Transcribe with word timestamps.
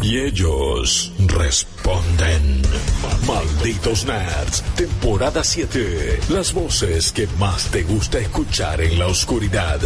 Y 0.00 0.18
ellos 0.20 1.12
responden. 1.26 2.62
Malditos 3.26 4.04
Nerds, 4.04 4.62
temporada 4.76 5.42
7. 5.42 6.20
Las 6.28 6.52
voces 6.52 7.10
que 7.12 7.26
más 7.38 7.64
te 7.70 7.82
gusta 7.82 8.18
escuchar 8.18 8.80
en 8.80 8.98
la 8.98 9.08
oscuridad. 9.08 9.80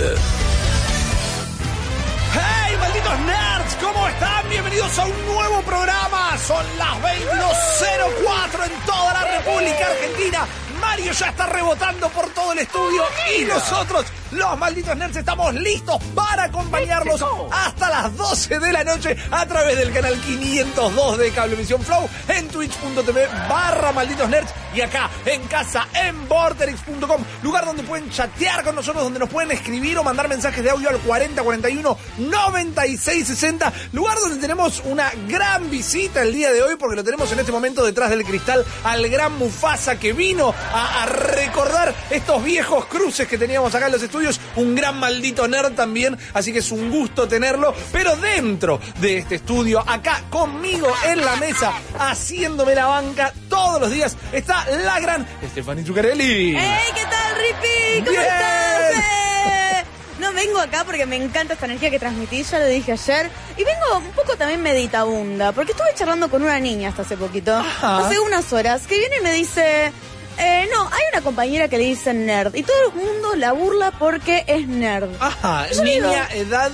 ¡Hey, 2.34 2.76
malditos 2.78 3.18
nerds! 3.20 3.76
¿Cómo 3.80 4.06
están? 4.08 4.48
Bienvenidos 4.50 4.98
a 4.98 5.06
un 5.06 5.26
nuevo 5.26 5.62
programa. 5.62 6.36
Son 6.38 6.64
las 6.76 7.02
22.04 7.02 8.66
en 8.66 8.86
toda 8.86 9.12
la 9.14 9.38
República 9.38 9.86
Argentina. 9.86 10.46
Mario 10.92 11.12
ya 11.12 11.30
está 11.30 11.46
rebotando 11.46 12.06
por 12.10 12.28
todo 12.34 12.52
el 12.52 12.58
estudio 12.58 13.02
y 13.34 13.44
nosotros, 13.44 14.04
los 14.32 14.58
malditos 14.58 14.94
nerds, 14.94 15.16
estamos 15.16 15.54
listos 15.54 15.96
para 16.14 16.44
acompañarlos 16.44 17.24
hasta 17.50 17.88
las 17.88 18.14
12 18.14 18.58
de 18.58 18.72
la 18.72 18.84
noche 18.84 19.16
a 19.30 19.46
través 19.46 19.78
del 19.78 19.90
canal 19.90 20.14
502 20.20 21.16
de 21.16 21.30
Cablevisión 21.30 21.80
Flow 21.80 22.06
en 22.28 22.46
twitch.tv 22.48 23.26
barra 23.48 23.92
malditos 23.92 24.28
nerds 24.28 24.52
y 24.74 24.82
acá 24.82 25.08
en 25.24 25.42
casa 25.48 25.86
en 25.94 26.28
vorterix.com, 26.28 27.24
lugar 27.42 27.64
donde 27.64 27.82
pueden 27.82 28.10
chatear 28.10 28.62
con 28.62 28.74
nosotros, 28.74 29.04
donde 29.04 29.18
nos 29.18 29.28
pueden 29.28 29.50
escribir 29.50 29.96
o 29.98 30.04
mandar 30.04 30.28
mensajes 30.28 30.62
de 30.62 30.70
audio 30.70 30.90
al 30.90 30.98
4041 30.98 31.98
9660, 32.18 33.72
lugar 33.92 34.18
donde 34.18 34.38
tenemos 34.38 34.82
una 34.84 35.10
gran 35.26 35.70
visita 35.70 36.22
el 36.22 36.34
día 36.34 36.52
de 36.52 36.62
hoy 36.62 36.76
porque 36.76 36.96
lo 36.96 37.04
tenemos 37.04 37.32
en 37.32 37.38
este 37.38 37.52
momento 37.52 37.82
detrás 37.82 38.10
del 38.10 38.24
cristal 38.24 38.64
al 38.84 39.08
gran 39.08 39.38
Mufasa 39.38 39.98
que 39.98 40.12
vino 40.12 40.54
a, 40.72 40.81
a 41.02 41.06
recordar 41.06 41.94
estos 42.10 42.42
viejos 42.44 42.86
cruces 42.86 43.26
que 43.28 43.38
teníamos 43.38 43.74
acá 43.74 43.86
en 43.86 43.92
los 43.92 44.02
estudios, 44.02 44.40
un 44.56 44.74
gran 44.74 44.98
maldito 44.98 45.46
nerd 45.48 45.72
también, 45.74 46.16
así 46.34 46.52
que 46.52 46.58
es 46.60 46.70
un 46.72 46.90
gusto 46.90 47.26
tenerlo, 47.28 47.74
pero 47.92 48.16
dentro 48.16 48.80
de 49.00 49.18
este 49.18 49.36
estudio, 49.36 49.84
acá 49.86 50.22
conmigo 50.30 50.92
en 51.06 51.24
la 51.24 51.36
mesa, 51.36 51.72
haciéndome 51.98 52.74
la 52.74 52.86
banca 52.86 53.32
todos 53.48 53.80
los 53.80 53.90
días, 53.90 54.16
está 54.32 54.64
la 54.84 55.00
gran 55.00 55.26
Stephanie 55.50 55.84
Zuccarelli. 55.84 56.56
¡Hey! 56.58 56.92
¿Qué 56.94 57.02
tal, 57.02 57.36
Rippy? 57.36 58.04
¿Cómo 58.06 58.20
estás? 58.20 58.92
Eh, 58.94 59.84
No, 60.20 60.32
vengo 60.32 60.60
acá 60.60 60.84
porque 60.84 61.04
me 61.04 61.16
encanta 61.16 61.54
esta 61.54 61.66
energía 61.66 61.90
que 61.90 61.98
transmitís, 61.98 62.50
ya 62.50 62.58
lo 62.60 62.66
dije 62.66 62.92
ayer. 62.92 63.28
Y 63.56 63.64
vengo 63.64 63.98
un 63.98 64.12
poco 64.12 64.36
también 64.36 64.62
meditabunda, 64.62 65.50
porque 65.52 65.72
estuve 65.72 65.88
charlando 65.96 66.30
con 66.30 66.42
una 66.42 66.60
niña 66.60 66.90
hasta 66.90 67.02
hace 67.02 67.16
poquito, 67.16 67.54
Ajá. 67.56 67.98
hace 68.06 68.20
unas 68.20 68.52
horas, 68.52 68.86
que 68.86 68.98
viene 68.98 69.16
y 69.18 69.22
me 69.22 69.32
dice... 69.32 69.92
Eh, 70.38 70.68
no, 70.72 70.84
hay 70.86 71.02
una 71.12 71.22
compañera 71.22 71.68
que 71.68 71.78
le 71.78 71.84
dice 71.84 72.12
nerd 72.14 72.54
y 72.54 72.62
todo 72.62 72.76
el 72.88 72.92
mundo 72.94 73.34
la 73.36 73.52
burla 73.52 73.90
porque 73.98 74.44
es 74.46 74.66
nerd. 74.66 75.10
Ajá, 75.20 75.68
Yo 75.70 75.82
digo- 75.82 76.06
niña, 76.08 76.28
edad... 76.34 76.70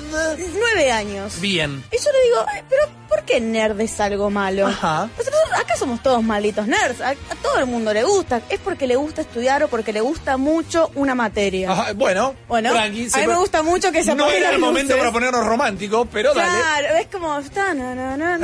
Nueve 0.59 0.93
años. 0.93 1.41
Bien. 1.41 1.85
Y 1.93 1.97
yo 1.97 2.11
le 2.13 2.23
digo, 2.25 2.45
"Ay, 2.49 2.63
pero 2.69 2.83
¿por 3.09 3.23
qué 3.25 3.41
nerd 3.41 3.81
es 3.81 3.99
algo 4.01 4.31
malo? 4.31 4.67
Ajá. 4.67 5.09
Pues 5.17 5.29
nosotros 5.31 5.59
acá 5.61 5.77
somos 5.77 6.03
todos 6.03 6.23
malditos 6.23 6.67
nerds. 6.67 7.01
A, 7.01 7.11
a 7.11 7.15
todo 7.43 7.59
el 7.59 7.67
mundo 7.67 7.93
le 7.93 8.05
gusta. 8.05 8.43
Es 8.49 8.61
porque 8.61 8.87
le 8.87 8.97
gusta 8.97 9.23
estudiar 9.23 9.63
o 9.63 9.69
porque 9.69 9.93
le 9.93 10.01
gusta 10.01 10.37
mucho 10.37 10.91
una 10.95 11.15
materia. 11.15 11.71
Ajá, 11.73 11.93
bueno, 11.95 12.35
Bueno, 12.49 12.71
tranqui, 12.73 13.09
a 13.13 13.19
mí 13.19 13.27
me 13.27 13.37
gusta 13.37 13.63
mucho 13.63 13.91
que 13.93 14.03
se 14.05 14.15
No 14.15 14.31
era 14.31 14.51
el 14.51 14.59
momento 14.59 14.93
luces. 14.95 14.99
para 14.99 15.13
ponernos 15.13 15.47
románticos, 15.47 16.07
pero 16.13 16.35
dale. 16.35 16.51
Claro, 16.59 16.97
es 16.97 17.07
como... 17.09 17.39
está, 17.39 17.75
na, 17.75 17.95
na, 17.95 18.17
na. 18.17 18.37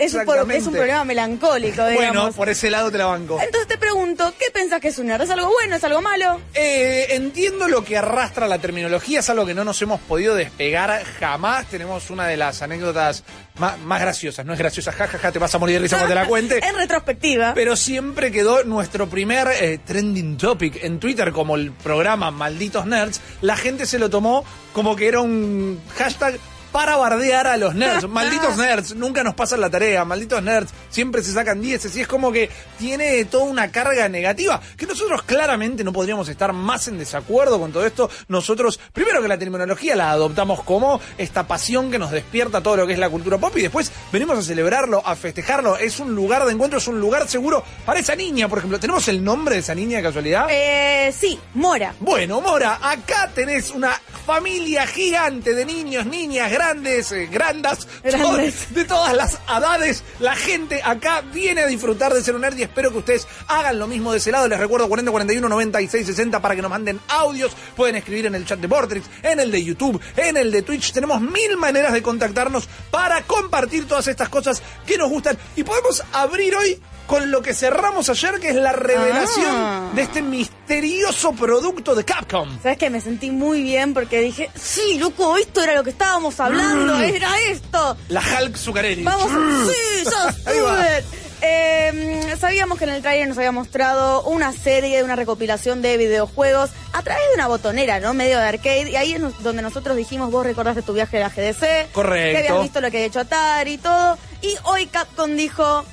es, 0.00 0.14
por- 0.24 0.50
es 0.52 0.66
un 0.66 0.72
problema 0.72 1.04
melancólico, 1.04 1.86
digamos. 1.86 1.96
Bueno, 2.16 2.32
por 2.32 2.48
ese 2.48 2.70
lado 2.70 2.90
te 2.90 2.98
la 2.98 3.06
banco. 3.06 3.38
Entonces 3.40 3.68
te 3.68 3.78
pregunto, 3.78 4.32
¿qué 4.38 4.46
pensás 4.52 4.80
que 4.80 4.88
es 4.88 4.98
un 4.98 5.06
nerd? 5.06 5.22
¿Es 5.22 5.30
algo 5.30 5.50
bueno? 5.52 5.76
¿Es 5.76 5.84
algo 5.84 6.00
malo? 6.02 6.40
Eh, 6.54 7.06
entiendo 7.10 7.68
lo 7.68 7.84
que 7.84 7.96
arrastra 7.96 8.46
la 8.48 8.58
terminología, 8.58 9.20
es 9.20 9.30
algo 9.30 9.46
que 9.46 9.54
no 9.54 9.64
nos 9.64 9.80
hemos 9.82 10.00
podido 10.00 10.34
despegar 10.34 11.02
jamás. 11.18 11.66
Tenemos 11.66 12.10
una 12.10 12.26
de 12.26 12.36
las 12.36 12.62
anécdotas 12.62 13.24
más, 13.58 13.78
más 13.80 14.00
graciosas. 14.00 14.44
No 14.44 14.52
es 14.52 14.58
graciosa, 14.58 14.92
jajaja, 14.92 15.32
te 15.32 15.38
vas 15.38 15.54
a 15.54 15.58
morir 15.58 15.76
de 15.76 15.82
risa 15.82 15.96
cuando 15.96 16.14
te 16.14 16.20
la 16.20 16.26
cuente. 16.26 16.58
en 16.66 16.74
retrospectiva. 16.74 17.54
Pero 17.54 17.76
siempre 17.76 18.32
quedó 18.32 18.64
nuestro 18.64 19.08
primer 19.08 19.48
eh, 19.48 19.78
trending 19.84 20.36
topic 20.36 20.82
en 20.82 20.98
Twitter 20.98 21.32
como 21.32 21.56
el 21.56 21.72
programa 21.72 22.30
Malditos 22.30 22.86
Nerds. 22.86 23.20
La 23.40 23.56
gente 23.56 23.86
se 23.86 23.98
lo 23.98 24.10
tomó 24.10 24.44
como 24.72 24.96
que 24.96 25.08
era 25.08 25.20
un 25.20 25.80
hashtag 25.96 26.38
para 26.74 26.96
bardear 26.96 27.46
a 27.46 27.56
los 27.56 27.72
nerds. 27.76 28.08
Malditos 28.08 28.56
nerds, 28.56 28.96
nunca 28.96 29.22
nos 29.22 29.34
pasan 29.34 29.60
la 29.60 29.70
tarea. 29.70 30.04
Malditos 30.04 30.42
nerds, 30.42 30.72
siempre 30.90 31.22
se 31.22 31.32
sacan 31.32 31.62
10 31.62 31.94
y 31.94 32.00
es 32.00 32.08
como 32.08 32.32
que 32.32 32.50
tiene 32.76 33.24
toda 33.26 33.44
una 33.44 33.70
carga 33.70 34.08
negativa. 34.08 34.60
Que 34.76 34.84
nosotros 34.84 35.22
claramente 35.22 35.84
no 35.84 35.92
podríamos 35.92 36.28
estar 36.28 36.52
más 36.52 36.88
en 36.88 36.98
desacuerdo 36.98 37.60
con 37.60 37.70
todo 37.70 37.86
esto. 37.86 38.10
Nosotros, 38.26 38.80
primero 38.92 39.22
que 39.22 39.28
la 39.28 39.38
terminología 39.38 39.94
la 39.94 40.10
adoptamos 40.10 40.64
como 40.64 41.00
esta 41.16 41.46
pasión 41.46 41.92
que 41.92 41.98
nos 42.00 42.10
despierta 42.10 42.60
todo 42.60 42.78
lo 42.78 42.88
que 42.88 42.94
es 42.94 42.98
la 42.98 43.08
cultura 43.08 43.38
pop 43.38 43.56
y 43.56 43.62
después 43.62 43.92
venimos 44.10 44.36
a 44.36 44.42
celebrarlo, 44.42 45.00
a 45.06 45.14
festejarlo. 45.14 45.78
Es 45.78 46.00
un 46.00 46.12
lugar 46.16 46.44
de 46.44 46.54
encuentro, 46.54 46.80
es 46.80 46.88
un 46.88 46.98
lugar 46.98 47.28
seguro 47.28 47.62
para 47.86 48.00
esa 48.00 48.16
niña, 48.16 48.48
por 48.48 48.58
ejemplo. 48.58 48.80
¿Tenemos 48.80 49.06
el 49.06 49.22
nombre 49.22 49.54
de 49.54 49.60
esa 49.60 49.76
niña 49.76 49.98
de 49.98 50.02
casualidad? 50.02 50.48
Eh, 50.50 51.14
sí, 51.16 51.38
Mora. 51.54 51.94
Bueno, 52.00 52.40
Mora, 52.40 52.80
acá 52.82 53.30
tenés 53.32 53.70
una 53.70 53.92
familia 54.26 54.88
gigante 54.88 55.54
de 55.54 55.66
niños, 55.66 56.06
niñas, 56.06 56.50
grandes, 56.50 56.63
eh, 56.72 57.28
grandas, 57.30 57.86
Grandes. 58.02 58.54
to- 58.68 58.74
de 58.74 58.84
todas 58.84 59.14
las 59.14 59.34
edades. 59.48 60.02
La 60.18 60.34
gente 60.34 60.80
acá 60.82 61.20
viene 61.20 61.62
a 61.62 61.66
disfrutar 61.66 62.12
de 62.14 62.22
ser 62.22 62.34
un 62.34 62.40
nerd 62.40 62.56
y 62.58 62.62
espero 62.62 62.90
que 62.90 62.98
ustedes 62.98 63.26
hagan 63.48 63.78
lo 63.78 63.86
mismo 63.86 64.12
de 64.12 64.18
ese 64.18 64.32
lado. 64.32 64.48
Les 64.48 64.58
recuerdo 64.58 64.88
40 64.88 65.10
41 65.10 65.48
96 65.48 66.06
60 66.06 66.40
para 66.40 66.56
que 66.56 66.62
nos 66.62 66.70
manden 66.70 67.00
audios. 67.08 67.52
Pueden 67.76 67.96
escribir 67.96 68.26
en 68.26 68.34
el 68.34 68.46
chat 68.46 68.58
de 68.58 68.66
Vortex, 68.66 69.04
en 69.22 69.40
el 69.40 69.50
de 69.50 69.62
YouTube, 69.64 70.00
en 70.16 70.36
el 70.36 70.50
de 70.50 70.62
Twitch. 70.62 70.92
Tenemos 70.92 71.20
mil 71.20 71.56
maneras 71.58 71.92
de 71.92 72.02
contactarnos 72.02 72.68
para 72.90 73.22
compartir 73.22 73.86
todas 73.86 74.06
estas 74.08 74.28
cosas 74.28 74.62
que 74.86 74.96
nos 74.96 75.10
gustan 75.10 75.36
y 75.56 75.64
podemos 75.64 76.02
abrir 76.12 76.54
hoy 76.56 76.80
con 77.06 77.30
lo 77.30 77.42
que 77.42 77.52
cerramos 77.52 78.08
ayer, 78.08 78.40
que 78.40 78.48
es 78.48 78.54
la 78.54 78.72
revelación 78.72 79.54
Ah. 79.54 79.90
de 79.94 80.00
este 80.02 80.22
misterioso 80.22 81.32
producto 81.32 81.94
de 81.94 82.02
Capcom. 82.02 82.48
¿Sabes 82.62 82.78
que 82.78 82.88
Me 82.88 83.00
sentí 83.02 83.30
muy 83.30 83.62
bien 83.62 83.92
porque 83.92 84.20
dije, 84.20 84.50
sí, 84.54 84.96
loco, 84.98 85.36
esto 85.36 85.62
era 85.62 85.74
lo 85.74 85.84
que 85.84 85.90
estábamos 85.90 86.38
hablando, 86.40 86.53
Mm. 86.54 87.14
era 87.14 87.40
esto. 87.48 87.96
La 88.08 88.20
Hulk 88.20 88.56
Zuccarelli. 88.56 89.02
Vamos, 89.02 89.30
a... 89.30 89.72
sí. 89.72 91.14
Eh, 91.46 92.36
sabíamos 92.40 92.78
que 92.78 92.84
en 92.84 92.90
el 92.90 93.02
trailer 93.02 93.28
nos 93.28 93.36
había 93.36 93.52
mostrado 93.52 94.22
una 94.22 94.50
serie, 94.52 95.04
una 95.04 95.14
recopilación 95.14 95.82
de 95.82 95.98
videojuegos 95.98 96.70
a 96.94 97.02
través 97.02 97.22
de 97.28 97.34
una 97.34 97.48
botonera, 97.48 98.00
¿no? 98.00 98.14
Medio 98.14 98.38
de 98.38 98.44
arcade. 98.44 98.90
Y 98.90 98.96
ahí 98.96 99.12
es 99.12 99.42
donde 99.42 99.60
nosotros 99.60 99.94
dijimos, 99.94 100.30
vos 100.30 100.46
recordaste 100.46 100.80
tu 100.80 100.94
viaje 100.94 101.22
a 101.22 101.28
la 101.28 101.28
GDC. 101.28 101.92
Correcto. 101.92 102.40
Que 102.40 102.48
habías 102.48 102.62
visto 102.62 102.80
lo 102.80 102.90
que 102.90 102.96
había 102.96 103.08
hecho 103.08 103.20
Atari 103.20 103.74
y 103.74 103.78
todo. 103.78 104.16
Y 104.40 104.54
hoy 104.62 104.86
Capcom 104.86 105.36
dijo, 105.36 105.84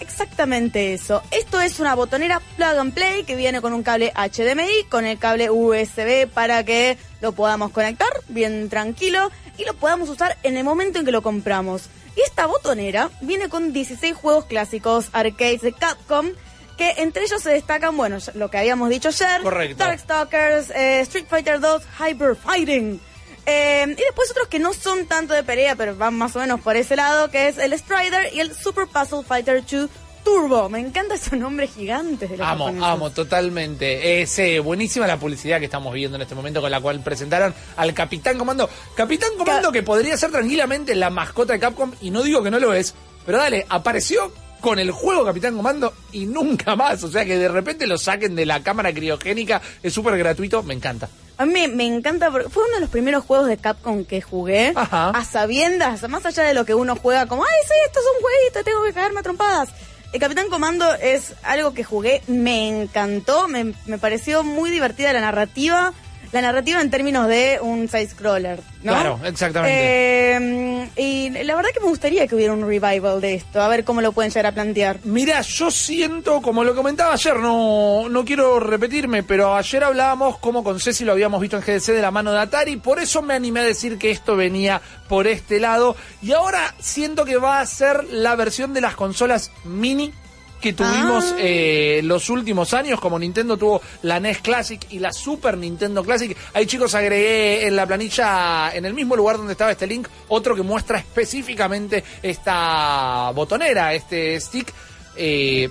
exactamente 0.00 0.94
eso. 0.94 1.22
Esto 1.30 1.60
es 1.60 1.78
una 1.78 1.94
botonera 1.94 2.40
plug 2.56 2.78
and 2.78 2.92
play 2.92 3.22
que 3.22 3.36
viene 3.36 3.60
con 3.60 3.72
un 3.74 3.84
cable 3.84 4.12
HDMI, 4.16 4.84
con 4.88 5.04
el 5.04 5.18
cable 5.18 5.50
USB 5.50 6.26
para 6.28 6.64
que 6.64 6.98
lo 7.20 7.32
podamos 7.32 7.70
conectar 7.70 8.08
bien 8.28 8.68
tranquilo 8.68 9.30
y 9.58 9.64
lo 9.64 9.74
podamos 9.74 10.08
usar 10.08 10.38
en 10.42 10.56
el 10.56 10.64
momento 10.64 10.98
en 10.98 11.04
que 11.04 11.12
lo 11.12 11.22
compramos. 11.22 11.82
Y 12.16 12.22
esta 12.22 12.46
botonera 12.46 13.10
viene 13.20 13.48
con 13.48 13.72
16 13.72 14.16
juegos 14.16 14.46
clásicos 14.46 15.08
arcades 15.12 15.60
de 15.60 15.72
Capcom. 15.72 16.30
Que 16.76 16.94
entre 16.98 17.24
ellos 17.24 17.42
se 17.42 17.50
destacan, 17.50 17.96
bueno, 17.96 18.18
lo 18.34 18.50
que 18.50 18.58
habíamos 18.58 18.88
dicho 18.88 19.08
ayer, 19.08 19.42
Correcto. 19.42 19.82
Darkstalkers, 19.82 20.70
eh, 20.70 21.00
Street 21.00 21.26
Fighter 21.28 21.58
2, 21.58 21.82
Hyper 21.98 22.36
Fighting. 22.36 23.00
Eh, 23.46 23.84
y 23.88 24.00
después 24.00 24.30
otros 24.30 24.46
que 24.46 24.60
no 24.60 24.72
son 24.72 25.06
tanto 25.06 25.34
de 25.34 25.42
pelea, 25.42 25.74
pero 25.74 25.96
van 25.96 26.14
más 26.14 26.36
o 26.36 26.38
menos 26.38 26.60
por 26.60 26.76
ese 26.76 26.94
lado, 26.94 27.32
que 27.32 27.48
es 27.48 27.58
el 27.58 27.76
Strider 27.76 28.32
y 28.32 28.38
el 28.38 28.54
Super 28.54 28.86
Puzzle 28.86 29.24
Fighter 29.24 29.64
2 29.66 29.90
Turbo. 30.28 30.68
Me 30.68 30.78
encanta 30.78 31.14
esos 31.14 31.38
nombres 31.38 31.70
gigantes 31.74 32.28
de 32.28 32.36
los 32.36 32.46
Amo, 32.46 32.66
japoneses. 32.66 32.88
amo, 32.88 33.10
totalmente. 33.10 34.20
Es 34.20 34.38
eh, 34.38 34.58
buenísima 34.60 35.06
la 35.06 35.18
publicidad 35.18 35.58
que 35.58 35.64
estamos 35.64 35.92
viendo 35.94 36.16
en 36.16 36.22
este 36.22 36.34
momento 36.34 36.60
con 36.60 36.70
la 36.70 36.80
cual 36.80 37.00
presentaron 37.00 37.54
al 37.76 37.94
Capitán 37.94 38.36
Comando. 38.36 38.68
Capitán 38.94 39.30
Comando 39.38 39.68
Ca- 39.68 39.72
que 39.72 39.82
podría 39.82 40.16
ser 40.18 40.30
tranquilamente 40.30 40.94
la 40.94 41.08
mascota 41.10 41.54
de 41.54 41.58
Capcom 41.60 41.92
y 42.02 42.10
no 42.10 42.22
digo 42.22 42.42
que 42.42 42.50
no 42.50 42.58
lo 42.60 42.74
es, 42.74 42.94
pero 43.24 43.38
dale, 43.38 43.64
apareció 43.70 44.30
con 44.60 44.78
el 44.78 44.90
juego 44.90 45.24
Capitán 45.24 45.56
Comando 45.56 45.94
y 46.12 46.26
nunca 46.26 46.76
más. 46.76 47.02
O 47.04 47.10
sea 47.10 47.24
que 47.24 47.38
de 47.38 47.48
repente 47.48 47.86
lo 47.86 47.96
saquen 47.96 48.34
de 48.36 48.44
la 48.44 48.62
cámara 48.62 48.92
criogénica 48.92 49.62
es 49.82 49.92
súper 49.94 50.18
gratuito, 50.18 50.62
me 50.62 50.74
encanta. 50.74 51.08
A 51.38 51.46
mí 51.46 51.52
me, 51.52 51.68
me 51.68 51.86
encanta 51.86 52.30
porque 52.30 52.48
fue 52.48 52.64
uno 52.64 52.74
de 52.74 52.80
los 52.80 52.90
primeros 52.90 53.24
juegos 53.24 53.46
de 53.46 53.56
Capcom 53.56 54.04
que 54.04 54.20
jugué 54.20 54.72
Ajá. 54.74 55.10
a 55.10 55.24
sabiendas, 55.24 56.06
más 56.08 56.26
allá 56.26 56.42
de 56.42 56.52
lo 56.52 56.64
que 56.66 56.74
uno 56.74 56.96
juega 56.96 57.26
como, 57.26 57.44
ay, 57.44 57.50
sí, 57.66 57.74
esto 57.86 58.00
es 58.00 58.06
un 58.16 58.20
jueguito, 58.22 58.64
tengo 58.64 58.82
que 58.84 58.92
caerme 58.92 59.20
a 59.20 59.22
trompadas. 59.22 59.68
El 60.12 60.20
Capitán 60.20 60.48
Comando 60.48 60.94
es 60.94 61.34
algo 61.42 61.74
que 61.74 61.84
jugué, 61.84 62.22
me 62.26 62.68
encantó, 62.68 63.46
me, 63.46 63.74
me 63.84 63.98
pareció 63.98 64.42
muy 64.42 64.70
divertida 64.70 65.12
la 65.12 65.20
narrativa 65.20 65.92
la 66.32 66.42
narrativa 66.42 66.80
en 66.80 66.90
términos 66.90 67.28
de 67.28 67.58
un 67.60 67.88
side-scroller, 67.88 68.60
¿no? 68.82 68.92
Claro, 68.92 69.20
exactamente. 69.24 70.36
Eh, 70.36 70.88
y 70.96 71.30
la 71.30 71.54
verdad 71.56 71.70
que 71.72 71.80
me 71.80 71.86
gustaría 71.86 72.26
que 72.26 72.34
hubiera 72.34 72.52
un 72.52 72.66
revival 72.66 73.20
de 73.20 73.34
esto, 73.34 73.62
a 73.62 73.68
ver 73.68 73.84
cómo 73.84 74.00
lo 74.00 74.12
pueden 74.12 74.30
llegar 74.30 74.46
a 74.46 74.52
plantear. 74.52 74.98
Mira, 75.04 75.40
yo 75.40 75.70
siento, 75.70 76.42
como 76.42 76.64
lo 76.64 76.74
comentaba 76.74 77.14
ayer, 77.14 77.36
no, 77.36 78.08
no 78.08 78.24
quiero 78.24 78.60
repetirme, 78.60 79.22
pero 79.22 79.54
ayer 79.54 79.84
hablábamos 79.84 80.38
como 80.38 80.62
con 80.62 80.80
Ceci 80.80 81.04
lo 81.04 81.12
habíamos 81.12 81.40
visto 81.40 81.56
en 81.56 81.62
GDC 81.62 81.92
de 81.92 82.02
la 82.02 82.10
mano 82.10 82.32
de 82.32 82.40
Atari, 82.40 82.76
por 82.76 82.98
eso 82.98 83.22
me 83.22 83.34
animé 83.34 83.60
a 83.60 83.64
decir 83.64 83.98
que 83.98 84.10
esto 84.10 84.36
venía 84.36 84.80
por 85.08 85.26
este 85.26 85.60
lado, 85.60 85.96
y 86.22 86.32
ahora 86.32 86.74
siento 86.78 87.24
que 87.24 87.36
va 87.36 87.60
a 87.60 87.66
ser 87.66 88.04
la 88.04 88.36
versión 88.36 88.74
de 88.74 88.80
las 88.80 88.94
consolas 88.94 89.50
mini 89.64 90.12
que 90.60 90.72
tuvimos 90.72 91.32
Ah. 91.32 91.36
eh, 91.38 92.00
los 92.04 92.28
últimos 92.30 92.74
años, 92.74 93.00
como 93.00 93.18
Nintendo 93.18 93.56
tuvo 93.56 93.80
la 94.02 94.18
NES 94.20 94.38
Classic 94.38 94.80
y 94.90 94.98
la 94.98 95.12
Super 95.12 95.56
Nintendo 95.56 96.02
Classic. 96.04 96.36
Ahí 96.54 96.66
chicos 96.66 96.94
agregué 96.94 97.66
en 97.66 97.76
la 97.76 97.86
planilla, 97.86 98.70
en 98.74 98.84
el 98.84 98.94
mismo 98.94 99.14
lugar 99.16 99.36
donde 99.36 99.52
estaba 99.52 99.70
este 99.72 99.86
link, 99.86 100.08
otro 100.28 100.54
que 100.54 100.62
muestra 100.62 100.98
específicamente 100.98 102.02
esta 102.22 103.30
botonera, 103.34 103.94
este 103.94 104.40
stick. 104.40 104.72
Eh, 105.16 105.68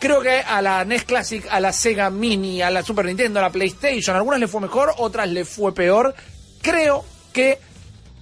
Creo 0.00 0.20
que 0.20 0.38
a 0.38 0.62
la 0.62 0.84
NES 0.84 1.02
Classic, 1.02 1.44
a 1.50 1.58
la 1.58 1.72
Sega 1.72 2.08
Mini, 2.08 2.62
a 2.62 2.70
la 2.70 2.84
Super 2.84 3.04
Nintendo, 3.06 3.40
a 3.40 3.42
la 3.42 3.50
PlayStation, 3.50 4.14
a 4.14 4.20
algunas 4.20 4.38
le 4.38 4.46
fue 4.46 4.60
mejor, 4.60 4.94
otras 4.98 5.28
le 5.28 5.44
fue 5.44 5.74
peor. 5.74 6.14
Creo 6.62 7.04
que 7.32 7.58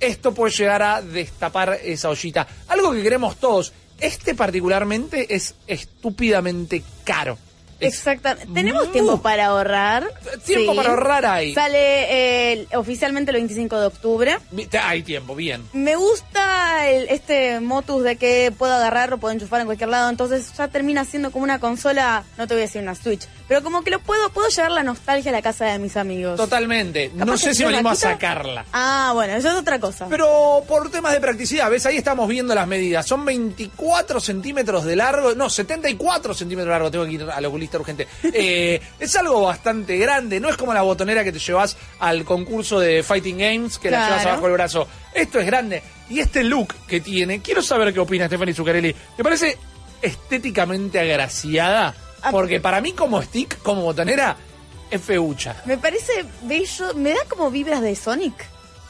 esto 0.00 0.32
puede 0.32 0.54
llegar 0.54 0.82
a 0.82 1.02
destapar 1.02 1.78
esa 1.84 2.08
ollita. 2.08 2.46
Algo 2.68 2.92
que 2.92 3.02
queremos 3.02 3.36
todos. 3.36 3.74
Este 4.00 4.34
particularmente 4.34 5.34
es 5.34 5.54
estúpidamente 5.66 6.82
caro. 7.04 7.38
Exactamente. 7.78 8.48
Tenemos 8.54 8.90
tiempo 8.90 9.20
para 9.20 9.46
ahorrar. 9.46 10.06
Tiempo 10.46 10.74
para 10.74 10.90
ahorrar 10.90 11.26
hay. 11.26 11.52
Sale 11.54 12.52
eh, 12.54 12.66
oficialmente 12.74 13.32
el 13.32 13.36
25 13.36 13.78
de 13.78 13.86
octubre. 13.86 14.38
Hay 14.82 15.02
tiempo, 15.02 15.34
bien. 15.34 15.62
Me 15.74 15.94
gusta 15.94 16.88
el- 16.88 17.08
este 17.10 17.60
motus 17.60 18.02
de 18.02 18.16
que 18.16 18.50
puedo 18.56 18.72
agarrarlo, 18.72 19.18
puedo 19.18 19.34
enchufar 19.34 19.60
en 19.60 19.66
cualquier 19.66 19.90
lado, 19.90 20.08
entonces 20.08 20.52
ya 20.56 20.68
termina 20.68 21.04
siendo 21.04 21.30
como 21.30 21.44
una 21.44 21.60
consola, 21.60 22.24
no 22.38 22.46
te 22.46 22.54
voy 22.54 22.62
a 22.62 22.66
decir 22.66 22.80
una 22.80 22.94
Switch, 22.94 23.28
pero 23.48 23.62
como 23.62 23.82
que 23.82 23.90
lo 23.90 24.00
puedo, 24.00 24.28
puedo 24.30 24.48
llevar 24.48 24.72
la 24.72 24.82
nostalgia 24.82 25.30
a 25.30 25.32
la 25.32 25.42
casa 25.42 25.66
de 25.66 25.78
mis 25.78 25.96
amigos. 25.96 26.36
Totalmente. 26.36 27.10
Capaz 27.10 27.24
No 27.24 27.38
sé 27.38 27.54
si 27.54 27.62
animo 27.62 27.90
a 27.90 27.94
sacarla. 27.94 28.64
Ah, 28.72 29.12
bueno, 29.14 29.34
eso 29.34 29.48
es 29.48 29.54
otra 29.54 29.78
cosa. 29.78 30.06
Pero 30.10 30.64
por 30.66 30.90
temas 30.90 31.12
de 31.12 31.20
practicidad, 31.20 31.70
¿ves? 31.70 31.86
Ahí 31.86 31.96
estamos 31.96 32.28
viendo 32.28 32.54
las 32.54 32.66
medidas. 32.66 33.06
Son 33.06 33.24
24 33.24 34.20
centímetros 34.20 34.84
de 34.84 34.96
largo. 34.96 35.34
No, 35.34 35.48
74 35.48 36.34
centímetros 36.34 36.66
de 36.66 36.72
largo. 36.72 36.90
Tengo 36.90 37.04
que 37.04 37.12
ir 37.12 37.22
al 37.22 37.44
oculista 37.44 37.78
urgente. 37.78 38.06
Eh, 38.38 38.82
es 38.98 39.16
algo 39.16 39.42
bastante 39.42 39.96
grande. 39.96 40.40
No 40.40 40.50
es 40.50 40.56
como 40.56 40.74
la 40.74 40.82
botonera 40.82 41.24
que 41.24 41.32
te 41.32 41.38
llevas 41.38 41.76
al 42.00 42.24
concurso 42.24 42.78
de 42.78 43.02
Fighting 43.02 43.38
Games, 43.38 43.78
que 43.78 43.90
la 43.90 44.08
llevas 44.08 44.26
abajo 44.26 44.42
del 44.42 44.52
brazo. 44.52 44.88
Esto 45.14 45.38
es 45.38 45.46
grande. 45.46 45.82
Y 46.10 46.20
este 46.20 46.44
look 46.44 46.74
que 46.86 47.00
tiene, 47.00 47.40
quiero 47.40 47.62
saber 47.62 47.94
qué 47.94 48.00
opina 48.00 48.26
Stephanie 48.26 48.52
Zuccarelli. 48.52 48.94
¿Te 49.16 49.24
parece 49.24 49.56
estéticamente 50.02 51.00
agraciada? 51.00 51.94
Ah, 52.22 52.30
Porque 52.30 52.60
para 52.60 52.80
mí 52.80 52.92
como 52.92 53.22
stick, 53.22 53.58
como 53.62 53.82
botonera, 53.82 54.36
es 54.90 55.00
feucha. 55.00 55.56
Me 55.64 55.78
parece 55.78 56.24
bello, 56.42 56.94
me 56.94 57.10
da 57.10 57.20
como 57.28 57.50
vibras 57.50 57.82
de 57.82 57.94
Sonic. 57.96 58.34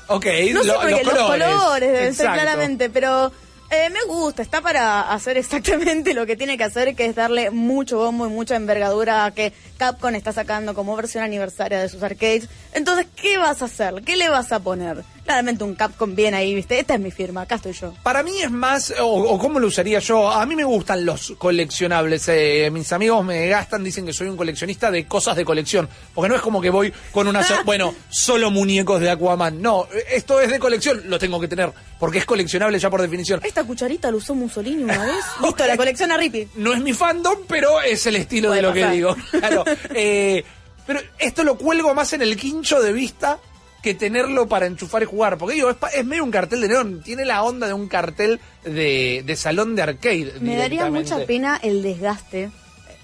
Ok, 0.09 0.27
No 0.53 0.63
sé 0.63 0.69
lo- 0.69 0.81
porque 0.81 1.03
los 1.05 1.15
colores, 1.19 1.93
deben 1.93 2.15
ser 2.15 2.31
claramente, 2.33 2.91
pero 2.91 3.33
eh, 3.71 3.91
me 3.91 4.03
gusta, 4.05 4.41
está 4.43 4.61
para 4.61 5.13
hacer 5.13 5.37
exactamente 5.37 6.15
lo 6.15 6.25
que 6.27 6.37
tiene 6.37 6.57
que 6.57 6.63
hacer, 6.65 6.95
que 6.95 7.07
es 7.07 7.15
darle 7.17 7.51
mucho 7.51 7.99
bombo 7.99 8.27
y 8.27 8.31
mucha 8.31 8.55
envergadura 8.55 9.25
a 9.25 9.33
que 9.33 9.53
Capcom 9.79 10.15
está 10.15 10.33
sacando 10.33 10.75
como 10.75 10.95
versión 10.95 11.25
aniversaria 11.25 11.81
de 11.81 11.89
sus 11.89 12.03
arcades. 12.05 12.49
Entonces, 12.73 13.07
¿qué 13.17 13.37
vas 13.39 13.63
a 13.63 13.65
hacer? 13.65 14.03
¿Qué 14.05 14.17
le 14.17 14.29
vas 14.29 14.53
a 14.53 14.61
poner? 14.61 15.03
Claramente 15.27 15.65
un 15.65 15.75
Capcom 15.75 16.15
bien 16.15 16.35
ahí, 16.35 16.55
¿viste? 16.55 16.79
Esta 16.79 16.95
es 16.95 17.01
mi 17.01 17.11
firma, 17.11 17.43
acá 17.43 17.57
estoy 17.57 17.73
yo. 17.73 17.93
Para 18.03 18.23
mí 18.23 18.41
es 18.41 18.51
más, 18.51 18.95
o, 19.01 19.07
o 19.07 19.39
cómo 19.39 19.59
lo 19.59 19.67
usaría 19.67 19.99
yo, 19.99 20.31
a 20.31 20.47
mí 20.47 20.55
me 20.57 20.65
gustan 20.65 21.05
los 21.05 21.35
coleccionables. 21.37 22.29
eh, 22.29 22.71
mis 22.73 22.93
amigos 22.93 23.25
me 23.25 23.49
gastan, 23.49 23.83
dicen 23.85 24.07
que 24.07 24.13
soy 24.13 24.29
un 24.29 24.37
coleccionista 24.37 24.91
de 24.91 25.07
cosas 25.07 25.37
de 25.37 25.45
colección. 25.45 25.89
Porque 26.15 26.29
no 26.29 26.37
es 26.37 26.41
como 26.43 26.61
que 26.61 26.71
voy 26.71 26.93
con 27.13 27.27
una... 27.27 27.43
so- 27.43 27.57
bueno, 27.65 27.95
solo 28.09 28.51
muñecos 28.51 29.01
de 29.01 29.11
Aquaman. 29.11 29.61
No, 29.61 29.89
esto 30.11 30.41
es 30.41 30.51
de 30.51 30.59
colección, 30.59 31.03
lo 31.07 31.19
tengo 31.19 31.41
que 31.41 31.49
tener. 31.49 31.73
Porque 31.99 32.19
es 32.19 32.25
coleccionable 32.25 32.79
ya 32.79 32.89
por 32.89 33.03
definición. 33.03 33.41
Esta 33.43 33.65
cucharita 33.65 34.11
la 34.11 34.17
usó 34.19 34.35
Mussolini 34.35 34.85
una 34.85 35.05
vez. 35.05 35.25
Listo, 35.43 35.67
la 35.67 35.77
colección 35.77 36.13
a 36.13 36.17
Rippy. 36.17 36.49
No 36.57 36.73
es 36.73 36.81
mi 36.81 36.93
fandom, 36.93 37.39
pero 37.49 37.81
es 37.81 38.07
el 38.07 38.17
estilo 38.17 38.49
Puede 38.51 38.63
de 38.63 38.67
lo 38.69 38.73
que 38.73 38.87
digo. 38.87 39.17
Claro. 39.33 39.65
eh, 39.95 40.45
pero 40.87 41.01
esto 41.19 41.43
lo 41.43 41.59
cuelgo 41.59 41.93
más 41.95 42.13
en 42.13 42.23
el 42.23 42.37
quincho 42.37 42.81
de 42.81 42.93
vista 42.93 43.39
que 43.87 43.95
tenerlo 43.95 44.49
para 44.49 44.67
enchufar 44.67 45.03
y 45.03 45.07
jugar. 45.07 45.39
Porque 45.39 45.55
digo, 45.55 45.71
es, 45.71 45.77
es 45.95 46.05
medio 46.05 46.25
un 46.25 46.33
cartel 46.33 46.61
de 46.61 46.69
neón. 46.69 47.03
Tiene 47.05 47.25
la 47.25 47.43
onda 47.45 47.69
de 47.69 47.73
un 47.73 47.87
cartel 47.87 48.41
de, 48.65 49.23
de 49.25 49.37
salón 49.37 49.77
de 49.77 49.83
arcade. 49.83 50.33
Me 50.41 50.57
daría 50.57 50.91
mucha 50.91 51.25
pena 51.25 51.59
el 51.63 51.83
desgaste. 51.83 52.51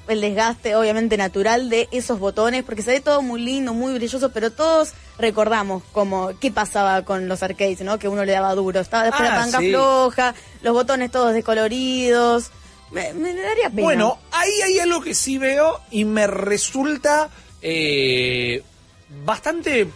El 0.09 0.21
desgaste, 0.21 0.75
obviamente, 0.75 1.17
natural 1.17 1.71
de 1.71 1.89
esos 1.93 2.19
botones, 2.19 2.65
porque 2.65 2.83
se 2.83 2.91
ve 2.91 3.01
todo 3.01 3.23
muy 3.23 3.41
lindo, 3.41 3.73
muy 3.73 3.95
brilloso, 3.95 4.31
pero 4.31 4.51
todos 4.51 4.95
recordamos 5.17 5.85
como 5.93 6.33
qué 6.41 6.51
pasaba 6.51 7.03
con 7.05 7.29
los 7.29 7.45
arcades, 7.45 7.81
¿no? 7.83 8.01
Que 8.01 8.09
uno 8.09 8.25
le 8.25 8.33
daba 8.33 8.53
duro. 8.57 8.81
Estaba 8.81 9.05
después 9.05 9.29
Ah, 9.31 9.35
la 9.37 9.41
panca 9.41 9.59
sí. 9.61 9.69
floja, 9.71 10.35
los 10.63 10.73
botones 10.75 11.13
todos 11.13 11.33
descoloridos. 11.33 12.51
Me, 12.91 13.15
me 13.15 13.33
daría 13.33 13.71
pena. 13.71 13.83
Bueno, 13.83 14.19
ahí 14.33 14.51
hay 14.65 14.79
algo 14.81 15.01
que 15.01 15.15
sí 15.15 15.39
veo 15.39 15.81
y 15.93 16.05
me 16.05 16.27
resulta 16.27 17.31
eh, 17.63 18.63
bastante 19.25 19.87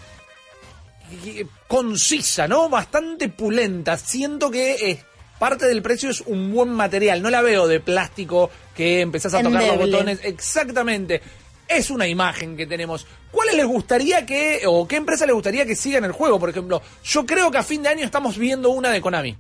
concisa, 1.67 2.49
¿no? 2.49 2.69
Bastante 2.69 3.29
pulenta. 3.29 3.97
Siento 3.97 4.51
que 4.51 4.91
eh, 4.91 5.05
parte 5.39 5.67
del 5.67 5.83
precio 5.83 6.11
es 6.11 6.21
un 6.23 6.53
buen 6.53 6.71
material. 6.71 7.23
No 7.23 7.31
la 7.31 7.43
veo 7.43 7.67
de 7.67 7.81
plástico 7.81 8.51
que 8.75 9.01
empezás 9.01 9.35
a 9.35 9.43
tocar 9.43 9.65
los 9.65 9.79
botones. 9.79 10.21
Exactamente. 10.23 11.21
Es 11.69 11.91
una 11.91 12.07
imagen 12.07 12.57
que 12.57 12.67
tenemos. 12.67 13.07
¿Cuáles 13.31 13.57
les 13.57 13.67
gustaría 13.67 14.25
que, 14.25 14.63
o 14.67 14.87
qué 14.87 14.97
empresa 14.97 15.27
les 15.27 15.35
gustaría 15.35 15.67
que 15.67 15.75
siga 15.75 15.99
en 15.99 16.05
el 16.05 16.13
juego? 16.13 16.39
Por 16.39 16.51
ejemplo, 16.51 16.81
yo 17.05 17.27
creo 17.27 17.51
que 17.51 17.59
a 17.59 17.63
fin 17.63 17.83
de 17.83 17.89
año 17.89 18.05
estamos 18.05 18.39
viendo 18.39 18.71
una 18.71 18.91
de 18.91 19.01
Konami. 19.01 19.37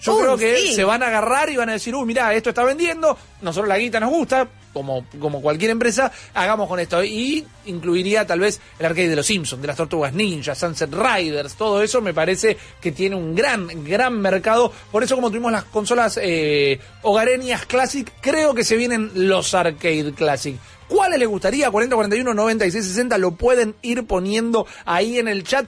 Yo 0.00 0.18
creo 0.18 0.36
que 0.36 0.56
sí. 0.56 0.74
se 0.74 0.84
van 0.84 1.02
a 1.02 1.08
agarrar 1.08 1.50
y 1.50 1.56
van 1.56 1.68
a 1.68 1.72
decir, 1.72 1.94
uy, 1.94 2.06
mira, 2.06 2.32
esto 2.34 2.50
está 2.50 2.64
vendiendo, 2.64 3.16
nosotros 3.42 3.68
la 3.68 3.78
guita 3.78 3.98
nos 3.98 4.10
gusta, 4.10 4.48
como, 4.72 5.04
como 5.18 5.42
cualquier 5.42 5.72
empresa, 5.72 6.12
hagamos 6.34 6.68
con 6.68 6.78
esto. 6.78 7.02
Y 7.02 7.44
incluiría 7.66 8.26
tal 8.26 8.40
vez 8.40 8.60
el 8.78 8.86
arcade 8.86 9.08
de 9.08 9.16
los 9.16 9.26
Simpsons, 9.26 9.60
de 9.60 9.68
las 9.68 9.76
Tortugas 9.76 10.12
Ninja, 10.12 10.54
Sunset 10.54 10.94
Riders, 10.94 11.54
todo 11.54 11.82
eso 11.82 12.00
me 12.00 12.14
parece 12.14 12.56
que 12.80 12.92
tiene 12.92 13.16
un 13.16 13.34
gran, 13.34 13.84
gran 13.84 14.20
mercado. 14.20 14.72
Por 14.92 15.02
eso 15.02 15.16
como 15.16 15.30
tuvimos 15.30 15.52
las 15.52 15.64
consolas 15.64 16.18
eh, 16.22 16.78
hogareñas 17.02 17.66
Classic, 17.66 18.10
creo 18.20 18.54
que 18.54 18.64
se 18.64 18.76
vienen 18.76 19.10
los 19.14 19.52
arcade 19.54 20.12
Classic. 20.14 20.56
¿Cuáles 20.88 21.18
les 21.18 21.28
gustaría? 21.28 21.70
40, 21.70 21.94
41, 21.94 22.34
96, 22.34 22.86
60, 22.86 23.18
lo 23.18 23.32
pueden 23.32 23.74
ir 23.82 24.06
poniendo 24.06 24.66
ahí 24.86 25.18
en 25.18 25.28
el 25.28 25.44
chat. 25.44 25.66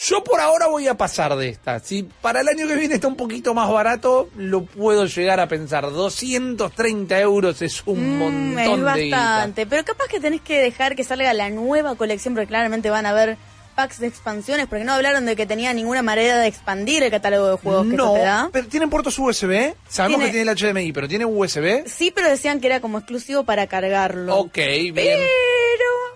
Yo 0.00 0.22
por 0.22 0.40
ahora 0.40 0.68
voy 0.68 0.86
a 0.86 0.94
pasar 0.96 1.34
de 1.34 1.48
esta. 1.48 1.80
Si 1.80 2.04
para 2.04 2.40
el 2.42 2.48
año 2.48 2.68
que 2.68 2.76
viene 2.76 2.94
está 2.94 3.08
un 3.08 3.16
poquito 3.16 3.52
más 3.52 3.68
barato, 3.68 4.28
lo 4.36 4.64
puedo 4.64 5.06
llegar 5.06 5.40
a 5.40 5.48
pensar. 5.48 5.90
230 5.90 7.18
euros 7.20 7.60
es 7.62 7.82
un 7.84 8.16
Mm, 8.16 8.18
montón 8.54 8.88
es 8.88 8.94
de 8.94 9.02
guita. 9.04 9.16
bastante. 9.16 9.66
Pero 9.66 9.84
capaz 9.84 10.06
que 10.08 10.20
tenés 10.20 10.40
que 10.40 10.60
dejar 10.60 10.94
que 10.94 11.02
salga 11.02 11.32
la 11.34 11.50
nueva 11.50 11.96
colección, 11.96 12.34
porque 12.34 12.46
claramente 12.46 12.90
van 12.90 13.06
a 13.06 13.10
haber 13.10 13.36
packs 13.78 14.00
de 14.00 14.08
expansiones, 14.08 14.66
porque 14.66 14.82
no 14.82 14.92
hablaron 14.92 15.24
de 15.24 15.36
que 15.36 15.46
tenía 15.46 15.72
ninguna 15.72 16.02
manera 16.02 16.36
de 16.40 16.48
expandir 16.48 17.04
el 17.04 17.12
catálogo 17.12 17.48
de 17.50 17.56
juegos 17.58 17.86
que 17.86 17.94
eso 17.94 18.12
te 18.14 18.18
da. 18.22 18.50
pero 18.52 18.66
tienen 18.66 18.90
puertos 18.90 19.16
USB. 19.16 19.72
Sabemos 19.88 20.18
Tiene- 20.18 20.24
que 20.24 20.30
tiene 20.32 20.50
el 20.50 20.56
HDMI, 20.58 20.92
pero 20.92 21.06
tiene 21.06 21.24
USB. 21.24 21.84
Sí, 21.86 22.10
pero 22.12 22.28
decían 22.28 22.60
que 22.60 22.66
era 22.66 22.80
como 22.80 22.98
exclusivo 22.98 23.44
para 23.44 23.68
cargarlo. 23.68 24.34
Ok, 24.36 24.56
bien. 24.56 24.92
Pero... 24.96 25.14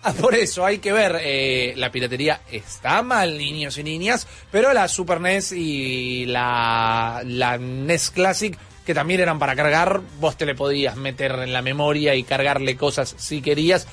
Ah, 0.02 0.12
por 0.12 0.34
eso 0.34 0.66
hay 0.66 0.78
que 0.80 0.92
ver, 0.92 1.20
eh, 1.22 1.74
la 1.76 1.92
piratería 1.92 2.40
está 2.50 3.00
mal, 3.02 3.38
niños 3.38 3.78
y 3.78 3.84
niñas, 3.84 4.26
pero 4.50 4.72
la 4.72 4.88
Super 4.88 5.20
NES 5.20 5.52
y 5.52 6.26
la, 6.26 7.22
la 7.24 7.58
NES 7.58 8.10
Classic, 8.10 8.58
que 8.84 8.92
también 8.92 9.20
eran 9.20 9.38
para 9.38 9.54
cargar, 9.54 10.00
vos 10.18 10.36
te 10.36 10.46
le 10.46 10.56
podías 10.56 10.96
meter 10.96 11.30
en 11.44 11.52
la 11.52 11.62
memoria 11.62 12.16
y 12.16 12.24
cargarle 12.24 12.76
cosas 12.76 13.14
si 13.16 13.40
querías. 13.40 13.86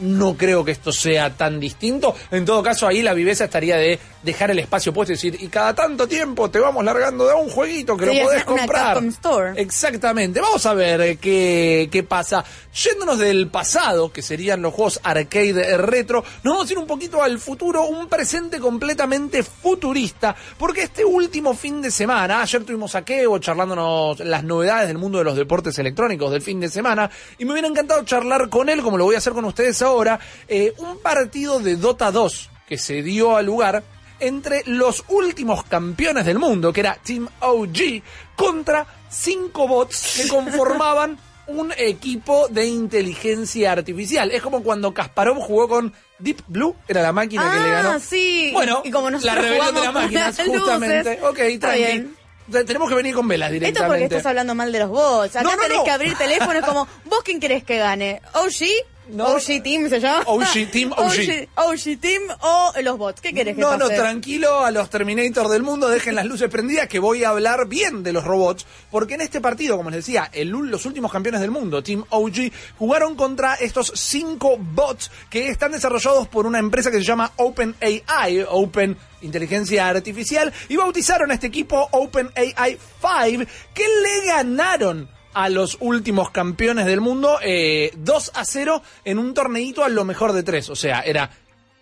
No 0.00 0.36
creo 0.36 0.64
que 0.64 0.72
esto 0.72 0.92
sea 0.92 1.30
tan 1.30 1.60
distinto. 1.60 2.14
En 2.30 2.44
todo 2.44 2.62
caso, 2.62 2.86
ahí 2.86 3.02
la 3.02 3.14
viveza 3.14 3.44
estaría 3.44 3.76
de 3.76 3.98
dejar 4.22 4.50
el 4.50 4.58
espacio 4.58 4.92
puesto 4.92 5.12
y 5.12 5.16
decir, 5.16 5.36
y 5.40 5.48
cada 5.48 5.74
tanto 5.74 6.06
tiempo 6.06 6.48
te 6.48 6.60
vamos 6.60 6.84
largando 6.84 7.26
de 7.26 7.34
un 7.34 7.48
jueguito 7.48 7.96
que 7.96 8.06
Sí, 8.06 8.16
lo 8.16 8.24
podés 8.24 8.46
una 8.46 8.46
comprar. 8.46 8.94
Capcom 8.94 9.08
Store. 9.08 9.60
Exactamente. 9.60 10.40
Vamos 10.40 10.64
a 10.66 10.74
ver 10.74 11.00
eh, 11.00 11.16
qué, 11.16 11.88
qué 11.90 12.02
pasa. 12.02 12.44
Yéndonos 12.74 13.18
del 13.18 13.48
pasado, 13.48 14.12
que 14.12 14.22
serían 14.22 14.62
los 14.62 14.72
juegos 14.72 15.00
arcade 15.02 15.76
retro, 15.76 16.24
nos 16.42 16.54
vamos 16.54 16.70
a 16.70 16.72
ir 16.72 16.78
un 16.78 16.86
poquito 16.86 17.22
al 17.22 17.38
futuro, 17.38 17.84
un 17.84 18.08
presente 18.08 18.60
completamente 18.60 19.42
futurista, 19.42 20.34
porque 20.56 20.84
este 20.84 21.04
último 21.04 21.54
fin 21.54 21.82
de 21.82 21.90
semana, 21.90 22.42
ayer 22.42 22.64
tuvimos 22.64 22.94
a 22.94 23.04
Kevo 23.04 23.38
charlándonos 23.38 24.20
las 24.20 24.44
novedades 24.44 24.88
del 24.88 24.98
mundo 24.98 25.18
de 25.18 25.24
los 25.24 25.36
deportes 25.36 25.78
electrónicos 25.78 26.30
del 26.30 26.40
fin 26.40 26.60
de 26.60 26.68
semana, 26.68 27.10
y 27.38 27.44
me 27.44 27.52
hubiera 27.52 27.68
encantado 27.68 28.04
charlar 28.04 28.48
con 28.48 28.68
él, 28.68 28.82
como 28.82 28.96
lo 28.96 29.04
voy 29.04 29.16
a 29.16 29.18
hacer 29.18 29.32
con 29.32 29.44
ustedes 29.44 29.81
ahora, 29.82 30.18
eh, 30.48 30.72
un 30.78 30.98
partido 30.98 31.60
de 31.60 31.76
Dota 31.76 32.10
2 32.10 32.50
que 32.66 32.78
se 32.78 33.02
dio 33.02 33.36
a 33.36 33.42
lugar 33.42 33.82
entre 34.20 34.62
los 34.66 35.04
últimos 35.08 35.64
campeones 35.64 36.24
del 36.24 36.38
mundo, 36.38 36.72
que 36.72 36.80
era 36.80 36.94
Team 37.02 37.28
OG, 37.40 38.02
contra 38.36 38.86
cinco 39.10 39.66
bots 39.66 40.20
que 40.22 40.28
conformaban 40.28 41.18
un 41.48 41.72
equipo 41.76 42.46
de 42.48 42.66
inteligencia 42.66 43.72
artificial. 43.72 44.30
Es 44.30 44.40
como 44.42 44.62
cuando 44.62 44.94
Kasparov 44.94 45.38
jugó 45.40 45.68
con 45.68 45.92
Deep 46.20 46.42
Blue, 46.46 46.76
era 46.86 47.02
la 47.02 47.12
máquina 47.12 47.50
que 47.52 47.60
le 47.60 47.70
ganó. 47.70 47.90
Ah, 47.90 47.98
sí. 48.00 48.50
Bueno, 48.52 48.80
Y 48.84 48.90
como 48.92 49.10
la 49.10 49.34
rebelión 49.34 49.74
de 49.74 49.80
las 49.80 49.92
máquinas, 49.92 50.38
las 50.38 50.46
justamente. 50.48 50.98
luces. 51.16 51.18
Ok, 51.24 51.38
Está 51.40 51.66
tranqui. 51.68 51.84
bien. 51.84 52.16
Te- 52.50 52.64
Tenemos 52.64 52.88
que 52.88 52.94
venir 52.94 53.14
con 53.14 53.26
velas 53.28 53.50
Esto 53.50 53.58
porque 53.60 53.70
directamente. 53.72 54.16
estás 54.16 54.26
hablando 54.30 54.54
mal 54.54 54.70
de 54.72 54.78
los 54.78 54.88
bots. 54.88 55.34
Acá 55.36 55.42
No, 55.42 55.56
no, 55.56 55.62
tenés 55.62 55.78
no. 55.78 55.84
que 55.84 55.90
abrir 55.90 56.16
teléfonos 56.16 56.64
como, 56.64 56.86
¿vos 57.06 57.20
quién 57.24 57.40
querés 57.40 57.64
que 57.64 57.76
gane? 57.78 58.20
¿OG? 58.34 59.01
No. 59.12 59.26
¿OG 59.26 59.62
Team 59.62 59.88
se 59.90 60.00
llama? 60.00 60.22
OG 60.26 60.70
Team, 60.72 60.92
OG. 60.92 61.48
OG 61.56 62.00
Team 62.00 62.22
o 62.40 62.72
los 62.82 62.98
bots. 62.98 63.20
¿Qué 63.20 63.34
querés 63.34 63.54
que 63.54 63.60
No, 63.60 63.76
no, 63.76 63.88
tranquilo 63.88 64.64
a 64.64 64.70
los 64.70 64.88
Terminator 64.88 65.48
del 65.48 65.62
mundo, 65.62 65.88
dejen 65.88 66.14
las 66.14 66.24
luces 66.24 66.48
prendidas 66.48 66.88
que 66.88 66.98
voy 66.98 67.22
a 67.24 67.28
hablar 67.28 67.68
bien 67.68 68.02
de 68.02 68.12
los 68.12 68.24
robots, 68.24 68.66
porque 68.90 69.14
en 69.14 69.20
este 69.20 69.40
partido, 69.40 69.76
como 69.76 69.90
les 69.90 70.06
decía, 70.06 70.30
el 70.32 70.52
los 70.52 70.86
últimos 70.86 71.12
campeones 71.12 71.40
del 71.40 71.50
mundo, 71.50 71.82
Team 71.82 72.04
OG, 72.08 72.52
jugaron 72.78 73.14
contra 73.14 73.54
estos 73.54 73.92
cinco 73.94 74.56
bots 74.58 75.10
que 75.28 75.48
están 75.48 75.72
desarrollados 75.72 76.28
por 76.28 76.46
una 76.46 76.58
empresa 76.58 76.90
que 76.90 76.98
se 76.98 77.04
llama 77.04 77.32
OpenAI, 77.36 78.46
Open 78.48 78.96
Inteligencia 79.22 79.88
Artificial, 79.88 80.52
y 80.68 80.76
bautizaron 80.76 81.30
a 81.30 81.34
este 81.34 81.48
equipo 81.48 81.88
OpenAI 81.90 82.78
5, 83.00 83.44
que 83.74 83.84
le 84.02 84.26
ganaron 84.26 85.08
a 85.34 85.48
los 85.48 85.76
últimos 85.80 86.30
campeones 86.30 86.86
del 86.86 87.00
mundo 87.00 87.38
eh, 87.42 87.92
2 87.96 88.32
a 88.34 88.44
0 88.44 88.82
en 89.04 89.18
un 89.18 89.34
torneito 89.34 89.84
a 89.84 89.88
lo 89.88 90.04
mejor 90.04 90.32
de 90.32 90.42
tres. 90.42 90.68
O 90.70 90.76
sea, 90.76 91.00
era 91.00 91.30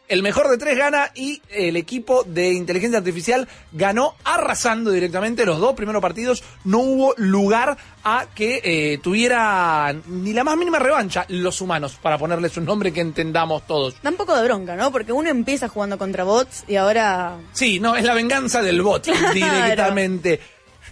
el 0.08 0.24
mejor 0.24 0.48
de 0.48 0.58
tres 0.58 0.76
gana 0.76 1.12
y 1.14 1.40
el 1.50 1.76
equipo 1.76 2.24
de 2.24 2.52
inteligencia 2.52 2.98
artificial 2.98 3.46
ganó 3.70 4.16
arrasando 4.24 4.90
directamente 4.90 5.46
los 5.46 5.60
dos 5.60 5.74
primeros 5.74 6.02
partidos. 6.02 6.42
No 6.64 6.80
hubo 6.80 7.14
lugar 7.16 7.76
a 8.02 8.26
que 8.34 8.60
eh, 8.64 8.98
tuviera 8.98 9.94
ni 10.08 10.32
la 10.32 10.42
más 10.42 10.56
mínima 10.56 10.80
revancha 10.80 11.26
los 11.28 11.60
humanos, 11.60 11.96
para 12.02 12.18
ponerles 12.18 12.56
un 12.56 12.64
nombre 12.64 12.92
que 12.92 13.00
entendamos 13.00 13.64
todos. 13.68 14.02
Da 14.02 14.10
un 14.10 14.16
poco 14.16 14.36
de 14.36 14.42
bronca, 14.42 14.74
¿no? 14.74 14.90
Porque 14.90 15.12
uno 15.12 15.28
empieza 15.30 15.68
jugando 15.68 15.96
contra 15.96 16.24
bots 16.24 16.64
y 16.66 16.74
ahora... 16.74 17.36
Sí, 17.52 17.78
no, 17.78 17.94
es 17.94 18.02
la 18.04 18.14
venganza 18.14 18.62
del 18.62 18.82
bot 18.82 19.04
Claro. 19.04 19.32
directamente. 19.32 20.40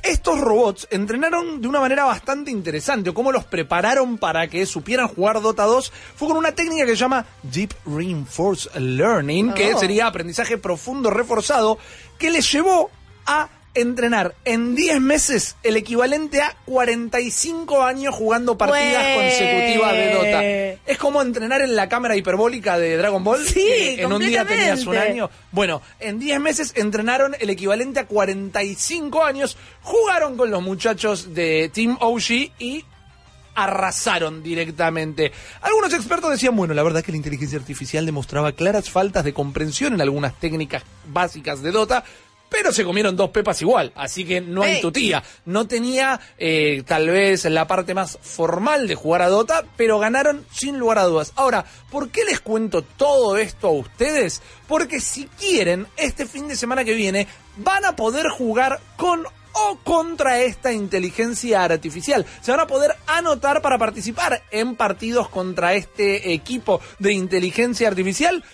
Estos 0.03 0.41
robots 0.41 0.87
entrenaron 0.91 1.61
de 1.61 1.69
una 1.69 1.81
manera 1.81 2.05
bastante 2.05 2.51
interesante, 2.51 3.11
o 3.11 3.15
cómo 3.15 3.33
los 3.33 3.45
prepararon 3.45 4.17
para 4.19 4.49
que 4.49 4.65
supieran 4.67 5.09
jugar 5.09 5.41
Dota 5.43 5.65
2, 5.65 5.93
fue 6.17 6.29
con 6.29 6.37
una 6.37 6.53
técnica 6.53 6.85
que 6.87 6.93
se 6.93 6.97
llama 6.97 7.27
Deep 7.43 7.73
Reinforced 7.85 8.75
Learning, 8.77 9.53
que 9.55 9.75
Oh. 9.75 9.79
sería 9.79 10.07
aprendizaje 10.07 10.57
profundo 10.59 11.11
reforzado, 11.11 11.79
que 12.19 12.31
les 12.31 12.51
llevó 12.51 12.91
a 13.27 13.49
entrenar 13.75 14.35
en 14.45 14.75
10 14.75 15.01
meses 15.01 15.57
el 15.63 15.77
equivalente 15.77 16.41
a 16.43 16.57
45 16.67 17.83
años 17.83 18.15
jugando 18.15 18.59
partidas 18.59 19.17
consecutivas 19.17 19.93
de 19.93 20.13
Dota. 20.13 20.43
Es 20.87 20.99
como 20.99 21.23
entrenar 21.23 21.63
en 21.63 21.77
la 21.77 21.89
cámara 21.89 22.17
hiperbólica 22.17 22.79
de 22.79 22.97
Dragon 22.97 23.23
Ball. 23.23 23.45
Sí, 23.47 23.95
que 23.97 24.03
en 24.03 24.13
un 24.13 24.21
día 24.21 24.45
tenías 24.45 24.87
un 24.87 24.97
año. 24.97 25.31
Bueno, 25.53 25.83
en 26.01 26.19
10 26.19 26.41
meses 26.41 26.73
entrenaron 26.77 27.37
el 27.39 27.51
equivalente 27.51 28.01
a 28.01 28.07
45 28.07 29.25
años, 29.25 29.57
jugaron 29.83 30.37
con 30.37 30.51
los 30.51 30.63
muchachos 30.63 31.35
de 31.35 31.71
Team 31.73 31.97
OG 32.01 32.31
y 32.59 32.85
arrasaron 33.59 34.43
directamente. 34.43 35.33
Algunos 35.63 35.93
expertos 35.93 36.31
decían, 36.31 36.55
bueno, 36.55 36.75
la 36.75 36.83
verdad 36.85 37.01
es 37.01 37.07
que 37.07 37.11
la 37.11 37.17
inteligencia 37.17 37.59
artificial 37.59 38.07
demostraba 38.07 38.53
claras 38.53 38.89
faltas 38.89 39.25
de 39.25 39.35
comprensión 39.35 39.95
en 39.95 40.01
algunas 40.01 40.39
técnicas 40.39 40.85
básicas 41.09 41.61
de 41.61 41.73
Dota, 41.73 42.05
pero 42.49 42.73
se 42.73 42.85
comieron 42.85 43.17
dos 43.17 43.31
pepas 43.31 43.61
igual, 43.63 43.93
así 43.95 44.25
que 44.25 44.41
no 44.41 44.63
hay 44.63 44.81
tutía. 44.81 45.23
No 45.45 45.67
tenía 45.67 46.21
eh, 46.39 46.83
tal 46.87 47.09
vez 47.09 47.45
la 47.45 47.67
parte 47.67 47.95
más 47.95 48.19
formal 48.21 48.89
de 48.89 48.95
jugar 48.95 49.23
a 49.23 49.29
Dota, 49.29 49.65
pero 49.77 49.99
ganaron 49.99 50.47
sin 50.53 50.79
lugar 50.79 50.99
a 50.99 51.05
dudas. 51.05 51.33
Ahora, 51.37 51.65
¿por 51.91 52.11
qué 52.11 52.25
les 52.25 52.41
cuento 52.41 52.83
todo 52.83 53.37
esto 53.37 53.69
a 53.69 53.73
ustedes? 53.73 54.43
Porque 54.67 55.01
si 55.01 55.27
quieren, 55.39 55.87
este 55.97 56.27
fin 56.27 56.49
de 56.49 56.57
semana 56.57 56.85
que 56.85 56.95
viene, 56.95 57.27
van 57.57 57.85
a 57.85 57.97
poder 57.97 58.29
jugar 58.29 58.81
con 58.97 59.25
o 59.61 59.79
contra 59.83 60.41
esta 60.41 60.73
inteligencia 60.73 61.65
artificial. 61.65 62.25
Se 62.41 62.51
van 62.51 62.61
a 62.61 62.67
poder 62.67 62.95
anotar 63.07 63.61
para 63.61 63.79
participar 63.79 64.43
en 64.51 64.77
partidos 64.77 65.29
contra 65.29 65.75
este 65.75 66.33
equipo 66.33 66.81
de 66.99 67.13
inteligencia 67.13 67.89
artificial 67.89 68.45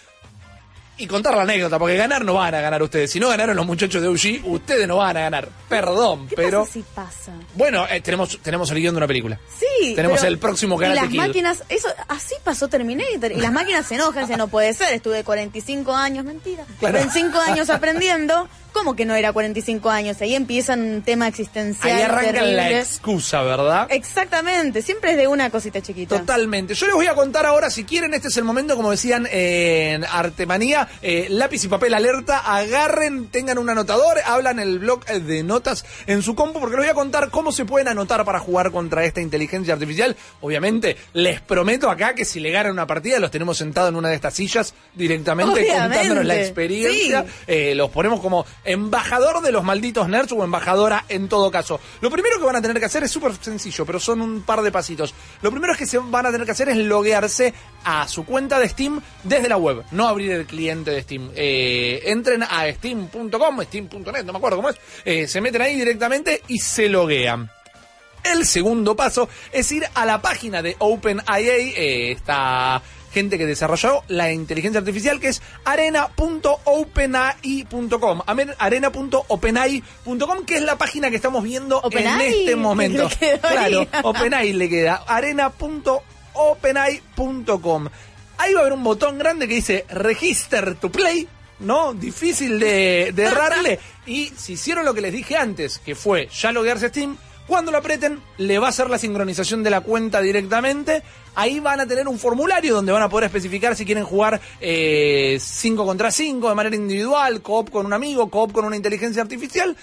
y 0.96 1.06
contar 1.06 1.34
la 1.36 1.42
anécdota, 1.42 1.78
porque 1.78 1.96
ganar 1.96 2.24
no 2.24 2.34
van 2.34 2.54
a 2.54 2.60
ganar 2.60 2.82
ustedes. 2.82 3.10
Si 3.10 3.18
no 3.18 3.28
ganaron 3.28 3.56
los 3.56 3.66
muchachos 3.66 4.00
de 4.00 4.08
UG, 4.08 4.46
ustedes 4.46 4.86
no 4.86 4.96
van 4.98 5.16
a 5.16 5.20
ganar. 5.20 5.48
Perdón, 5.68 6.28
¿Qué 6.28 6.36
pero... 6.36 6.60
pasa 6.60 6.72
si 6.72 6.82
pasa? 6.94 7.32
Bueno, 7.54 7.86
eh, 7.88 8.00
tenemos, 8.00 8.38
tenemos 8.42 8.70
el 8.70 8.78
guion 8.78 8.94
de 8.94 8.98
una 8.98 9.06
película. 9.06 9.38
Sí. 9.58 9.94
Tenemos 9.94 10.22
el 10.22 10.38
próximo 10.38 10.76
Y 10.76 10.78
Karate 10.80 11.00
las 11.00 11.12
máquinas, 11.12 11.64
eso, 11.68 11.88
así 12.08 12.34
pasó 12.44 12.68
Terminator. 12.68 13.32
Y 13.32 13.40
las 13.40 13.52
máquinas 13.52 13.86
se 13.86 13.96
enojan, 13.96 14.26
se 14.26 14.36
no 14.36 14.48
puede 14.48 14.72
ser. 14.74 14.94
Estuve 14.94 15.24
45 15.24 15.94
años, 15.94 16.24
mentira. 16.24 16.64
Claro. 16.78 16.98
45 16.98 17.38
años 17.38 17.70
aprendiendo. 17.70 18.48
¿Cómo 18.74 18.96
que 18.96 19.04
no 19.04 19.14
era 19.14 19.32
45 19.32 19.88
años? 19.88 20.20
Ahí 20.20 20.34
empieza 20.34 20.74
un 20.74 21.02
tema 21.02 21.28
existencial. 21.28 21.96
Ahí 21.96 22.02
arranca 22.02 22.42
la 22.42 22.80
excusa, 22.80 23.40
¿verdad? 23.42 23.86
Exactamente, 23.88 24.82
siempre 24.82 25.12
es 25.12 25.16
de 25.16 25.28
una 25.28 25.48
cosita 25.48 25.80
chiquita. 25.80 26.18
Totalmente. 26.18 26.74
Yo 26.74 26.86
les 26.86 26.94
voy 26.96 27.06
a 27.06 27.14
contar 27.14 27.46
ahora, 27.46 27.70
si 27.70 27.84
quieren, 27.84 28.12
este 28.14 28.28
es 28.28 28.36
el 28.36 28.42
momento, 28.42 28.74
como 28.74 28.90
decían 28.90 29.28
en 29.30 30.04
Artemanía, 30.04 30.88
eh, 31.02 31.28
lápiz 31.30 31.62
y 31.64 31.68
papel 31.68 31.94
alerta, 31.94 32.40
agarren, 32.40 33.28
tengan 33.28 33.58
un 33.58 33.70
anotador, 33.70 34.18
hablan 34.26 34.58
el 34.58 34.80
blog 34.80 35.04
de 35.04 35.44
notas 35.44 35.84
en 36.08 36.22
su 36.22 36.34
compu, 36.34 36.58
porque 36.58 36.76
les 36.76 36.86
voy 36.86 36.90
a 36.90 36.94
contar 36.94 37.30
cómo 37.30 37.52
se 37.52 37.64
pueden 37.64 37.86
anotar 37.86 38.24
para 38.24 38.40
jugar 38.40 38.72
contra 38.72 39.04
esta 39.04 39.20
inteligencia 39.20 39.74
artificial. 39.74 40.16
Obviamente, 40.40 40.96
les 41.12 41.40
prometo 41.40 41.88
acá 41.90 42.16
que 42.16 42.24
si 42.24 42.40
le 42.40 42.50
ganan 42.50 42.72
una 42.72 42.88
partida, 42.88 43.20
los 43.20 43.30
tenemos 43.30 43.56
sentados 43.56 43.90
en 43.90 43.96
una 43.96 44.08
de 44.08 44.16
estas 44.16 44.34
sillas 44.34 44.74
directamente 44.94 45.52
Obviamente. 45.52 45.80
contándonos 45.80 46.24
la 46.24 46.40
experiencia. 46.40 47.22
Sí. 47.22 47.28
Eh, 47.46 47.74
los 47.76 47.90
ponemos 47.90 48.20
como 48.20 48.44
embajador 48.64 49.42
de 49.42 49.52
los 49.52 49.64
malditos 49.64 50.08
nerds 50.08 50.32
o 50.32 50.44
embajadora 50.44 51.04
en 51.08 51.28
todo 51.28 51.50
caso. 51.50 51.80
Lo 52.00 52.10
primero 52.10 52.38
que 52.38 52.44
van 52.44 52.56
a 52.56 52.62
tener 52.62 52.78
que 52.78 52.86
hacer 52.86 53.04
es 53.04 53.10
súper 53.10 53.34
sencillo, 53.40 53.84
pero 53.86 54.00
son 54.00 54.20
un 54.20 54.42
par 54.42 54.62
de 54.62 54.72
pasitos. 54.72 55.14
Lo 55.42 55.50
primero 55.50 55.72
es 55.72 55.78
que 55.78 55.86
se 55.86 55.98
van 55.98 56.26
a 56.26 56.32
tener 56.32 56.46
que 56.46 56.52
hacer 56.52 56.68
es 56.68 56.76
loguearse 56.76 57.54
a 57.84 58.08
su 58.08 58.24
cuenta 58.24 58.58
de 58.58 58.68
Steam 58.68 59.00
desde 59.22 59.48
la 59.48 59.56
web, 59.56 59.84
no 59.90 60.08
abrir 60.08 60.32
el 60.32 60.46
cliente 60.46 60.90
de 60.90 61.02
Steam. 61.02 61.30
Eh, 61.34 62.02
entren 62.06 62.42
a 62.42 62.70
steam.com, 62.72 63.62
steam.net, 63.62 64.24
no 64.24 64.32
me 64.32 64.38
acuerdo 64.38 64.56
cómo 64.56 64.70
es, 64.70 64.76
eh, 65.04 65.26
se 65.28 65.40
meten 65.40 65.62
ahí 65.62 65.76
directamente 65.76 66.42
y 66.48 66.58
se 66.58 66.88
loguean. 66.88 67.50
El 68.24 68.46
segundo 68.46 68.96
paso 68.96 69.28
es 69.52 69.70
ir 69.70 69.84
a 69.94 70.06
la 70.06 70.22
página 70.22 70.62
de 70.62 70.76
OpenIA, 70.78 71.36
eh, 71.36 72.12
esta 72.12 72.80
gente 73.14 73.38
que 73.38 73.46
desarrolló 73.46 74.02
la 74.08 74.32
inteligencia 74.32 74.80
artificial, 74.80 75.20
que 75.20 75.28
es 75.28 75.40
arena.openai.com. 75.64 78.22
Arena.openai.com, 78.58 80.44
que 80.44 80.56
es 80.56 80.62
la 80.62 80.76
página 80.76 81.08
que 81.10 81.16
estamos 81.16 81.44
viendo 81.44 81.80
en 81.90 82.20
este 82.20 82.56
momento. 82.56 83.08
Claro. 83.40 83.86
OpenAI 84.02 84.52
le 84.52 84.68
queda. 84.68 85.04
Arena.openai.com. 85.06 87.88
Ahí 88.36 88.52
va 88.52 88.58
a 88.58 88.62
haber 88.62 88.72
un 88.72 88.82
botón 88.82 89.16
grande 89.16 89.46
que 89.46 89.54
dice 89.54 89.84
Register 89.88 90.74
to 90.74 90.90
Play. 90.90 91.28
¿no? 91.60 91.94
Difícil 91.94 92.58
de, 92.58 93.12
de 93.14 93.22
errarle. 93.22 93.78
y 94.06 94.32
si 94.36 94.54
hicieron 94.54 94.84
lo 94.84 94.92
que 94.92 95.00
les 95.00 95.12
dije 95.12 95.36
antes, 95.36 95.78
que 95.78 95.94
fue 95.94 96.26
ya 96.28 96.50
loguearse 96.50 96.88
Steam, 96.88 97.16
cuando 97.46 97.70
lo 97.70 97.78
aprieten, 97.78 98.22
le 98.38 98.58
va 98.58 98.66
a 98.66 98.70
hacer 98.70 98.88
la 98.88 98.98
sincronización 98.98 99.62
de 99.62 99.70
la 99.70 99.82
cuenta 99.82 100.20
directamente. 100.20 101.02
Ahí 101.34 101.60
van 101.60 101.80
a 101.80 101.86
tener 101.86 102.08
un 102.08 102.18
formulario 102.18 102.74
donde 102.74 102.92
van 102.92 103.02
a 103.02 103.08
poder 103.08 103.26
especificar 103.26 103.76
si 103.76 103.84
quieren 103.84 104.04
jugar 104.04 104.40
5 104.60 105.86
contra 105.86 106.10
5 106.10 106.48
de 106.48 106.54
manera 106.54 106.76
individual, 106.76 107.42
coop 107.42 107.70
con 107.70 107.86
un 107.86 107.92
amigo, 107.92 108.30
coop 108.30 108.52
con 108.52 108.64
una 108.64 108.76
inteligencia 108.76 109.20
artificial. 109.20 109.76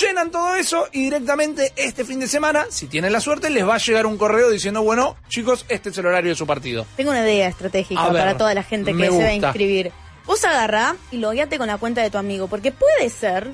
llenan 0.00 0.30
todo 0.30 0.54
eso 0.54 0.88
y 0.92 1.04
directamente 1.04 1.72
este 1.76 2.04
fin 2.04 2.20
de 2.20 2.28
semana, 2.28 2.66
si 2.70 2.86
tienen 2.86 3.12
la 3.12 3.20
suerte, 3.20 3.50
les 3.50 3.66
va 3.66 3.74
a 3.74 3.78
llegar 3.78 4.06
un 4.06 4.16
correo 4.16 4.50
diciendo, 4.50 4.82
bueno, 4.82 5.16
chicos, 5.28 5.66
este 5.68 5.90
es 5.90 5.98
el 5.98 6.06
horario 6.06 6.30
de 6.30 6.36
su 6.36 6.46
partido. 6.46 6.86
Tengo 6.96 7.10
una 7.10 7.20
idea 7.20 7.48
estratégica 7.48 8.02
ver, 8.08 8.22
para 8.22 8.36
toda 8.36 8.54
la 8.54 8.62
gente 8.62 8.94
que 8.94 9.10
se 9.10 9.18
va 9.18 9.24
a 9.24 9.34
inscribir. 9.34 9.92
Vos 10.26 10.44
agarrá 10.44 10.96
y 11.10 11.18
logueate 11.18 11.58
con 11.58 11.66
la 11.66 11.78
cuenta 11.78 12.00
de 12.00 12.10
tu 12.10 12.18
amigo, 12.18 12.46
porque 12.46 12.72
puede 12.72 13.10
ser, 13.10 13.50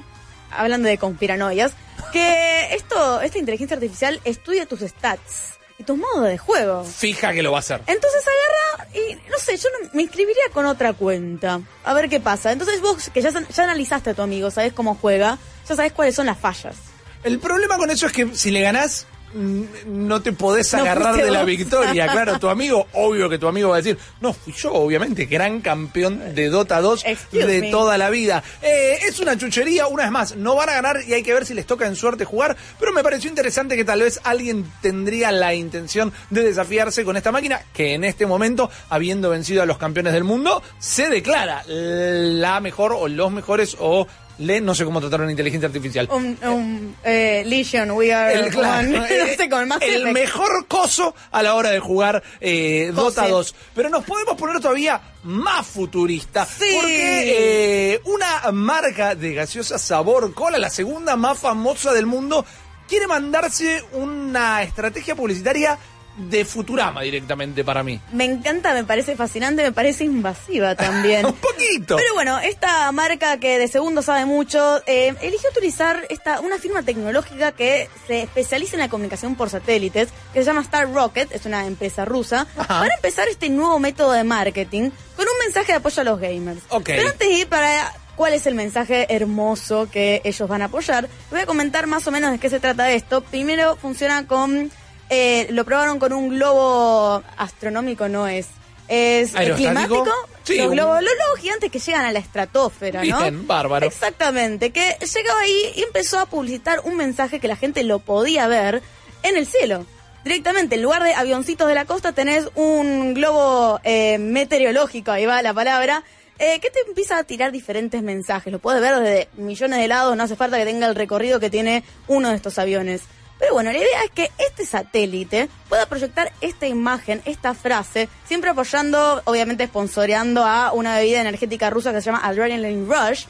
hablando 0.50 0.88
de 0.88 0.98
conspiranoias, 0.98 1.72
que 2.12 2.74
esto, 2.74 3.20
esta 3.20 3.38
inteligencia 3.38 3.74
artificial 3.76 4.20
estudie 4.24 4.66
tus 4.66 4.80
stats 4.80 5.54
y 5.78 5.84
tus 5.84 5.96
modos 5.96 6.24
de 6.28 6.38
juego. 6.38 6.84
Fija 6.84 7.32
que 7.32 7.42
lo 7.42 7.52
va 7.52 7.58
a 7.58 7.60
hacer. 7.60 7.82
Entonces 7.86 8.22
agarra 8.26 8.88
y, 8.94 9.14
no 9.30 9.38
sé, 9.38 9.56
yo 9.56 9.68
no- 9.82 9.90
me 9.92 10.02
inscribiría 10.02 10.42
con 10.52 10.66
otra 10.66 10.92
cuenta. 10.92 11.60
A 11.84 11.94
ver 11.94 12.08
qué 12.08 12.18
pasa. 12.20 12.50
Entonces 12.52 12.80
vos, 12.80 13.10
que 13.12 13.20
ya, 13.22 13.30
ya 13.30 13.62
analizaste 13.64 14.10
a 14.10 14.14
tu 14.14 14.22
amigo, 14.22 14.50
sabés 14.50 14.72
cómo 14.72 14.94
juega, 15.00 15.38
ya 15.68 15.76
sabés 15.76 15.92
cuáles 15.92 16.14
son 16.14 16.26
las 16.26 16.38
fallas. 16.38 16.76
El 17.24 17.38
problema 17.40 17.76
con 17.76 17.90
eso 17.90 18.06
es 18.06 18.12
que 18.12 18.34
si 18.34 18.50
le 18.50 18.60
ganás, 18.60 19.06
no 19.34 20.22
te 20.22 20.32
podés 20.32 20.72
No 20.72 20.80
agarrar 20.80 21.16
de 21.16 21.30
la 21.30 21.44
victoria. 21.44 22.08
Claro, 22.08 22.38
tu 22.38 22.48
amigo, 22.48 22.86
obvio 22.94 23.28
que 23.28 23.38
tu 23.38 23.48
amigo 23.48 23.70
va 23.70 23.76
a 23.76 23.78
decir, 23.78 23.98
no, 24.20 24.32
fui 24.32 24.52
yo, 24.52 24.72
obviamente, 24.72 25.26
gran 25.26 25.60
campeón 25.60 26.34
de 26.34 26.48
Dota 26.48 26.80
2 26.80 27.04
Excuse 27.04 27.46
de 27.46 27.60
me. 27.60 27.70
toda 27.70 27.98
la 27.98 28.10
vida. 28.10 28.42
Eh, 28.62 28.98
es 29.06 29.20
una 29.20 29.36
chuchería, 29.36 29.86
una 29.86 30.04
vez 30.04 30.12
más, 30.12 30.36
no 30.36 30.54
van 30.54 30.68
a 30.70 30.72
ganar 30.74 30.98
y 31.06 31.14
hay 31.14 31.22
que 31.22 31.34
ver 31.34 31.46
si 31.46 31.54
les 31.54 31.66
toca 31.66 31.86
en 31.86 31.96
suerte 31.96 32.24
jugar, 32.24 32.56
pero 32.78 32.92
me 32.92 33.02
pareció 33.02 33.28
interesante 33.28 33.76
que 33.76 33.84
tal 33.84 34.00
vez 34.00 34.20
alguien 34.24 34.64
tendría 34.80 35.32
la 35.32 35.54
intención 35.54 36.12
de 36.30 36.42
desafiarse 36.42 37.04
con 37.04 37.16
esta 37.16 37.32
máquina, 37.32 37.60
que 37.72 37.94
en 37.94 38.04
este 38.04 38.26
momento, 38.26 38.70
habiendo 38.88 39.30
vencido 39.30 39.62
a 39.62 39.66
los 39.66 39.78
campeones 39.78 40.12
del 40.12 40.24
mundo, 40.24 40.62
se 40.78 41.08
declara 41.08 41.62
la 41.66 42.60
mejor 42.60 42.92
o 42.92 43.08
los 43.08 43.30
mejores 43.30 43.76
o 43.78 44.06
le, 44.38 44.60
no 44.60 44.74
sé 44.74 44.84
cómo 44.84 45.00
tratar 45.00 45.20
una 45.20 45.30
inteligencia 45.30 45.66
artificial. 45.66 46.08
Un, 46.12 46.38
un, 46.42 46.96
eh, 47.04 47.42
Legion, 47.46 47.90
we 47.90 48.12
are 48.12 48.32
El, 48.34 48.50
claro, 48.50 48.88
one. 48.88 48.98
no 49.18 49.26
sé, 49.36 49.48
con 49.48 49.68
más 49.68 49.82
el 49.82 50.12
mejor 50.12 50.66
coso 50.66 51.14
a 51.30 51.42
la 51.42 51.54
hora 51.54 51.70
de 51.70 51.80
jugar 51.80 52.22
eh, 52.40 52.92
Dota 52.94 53.22
Cose. 53.22 53.30
2. 53.32 53.54
Pero 53.74 53.88
nos 53.90 54.04
podemos 54.04 54.36
poner 54.36 54.60
todavía 54.60 55.00
más 55.24 55.66
futurista. 55.66 56.46
Sí. 56.46 56.70
Porque 56.74 57.94
eh, 57.94 58.00
una 58.04 58.52
marca 58.52 59.14
de 59.14 59.34
gaseosa 59.34 59.78
sabor 59.78 60.32
cola, 60.34 60.58
la 60.58 60.70
segunda 60.70 61.16
más 61.16 61.38
famosa 61.38 61.92
del 61.92 62.06
mundo, 62.06 62.44
quiere 62.88 63.06
mandarse 63.06 63.84
una 63.92 64.62
estrategia 64.62 65.14
publicitaria 65.14 65.78
de 66.18 66.44
Futurama 66.44 67.02
directamente 67.02 67.64
para 67.64 67.82
mí. 67.82 68.00
Me 68.12 68.24
encanta, 68.24 68.74
me 68.74 68.84
parece 68.84 69.16
fascinante, 69.16 69.62
me 69.62 69.72
parece 69.72 70.04
invasiva 70.04 70.74
también. 70.74 71.26
Un 71.26 71.34
poquito. 71.34 71.96
Pero 71.96 72.14
bueno, 72.14 72.38
esta 72.38 72.90
marca 72.92 73.38
que 73.38 73.58
de 73.58 73.68
segundo 73.68 74.02
sabe 74.02 74.24
mucho, 74.26 74.82
eh, 74.86 75.14
eligió 75.22 75.50
utilizar 75.50 76.06
esta, 76.10 76.40
una 76.40 76.58
firma 76.58 76.82
tecnológica 76.82 77.52
que 77.52 77.88
se 78.06 78.22
especializa 78.22 78.76
en 78.76 78.80
la 78.80 78.88
comunicación 78.88 79.36
por 79.36 79.50
satélites, 79.50 80.08
que 80.32 80.40
se 80.40 80.44
llama 80.44 80.62
Star 80.62 80.92
Rocket, 80.92 81.30
es 81.32 81.46
una 81.46 81.66
empresa 81.66 82.04
rusa, 82.04 82.46
Ajá. 82.56 82.80
para 82.80 82.94
empezar 82.94 83.28
este 83.28 83.48
nuevo 83.48 83.78
método 83.78 84.12
de 84.12 84.24
marketing 84.24 84.90
con 85.16 85.26
un 85.26 85.38
mensaje 85.44 85.72
de 85.72 85.78
apoyo 85.78 86.00
a 86.00 86.04
los 86.04 86.20
gamers. 86.20 86.60
Ok. 86.68 86.84
Pero 86.86 87.08
antes 87.08 87.28
de 87.28 87.34
ir 87.34 87.48
para 87.48 87.92
cuál 88.18 88.34
es 88.34 88.46
el 88.46 88.54
mensaje 88.56 89.06
hermoso 89.14 89.88
que 89.90 90.20
ellos 90.24 90.48
van 90.48 90.62
a 90.62 90.66
apoyar, 90.66 91.08
voy 91.30 91.40
a 91.40 91.46
comentar 91.46 91.86
más 91.86 92.06
o 92.08 92.10
menos 92.10 92.32
de 92.32 92.38
qué 92.38 92.50
se 92.50 92.58
trata 92.60 92.90
esto. 92.90 93.22
Primero 93.22 93.76
funciona 93.76 94.26
con, 94.26 94.70
eh, 95.10 95.46
lo 95.50 95.64
probaron 95.64 95.98
con 95.98 96.12
un 96.12 96.28
globo 96.30 97.22
astronómico, 97.36 98.08
no 98.08 98.26
es. 98.28 98.46
Es 98.88 99.32
climático. 99.32 100.06
Sí, 100.44 100.56
los, 100.56 100.68
un- 100.68 100.72
globos, 100.72 101.02
los 101.02 101.12
globos 101.12 101.40
gigantes 101.40 101.70
que 101.70 101.78
llegan 101.78 102.06
a 102.06 102.12
la 102.12 102.20
estratosfera, 102.20 103.04
¿no? 103.04 103.18
Bien, 103.20 103.46
bárbaro. 103.46 103.86
Exactamente, 103.86 104.70
que 104.70 104.80
llegó 105.00 105.36
ahí 105.42 105.72
y 105.76 105.82
empezó 105.82 106.18
a 106.18 106.24
publicitar 106.26 106.80
un 106.84 106.96
mensaje 106.96 107.38
que 107.38 107.48
la 107.48 107.56
gente 107.56 107.84
lo 107.84 107.98
podía 107.98 108.48
ver 108.48 108.82
en 109.22 109.36
el 109.36 109.46
cielo. 109.46 109.84
Directamente, 110.24 110.76
en 110.76 110.82
lugar 110.82 111.02
de 111.04 111.12
avioncitos 111.14 111.68
de 111.68 111.74
la 111.74 111.84
costa, 111.84 112.12
tenés 112.12 112.48
un 112.54 113.12
globo 113.14 113.78
eh, 113.84 114.16
meteorológico, 114.18 115.10
ahí 115.10 115.26
va 115.26 115.42
la 115.42 115.52
palabra, 115.52 116.02
eh, 116.38 116.58
que 116.60 116.70
te 116.70 116.80
empieza 116.88 117.18
a 117.18 117.24
tirar 117.24 117.52
diferentes 117.52 118.02
mensajes. 118.02 118.50
Lo 118.50 118.58
puedes 118.58 118.80
ver 118.80 118.96
desde 119.00 119.28
millones 119.36 119.80
de 119.80 119.88
lados, 119.88 120.16
no 120.16 120.22
hace 120.22 120.34
falta 120.36 120.56
que 120.56 120.64
tenga 120.64 120.86
el 120.86 120.94
recorrido 120.94 121.40
que 121.40 121.50
tiene 121.50 121.84
uno 122.06 122.30
de 122.30 122.36
estos 122.36 122.58
aviones. 122.58 123.02
Pero 123.38 123.54
bueno, 123.54 123.70
la 123.70 123.78
idea 123.78 124.04
es 124.04 124.10
que 124.10 124.30
este 124.38 124.66
satélite 124.66 125.48
pueda 125.68 125.86
proyectar 125.86 126.32
esta 126.40 126.66
imagen, 126.66 127.22
esta 127.24 127.54
frase, 127.54 128.08
siempre 128.26 128.50
apoyando, 128.50 129.22
obviamente 129.24 129.66
sponsoreando 129.66 130.44
a 130.44 130.72
una 130.72 130.96
bebida 130.96 131.20
energética 131.20 131.70
rusa 131.70 131.92
que 131.92 132.00
se 132.00 132.06
llama 132.06 132.26
Adrenaline 132.26 132.86
Rush, 132.86 133.26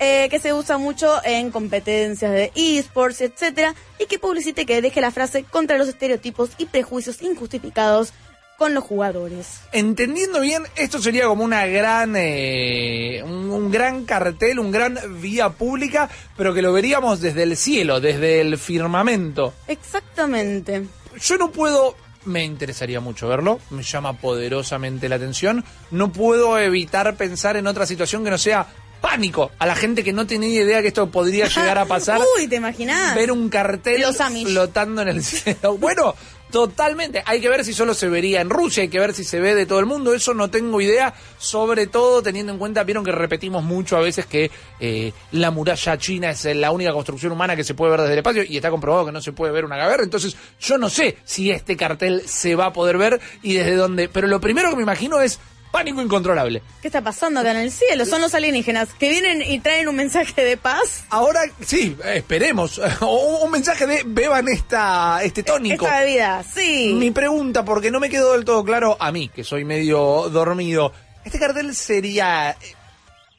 eh, 0.00 0.28
que 0.30 0.38
se 0.38 0.52
usa 0.52 0.78
mucho 0.78 1.20
en 1.24 1.50
competencias 1.50 2.30
de 2.30 2.52
esports, 2.54 3.20
etcétera, 3.20 3.74
y 3.98 4.06
que 4.06 4.20
publicite 4.20 4.64
que 4.64 4.80
deje 4.80 5.00
la 5.00 5.10
frase 5.10 5.42
contra 5.42 5.76
los 5.76 5.88
estereotipos 5.88 6.50
y 6.56 6.66
prejuicios 6.66 7.20
injustificados 7.20 8.12
con 8.58 8.74
los 8.74 8.82
jugadores. 8.82 9.60
Entendiendo 9.70 10.40
bien, 10.40 10.64
esto 10.74 10.98
sería 10.98 11.26
como 11.26 11.44
una 11.44 11.64
gran, 11.66 12.14
eh, 12.16 13.22
un, 13.24 13.50
un 13.50 13.70
gran 13.70 14.04
cartel, 14.04 14.58
un 14.58 14.72
gran 14.72 14.98
vía 15.20 15.50
pública, 15.50 16.10
pero 16.36 16.52
que 16.52 16.60
lo 16.60 16.72
veríamos 16.72 17.20
desde 17.20 17.44
el 17.44 17.56
cielo, 17.56 18.00
desde 18.00 18.40
el 18.40 18.58
firmamento. 18.58 19.54
Exactamente. 19.68 20.84
Yo 21.20 21.38
no 21.38 21.52
puedo, 21.52 21.94
me 22.24 22.44
interesaría 22.44 22.98
mucho 22.98 23.28
verlo, 23.28 23.60
me 23.70 23.84
llama 23.84 24.14
poderosamente 24.14 25.08
la 25.08 25.14
atención. 25.16 25.64
No 25.92 26.12
puedo 26.12 26.58
evitar 26.58 27.14
pensar 27.16 27.56
en 27.56 27.68
otra 27.68 27.86
situación 27.86 28.24
que 28.24 28.30
no 28.30 28.38
sea 28.38 28.66
pánico 29.00 29.52
a 29.60 29.66
la 29.66 29.76
gente 29.76 30.02
que 30.02 30.12
no 30.12 30.26
tenía 30.26 30.60
idea 30.62 30.82
que 30.82 30.88
esto 30.88 31.08
podría 31.10 31.46
llegar 31.46 31.78
a 31.78 31.84
pasar. 31.86 32.20
Uy, 32.36 32.48
¿te 32.48 32.56
imaginás? 32.56 33.14
ver 33.14 33.30
un 33.30 33.48
cartel 33.48 34.00
Los 34.00 34.16
flotando 34.16 35.02
en 35.02 35.08
el 35.08 35.22
cielo. 35.24 35.78
Bueno, 35.78 36.14
totalmente. 36.50 37.22
Hay 37.26 37.40
que 37.40 37.48
ver 37.48 37.64
si 37.64 37.72
solo 37.72 37.94
se 37.94 38.08
vería 38.08 38.40
en 38.40 38.50
Rusia, 38.50 38.82
hay 38.82 38.88
que 38.88 38.98
ver 38.98 39.14
si 39.14 39.24
se 39.24 39.40
ve 39.40 39.54
de 39.54 39.66
todo 39.66 39.80
el 39.80 39.86
mundo. 39.86 40.14
Eso 40.14 40.34
no 40.34 40.50
tengo 40.50 40.80
idea, 40.80 41.14
sobre 41.38 41.86
todo 41.86 42.22
teniendo 42.22 42.52
en 42.52 42.58
cuenta, 42.58 42.84
vieron 42.84 43.04
que 43.04 43.12
repetimos 43.12 43.64
mucho 43.64 43.96
a 43.96 44.00
veces 44.00 44.26
que 44.26 44.50
eh, 44.80 45.12
la 45.32 45.50
muralla 45.50 45.98
china 45.98 46.30
es 46.30 46.44
la 46.44 46.70
única 46.70 46.92
construcción 46.92 47.32
humana 47.32 47.56
que 47.56 47.64
se 47.64 47.74
puede 47.74 47.90
ver 47.92 48.00
desde 48.00 48.14
el 48.14 48.18
espacio 48.18 48.42
y 48.42 48.56
está 48.56 48.70
comprobado 48.70 49.06
que 49.06 49.12
no 49.12 49.20
se 49.20 49.32
puede 49.32 49.52
ver 49.52 49.64
una 49.64 49.76
caverna. 49.76 50.04
Entonces, 50.04 50.36
yo 50.60 50.78
no 50.78 50.90
sé 50.90 51.18
si 51.24 51.50
este 51.50 51.76
cartel 51.76 52.22
se 52.26 52.54
va 52.54 52.66
a 52.66 52.72
poder 52.72 52.98
ver 52.98 53.20
y 53.42 53.54
desde 53.54 53.74
dónde. 53.74 54.08
Pero 54.08 54.26
lo 54.28 54.40
primero 54.40 54.70
que 54.70 54.76
me 54.76 54.82
imagino 54.82 55.20
es 55.20 55.38
pánico 55.70 56.02
incontrolable. 56.02 56.62
¿Qué 56.80 56.88
está 56.88 57.02
pasando 57.02 57.40
acá 57.40 57.52
en 57.52 57.58
el 57.58 57.72
cielo? 57.72 58.04
Son 58.04 58.20
los 58.20 58.34
alienígenas 58.34 58.88
que 58.94 59.08
vienen 59.08 59.42
y 59.42 59.60
traen 59.60 59.88
un 59.88 59.96
mensaje 59.96 60.44
de 60.44 60.56
paz. 60.56 61.04
Ahora, 61.10 61.40
sí, 61.64 61.96
esperemos. 62.04 62.80
O 63.00 63.44
un 63.44 63.50
mensaje 63.50 63.86
de 63.86 64.02
beban 64.04 64.48
esta, 64.48 65.22
este 65.22 65.42
tónico. 65.42 65.84
Esta 65.86 66.00
bebida, 66.00 66.42
sí. 66.42 66.92
Mi 66.94 67.10
pregunta, 67.10 67.64
porque 67.64 67.90
no 67.90 68.00
me 68.00 68.10
quedó 68.10 68.32
del 68.32 68.44
todo 68.44 68.64
claro 68.64 68.96
a 68.98 69.12
mí, 69.12 69.28
que 69.28 69.44
soy 69.44 69.64
medio 69.64 70.28
dormido, 70.30 70.92
¿este 71.24 71.38
cartel 71.38 71.74
sería 71.74 72.50
eh, 72.50 72.74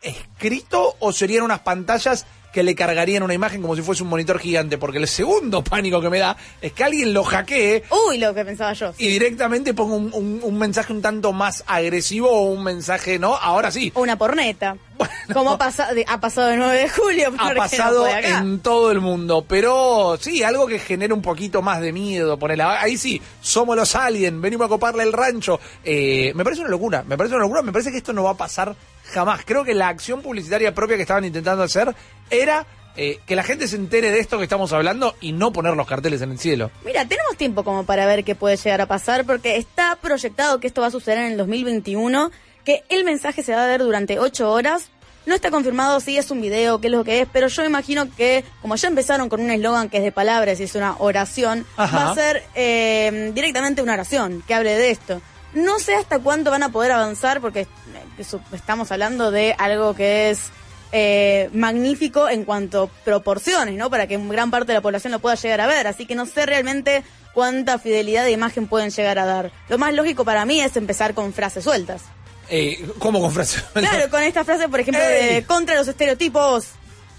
escrito 0.02 0.96
o 1.00 1.12
serían 1.12 1.44
unas 1.44 1.60
pantallas 1.60 2.26
que 2.54 2.64
le 2.64 2.74
cargarían 2.76 3.24
una 3.24 3.34
imagen 3.34 3.62
como 3.62 3.76
si 3.76 3.82
fuese 3.82 4.04
un 4.04 4.10
monitor 4.10 4.40
gigante? 4.40 4.78
Porque 4.78 4.98
el 4.98 5.08
segundo 5.08 5.64
pánico 5.64 6.02
que 6.02 6.10
me 6.10 6.20
da 6.20 6.36
es 6.62 6.72
que 6.74 6.84
alguien 6.84 7.14
lo 7.14 7.24
hackee 7.24 7.84
Uy, 8.08 8.18
lo 8.18 8.34
que 8.34 8.44
pensaba 8.46 8.74
yo. 8.74 8.94
y 8.98 9.08
directamente 9.08 9.74
ponga 9.74 9.96
un, 9.96 10.12
un- 10.14 10.40
un 10.44 10.58
mensaje 10.58 10.94
un 10.94 11.02
tanto 11.02 11.32
más 11.34 11.64
agresivo 11.68 12.30
o 12.32 12.44
un 12.52 12.64
mensaje, 12.64 13.20
¿no? 13.20 13.36
Ahora 13.36 13.72
sí. 13.72 13.92
O 13.96 14.02
una 14.02 14.18
porneta. 14.18 14.76
Como 15.34 15.52
ha, 15.52 15.58
pasado 15.58 16.50
el 16.52 16.60
9 16.60 16.78
de 16.78 16.90
julio. 16.90 17.32
Ha 17.38 17.54
pasado 17.54 18.06
no 18.06 18.18
en 18.18 18.60
todo 18.60 18.92
el 18.92 19.00
mundo, 19.00 19.46
pero 19.48 20.18
sí, 20.20 20.44
algo 20.44 20.68
que 20.68 20.78
genera 20.80 21.14
un 21.14 21.22
poquito 21.22 21.62
más 21.62 21.80
de 21.82 21.94
miedo. 21.94 22.38
Ponele, 22.38 22.64
ahí 22.64 22.98
sí, 22.98 23.22
somos 23.42 23.78
los 23.78 23.96
aliens, 23.96 24.42
venimos 24.42 24.66
a 24.66 24.70
coparle 24.70 25.04
el 25.04 25.14
rancho. 25.14 25.60
Eh, 25.86 26.34
me 26.36 26.44
parece 26.44 26.62
una 26.64 26.72
locura, 26.72 27.04
me 27.08 27.16
parece 27.16 27.36
una 27.36 27.44
locura, 27.46 27.62
me 27.62 27.72
parece 27.72 27.92
que 27.92 27.98
esto 27.98 28.12
no 28.12 28.24
va 28.24 28.32
a 28.32 28.38
pasar 28.38 28.76
jamás. 29.10 29.42
Creo 29.46 29.64
que 29.64 29.74
la 29.74 29.88
acción 29.90 30.22
publicitaria 30.22 30.74
propia 30.74 30.96
que 30.96 31.04
estaban 31.04 31.26
intentando 31.26 31.64
hacer 31.64 31.94
era 32.30 32.66
eh, 32.96 33.20
que 33.26 33.36
la 33.36 33.44
gente 33.44 33.68
se 33.68 33.76
entere 33.76 34.12
de 34.12 34.20
esto 34.20 34.38
que 34.38 34.44
estamos 34.44 34.74
hablando 34.74 35.16
y 35.22 35.32
no 35.32 35.54
poner 35.54 35.74
los 35.76 35.88
carteles 35.88 36.22
en 36.22 36.32
el 36.32 36.40
cielo. 36.40 36.72
Mira, 36.84 37.06
tenemos 37.06 37.38
tiempo 37.38 37.64
como 37.64 37.86
para 37.86 38.06
ver 38.06 38.24
qué 38.24 38.36
puede 38.36 38.58
llegar 38.58 38.82
a 38.82 38.88
pasar 38.88 39.26
porque 39.26 39.58
está 39.58 39.96
proyectado 40.02 40.60
que 40.60 40.68
esto 40.68 40.82
va 40.82 40.88
a 40.88 40.92
suceder 40.92 41.20
en 41.20 41.32
el 41.32 41.38
2021, 41.38 42.32
que 42.66 42.84
el 42.90 43.06
mensaje 43.06 43.42
se 43.44 43.54
va 43.54 43.64
a 43.64 43.68
ver 43.68 43.82
durante 43.82 44.20
8 44.20 44.52
horas. 44.52 44.90
No 45.26 45.36
está 45.36 45.52
confirmado 45.52 46.00
si 46.00 46.18
es 46.18 46.32
un 46.32 46.42
video, 46.42 46.82
qué 46.82 46.88
es 46.88 46.92
lo 46.92 47.04
que 47.04 47.22
es, 47.22 47.28
pero 47.32 47.48
yo 47.48 47.64
imagino 47.64 48.08
que 48.16 48.44
como 48.62 48.76
ya 48.76 48.88
empezaron 48.88 49.30
con 49.30 49.40
un 49.40 49.52
eslogan 49.52 49.88
que 49.90 49.98
es 49.98 50.04
de 50.04 50.12
palabras 50.12 50.60
y 50.60 50.64
es 50.64 50.76
una 50.76 50.96
oración, 50.98 51.66
Ajá. 51.78 51.98
va 51.98 52.12
a 52.12 52.16
ser 52.16 52.44
eh, 52.56 53.32
directamente 53.34 53.82
una 53.82 53.94
oración 53.94 54.44
que 54.48 54.56
hable 54.56 54.76
de 54.76 54.92
esto. 54.92 55.22
No 55.54 55.80
sé 55.80 55.96
hasta 55.96 56.20
cuánto 56.20 56.52
van 56.52 56.64
a 56.64 56.70
poder 56.70 56.92
avanzar 56.92 57.42
porque 57.42 57.68
estamos 58.52 58.92
hablando 58.92 59.32
de 59.32 59.56
algo 59.58 59.96
que 59.96 60.30
es 60.30 60.52
eh, 60.92 61.50
magnífico 61.54 62.30
en 62.30 62.46
cuanto 62.46 62.84
a 62.84 63.04
proporciones, 63.04 63.76
¿no? 63.76 63.90
Para 63.90 64.08
que 64.08 64.18
gran 64.18 64.50
parte 64.52 64.68
de 64.68 64.74
la 64.76 64.82
población 64.82 65.12
lo 65.12 65.20
pueda 65.20 65.36
llegar 65.36 65.62
a 65.62 65.68
ver. 65.68 65.88
Así 65.88 66.06
que 66.06 66.16
no 66.16 66.26
sé 66.26 66.46
realmente 66.46 67.04
cuánta 67.34 67.78
fidelidad 67.80 68.24
de 68.24 68.32
imagen 68.32 68.68
pueden 68.68 68.90
llegar 68.90 69.20
a 69.20 69.26
dar. 69.26 69.52
Lo 69.68 69.78
más 69.78 69.94
lógico 69.94 70.26
para 70.26 70.46
mí 70.46 70.60
es 70.62 70.76
empezar 70.78 71.14
con 71.14 71.34
frases 71.34 71.64
sueltas. 71.64 72.02
Eh, 72.50 72.90
¿Cómo 72.98 73.22
con 73.22 73.32
frase? 73.32 73.62
Claro, 73.74 74.10
con 74.10 74.24
esta 74.24 74.44
frase, 74.44 74.68
por 74.68 74.80
ejemplo, 74.80 75.04
Ey. 75.04 75.36
de 75.36 75.46
contra 75.46 75.76
los 75.76 75.88
estereotipos. 75.88 76.70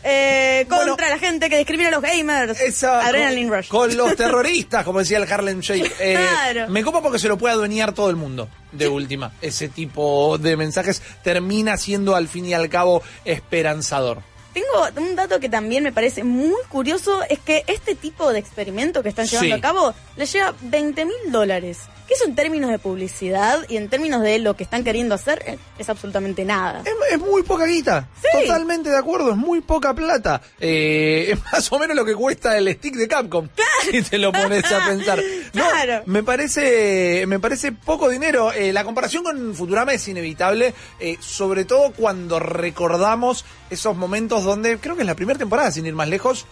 Eh, 0.03 0.67
contra 0.69 0.95
Bueno. 0.95 1.09
la 1.11 1.19
gente 1.19 1.49
que 1.51 1.59
discrimina 1.59 1.89
a 1.89 1.93
los 1.93 2.03
gamers. 2.03 2.61
Esa- 2.61 3.01
Adrenaline 3.07 3.49
con, 3.49 3.59
Rush. 3.59 3.69
con 3.69 3.97
los 3.97 4.17
terroristas, 4.17 4.85
como 4.85 5.01
decía 5.01 5.19
el 5.19 5.31
Harlem 5.31 5.61
Shake. 5.61 5.93
Eh, 6.01 6.15
Claro. 6.15 6.69
Me 6.71 6.83
copa 6.83 7.03
porque 7.03 7.19
se 7.19 7.29
lo 7.29 7.37
puede 7.39 7.55
adueñar 7.55 7.93
todo 7.95 8.11
el 8.11 8.17
mundo, 8.17 8.49
de 8.73 8.89
última. 8.89 9.33
Ese 9.43 9.69
tipo 9.69 10.39
de 10.39 10.57
mensajes 10.57 11.03
termina 11.23 11.77
siendo 11.77 12.17
al 12.17 12.29
fin 12.29 12.47
y 12.47 12.55
al 12.55 12.69
cabo 12.69 13.03
esperanzador. 13.25 14.23
Tengo 14.55 14.89
un 14.97 15.15
dato 15.15 15.39
que 15.39 15.49
también 15.49 15.85
me 15.85 15.93
parece 15.93 16.25
muy 16.25 16.57
curioso, 16.69 17.23
es 17.29 17.39
que 17.39 17.63
este 17.69 17.95
tipo 17.95 18.33
de 18.33 18.41
experimento 18.41 19.01
que 19.03 19.09
están 19.11 19.27
llevando 19.27 19.55
Sí. 19.55 19.59
a 19.59 19.61
cabo 19.61 19.95
le 20.17 20.27
lleva 20.27 20.55
20 20.63 21.05
mil 21.05 21.15
dólares. 21.31 21.79
Que 22.11 22.15
eso 22.15 22.25
en 22.25 22.35
términos 22.35 22.71
de 22.71 22.81
publicidad 22.81 23.65
y 23.69 23.77
en 23.77 23.89
términos 23.89 24.21
de 24.23 24.41
lo 24.41 24.57
que 24.57 24.65
están 24.65 24.83
queriendo 24.83 25.15
hacer 25.15 25.61
es 25.79 25.89
absolutamente 25.89 26.45
nada. 26.45 26.83
Es, 26.85 26.93
es 27.15 27.21
muy 27.21 27.45
poca 27.45 27.67
guita. 27.67 28.09
Sí. 28.21 28.47
Totalmente 28.49 28.91
de 28.91 28.97
acuerdo, 28.99 29.31
es 29.31 29.37
muy 29.37 29.61
poca 29.61 29.95
plata. 29.95 30.43
Eh, 30.59 31.29
es 31.33 31.39
más 31.53 31.71
o 31.71 31.79
menos 31.79 31.95
lo 31.95 32.05
que 32.05 32.17
cuesta 32.17 32.59
el 32.59 32.69
stick 32.75 32.97
de 32.97 33.07
Capcom. 33.07 33.47
Si 33.89 34.03
te 34.03 34.19
lo 34.19 34.33
pones 34.33 34.65
a 34.73 34.87
pensar. 34.89 35.23
No, 35.53 35.69
Claro. 35.69 36.03
me 36.07 36.23
parece, 36.25 37.25
me 37.29 37.39
parece 37.41 37.71
poco 37.73 38.09
dinero. 38.09 38.53
Eh, 38.53 38.73
la 38.73 38.83
comparación 38.85 39.23
con 39.25 39.55
Futurama 39.55 39.93
es 39.93 40.07
inevitable, 40.09 40.75
eh, 41.01 41.17
sobre 41.21 41.65
todo 41.65 41.93
cuando 41.93 42.39
recordamos 42.41 43.45
esos 43.69 43.97
momentos 43.97 44.43
donde, 44.45 44.79
creo 44.79 44.95
que 44.97 45.03
es 45.03 45.07
la 45.07 45.15
primera 45.17 45.39
temporada, 45.39 45.71
sin 45.73 45.87
ir 45.87 45.95
más 45.95 46.09
lejos, 46.09 46.47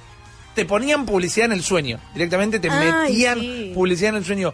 te 0.55 0.65
ponían 0.65 1.07
publicidad 1.07 1.47
en 1.47 1.53
el 1.53 1.63
sueño. 1.63 2.01
Directamente 2.13 2.59
te 2.59 2.69
Ay, 2.71 2.91
metían 3.13 3.39
sí. 3.41 3.73
publicidad 3.75 4.11
en 4.11 4.17
el 4.17 4.25
sueño. 4.25 4.53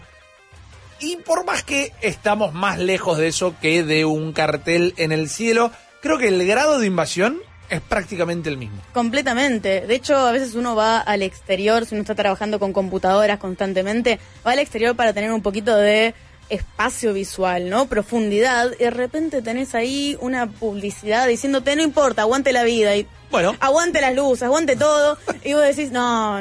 Y 1.00 1.16
por 1.16 1.44
más 1.44 1.62
que 1.62 1.92
estamos 2.00 2.54
más 2.54 2.78
lejos 2.78 3.18
de 3.18 3.28
eso 3.28 3.54
que 3.60 3.82
de 3.84 4.04
un 4.04 4.32
cartel 4.32 4.94
en 4.96 5.12
el 5.12 5.28
cielo, 5.28 5.70
creo 6.00 6.18
que 6.18 6.28
el 6.28 6.46
grado 6.46 6.78
de 6.78 6.86
invasión 6.86 7.38
es 7.68 7.80
prácticamente 7.80 8.48
el 8.48 8.56
mismo. 8.56 8.80
Completamente. 8.92 9.86
De 9.86 9.94
hecho, 9.94 10.16
a 10.16 10.32
veces 10.32 10.54
uno 10.54 10.76
va 10.76 11.00
al 11.00 11.22
exterior, 11.22 11.86
si 11.86 11.94
uno 11.94 12.02
está 12.02 12.14
trabajando 12.14 12.58
con 12.58 12.72
computadoras 12.72 13.38
constantemente, 13.38 14.18
va 14.46 14.52
al 14.52 14.58
exterior 14.58 14.94
para 14.96 15.12
tener 15.12 15.32
un 15.32 15.42
poquito 15.42 15.76
de 15.76 16.14
espacio 16.48 17.12
visual, 17.12 17.70
¿no? 17.70 17.86
Profundidad. 17.86 18.72
Y 18.78 18.84
de 18.84 18.90
repente 18.90 19.42
tenés 19.42 19.74
ahí 19.74 20.16
una 20.20 20.46
publicidad 20.46 21.26
diciéndote, 21.26 21.74
no 21.76 21.82
importa, 21.82 22.22
aguante 22.22 22.52
la 22.52 22.64
vida. 22.64 22.94
Y 22.96 23.06
Bueno. 23.30 23.56
Aguante 23.60 24.00
las 24.00 24.14
luces, 24.14 24.42
aguante 24.42 24.76
todo. 24.76 25.18
Y 25.42 25.54
vos 25.54 25.62
decís, 25.62 25.90
no, 25.90 26.40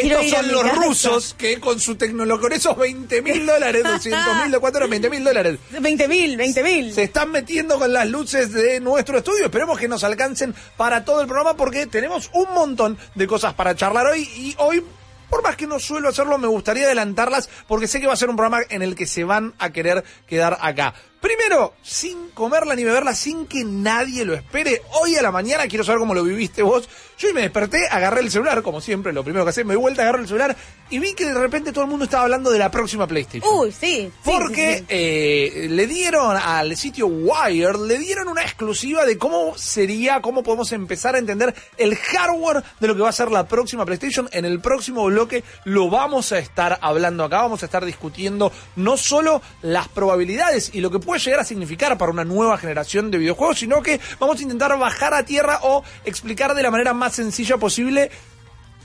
quiero 0.00 0.20
Estos 0.20 0.40
son 0.40 0.52
los 0.52 0.62
casa". 0.62 0.74
rusos 0.74 1.34
que 1.38 1.60
con 1.60 1.78
su 1.80 1.96
tecnología, 1.96 2.40
con 2.42 2.52
esos 2.52 2.76
20 2.76 3.22
mil 3.22 3.46
dólares, 3.46 3.82
200 3.84 4.36
mil, 4.42 4.50
¿de 4.52 4.58
cuánto 4.58 4.78
eran? 4.78 4.90
20 4.90 5.10
mil 5.10 5.24
dólares. 5.24 5.58
20 5.80 6.08
mil, 6.08 6.36
20 6.36 6.62
mil. 6.62 6.92
Se 6.94 7.04
están 7.04 7.30
metiendo 7.30 7.78
con 7.78 7.92
las 7.92 8.08
luces 8.08 8.52
de 8.52 8.80
nuestro 8.80 9.18
estudio. 9.18 9.44
Esperemos 9.46 9.78
que 9.78 9.88
nos 9.88 10.04
alcancen 10.04 10.54
para 10.76 11.04
todo 11.04 11.20
el 11.20 11.26
programa 11.26 11.56
porque 11.56 11.86
tenemos 11.86 12.30
un 12.32 12.52
montón 12.54 12.98
de 13.14 13.26
cosas 13.26 13.54
para 13.54 13.74
charlar 13.76 14.06
hoy 14.06 14.22
y 14.36 14.54
hoy. 14.58 14.84
Por 15.30 15.42
más 15.42 15.56
que 15.56 15.66
no 15.66 15.78
suelo 15.78 16.08
hacerlo, 16.08 16.38
me 16.38 16.46
gustaría 16.48 16.86
adelantarlas 16.86 17.50
porque 17.66 17.86
sé 17.86 18.00
que 18.00 18.06
va 18.06 18.14
a 18.14 18.16
ser 18.16 18.30
un 18.30 18.36
programa 18.36 18.62
en 18.70 18.80
el 18.80 18.94
que 18.94 19.06
se 19.06 19.24
van 19.24 19.52
a 19.58 19.68
querer 19.70 20.02
quedar 20.26 20.56
acá. 20.62 20.94
Primero, 21.20 21.74
sin 21.82 22.30
comerla 22.30 22.76
ni 22.76 22.84
beberla, 22.84 23.12
sin 23.14 23.46
que 23.46 23.64
nadie 23.64 24.24
lo 24.24 24.34
espere. 24.34 24.82
Hoy 25.00 25.16
a 25.16 25.22
la 25.22 25.32
mañana, 25.32 25.66
quiero 25.66 25.82
saber 25.82 25.98
cómo 25.98 26.14
lo 26.14 26.22
viviste 26.22 26.62
vos. 26.62 26.88
Yo 27.18 27.34
me 27.34 27.40
desperté, 27.40 27.88
agarré 27.90 28.20
el 28.20 28.30
celular, 28.30 28.62
como 28.62 28.80
siempre, 28.80 29.12
lo 29.12 29.24
primero 29.24 29.44
que 29.44 29.50
hacé, 29.50 29.64
me 29.64 29.74
di 29.74 29.80
vuelta, 29.80 30.02
agarré 30.02 30.20
el 30.20 30.28
celular 30.28 30.56
y 30.88 31.00
vi 31.00 31.14
que 31.14 31.26
de 31.26 31.34
repente 31.34 31.72
todo 31.72 31.82
el 31.82 31.90
mundo 31.90 32.04
estaba 32.04 32.22
hablando 32.22 32.50
de 32.52 32.60
la 32.60 32.70
próxima 32.70 33.08
PlayStation. 33.08 33.52
Uy, 33.58 33.72
sí. 33.72 33.78
sí, 34.06 34.12
Porque 34.22 34.74
sí, 34.74 34.78
sí. 34.80 34.86
eh, 34.90 35.66
le 35.68 35.86
dieron 35.88 36.36
al 36.36 36.76
sitio 36.76 37.08
Wired, 37.08 37.74
le 37.88 37.98
dieron 37.98 38.28
una 38.28 38.42
exclusiva 38.42 39.04
de 39.04 39.18
cómo 39.18 39.58
sería, 39.58 40.20
cómo 40.22 40.44
podemos 40.44 40.70
empezar 40.70 41.16
a 41.16 41.18
entender 41.18 41.52
el 41.76 41.96
hardware 41.96 42.62
de 42.78 42.86
lo 42.86 42.94
que 42.94 43.02
va 43.02 43.08
a 43.08 43.12
ser 43.12 43.32
la 43.32 43.48
próxima 43.48 43.84
PlayStation. 43.84 44.28
En 44.30 44.44
el 44.44 44.60
próximo 44.60 45.04
bloque 45.06 45.42
lo 45.64 45.90
vamos 45.90 46.30
a 46.30 46.38
estar 46.38 46.78
hablando 46.80 47.24
acá, 47.24 47.42
vamos 47.42 47.64
a 47.64 47.66
estar 47.66 47.84
discutiendo 47.84 48.52
no 48.76 48.96
solo 48.96 49.42
las 49.62 49.88
probabilidades 49.88 50.70
y 50.72 50.80
lo 50.80 50.92
que 50.92 51.00
puede 51.08 51.22
llegar 51.22 51.40
a 51.40 51.44
significar 51.44 51.96
para 51.96 52.12
una 52.12 52.22
nueva 52.22 52.58
generación 52.58 53.10
de 53.10 53.16
videojuegos, 53.16 53.60
sino 53.60 53.82
que 53.82 53.98
vamos 54.20 54.38
a 54.40 54.42
intentar 54.42 54.78
bajar 54.78 55.14
a 55.14 55.24
tierra 55.24 55.60
o 55.62 55.82
explicar 56.04 56.54
de 56.54 56.62
la 56.62 56.70
manera 56.70 56.92
más 56.92 57.14
sencilla 57.14 57.56
posible 57.56 58.10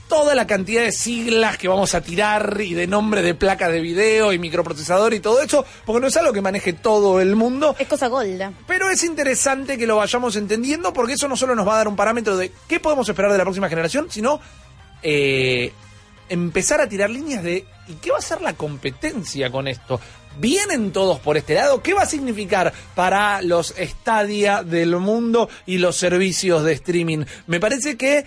toda 0.08 0.34
la 0.34 0.46
cantidad 0.46 0.80
de 0.84 0.92
siglas 0.92 1.58
que 1.58 1.68
vamos 1.68 1.94
a 1.94 2.00
tirar 2.00 2.62
y 2.62 2.72
de 2.72 2.86
nombre 2.86 3.20
de 3.20 3.34
placas 3.34 3.70
de 3.70 3.82
video 3.82 4.32
y 4.32 4.38
microprocesador 4.38 5.12
y 5.12 5.20
todo 5.20 5.42
eso, 5.42 5.66
porque 5.84 6.00
no 6.00 6.06
es 6.06 6.16
algo 6.16 6.32
que 6.32 6.40
maneje 6.40 6.72
todo 6.72 7.20
el 7.20 7.36
mundo. 7.36 7.76
Es 7.78 7.88
cosa 7.88 8.08
golda. 8.08 8.54
Pero 8.66 8.88
es 8.88 9.04
interesante 9.04 9.76
que 9.76 9.86
lo 9.86 9.96
vayamos 9.96 10.34
entendiendo 10.36 10.94
porque 10.94 11.12
eso 11.12 11.28
no 11.28 11.36
solo 11.36 11.54
nos 11.54 11.68
va 11.68 11.74
a 11.74 11.76
dar 11.76 11.88
un 11.88 11.96
parámetro 11.96 12.38
de 12.38 12.50
qué 12.66 12.80
podemos 12.80 13.06
esperar 13.06 13.32
de 13.32 13.36
la 13.36 13.44
próxima 13.44 13.68
generación, 13.68 14.06
sino 14.08 14.40
eh, 15.02 15.74
empezar 16.30 16.80
a 16.80 16.88
tirar 16.88 17.10
líneas 17.10 17.42
de 17.42 17.66
¿y 17.86 17.94
qué 18.00 18.12
va 18.12 18.16
a 18.16 18.22
ser 18.22 18.40
la 18.40 18.54
competencia 18.54 19.50
con 19.50 19.68
esto? 19.68 20.00
¿Vienen 20.38 20.92
todos 20.92 21.20
por 21.20 21.36
este 21.36 21.54
lado? 21.54 21.82
¿Qué 21.82 21.94
va 21.94 22.02
a 22.02 22.06
significar 22.06 22.72
para 22.94 23.40
los 23.42 23.74
Stadia 23.78 24.62
del 24.62 24.96
mundo 24.96 25.48
y 25.64 25.78
los 25.78 25.96
servicios 25.96 26.64
de 26.64 26.72
streaming? 26.72 27.24
Me 27.46 27.60
parece 27.60 27.96
que 27.96 28.24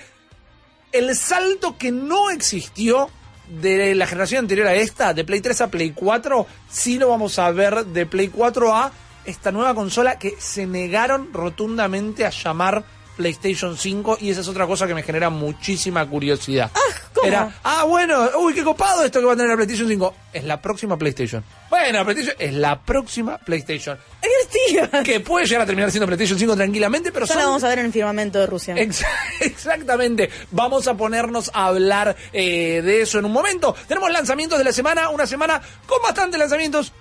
el 0.91 1.15
salto 1.15 1.77
que 1.77 1.91
no 1.91 2.29
existió 2.29 3.09
de 3.49 3.95
la 3.95 4.07
generación 4.07 4.45
anterior 4.45 4.67
a 4.67 4.75
esta, 4.75 5.13
de 5.13 5.23
Play 5.23 5.41
3 5.41 5.61
a 5.61 5.67
Play 5.67 5.91
4, 5.91 6.47
sí 6.69 6.97
lo 6.97 7.09
vamos 7.09 7.39
a 7.39 7.51
ver 7.51 7.85
de 7.85 8.05
Play 8.05 8.29
4 8.29 8.75
a 8.75 8.91
esta 9.25 9.51
nueva 9.51 9.75
consola 9.75 10.17
que 10.17 10.35
se 10.39 10.65
negaron 10.65 11.33
rotundamente 11.33 12.25
a 12.25 12.29
llamar 12.29 12.85
PlayStation 13.17 13.75
5 13.77 14.19
y 14.21 14.29
esa 14.29 14.41
es 14.41 14.47
otra 14.47 14.65
cosa 14.67 14.87
que 14.87 14.93
me 14.95 15.03
genera 15.03 15.29
muchísima 15.29 16.05
curiosidad. 16.07 16.71
¿cómo? 17.13 17.27
Era, 17.27 17.51
ah, 17.63 17.83
bueno, 17.83 18.29
uy, 18.39 18.53
qué 18.53 18.63
copado 18.63 19.03
esto 19.03 19.19
que 19.19 19.25
va 19.25 19.33
a 19.33 19.35
tener 19.35 19.49
la 19.49 19.55
PlayStation 19.55 19.89
5. 19.89 20.15
Es 20.33 20.43
la 20.43 20.61
próxima 20.61 20.97
PlayStation. 20.97 21.43
Bueno, 21.69 22.05
PlayStation 22.05 22.35
es 22.39 22.53
la 22.53 22.79
próxima 22.79 23.37
PlayStation. 23.39 23.97
Que 25.03 25.19
puede 25.19 25.45
llegar 25.45 25.63
a 25.63 25.65
terminar 25.65 25.89
siendo 25.91 26.05
PlayStation 26.05 26.37
5 26.37 26.55
tranquilamente, 26.55 27.11
pero 27.11 27.25
Ya 27.25 27.33
son 27.33 27.41
la 27.41 27.47
vamos 27.47 27.63
a 27.63 27.69
ver 27.69 27.79
en 27.79 27.85
el 27.87 27.91
firmamento 27.93 28.39
de 28.39 28.45
Rusia. 28.45 28.75
Ex- 28.77 29.03
Exactamente. 29.41 30.29
Vamos 30.51 30.87
a 30.87 30.95
ponernos 30.95 31.49
a 31.53 31.65
hablar 31.67 32.15
eh, 32.33 32.81
de 32.83 33.01
eso 33.01 33.19
en 33.19 33.25
un 33.25 33.31
momento. 33.33 33.75
Tenemos 33.87 34.11
lanzamientos 34.11 34.57
de 34.57 34.63
la 34.63 34.71
semana, 34.71 35.09
una 35.09 35.25
semana 35.27 35.61
con 35.85 36.01
bastantes 36.01 36.39
lanzamientos. 36.39 36.93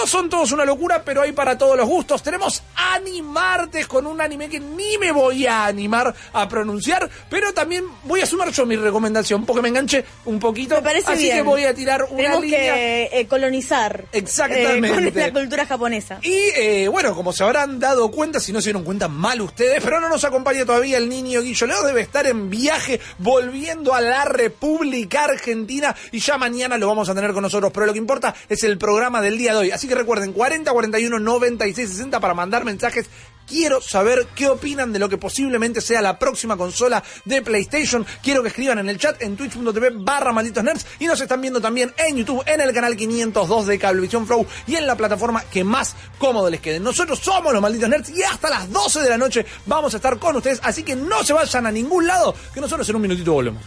No 0.00 0.06
son 0.06 0.28
todos 0.28 0.50
una 0.52 0.64
locura, 0.64 1.02
pero 1.04 1.22
hay 1.22 1.32
para 1.32 1.56
todos 1.56 1.76
los 1.76 1.86
gustos. 1.88 2.22
Tenemos 2.22 2.62
Animartes 2.76 3.86
con 3.86 4.06
un 4.06 4.20
anime 4.20 4.48
que 4.48 4.60
ni 4.60 4.98
me 4.98 5.12
voy 5.12 5.46
a 5.46 5.66
animar 5.66 6.14
a 6.32 6.48
pronunciar, 6.48 7.08
pero 7.28 7.52
también 7.52 7.84
voy 8.04 8.20
a 8.20 8.26
sumar 8.26 8.50
yo 8.50 8.66
mi 8.66 8.76
recomendación 8.76 9.44
porque 9.44 9.62
me 9.62 9.68
enganché 9.68 10.04
un 10.24 10.38
poquito. 10.38 10.76
Me 10.76 10.82
parece 10.82 11.12
así 11.12 11.22
bien. 11.24 11.36
que 11.36 11.42
voy 11.42 11.64
a 11.64 11.74
tirar 11.74 12.04
una 12.04 12.16
Tenemos 12.16 12.42
línea. 12.42 12.74
que 12.74 13.10
eh, 13.12 13.26
colonizar. 13.26 14.04
Exactamente. 14.12 14.88
eh, 14.88 15.12
con 15.12 15.14
la 15.14 15.32
cultura 15.32 15.66
japonesa. 15.66 16.18
Y 16.22 16.32
eh, 16.56 16.88
bueno, 16.88 17.14
como 17.14 17.32
se 17.32 17.42
habrán 17.44 17.78
dado 17.80 18.10
cuenta, 18.10 18.40
si 18.40 18.52
no 18.52 18.60
se 18.60 18.66
dieron 18.66 18.84
cuenta 18.84 19.08
mal 19.08 19.40
ustedes, 19.40 19.82
pero 19.82 20.00
no 20.00 20.08
nos 20.08 20.24
acompaña 20.24 20.64
todavía 20.64 20.98
el 20.98 21.08
niño 21.08 21.40
Guillo 21.42 21.66
Leo, 21.66 21.82
debe 21.84 22.00
estar 22.00 22.26
en 22.26 22.50
viaje 22.50 23.00
volviendo 23.18 23.94
a 23.94 24.00
la 24.00 24.24
República 24.24 25.24
Argentina 25.24 25.94
y 26.12 26.20
ya 26.20 26.38
mañana 26.38 26.78
lo 26.78 26.86
vamos 26.88 27.08
a 27.08 27.14
tener 27.14 27.32
con 27.32 27.42
nosotros, 27.42 27.72
pero 27.72 27.86
lo 27.86 27.92
que 27.92 27.98
importa 27.98 28.34
es 28.48 28.62
el 28.64 28.78
programa 28.78 29.20
del 29.20 29.36
día 29.38 29.52
de 29.52 29.58
hoy. 29.58 29.70
Así 29.70 29.83
que 29.88 29.94
recuerden, 29.94 30.32
40 30.32 30.72
41 30.72 31.18
96 31.18 31.88
60 31.88 32.20
para 32.20 32.34
mandar 32.34 32.64
mensajes. 32.64 33.08
Quiero 33.46 33.82
saber 33.82 34.26
qué 34.34 34.48
opinan 34.48 34.92
de 34.92 34.98
lo 34.98 35.08
que 35.08 35.18
posiblemente 35.18 35.82
sea 35.82 36.00
la 36.00 36.18
próxima 36.18 36.56
consola 36.56 37.02
de 37.26 37.42
PlayStation. 37.42 38.06
Quiero 38.22 38.42
que 38.42 38.48
escriban 38.48 38.78
en 38.78 38.88
el 38.88 38.98
chat 38.98 39.20
en 39.20 39.36
twitch.tv 39.36 39.90
barra 39.96 40.32
malditos 40.32 40.64
nerds 40.64 40.86
y 40.98 41.06
nos 41.06 41.20
están 41.20 41.42
viendo 41.42 41.60
también 41.60 41.92
en 41.98 42.16
YouTube, 42.16 42.42
en 42.46 42.62
el 42.62 42.72
canal 42.72 42.96
502 42.96 43.66
de 43.66 43.78
Cablevisión 43.78 44.26
Flow 44.26 44.46
y 44.66 44.76
en 44.76 44.86
la 44.86 44.96
plataforma 44.96 45.42
que 45.42 45.62
más 45.62 45.94
cómodo 46.18 46.48
les 46.48 46.60
quede. 46.60 46.80
Nosotros 46.80 47.18
somos 47.18 47.52
los 47.52 47.60
malditos 47.60 47.88
nerds 47.88 48.10
y 48.10 48.22
hasta 48.22 48.48
las 48.48 48.70
12 48.70 49.02
de 49.02 49.10
la 49.10 49.18
noche 49.18 49.44
vamos 49.66 49.92
a 49.92 49.98
estar 49.98 50.18
con 50.18 50.36
ustedes, 50.36 50.60
así 50.62 50.82
que 50.82 50.96
no 50.96 51.22
se 51.22 51.34
vayan 51.34 51.66
a 51.66 51.72
ningún 51.72 52.06
lado, 52.06 52.34
que 52.54 52.62
nosotros 52.62 52.88
en 52.88 52.96
un 52.96 53.02
minutito 53.02 53.34
volvemos. 53.34 53.62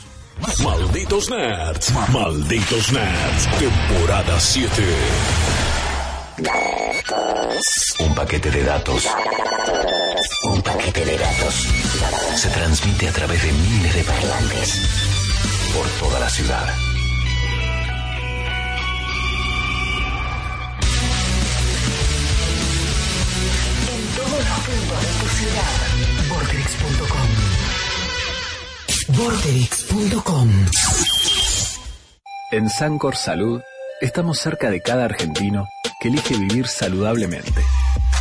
Malditos 0.64 1.30
Nerds. 1.30 1.94
Malditos 2.12 2.92
Nerds. 2.92 3.48
Temporada 3.60 4.40
7. 4.40 5.77
Un 6.40 8.14
paquete 8.14 8.52
de 8.52 8.64
datos. 8.64 9.08
Un 10.44 10.62
paquete 10.62 11.04
de 11.04 11.18
datos. 11.18 11.68
Se 12.36 12.50
transmite 12.50 13.08
a 13.08 13.12
través 13.12 13.42
de 13.42 13.52
miles 13.52 13.96
de 13.96 14.04
parlantes. 14.04 14.82
Por 15.74 15.88
toda 16.00 16.20
la 16.20 16.30
ciudad. 16.30 16.68
En 23.90 24.08
todos 24.16 24.30
los 24.30 24.60
puntos 24.68 25.02
de 25.02 25.08
tu 25.20 25.28
ciudad. 25.38 25.74
Vorterix.com. 26.30 27.30
Vorterix.com. 29.26 30.50
En 32.52 32.70
Sancor 32.70 33.16
Salud 33.16 33.60
estamos 34.02 34.40
cerca 34.40 34.70
de 34.70 34.82
cada 34.82 35.06
argentino 35.06 35.68
que 36.00 36.10
elige 36.10 36.38
vivir 36.38 36.68
saludablemente. 36.68 37.64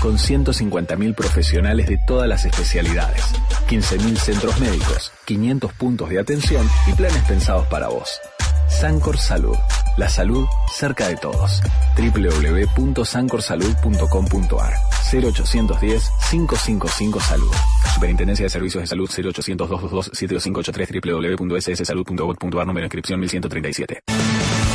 con 0.02 0.18
150.000 0.18 1.14
profesionales 1.14 1.86
de 1.88 1.96
todas 2.06 2.28
las 2.28 2.44
especialidades, 2.44 3.22
15.000 3.66 4.16
centros 4.16 4.60
médicos, 4.60 5.10
500 5.24 5.72
puntos 5.72 6.10
de 6.10 6.18
atención 6.20 6.68
y 6.86 6.92
planes 6.92 7.22
pensados 7.24 7.66
para 7.68 7.88
vos. 7.88 8.20
Sancor 8.68 9.16
Salud. 9.18 9.56
La 9.96 10.10
salud 10.10 10.46
cerca 10.74 11.08
de 11.08 11.16
todos. 11.16 11.62
www.sancorsalud.com.ar 11.96 14.74
0810 15.10 16.10
555 16.30 17.20
Salud. 17.20 17.50
Superintendencia 17.94 18.44
de 18.44 18.50
Servicios 18.50 18.82
de 18.82 18.86
Salud 18.86 19.08
0800 19.08 19.66
222 19.68 20.10
7583 20.12 21.38
www.sssalud.gov.ar 21.38 22.66
número 22.66 22.82
de 22.82 22.86
inscripción 22.86 23.18
1137. 23.20 24.02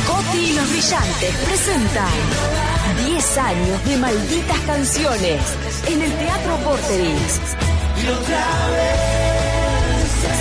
Coti 0.06 0.38
y 0.38 0.52
los 0.54 0.68
Brillantes 0.70 1.34
presentan 1.44 2.10
10 3.06 3.38
años 3.38 3.84
de 3.84 3.96
malditas 3.96 4.58
canciones 4.60 5.40
en 5.86 6.02
el 6.02 6.12
Teatro 6.12 6.58
Vorterix. 6.58 7.40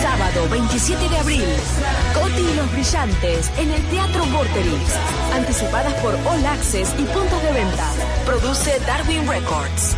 Sábado 0.02 0.50
27 0.50 1.10
de 1.10 1.18
abril, 1.18 1.46
Coti 2.14 2.42
y 2.42 2.56
los 2.56 2.72
Brillantes 2.72 3.52
en 3.58 3.72
el 3.72 3.82
Teatro 3.90 4.26
Vorterix. 4.26 4.96
Anticipadas 5.34 5.94
por 5.96 6.14
All 6.16 6.46
Access 6.46 6.94
y 6.98 7.04
puntos 7.04 7.44
de 7.44 7.54
venta. 7.54 7.88
Produce 8.26 8.80
Darwin 8.86 9.28
Records. 9.28 9.96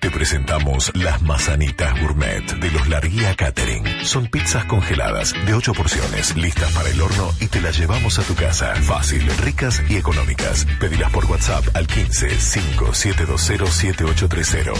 Te 0.00 0.10
presentamos 0.10 0.92
las 0.94 1.20
Mazanitas 1.22 2.00
Gourmet 2.00 2.44
de 2.44 2.70
los 2.70 2.88
Larguía 2.88 3.34
Catering. 3.34 3.84
Son 4.04 4.28
pizzas 4.28 4.64
congeladas 4.66 5.34
de 5.44 5.54
8 5.54 5.72
porciones, 5.72 6.36
listas 6.36 6.72
para 6.72 6.88
el 6.88 7.00
horno 7.00 7.32
y 7.40 7.48
te 7.48 7.60
las 7.60 7.76
llevamos 7.76 8.18
a 8.20 8.22
tu 8.22 8.36
casa. 8.36 8.76
Fácil, 8.76 9.26
ricas 9.38 9.82
y 9.88 9.96
económicas. 9.96 10.66
Pedilas 10.78 11.10
por 11.10 11.24
WhatsApp 11.24 11.64
al 11.74 11.88
15 11.88 12.30
5720 12.30 13.38
7830 13.68 14.72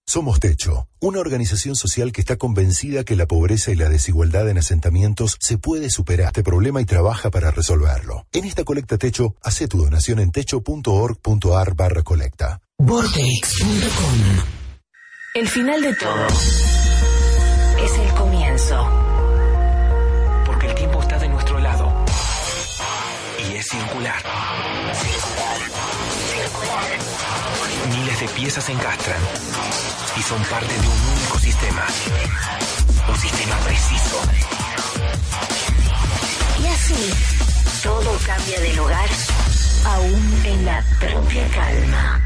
Somos 0.07 0.39
Techo, 0.39 0.87
una 0.99 1.19
organización 1.19 1.75
social 1.75 2.11
que 2.11 2.21
está 2.21 2.35
convencida 2.35 3.03
que 3.05 3.15
la 3.15 3.27
pobreza 3.27 3.71
y 3.71 3.75
la 3.75 3.87
desigualdad 3.87 4.49
en 4.49 4.57
asentamientos 4.57 5.37
se 5.39 5.57
puede 5.57 5.89
superar 5.89 6.27
este 6.27 6.43
problema 6.43 6.81
y 6.81 6.85
trabaja 6.85 7.29
para 7.29 7.51
resolverlo. 7.51 8.25
En 8.33 8.45
esta 8.45 8.63
colecta 8.63 8.97
Techo, 8.97 9.35
hace 9.41 9.67
tu 9.67 9.77
donación 9.77 10.19
en 10.19 10.31
techo.org.ar 10.31 11.75
barra 11.75 12.03
colecta. 12.03 12.59
Vortex.com 12.77 14.43
El 15.35 15.47
final 15.47 15.81
de 15.81 15.95
todo 15.95 16.27
es 17.85 17.97
el 17.97 18.13
comienzo. 18.15 18.89
Porque 20.45 20.67
el 20.67 20.75
tiempo 20.75 21.01
está 21.01 21.19
de 21.19 21.29
nuestro 21.29 21.59
lado. 21.59 22.05
Y 23.49 23.55
es 23.55 23.67
circular. 23.67 24.21
Miles 28.21 28.33
de 28.35 28.39
piezas 28.39 28.63
se 28.65 28.71
encastran 28.71 29.17
y 30.15 30.21
son 30.21 30.43
parte 30.43 30.71
de 30.71 30.79
un 30.87 31.07
único 31.17 31.39
sistema. 31.39 31.87
Un 33.09 33.17
sistema 33.17 33.55
preciso. 33.57 34.21
Y 36.61 36.67
así, 36.67 37.13
todo 37.81 38.15
cambia 38.23 38.59
de 38.59 38.73
lugar, 38.75 39.09
aún 39.85 40.41
en 40.45 40.65
la 40.65 40.83
propia 40.99 41.47
calma. 41.49 42.21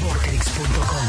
Vortex.com 0.00 1.08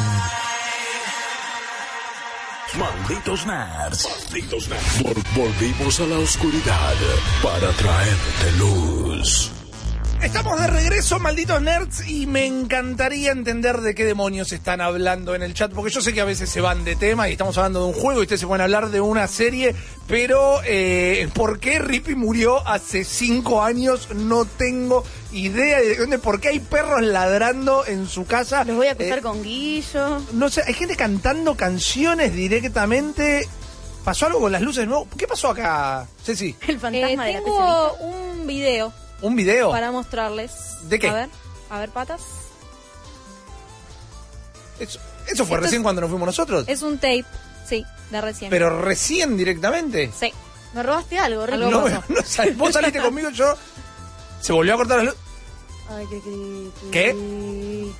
Malditos 2.78 3.46
nerds. 3.46 4.08
Malditos 4.08 4.68
nerds. 4.70 5.02
Vol- 5.04 5.24
volvimos 5.36 6.00
a 6.00 6.06
la 6.06 6.18
oscuridad 6.20 6.94
para 7.44 7.72
traerte 7.74 8.52
luz. 8.58 9.52
Estamos 10.22 10.60
de 10.60 10.68
regreso, 10.68 11.18
malditos 11.18 11.62
nerds, 11.62 12.08
y 12.08 12.28
me 12.28 12.46
encantaría 12.46 13.32
entender 13.32 13.78
de 13.80 13.96
qué 13.96 14.04
demonios 14.04 14.52
están 14.52 14.82
hablando 14.82 15.34
en 15.34 15.42
el 15.44 15.54
chat, 15.54 15.72
porque 15.74 15.92
yo 15.92 16.02
sé 16.02 16.14
que 16.14 16.20
a 16.20 16.26
veces 16.26 16.50
se 16.50 16.60
van 16.60 16.84
de 16.84 16.98
tema 16.98 17.30
y 17.30 17.32
estamos 17.32 17.58
hablando 17.58 17.80
de 17.80 17.86
un 17.88 17.94
juego 17.94 18.20
y 18.20 18.24
ustedes 18.24 18.42
se 18.42 18.48
pueden 18.48 18.62
hablar 18.62 18.90
de 18.90 19.00
una 19.00 19.28
serie, 19.28 19.74
pero 20.08 20.60
eh, 20.66 21.30
¿por 21.34 21.60
qué 21.60 21.80
Rippy 21.80 22.16
murió 22.16 22.68
hace 22.68 23.06
cinco 23.06 23.64
años? 23.64 24.10
No 24.14 24.44
tengo 24.44 25.06
idea 25.32 25.80
de 25.80 25.96
dónde, 25.96 26.20
por 26.20 26.42
qué 26.42 26.50
hay 26.50 26.60
perros 26.60 27.02
ladrando 27.02 27.86
en 27.88 28.06
su 28.08 28.26
casa. 28.26 28.66
Los 28.66 28.76
voy 28.76 28.88
a 28.88 28.92
acusar 28.92 29.20
Eh, 29.20 29.22
con 29.22 29.42
Guillo. 29.42 30.20
No 30.34 30.50
sé, 30.50 30.64
hay 30.68 30.74
gente 30.74 30.98
cantando 30.98 31.56
canciones 31.56 32.34
directamente. 32.34 33.48
¿Pasó 34.04 34.26
algo 34.28 34.42
con 34.42 34.52
las 34.52 34.62
luces 34.62 34.82
de 34.82 34.88
nuevo? 34.88 35.08
¿Qué 35.18 35.28
pasó 35.28 35.50
acá, 35.50 36.06
Ceci? 36.24 36.56
El 36.68 36.78
fantasma 36.80 37.26
de 37.26 37.32
Eh, 37.32 37.34
la 37.36 37.44
tengo 37.44 37.94
un 38.02 38.46
video 38.48 38.94
¿Un 39.22 39.36
video? 39.36 39.72
para 39.72 39.92
mostrarles. 39.92 40.52
¿De 40.84 40.98
qué? 41.00 41.10
A 41.10 41.14
ver, 41.14 41.30
a 41.70 41.80
ver, 41.80 41.90
patas. 41.90 42.22
Eso, 44.80 45.00
eso 45.28 45.46
fue 45.46 45.56
Esto 45.58 45.64
recién 45.66 45.82
es- 45.82 45.84
cuando 45.84 46.02
nos 46.02 46.10
fuimos 46.10 46.26
nosotros. 46.28 46.64
Es 46.68 46.82
un 46.82 46.96
tape, 46.98 47.26
sí, 47.68 47.86
de 48.12 48.22
recién. 48.22 48.50
Pero 48.50 48.82
recién 48.82 49.36
directamente. 49.38 50.12
Sí. 50.18 50.32
Me 50.74 50.84
robaste 50.84 51.18
algo. 51.20 51.44
Algo 51.44 51.70
No, 51.72 51.84
pasó. 51.84 52.04
no 52.10 52.22
sal- 52.24 52.54
vos 52.56 52.74
saliste 52.74 53.00
conmigo, 53.02 53.30
yo. 53.32 53.54
Se 54.42 54.54
volvió 54.54 54.74
a 54.76 54.78
cortar 54.78 54.98
la 55.00 55.04
luz. 55.06 55.16
Ay, 55.90 56.06
qué 56.10 56.20
creepy. 56.22 56.72
¿Qué? 56.92 57.92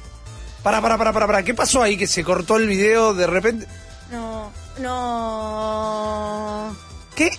Para, 0.64 0.82
para, 0.82 0.98
para, 0.98 1.12
para, 1.12 1.26
para. 1.28 1.44
¿Qué 1.44 1.54
pasó 1.54 1.82
ahí 1.82 1.98
que 1.98 2.08
se 2.08 2.24
cortó 2.24 2.56
el 2.58 2.68
video 2.68 3.14
de 3.14 3.28
repente? 3.28 3.68
No, 4.12 4.52
no. 4.78 6.76
¿Qué, 7.16 7.32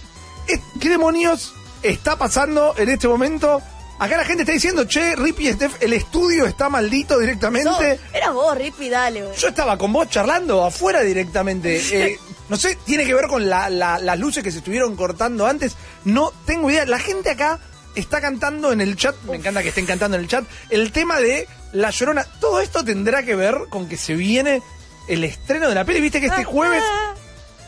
¿Qué 0.80 0.88
demonios 0.88 1.54
está 1.82 2.16
pasando 2.16 2.74
en 2.76 2.88
este 2.88 3.08
momento? 3.08 3.60
Acá 3.98 4.16
la 4.16 4.24
gente 4.24 4.42
está 4.44 4.52
diciendo, 4.52 4.84
che, 4.84 5.14
Rippy 5.14 5.48
y 5.48 5.52
Steph, 5.52 5.74
el 5.82 5.92
estudio 5.92 6.46
está 6.46 6.70
maldito 6.70 7.18
directamente. 7.18 7.68
No, 8.10 8.16
era 8.16 8.30
vos, 8.30 8.56
Rippy, 8.56 8.88
dale, 8.88 9.22
güey. 9.24 9.36
Yo 9.36 9.48
estaba 9.48 9.76
con 9.76 9.92
vos 9.92 10.08
charlando 10.08 10.64
afuera 10.64 11.02
directamente. 11.02 11.80
Eh, 11.92 12.18
no 12.48 12.56
sé, 12.56 12.76
tiene 12.86 13.04
que 13.04 13.14
ver 13.14 13.26
con 13.28 13.48
la- 13.48 13.68
la- 13.70 13.98
las 13.98 14.18
luces 14.18 14.42
que 14.42 14.50
se 14.50 14.58
estuvieron 14.58 14.96
cortando 14.96 15.46
antes. 15.46 15.76
No 16.04 16.32
tengo 16.46 16.68
idea. 16.70 16.84
La 16.86 16.98
gente 16.98 17.30
acá 17.30 17.58
está 17.94 18.20
cantando 18.22 18.72
en 18.72 18.80
el 18.80 18.96
chat. 18.96 19.14
Me 19.24 19.36
encanta 19.36 19.62
que 19.62 19.68
estén 19.68 19.86
cantando 19.86 20.16
en 20.16 20.22
el 20.24 20.28
chat. 20.28 20.44
El 20.70 20.90
tema 20.92 21.20
de 21.20 21.46
La 21.72 21.90
Llorona. 21.90 22.24
Todo 22.40 22.60
esto 22.60 22.82
tendrá 22.84 23.22
que 23.22 23.36
ver 23.36 23.54
con 23.68 23.86
que 23.88 23.96
se 23.96 24.14
viene 24.14 24.62
el 25.08 25.22
estreno 25.24 25.68
de 25.68 25.74
la 25.76 25.84
peli. 25.84 26.00
Viste 26.00 26.20
que 26.20 26.26
este 26.26 26.42
jueves. 26.44 26.82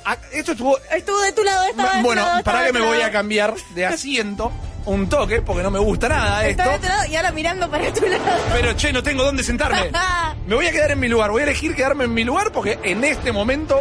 Ah, 0.04 0.16
esto 0.32 0.52
estuvo. 0.52 0.78
Estuvo 0.90 1.20
de 1.20 1.32
tu 1.32 1.42
lado, 1.42 1.64
tu 1.70 2.02
Bueno, 2.02 2.22
lado, 2.22 2.42
para 2.42 2.66
que 2.66 2.72
me 2.72 2.80
voy 2.80 3.00
a 3.00 3.10
cambiar 3.10 3.54
de 3.74 3.86
asiento 3.86 4.52
un 4.84 5.08
toque, 5.08 5.42
porque 5.42 5.62
no 5.62 5.70
me 5.70 5.78
gusta 5.78 6.08
nada 6.08 6.46
esto. 6.46 6.62
Estaba 6.62 6.72
de 6.72 6.78
tu 6.78 6.88
lado 6.88 7.10
y 7.10 7.16
ahora 7.16 7.32
mirando 7.32 7.70
para 7.70 7.92
tu 7.92 8.06
lado. 8.06 8.24
Pero 8.52 8.76
che, 8.76 8.92
no 8.92 9.02
tengo 9.02 9.24
dónde 9.24 9.42
sentarme. 9.42 9.90
Me 10.46 10.56
voy 10.56 10.66
a 10.66 10.72
quedar 10.72 10.90
en 10.90 11.00
mi 11.00 11.08
lugar. 11.08 11.30
Voy 11.30 11.40
a 11.42 11.44
elegir 11.44 11.74
quedarme 11.76 12.04
en 12.04 12.14
mi 12.14 12.24
lugar 12.24 12.50
porque 12.50 12.78
en 12.82 13.04
este 13.04 13.30
momento 13.30 13.80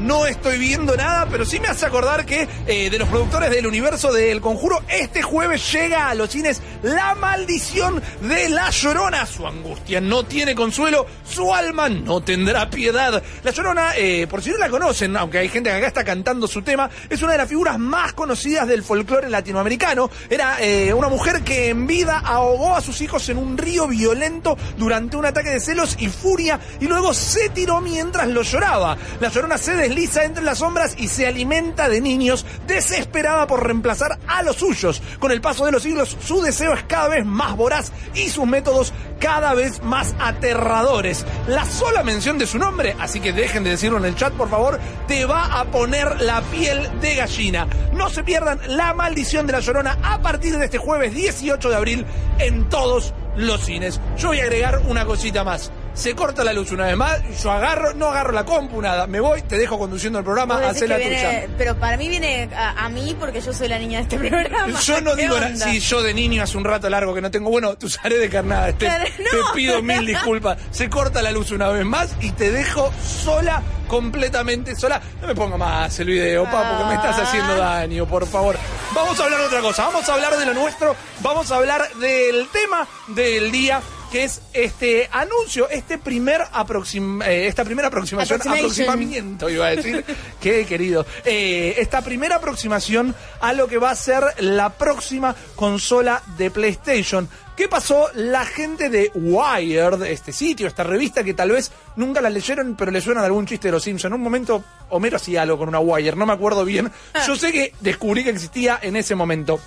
no 0.00 0.26
estoy 0.26 0.58
viendo 0.58 0.96
nada, 0.96 1.26
pero 1.30 1.44
sí 1.44 1.60
me 1.60 1.68
hace 1.68 1.86
acordar 1.86 2.26
que 2.26 2.48
eh, 2.66 2.90
de 2.90 2.98
los 2.98 3.08
productores 3.08 3.50
del 3.50 3.66
universo 3.66 4.12
del 4.12 4.40
conjuro, 4.40 4.82
este 4.88 5.22
jueves 5.22 5.72
llega 5.72 6.08
a 6.08 6.14
los 6.14 6.30
cines 6.30 6.62
La 6.82 7.14
Maldición 7.14 8.02
de 8.22 8.48
la 8.48 8.70
Llorona. 8.70 9.26
Su 9.26 9.46
angustia 9.46 10.00
no 10.00 10.24
tiene 10.24 10.54
consuelo, 10.54 11.06
su 11.28 11.54
alma 11.54 11.88
no 11.88 12.20
tendrá 12.20 12.68
piedad. 12.70 13.22
La 13.42 13.50
Llorona, 13.50 13.96
eh, 13.96 14.26
por 14.28 14.42
si 14.42 14.50
no 14.50 14.58
la 14.58 14.68
conocen, 14.68 15.16
aunque 15.16 15.38
hay 15.38 15.48
gente 15.48 15.70
que 15.70 15.76
acá 15.76 15.86
está 15.88 16.04
cantando 16.04 16.46
su 16.46 16.62
tema, 16.62 16.90
es 17.08 17.22
una 17.22 17.32
de 17.32 17.38
las 17.38 17.48
figuras 17.48 17.78
más 17.78 18.12
conocidas 18.12 18.68
del 18.68 18.82
folclore 18.82 19.30
latinoamericano. 19.30 20.10
Era 20.28 20.60
eh, 20.60 20.92
una 20.92 21.08
mujer 21.08 21.42
que 21.42 21.70
en 21.70 21.86
vida 21.86 22.22
ahogó 22.24 22.76
a 22.76 22.80
sus 22.80 23.00
hijos 23.00 23.28
en 23.28 23.38
un 23.38 23.56
río 23.56 23.86
violento 23.86 24.56
durante 24.76 25.16
un 25.16 25.26
ataque 25.26 25.50
de 25.50 25.60
celos 25.60 25.96
y 25.98 26.08
furia 26.08 26.60
y 26.80 26.86
luego 26.86 27.14
se 27.14 27.48
tiró 27.50 27.80
mientras 27.80 28.28
lo 28.28 28.42
lloraba. 28.42 28.96
La 29.20 29.28
Llorona 29.28 29.58
se 29.58 29.74
desliza 29.88 30.24
entre 30.24 30.42
las 30.42 30.58
sombras 30.58 30.96
y 30.98 31.06
se 31.06 31.28
alimenta 31.28 31.88
de 31.88 32.00
niños, 32.00 32.44
desesperada 32.66 33.46
por 33.46 33.64
reemplazar 33.64 34.18
a 34.26 34.42
los 34.42 34.56
suyos. 34.56 35.00
Con 35.20 35.30
el 35.30 35.40
paso 35.40 35.64
de 35.64 35.70
los 35.70 35.84
siglos, 35.84 36.16
su 36.24 36.42
deseo 36.42 36.74
es 36.74 36.82
cada 36.84 37.08
vez 37.08 37.24
más 37.24 37.56
voraz 37.56 37.92
y 38.14 38.28
sus 38.28 38.46
métodos 38.46 38.92
cada 39.20 39.54
vez 39.54 39.82
más 39.82 40.16
aterradores. 40.18 41.24
La 41.46 41.64
sola 41.64 42.02
mención 42.02 42.36
de 42.36 42.48
su 42.48 42.58
nombre, 42.58 42.96
así 42.98 43.20
que 43.20 43.32
dejen 43.32 43.62
de 43.62 43.70
decirlo 43.70 43.98
en 43.98 44.06
el 44.06 44.16
chat, 44.16 44.32
por 44.32 44.50
favor, 44.50 44.80
te 45.06 45.24
va 45.24 45.60
a 45.60 45.64
poner 45.66 46.20
la 46.20 46.42
piel 46.42 47.00
de 47.00 47.14
gallina. 47.14 47.68
No 47.92 48.10
se 48.10 48.24
pierdan 48.24 48.58
la 48.66 48.92
maldición 48.92 49.46
de 49.46 49.52
la 49.52 49.60
llorona 49.60 49.98
a 50.02 50.20
partir 50.20 50.58
de 50.58 50.64
este 50.64 50.78
jueves 50.78 51.14
18 51.14 51.70
de 51.70 51.76
abril 51.76 52.06
en 52.38 52.68
todos 52.68 53.14
los 53.36 53.64
cines. 53.64 54.00
Yo 54.16 54.28
voy 54.28 54.40
a 54.40 54.44
agregar 54.44 54.80
una 54.88 55.04
cosita 55.04 55.44
más. 55.44 55.70
Se 55.96 56.14
corta 56.14 56.44
la 56.44 56.52
luz 56.52 56.70
una 56.72 56.84
vez 56.84 56.96
más, 56.96 57.20
yo 57.42 57.50
agarro, 57.50 57.94
no 57.94 58.08
agarro 58.08 58.30
la 58.32 58.44
compu, 58.44 58.82
nada. 58.82 59.06
Me 59.06 59.18
voy, 59.18 59.40
te 59.40 59.56
dejo 59.56 59.78
conduciendo 59.78 60.18
el 60.18 60.24
programa, 60.26 60.56
hacé 60.68 60.86
la 60.86 60.98
que 60.98 61.08
viene- 61.08 61.16
tuya. 61.46 61.54
Pero 61.56 61.74
para 61.76 61.96
mí 61.96 62.08
viene 62.10 62.50
a, 62.54 62.84
a 62.84 62.88
mí 62.90 63.16
porque 63.18 63.40
yo 63.40 63.50
soy 63.54 63.66
la 63.68 63.78
niña 63.78 63.98
de 63.98 64.02
este 64.02 64.18
programa. 64.28 64.78
Yo 64.78 65.00
no 65.00 65.16
¿Qué 65.16 65.22
digo 65.22 65.40
nada. 65.40 65.56
Sí, 65.56 65.80
yo 65.80 66.02
de 66.02 66.12
niño 66.12 66.42
hace 66.42 66.58
un 66.58 66.64
rato 66.64 66.90
largo 66.90 67.14
que 67.14 67.22
no 67.22 67.30
tengo. 67.30 67.48
Bueno, 67.50 67.74
tú 67.76 67.86
usaré 67.86 68.18
de 68.18 68.28
carnada. 68.28 68.66
Te, 68.74 68.84
Claro, 68.86 69.04
te 69.16 69.22
no. 69.22 69.52
pido 69.54 69.82
mil 69.82 70.04
disculpas. 70.06 70.58
Se 70.70 70.90
corta 70.90 71.22
la 71.22 71.30
luz 71.32 71.50
una 71.50 71.68
vez 71.68 71.86
más 71.86 72.10
y 72.20 72.30
te 72.32 72.50
dejo 72.50 72.92
sola, 73.02 73.62
completamente 73.88 74.76
sola. 74.76 75.00
No 75.22 75.28
me 75.28 75.34
ponga 75.34 75.56
más 75.56 75.98
el 75.98 76.08
video, 76.08 76.44
pa, 76.44 76.68
porque 76.72 76.84
me 76.84 76.94
estás 76.96 77.18
haciendo 77.20 77.54
Ah. 77.54 77.78
daño, 77.78 78.04
por 78.06 78.26
favor. 78.26 78.58
Vamos 78.94 79.18
a 79.18 79.24
hablar 79.24 79.40
de 79.40 79.46
otra 79.46 79.60
cosa. 79.62 79.86
Vamos 79.86 80.06
a 80.08 80.12
hablar 80.12 80.36
de 80.36 80.44
lo 80.44 80.52
nuestro. 80.52 80.94
Vamos 81.20 81.50
a 81.50 81.56
hablar 81.56 81.88
del 81.94 82.46
tema 82.52 82.86
del 83.08 83.50
día. 83.50 83.80
Que 84.10 84.24
es 84.24 84.40
este 84.52 85.08
anuncio, 85.10 85.68
este 85.68 85.98
primer 85.98 86.42
aproxim, 86.52 87.20
eh, 87.22 87.46
esta 87.46 87.64
primera 87.64 87.88
aproximación, 87.88 88.40
aproximamiento, 88.40 89.50
iba 89.50 89.66
a 89.66 89.70
decir. 89.70 90.04
Qué 90.40 90.64
querido. 90.64 91.04
Eh, 91.24 91.74
esta 91.78 92.02
primera 92.02 92.36
aproximación 92.36 93.14
a 93.40 93.52
lo 93.52 93.66
que 93.66 93.78
va 93.78 93.90
a 93.90 93.96
ser 93.96 94.22
la 94.38 94.70
próxima 94.70 95.34
consola 95.56 96.22
de 96.38 96.50
PlayStation. 96.50 97.28
¿Qué 97.56 97.68
pasó? 97.68 98.10
La 98.14 98.44
gente 98.44 98.90
de 98.90 99.10
Wired, 99.14 100.02
este 100.02 100.30
sitio, 100.30 100.66
esta 100.66 100.84
revista 100.84 101.24
que 101.24 101.32
tal 101.32 101.52
vez 101.52 101.72
nunca 101.96 102.20
la 102.20 102.28
leyeron, 102.28 102.76
pero 102.76 102.90
le 102.90 103.00
suenan 103.00 103.24
algún 103.24 103.46
chiste 103.46 103.68
de 103.68 103.72
los 103.72 103.82
Simpsons. 103.82 104.10
En 104.10 104.14
un 104.14 104.20
momento, 104.20 104.62
Homero 104.90 105.16
hacía 105.16 105.40
algo 105.40 105.56
con 105.56 105.68
una 105.70 105.80
Wired, 105.80 106.16
no 106.16 106.26
me 106.26 106.34
acuerdo 106.34 106.66
bien. 106.66 106.92
Yo 107.26 107.34
sé 107.34 107.52
que 107.52 107.72
descubrí 107.80 108.24
que 108.24 108.30
existía 108.30 108.78
en 108.82 108.94
ese 108.94 109.14
momento 109.14 109.58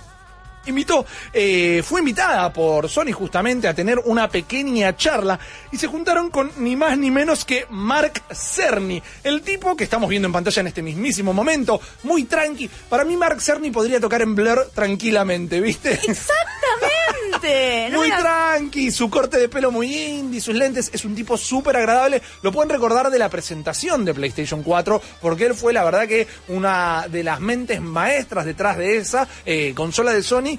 invitó, 0.66 1.04
eh, 1.32 1.82
fue 1.84 2.00
invitada 2.00 2.52
por 2.52 2.88
Sony 2.88 3.12
justamente 3.12 3.68
a 3.68 3.74
tener 3.74 3.98
una 4.04 4.28
pequeña 4.28 4.96
charla 4.96 5.38
y 5.72 5.76
se 5.76 5.86
juntaron 5.86 6.30
con 6.30 6.50
ni 6.58 6.76
más 6.76 6.98
ni 6.98 7.10
menos 7.10 7.44
que 7.44 7.66
Mark 7.70 8.22
Cerny, 8.32 9.02
el 9.24 9.42
tipo 9.42 9.76
que 9.76 9.84
estamos 9.84 10.08
viendo 10.08 10.26
en 10.26 10.32
pantalla 10.32 10.60
en 10.60 10.66
este 10.68 10.82
mismísimo 10.82 11.32
momento, 11.32 11.80
muy 12.02 12.24
tranqui. 12.24 12.68
Para 12.88 13.04
mí 13.04 13.16
Mark 13.16 13.40
Cerny 13.40 13.70
podría 13.70 14.00
tocar 14.00 14.22
en 14.22 14.34
Blur 14.34 14.70
tranquilamente, 14.74 15.60
¿viste? 15.60 15.92
Exactamente. 15.92 17.20
Muy 17.92 18.10
tranqui, 18.10 18.90
su 18.90 19.08
corte 19.08 19.38
de 19.38 19.48
pelo 19.48 19.70
muy 19.70 19.94
indie, 19.94 20.40
sus 20.40 20.54
lentes, 20.54 20.90
es 20.92 21.04
un 21.04 21.14
tipo 21.14 21.36
súper 21.36 21.76
agradable. 21.76 22.22
Lo 22.42 22.52
pueden 22.52 22.70
recordar 22.70 23.10
de 23.10 23.18
la 23.18 23.28
presentación 23.28 24.04
de 24.04 24.14
PlayStation 24.14 24.62
4, 24.62 25.00
porque 25.20 25.46
él 25.46 25.54
fue, 25.54 25.72
la 25.72 25.84
verdad, 25.84 26.06
que 26.06 26.26
una 26.48 27.06
de 27.08 27.24
las 27.24 27.40
mentes 27.40 27.80
maestras 27.80 28.44
detrás 28.44 28.76
de 28.76 28.98
esa 28.98 29.26
eh, 29.46 29.72
consola 29.74 30.12
de 30.12 30.22
Sony. 30.22 30.58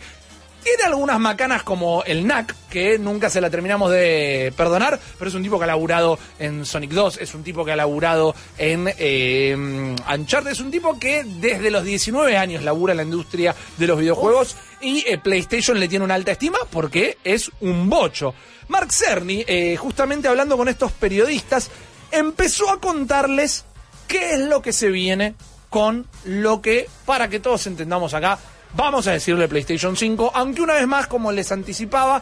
Tiene 0.63 0.83
algunas 0.83 1.19
macanas 1.19 1.63
como 1.63 2.03
el 2.03 2.27
NAC, 2.27 2.55
que 2.69 2.99
nunca 2.99 3.31
se 3.31 3.41
la 3.41 3.49
terminamos 3.49 3.89
de 3.91 4.53
perdonar, 4.55 4.99
pero 5.17 5.29
es 5.29 5.35
un 5.35 5.41
tipo 5.41 5.57
que 5.57 5.63
ha 5.63 5.67
laburado 5.67 6.19
en 6.37 6.65
Sonic 6.65 6.91
2, 6.91 7.17
es 7.17 7.33
un 7.33 7.43
tipo 7.43 7.65
que 7.65 7.71
ha 7.71 7.75
laburado 7.75 8.35
en 8.59 8.87
eh, 8.97 9.55
Uncharted, 9.55 10.51
es 10.51 10.59
un 10.59 10.69
tipo 10.69 10.99
que 10.99 11.23
desde 11.23 11.71
los 11.71 11.83
19 11.83 12.37
años 12.37 12.63
labura 12.63 12.93
en 12.93 12.97
la 12.97 13.03
industria 13.03 13.55
de 13.77 13.87
los 13.87 13.97
videojuegos 13.97 14.55
y 14.81 15.03
eh, 15.07 15.17
PlayStation 15.17 15.79
le 15.79 15.87
tiene 15.87 16.05
una 16.05 16.15
alta 16.15 16.33
estima 16.33 16.59
porque 16.69 17.17
es 17.23 17.51
un 17.61 17.89
bocho. 17.89 18.35
Mark 18.67 18.93
Cerny, 18.93 19.43
eh, 19.47 19.75
justamente 19.77 20.27
hablando 20.27 20.57
con 20.57 20.67
estos 20.67 20.91
periodistas, 20.91 21.71
empezó 22.11 22.69
a 22.69 22.79
contarles 22.79 23.65
qué 24.07 24.35
es 24.35 24.39
lo 24.39 24.61
que 24.61 24.73
se 24.73 24.89
viene 24.89 25.33
con 25.69 26.05
lo 26.25 26.61
que, 26.61 26.89
para 27.05 27.29
que 27.29 27.39
todos 27.39 27.65
entendamos 27.65 28.13
acá, 28.13 28.37
vamos 28.73 29.07
a 29.07 29.11
decirle 29.11 29.47
PlayStation 29.47 29.95
5, 29.95 30.31
aunque 30.33 30.61
una 30.61 30.75
vez 30.75 30.87
más, 30.87 31.07
como 31.07 31.31
les 31.31 31.51
anticipaba, 31.51 32.21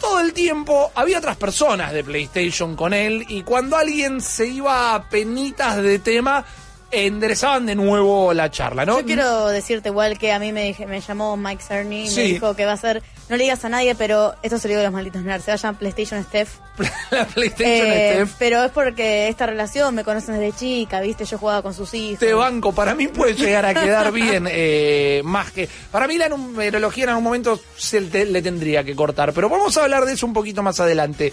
todo 0.00 0.20
el 0.20 0.32
tiempo 0.32 0.90
había 0.94 1.18
otras 1.18 1.36
personas 1.36 1.92
de 1.92 2.04
PlayStation 2.04 2.76
con 2.76 2.92
él 2.92 3.24
y 3.28 3.42
cuando 3.42 3.76
alguien 3.76 4.20
se 4.20 4.46
iba 4.46 4.94
a 4.94 5.08
penitas 5.08 5.82
de 5.82 5.98
tema, 5.98 6.44
enderezaban 6.90 7.66
de 7.66 7.74
nuevo 7.74 8.32
la 8.32 8.50
charla, 8.50 8.86
¿no? 8.86 9.00
Yo 9.00 9.06
quiero 9.06 9.48
decirte 9.48 9.88
igual 9.88 10.18
que 10.18 10.32
a 10.32 10.38
mí 10.38 10.52
me, 10.52 10.64
dije- 10.72 10.86
me 10.86 11.00
llamó 11.00 11.36
Mike 11.36 11.62
Cerny 11.62 12.02
y 12.04 12.08
Sí. 12.08 12.16
me 12.20 12.22
dijo 12.28 12.54
que 12.54 12.64
va 12.64 12.72
a 12.72 12.76
ser, 12.76 13.02
no 13.28 13.36
le 13.36 13.42
digas 13.42 13.64
a 13.64 13.68
nadie, 13.68 13.94
pero 13.96 14.34
esto 14.42 14.58
se 14.58 14.68
lo 14.68 14.72
digo 14.72 14.80
a 14.80 14.84
los 14.84 14.92
malditos 14.92 15.22
nerds, 15.22 15.44
se 15.44 15.56
llaman 15.56 15.76
PlayStation 15.76 16.22
Steph. 16.24 16.50
la 17.10 17.26
PlayStation 17.26 17.86
Eh, 17.88 18.12
Steph. 18.14 18.34
pero 18.38 18.64
es 18.64 18.70
porque 18.70 19.28
esta 19.28 19.46
relación 19.46 19.94
me 19.94 20.04
conocen 20.04 20.38
desde 20.38 20.56
chica, 20.56 21.00
viste, 21.00 21.24
yo 21.24 21.38
jugaba 21.38 21.60
con 21.62 21.74
sus 21.74 21.92
hijos. 21.94 22.20
Te 22.20 22.32
banco, 22.34 22.72
para 22.72 22.94
mí 22.94 23.08
puede 23.08 23.34
llegar 23.34 23.66
a 23.66 23.74
quedar 23.74 24.12
bien, 24.12 24.46
eh, 24.50 25.22
más 25.24 25.50
que... 25.50 25.68
Para 25.90 26.06
mí 26.06 26.16
la 26.18 26.28
numerología 26.28 27.04
en 27.04 27.10
algún 27.10 27.24
momento 27.24 27.60
se 27.76 28.00
te- 28.02 28.26
le 28.26 28.42
tendría 28.42 28.84
que 28.84 28.94
cortar, 28.94 29.32
pero 29.32 29.48
vamos 29.48 29.76
a 29.76 29.82
hablar 29.82 30.04
de 30.04 30.12
eso 30.12 30.24
un 30.24 30.32
poquito 30.32 30.62
más 30.62 30.78
adelante. 30.78 31.32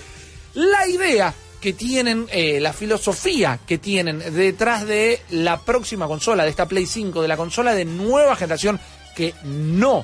La 0.55 0.87
idea 0.87 1.33
que 1.63 1.71
tienen, 1.71 2.27
eh, 2.29 2.59
la 2.59 2.73
filosofía 2.73 3.57
que 3.65 3.77
tienen 3.77 4.19
detrás 4.19 4.85
de 4.85 5.21
la 5.29 5.61
próxima 5.61 6.07
consola, 6.07 6.43
de 6.43 6.49
esta 6.49 6.67
Play 6.67 6.85
5, 6.85 7.21
de 7.21 7.27
la 7.29 7.37
consola 7.37 7.73
de 7.73 7.85
nueva 7.85 8.35
generación, 8.35 8.81
que 9.15 9.33
no 9.45 10.03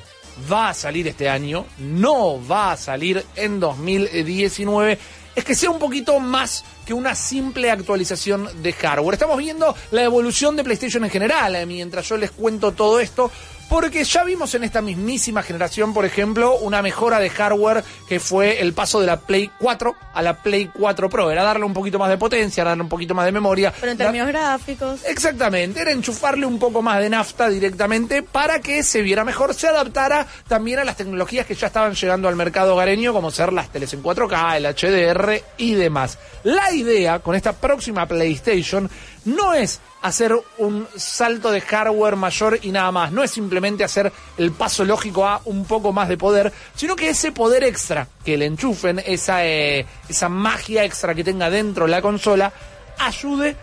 va 0.50 0.70
a 0.70 0.74
salir 0.74 1.06
este 1.06 1.28
año, 1.28 1.66
no 1.78 2.40
va 2.48 2.72
a 2.72 2.78
salir 2.78 3.22
en 3.36 3.60
2019, 3.60 4.98
es 5.36 5.44
que 5.44 5.54
sea 5.54 5.68
un 5.68 5.78
poquito 5.78 6.18
más 6.18 6.64
que 6.90 6.94
una 6.94 7.14
simple 7.14 7.70
actualización 7.70 8.48
de 8.64 8.72
hardware. 8.72 9.14
Estamos 9.14 9.38
viendo 9.38 9.76
la 9.92 10.02
evolución 10.02 10.56
de 10.56 10.64
PlayStation 10.64 11.04
en 11.04 11.10
general, 11.10 11.54
eh, 11.54 11.64
mientras 11.64 12.08
yo 12.08 12.16
les 12.16 12.32
cuento 12.32 12.72
todo 12.72 12.98
esto, 12.98 13.30
porque 13.70 14.02
ya 14.02 14.24
vimos 14.24 14.52
en 14.56 14.64
esta 14.64 14.82
mismísima 14.82 15.44
generación, 15.44 15.94
por 15.94 16.04
ejemplo, 16.04 16.56
una 16.56 16.82
mejora 16.82 17.20
de 17.20 17.30
hardware 17.30 17.84
que 18.08 18.18
fue 18.18 18.60
el 18.60 18.72
paso 18.72 19.00
de 19.00 19.06
la 19.06 19.20
Play 19.20 19.48
4 19.60 19.94
a 20.12 20.22
la 20.22 20.42
Play 20.42 20.72
4 20.74 21.08
Pro. 21.08 21.30
Era 21.30 21.44
darle 21.44 21.64
un 21.64 21.72
poquito 21.72 21.96
más 21.96 22.10
de 22.10 22.18
potencia, 22.18 22.64
darle 22.64 22.82
un 22.82 22.88
poquito 22.88 23.14
más 23.14 23.26
de 23.26 23.32
memoria. 23.32 23.72
Pero 23.78 23.92
en 23.92 23.98
términos 23.98 24.26
gráficos. 24.26 25.04
Exactamente, 25.06 25.80
era 25.80 25.92
enchufarle 25.92 26.46
un 26.46 26.58
poco 26.58 26.82
más 26.82 26.98
de 26.98 27.08
nafta 27.10 27.48
directamente 27.48 28.24
para 28.24 28.58
que 28.58 28.82
se 28.82 29.02
viera 29.02 29.24
mejor, 29.24 29.54
se 29.54 29.68
adaptara 29.68 30.26
también 30.48 30.80
a 30.80 30.84
las 30.84 30.96
tecnologías 30.96 31.46
que 31.46 31.54
ya 31.54 31.68
estaban 31.68 31.94
llegando 31.94 32.26
al 32.26 32.34
mercado 32.34 32.74
hogareño, 32.74 33.12
como 33.12 33.30
ser 33.30 33.52
las 33.52 33.70
teles 33.70 33.92
en 33.94 34.02
4K, 34.02 34.56
el 34.56 34.66
HDR 34.66 35.44
y 35.58 35.74
demás. 35.74 36.18
La 36.42 36.72
idea 36.80 37.20
con 37.20 37.34
esta 37.34 37.52
próxima 37.52 38.06
PlayStation 38.06 38.90
no 39.24 39.54
es 39.54 39.80
hacer 40.02 40.34
un 40.58 40.86
salto 40.96 41.50
de 41.50 41.60
hardware 41.60 42.16
mayor 42.16 42.58
y 42.62 42.70
nada 42.70 42.90
más, 42.90 43.12
no 43.12 43.22
es 43.22 43.30
simplemente 43.30 43.84
hacer 43.84 44.12
el 44.38 44.52
paso 44.52 44.84
lógico 44.84 45.26
a 45.26 45.40
un 45.44 45.64
poco 45.64 45.92
más 45.92 46.08
de 46.08 46.16
poder, 46.16 46.52
sino 46.74 46.96
que 46.96 47.10
ese 47.10 47.32
poder 47.32 47.64
extra 47.64 48.08
que 48.24 48.36
le 48.36 48.46
enchufen, 48.46 49.02
esa, 49.04 49.44
eh, 49.44 49.86
esa 50.08 50.28
magia 50.28 50.84
extra 50.84 51.14
que 51.14 51.24
tenga 51.24 51.50
dentro 51.50 51.86
la 51.86 52.00
consola, 52.00 52.52
ayude 52.98 53.56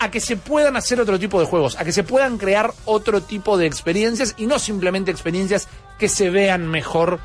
a 0.00 0.10
que 0.10 0.20
se 0.20 0.36
puedan 0.36 0.76
hacer 0.76 1.00
otro 1.00 1.18
tipo 1.18 1.40
de 1.40 1.46
juegos, 1.46 1.76
a 1.76 1.84
que 1.84 1.92
se 1.92 2.04
puedan 2.04 2.38
crear 2.38 2.72
otro 2.84 3.22
tipo 3.22 3.56
de 3.56 3.66
experiencias 3.66 4.34
y 4.36 4.46
no 4.46 4.58
simplemente 4.58 5.10
experiencias 5.10 5.68
que 5.98 6.08
se 6.08 6.30
vean 6.30 6.66
mejor 6.66 7.20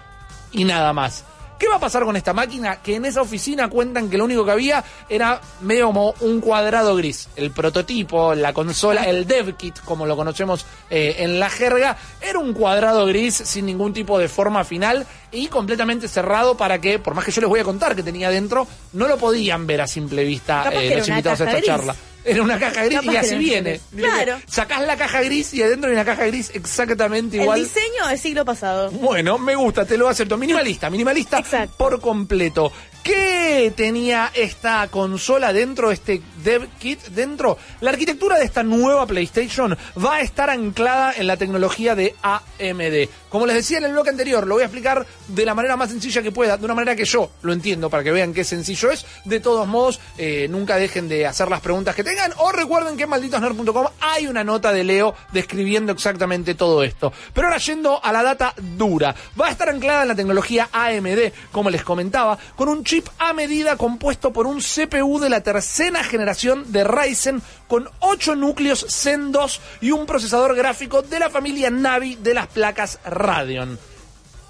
y 0.52 0.64
nada 0.64 0.94
más. 0.94 1.26
¿Qué 1.58 1.68
va 1.68 1.76
a 1.76 1.80
pasar 1.80 2.04
con 2.04 2.16
esta 2.16 2.34
máquina? 2.34 2.82
Que 2.82 2.96
en 2.96 3.06
esa 3.06 3.22
oficina 3.22 3.70
cuentan 3.70 4.10
que 4.10 4.18
lo 4.18 4.26
único 4.26 4.44
que 4.46 4.52
había 4.52 4.84
era 5.10 5.40
medio 5.62 5.88
como 5.88 6.14
un 6.22 6.42
cuadrado 6.42 6.96
gris. 6.96 7.30
El 7.36 7.52
prototipo, 7.52 8.36
la 8.36 8.54
consola, 8.54 9.04
el 9.04 9.26
dev 9.26 9.56
kit, 9.56 9.80
como 9.82 10.06
lo 10.06 10.16
conocemos 10.16 10.66
eh, 10.90 11.16
en 11.20 11.40
la 11.40 11.50
jerga, 11.50 11.98
era 12.22 12.40
un 12.40 12.54
cuadrado 12.54 13.06
gris 13.06 13.36
sin 13.36 13.66
ningún 13.66 13.94
tipo 13.94 14.20
de 14.20 14.28
forma 14.28 14.64
final 14.64 15.06
y 15.32 15.48
completamente 15.48 16.08
cerrado 16.08 16.58
para 16.58 16.80
que, 16.80 17.00
por 17.00 17.14
más 17.14 17.26
que 17.26 17.32
yo 17.32 17.42
les 17.42 17.50
voy 17.50 17.60
a 17.60 17.64
contar 17.64 17.96
que 17.96 18.04
tenía 18.04 18.30
dentro, 18.30 18.68
no 18.94 19.08
lo 19.08 19.18
podían 19.18 19.66
ver 19.66 19.82
a 19.82 19.88
simple 19.88 20.24
vista 20.24 20.70
eh, 20.72 20.98
los 20.98 21.08
invitados 21.08 21.42
a 21.42 21.46
esta 21.46 21.58
gris. 21.58 21.66
charla. 21.68 21.96
Era 22.26 22.42
una 22.42 22.60
caja 22.60 22.86
gris 22.86 23.00
Capaz 23.00 23.14
y 23.14 23.18
así 23.18 23.36
viene. 23.36 23.80
Claro. 23.96 24.40
Sacás 24.48 24.82
la 24.86 24.96
caja 24.98 25.22
gris 25.22 25.54
y 25.54 25.62
adentro 25.62 25.90
hay 25.90 25.96
una 25.96 26.06
caja 26.06 26.26
gris 26.26 26.52
exactamente 26.54 27.38
igual. 27.38 27.60
El 27.60 27.66
diseño 27.66 28.10
es 28.12 28.22
siglo 28.22 28.46
pasado. 28.46 28.92
Bueno, 28.92 29.38
me 29.38 29.56
gusta, 29.56 29.86
te 29.86 29.98
lo 29.98 30.08
acepto. 30.08 30.38
Minimalista, 30.38 30.90
minimalista 30.90 31.40
Exacto. 31.40 31.76
por 31.78 32.00
completo. 32.00 32.72
¿Qué 33.04 33.74
tenía 33.76 34.32
esta 34.34 34.88
consola 34.88 35.52
dentro, 35.52 35.92
este 35.92 36.22
dev 36.44 36.68
kit 36.80 37.02
dentro? 37.08 37.58
La 37.82 37.92
arquitectura 37.92 38.38
de 38.38 38.46
esta 38.46 38.64
nueva 38.64 39.06
PlayStation 39.06 39.78
va 40.04 40.16
a 40.16 40.22
estar 40.22 40.50
anclada 40.50 41.14
en 41.16 41.28
la 41.28 41.38
tecnología 41.38 41.96
de 41.96 42.16
AMD. 42.22 43.10
Como 43.30 43.48
les 43.48 43.56
decía 43.56 43.80
en 43.80 43.86
el 43.86 43.94
bloque 43.94 44.12
anterior, 44.12 44.46
lo 44.46 44.56
voy 44.56 44.64
a 44.64 44.68
explicar 44.68 45.06
de 45.28 45.46
la 45.46 45.56
manera 45.56 45.76
más 45.76 45.90
sencilla 45.90 46.22
que 46.22 46.32
pueda, 46.32 46.58
de 46.58 46.66
una 46.66 46.76
manera 46.76 46.96
que 46.96 47.06
yo 47.06 47.32
lo 47.42 47.54
entiendo, 47.54 47.90
para 47.90 48.04
que 48.04 48.12
vean 48.12 48.34
qué 48.34 48.44
sencillo 48.44 48.92
es. 48.92 49.06
De 49.26 49.40
todos 49.40 49.68
modos, 49.68 50.00
eh, 50.18 50.48
nunca 50.50 50.76
dejen 50.76 51.08
de 51.08 51.26
hacer 51.26 51.50
las 51.50 51.62
preguntas 51.62 51.96
que 51.96 52.04
tengan 52.04 52.32
o 52.38 52.52
recuerden 52.52 52.96
que 52.96 53.04
en 53.04 53.10
malditosnerd.com 53.10 53.88
hay 54.02 54.28
una 54.28 54.44
nota 54.44 54.72
de 54.72 54.84
Leo 54.84 55.16
describiendo 55.32 55.92
exactamente 55.92 56.54
todo 56.54 56.84
esto. 56.84 57.12
Pero 57.34 57.48
ahora 57.48 57.58
yendo 57.58 58.04
a 58.04 58.12
la 58.12 58.22
data 58.22 58.54
dura, 58.58 59.16
va 59.40 59.48
a 59.48 59.52
estar 59.52 59.70
anclada 59.70 60.04
en 60.04 60.10
la 60.10 60.16
tecnología 60.16 60.70
AMD, 60.72 61.32
como 61.52 61.70
les 61.70 61.84
comentaba, 61.84 62.38
con 62.56 62.70
un 62.70 62.84
chip 62.84 63.08
a 63.18 63.34
medida 63.34 63.78
compuesto 63.78 64.32
por 64.32 64.46
un 64.46 64.60
CPU 64.60 65.20
de 65.20 65.30
la 65.30 65.42
tercera 65.42 66.04
generación 66.04 66.33
de 66.42 66.84
Ryzen 66.84 67.42
con 67.68 67.88
8 68.00 68.36
núcleos 68.36 68.88
Zen 68.90 69.32
2 69.32 69.62
y 69.82 69.92
un 69.92 70.08
procesador 70.08 70.56
gráfico 70.56 71.04
de 71.04 71.20
la 71.20 71.30
familia 71.30 71.70
Navi 71.70 72.16
de 72.16 72.34
las 72.34 72.48
placas 72.48 73.00
Radeon. 73.06 73.78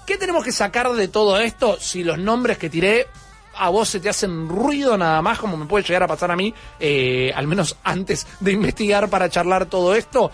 ¿Qué 0.06 0.16
tenemos 0.16 0.44
que 0.44 0.52
sacar 0.52 0.90
de 0.92 1.08
todo 1.08 1.38
esto 1.38 1.76
si 1.78 2.02
los 2.02 2.18
nombres 2.18 2.56
que 2.56 2.70
tiré 2.70 3.06
a 3.56 3.68
vos 3.68 3.90
se 3.90 4.00
te 4.00 4.08
hacen 4.08 4.48
ruido 4.48 4.96
nada 4.96 5.20
más, 5.20 5.38
como 5.38 5.58
me 5.58 5.66
puede 5.66 5.84
llegar 5.84 6.02
a 6.04 6.08
pasar 6.08 6.30
a 6.30 6.36
mí, 6.36 6.54
eh, 6.80 7.32
al 7.34 7.46
menos 7.46 7.76
antes 7.84 8.26
de 8.40 8.52
investigar 8.52 9.08
para 9.10 9.28
charlar 9.28 9.66
todo 9.66 9.94
esto? 9.94 10.30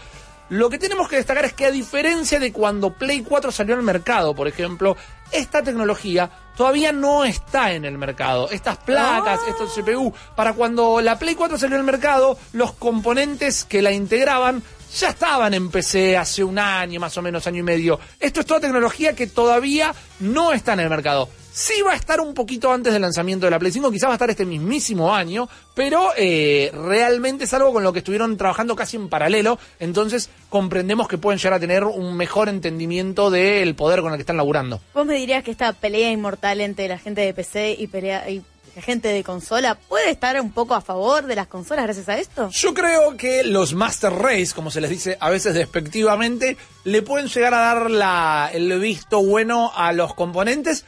Lo 0.50 0.70
que 0.70 0.78
tenemos 0.78 1.08
que 1.08 1.16
destacar 1.16 1.44
es 1.44 1.52
que 1.52 1.66
a 1.66 1.70
diferencia 1.72 2.38
de 2.38 2.52
cuando 2.52 2.92
Play 2.92 3.22
4 3.22 3.50
salió 3.50 3.74
al 3.74 3.82
mercado, 3.82 4.34
por 4.34 4.46
ejemplo, 4.46 4.96
esta 5.32 5.62
tecnología 5.62 6.30
todavía 6.56 6.92
no 6.92 7.24
está 7.24 7.72
en 7.72 7.84
el 7.84 7.96
mercado. 7.98 8.50
Estas 8.50 8.76
placas, 8.78 9.40
estos 9.48 9.74
CPU, 9.74 10.12
para 10.36 10.52
cuando 10.52 11.00
la 11.00 11.18
Play 11.18 11.34
4 11.34 11.58
salió 11.58 11.76
al 11.76 11.84
mercado, 11.84 12.38
los 12.52 12.72
componentes 12.72 13.64
que 13.64 13.82
la 13.82 13.92
integraban 13.92 14.62
ya 14.98 15.10
estaban 15.10 15.54
en 15.54 15.70
PC 15.70 16.16
hace 16.16 16.42
un 16.42 16.58
año, 16.58 17.00
más 17.00 17.16
o 17.16 17.22
menos 17.22 17.46
año 17.46 17.60
y 17.60 17.62
medio. 17.62 18.00
Esto 18.18 18.40
es 18.40 18.46
toda 18.46 18.60
tecnología 18.60 19.14
que 19.14 19.26
todavía 19.26 19.94
no 20.18 20.52
está 20.52 20.72
en 20.72 20.80
el 20.80 20.90
mercado. 20.90 21.28
Sí 21.52 21.82
va 21.82 21.92
a 21.92 21.96
estar 21.96 22.20
un 22.20 22.32
poquito 22.32 22.72
antes 22.72 22.92
del 22.92 23.02
lanzamiento 23.02 23.46
de 23.46 23.50
la 23.50 23.58
Play 23.58 23.72
5, 23.72 23.90
quizás 23.90 24.08
va 24.08 24.12
a 24.12 24.16
estar 24.16 24.30
este 24.30 24.46
mismísimo 24.46 25.14
año, 25.14 25.48
pero 25.74 26.10
eh, 26.16 26.70
realmente 26.72 27.44
es 27.44 27.54
algo 27.54 27.72
con 27.72 27.82
lo 27.82 27.92
que 27.92 27.98
estuvieron 27.98 28.36
trabajando 28.36 28.76
casi 28.76 28.96
en 28.96 29.08
paralelo, 29.08 29.58
entonces 29.78 30.30
comprendemos 30.48 31.08
que 31.08 31.18
pueden 31.18 31.38
llegar 31.38 31.54
a 31.54 31.60
tener 31.60 31.84
un 31.84 32.16
mejor 32.16 32.48
entendimiento 32.48 33.30
del 33.30 33.74
poder 33.74 34.00
con 34.00 34.12
el 34.12 34.18
que 34.18 34.22
están 34.22 34.36
laburando. 34.36 34.80
¿Vos 34.94 35.06
me 35.06 35.14
dirías 35.14 35.42
que 35.42 35.50
esta 35.50 35.72
pelea 35.72 36.10
inmortal 36.10 36.60
entre 36.60 36.88
la 36.88 36.98
gente 36.98 37.22
de 37.22 37.34
PC 37.34 37.76
y, 37.78 37.86
pelea, 37.88 38.30
y 38.30 38.42
la 38.76 38.82
gente 38.82 39.08
de 39.08 39.24
consola 39.24 39.74
puede 39.74 40.10
estar 40.10 40.40
un 40.40 40.52
poco 40.52 40.74
a 40.74 40.80
favor 40.80 41.26
de 41.26 41.34
las 41.34 41.48
consolas 41.48 41.84
gracias 41.84 42.08
a 42.08 42.18
esto? 42.18 42.50
Yo 42.50 42.74
creo 42.74 43.16
que 43.16 43.42
los 43.42 43.74
Master 43.74 44.12
Race, 44.12 44.52
como 44.54 44.70
se 44.70 44.80
les 44.80 44.90
dice 44.90 45.16
a 45.20 45.30
veces 45.30 45.54
despectivamente, 45.54 46.56
le 46.84 47.02
pueden 47.02 47.28
llegar 47.28 47.54
a 47.54 47.60
dar 47.60 47.90
la, 47.90 48.50
el 48.52 48.78
visto 48.78 49.22
bueno 49.22 49.72
a 49.74 49.92
los 49.92 50.14
componentes, 50.14 50.84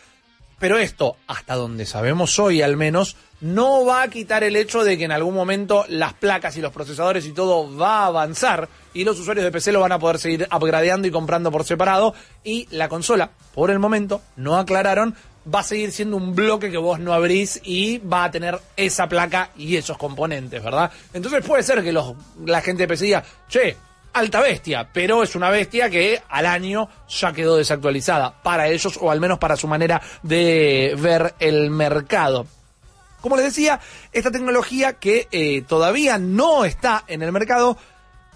pero 0.63 0.79
esto, 0.79 1.17
hasta 1.27 1.57
donde 1.57 1.85
sabemos 1.87 2.39
hoy 2.39 2.63
al 2.63 2.77
menos, 2.77 3.17
no 3.41 3.85
va 3.85 4.03
a 4.03 4.09
quitar 4.09 4.45
el 4.45 4.55
hecho 4.55 4.85
de 4.85 4.97
que 4.97 5.03
en 5.03 5.11
algún 5.11 5.35
momento 5.35 5.85
las 5.89 6.13
placas 6.13 6.57
y 6.57 6.61
los 6.61 6.73
procesadores 6.73 7.27
y 7.27 7.33
todo 7.33 7.77
va 7.77 8.05
a 8.05 8.07
avanzar 8.07 8.69
y 8.95 9.03
los 9.03 9.19
usuarios 9.19 9.45
de 9.45 9.51
PC 9.51 9.73
lo 9.73 9.81
van 9.81 9.91
a 9.91 9.99
poder 9.99 10.21
seguir 10.21 10.47
upgradeando 10.57 11.09
y 11.09 11.11
comprando 11.11 11.51
por 11.51 11.65
separado 11.65 12.15
y 12.45 12.69
la 12.71 12.89
consola, 12.89 13.33
por 13.57 13.73
el 13.73 13.81
momento, 13.81 14.23
no 14.37 14.57
aclararon, 14.57 15.17
va 15.53 15.59
a 15.59 15.65
seguir 15.65 15.91
siendo 15.91 16.17
un 16.17 16.37
bloque 16.37 16.71
que 16.71 16.79
vos 16.79 17.01
no 17.01 17.13
abrís 17.13 17.61
y 17.65 17.99
va 17.99 18.23
a 18.23 18.31
tener 18.31 18.61
esa 18.77 19.09
placa 19.09 19.51
y 19.57 19.75
esos 19.75 19.99
componentes, 19.99 20.63
¿verdad? 20.63 20.93
Entonces 21.13 21.45
puede 21.45 21.65
ser 21.65 21.83
que 21.83 21.91
los, 21.91 22.15
la 22.47 22.61
gente 22.61 22.85
de 22.85 22.87
PC 22.87 23.07
diga, 23.07 23.25
che, 23.49 23.77
alta 24.13 24.41
bestia, 24.41 24.89
pero 24.93 25.23
es 25.23 25.35
una 25.35 25.51
bestia 25.51 25.91
que 25.91 26.23
al 26.29 26.47
año 26.47 26.89
ya 27.09 27.33
quedó 27.33 27.57
desactualizada 27.57 28.43
para 28.43 28.69
ellos 28.69 28.99
o 29.01 29.11
al 29.11 29.21
menos 29.21 29.39
para 29.39 29.57
su 29.57 29.69
manera 29.69 30.01
de 30.23 30.95
ver 30.99 31.35
el 31.39 31.71
mercado. 31.71 32.47
Como 33.21 33.37
les 33.37 33.47
decía, 33.47 33.81
esta 34.13 34.31
tecnología 34.31 34.95
que 34.95 35.29
eh, 35.31 35.63
todavía 35.63 36.19
no 36.19 36.65
está 36.65 37.05
en 37.07 37.23
el 37.23 37.33
mercado 37.33 37.79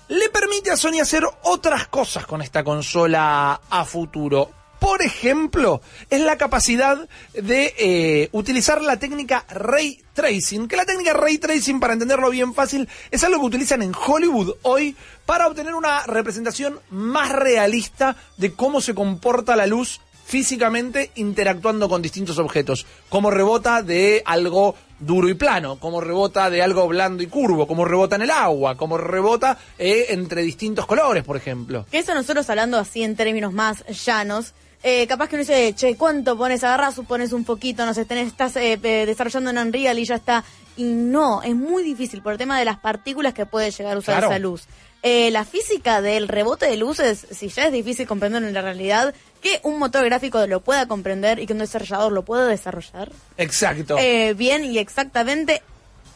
le 0.08 0.28
permite 0.28 0.70
a 0.70 0.76
Sony 0.76 1.00
hacer 1.00 1.24
otras 1.42 1.88
cosas 1.88 2.26
con 2.26 2.40
esta 2.40 2.62
consola 2.62 3.60
a 3.68 3.84
futuro. 3.84 4.50
Por 4.78 5.02
ejemplo, 5.02 5.80
es 6.10 6.20
la 6.20 6.36
capacidad 6.36 7.08
de 7.32 7.74
eh, 7.78 8.28
utilizar 8.32 8.82
la 8.82 8.98
técnica 8.98 9.44
Ray 9.48 10.02
Tracing, 10.12 10.68
que 10.68 10.76
la 10.76 10.84
técnica 10.84 11.12
Ray 11.12 11.38
Tracing, 11.38 11.80
para 11.80 11.94
entenderlo 11.94 12.30
bien 12.30 12.54
fácil, 12.54 12.88
es 13.10 13.24
algo 13.24 13.40
que 13.40 13.46
utilizan 13.46 13.82
en 13.82 13.92
Hollywood 13.94 14.56
hoy 14.62 14.96
para 15.24 15.46
obtener 15.46 15.74
una 15.74 16.06
representación 16.06 16.78
más 16.90 17.32
realista 17.32 18.16
de 18.36 18.52
cómo 18.52 18.80
se 18.80 18.94
comporta 18.94 19.56
la 19.56 19.66
luz 19.66 20.00
físicamente 20.26 21.12
interactuando 21.14 21.88
con 21.88 22.02
distintos 22.02 22.38
objetos, 22.38 22.84
como 23.08 23.30
rebota 23.30 23.82
de 23.82 24.22
algo 24.26 24.74
duro 24.98 25.28
y 25.28 25.34
plano, 25.34 25.78
como 25.78 26.00
rebota 26.00 26.50
de 26.50 26.62
algo 26.62 26.88
blando 26.88 27.22
y 27.22 27.28
curvo, 27.28 27.68
como 27.68 27.84
rebota 27.84 28.16
en 28.16 28.22
el 28.22 28.30
agua, 28.30 28.76
como 28.76 28.98
rebota 28.98 29.56
eh, 29.78 30.06
entre 30.08 30.42
distintos 30.42 30.84
colores, 30.86 31.22
por 31.22 31.36
ejemplo. 31.36 31.86
Eso 31.92 32.12
nosotros 32.12 32.50
hablando 32.50 32.76
así 32.76 33.04
en 33.04 33.14
términos 33.14 33.52
más 33.52 33.84
llanos, 34.04 34.52
eh, 34.82 35.06
capaz 35.06 35.28
que 35.28 35.36
uno 35.36 35.40
dice, 35.44 35.74
che, 35.74 35.96
¿cuánto 35.96 36.36
pones? 36.36 36.62
Agarras, 36.64 37.00
pones 37.08 37.32
un 37.32 37.44
poquito, 37.44 37.84
no 37.86 37.94
sé, 37.94 38.04
tenés, 38.04 38.28
estás 38.28 38.56
eh, 38.56 38.78
eh, 38.82 39.06
desarrollando 39.06 39.50
en 39.50 39.58
Unreal 39.58 39.98
y 39.98 40.04
ya 40.04 40.16
está. 40.16 40.44
Y 40.76 40.84
no, 40.84 41.42
es 41.42 41.54
muy 41.54 41.82
difícil 41.82 42.22
por 42.22 42.32
el 42.32 42.38
tema 42.38 42.58
de 42.58 42.64
las 42.64 42.78
partículas 42.78 43.32
que 43.34 43.46
puede 43.46 43.70
llegar 43.70 43.94
a 43.96 43.98
usar 43.98 44.16
Claro. 44.18 44.28
esa 44.30 44.38
luz. 44.38 44.64
Eh, 45.02 45.30
la 45.30 45.44
física 45.44 46.00
del 46.00 46.26
rebote 46.28 46.66
de 46.66 46.76
luces, 46.76 47.26
si 47.30 47.48
ya 47.48 47.66
es 47.66 47.72
difícil 47.72 48.06
comprenderlo 48.06 48.48
en 48.48 48.54
la 48.54 48.62
realidad, 48.62 49.14
que 49.40 49.60
un 49.62 49.78
motor 49.78 50.04
gráfico 50.04 50.44
lo 50.46 50.60
pueda 50.60 50.86
comprender 50.88 51.38
y 51.38 51.46
que 51.46 51.52
un 51.52 51.60
desarrollador 51.60 52.12
lo 52.12 52.24
pueda 52.24 52.46
desarrollar 52.46 53.12
Exacto. 53.36 53.96
eh, 53.98 54.34
bien 54.34 54.64
y 54.64 54.78
exactamente, 54.78 55.62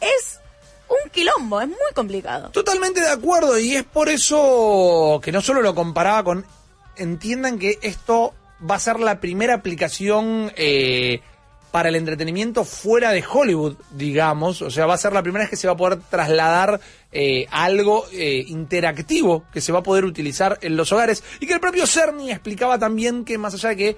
es 0.01 0.41
un 0.89 1.11
quilombo, 1.11 1.61
es 1.61 1.69
muy 1.69 1.77
complicado. 1.95 2.51
Totalmente 2.51 3.01
de 3.01 3.11
acuerdo 3.11 3.59
y 3.61 3.77
es 3.77 3.85
por 3.85 4.09
eso 4.09 5.21
que 5.23 5.31
no 5.33 5.41
solo 5.41 5.63
lo 5.63 5.75
comparaba 5.75 6.25
con... 6.25 6.45
Entiendan 6.97 7.59
que 7.59 7.79
esto 7.83 8.35
va 8.69 8.77
a 8.77 8.79
ser 8.81 9.01
la 9.01 9.21
primera 9.21 9.55
aplicación 9.55 10.53
eh, 10.57 11.21
para 11.71 11.89
el 11.89 11.97
entretenimiento 11.97 12.65
fuera 12.65 13.13
de 13.13 13.25
Hollywood, 13.29 13.77
digamos. 13.93 14.63
O 14.63 14.71
sea, 14.71 14.87
va 14.87 14.95
a 14.95 14.99
ser 14.99 15.13
la 15.13 15.23
primera 15.23 15.45
vez 15.45 15.51
que 15.51 15.57
se 15.57 15.67
va 15.67 15.75
a 15.75 15.77
poder 15.77 16.01
trasladar 16.11 16.81
eh, 17.13 17.47
algo 17.51 18.07
eh, 18.13 18.45
interactivo 18.49 19.45
que 19.53 19.61
se 19.61 19.73
va 19.73 19.81
a 19.81 19.83
poder 19.83 20.05
utilizar 20.05 20.59
en 20.63 20.77
los 20.77 20.93
hogares. 20.93 21.23
Y 21.39 21.47
que 21.47 21.55
el 21.55 21.61
propio 21.61 21.87
Cerny 21.87 22.31
explicaba 22.31 22.79
también 22.79 23.25
que 23.25 23.39
más 23.39 23.55
allá 23.55 23.71
de 23.71 23.77
que 23.77 23.97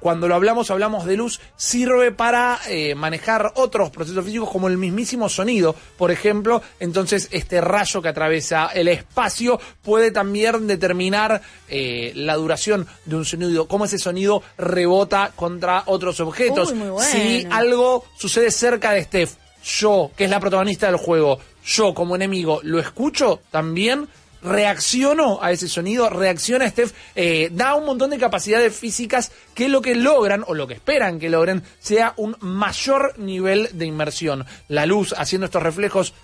cuando 0.00 0.26
lo 0.28 0.34
hablamos, 0.34 0.70
hablamos 0.70 1.04
de 1.04 1.16
luz, 1.16 1.40
sirve 1.56 2.12
para 2.12 2.58
eh, 2.68 2.94
manejar 2.94 3.52
otros 3.56 3.90
procesos 3.90 4.24
físicos 4.24 4.50
como 4.50 4.68
el 4.68 4.78
mismísimo 4.78 5.28
sonido, 5.28 5.74
por 5.96 6.10
ejemplo. 6.10 6.62
Entonces, 6.80 7.28
este 7.30 7.60
rayo 7.60 8.02
que 8.02 8.08
atraviesa 8.08 8.66
el 8.74 8.88
espacio 8.88 9.60
puede 9.82 10.10
también 10.10 10.66
determinar 10.66 11.42
eh, 11.68 12.12
la 12.14 12.34
duración 12.36 12.86
de 13.04 13.16
un 13.16 13.24
sonido, 13.24 13.68
cómo 13.68 13.84
ese 13.84 13.98
sonido 13.98 14.42
rebota 14.58 15.32
contra 15.36 15.84
otros 15.86 16.20
objetos. 16.20 16.70
Uy, 16.70 16.78
muy 16.78 16.88
bueno. 16.88 17.10
Si 17.10 17.46
algo 17.50 18.04
sucede 18.18 18.50
cerca 18.50 18.92
de 18.92 19.04
Steph, 19.04 19.34
yo, 19.62 20.10
que 20.16 20.24
es 20.24 20.30
la 20.30 20.40
protagonista 20.40 20.86
del 20.86 20.96
juego, 20.96 21.38
yo 21.64 21.92
como 21.92 22.16
enemigo, 22.16 22.60
lo 22.62 22.78
escucho 22.78 23.40
también 23.50 24.08
reacciono 24.42 25.38
a 25.42 25.52
ese 25.52 25.68
sonido, 25.68 26.08
reacciona 26.08 26.68
Steph, 26.68 26.92
eh, 27.14 27.50
da 27.52 27.74
un 27.74 27.84
montón 27.84 28.10
de 28.10 28.18
capacidades 28.18 28.74
físicas 28.74 29.32
que 29.54 29.68
lo 29.68 29.82
que 29.82 29.94
logran, 29.94 30.44
o 30.46 30.54
lo 30.54 30.66
que 30.66 30.74
esperan 30.74 31.18
que 31.18 31.30
logren, 31.30 31.62
sea 31.78 32.14
un 32.16 32.36
mayor 32.40 33.18
nivel 33.18 33.68
de 33.72 33.86
inmersión. 33.86 34.46
La 34.68 34.86
luz 34.86 35.14
haciendo 35.16 35.46
estos 35.46 35.62
reflejos 35.62 36.14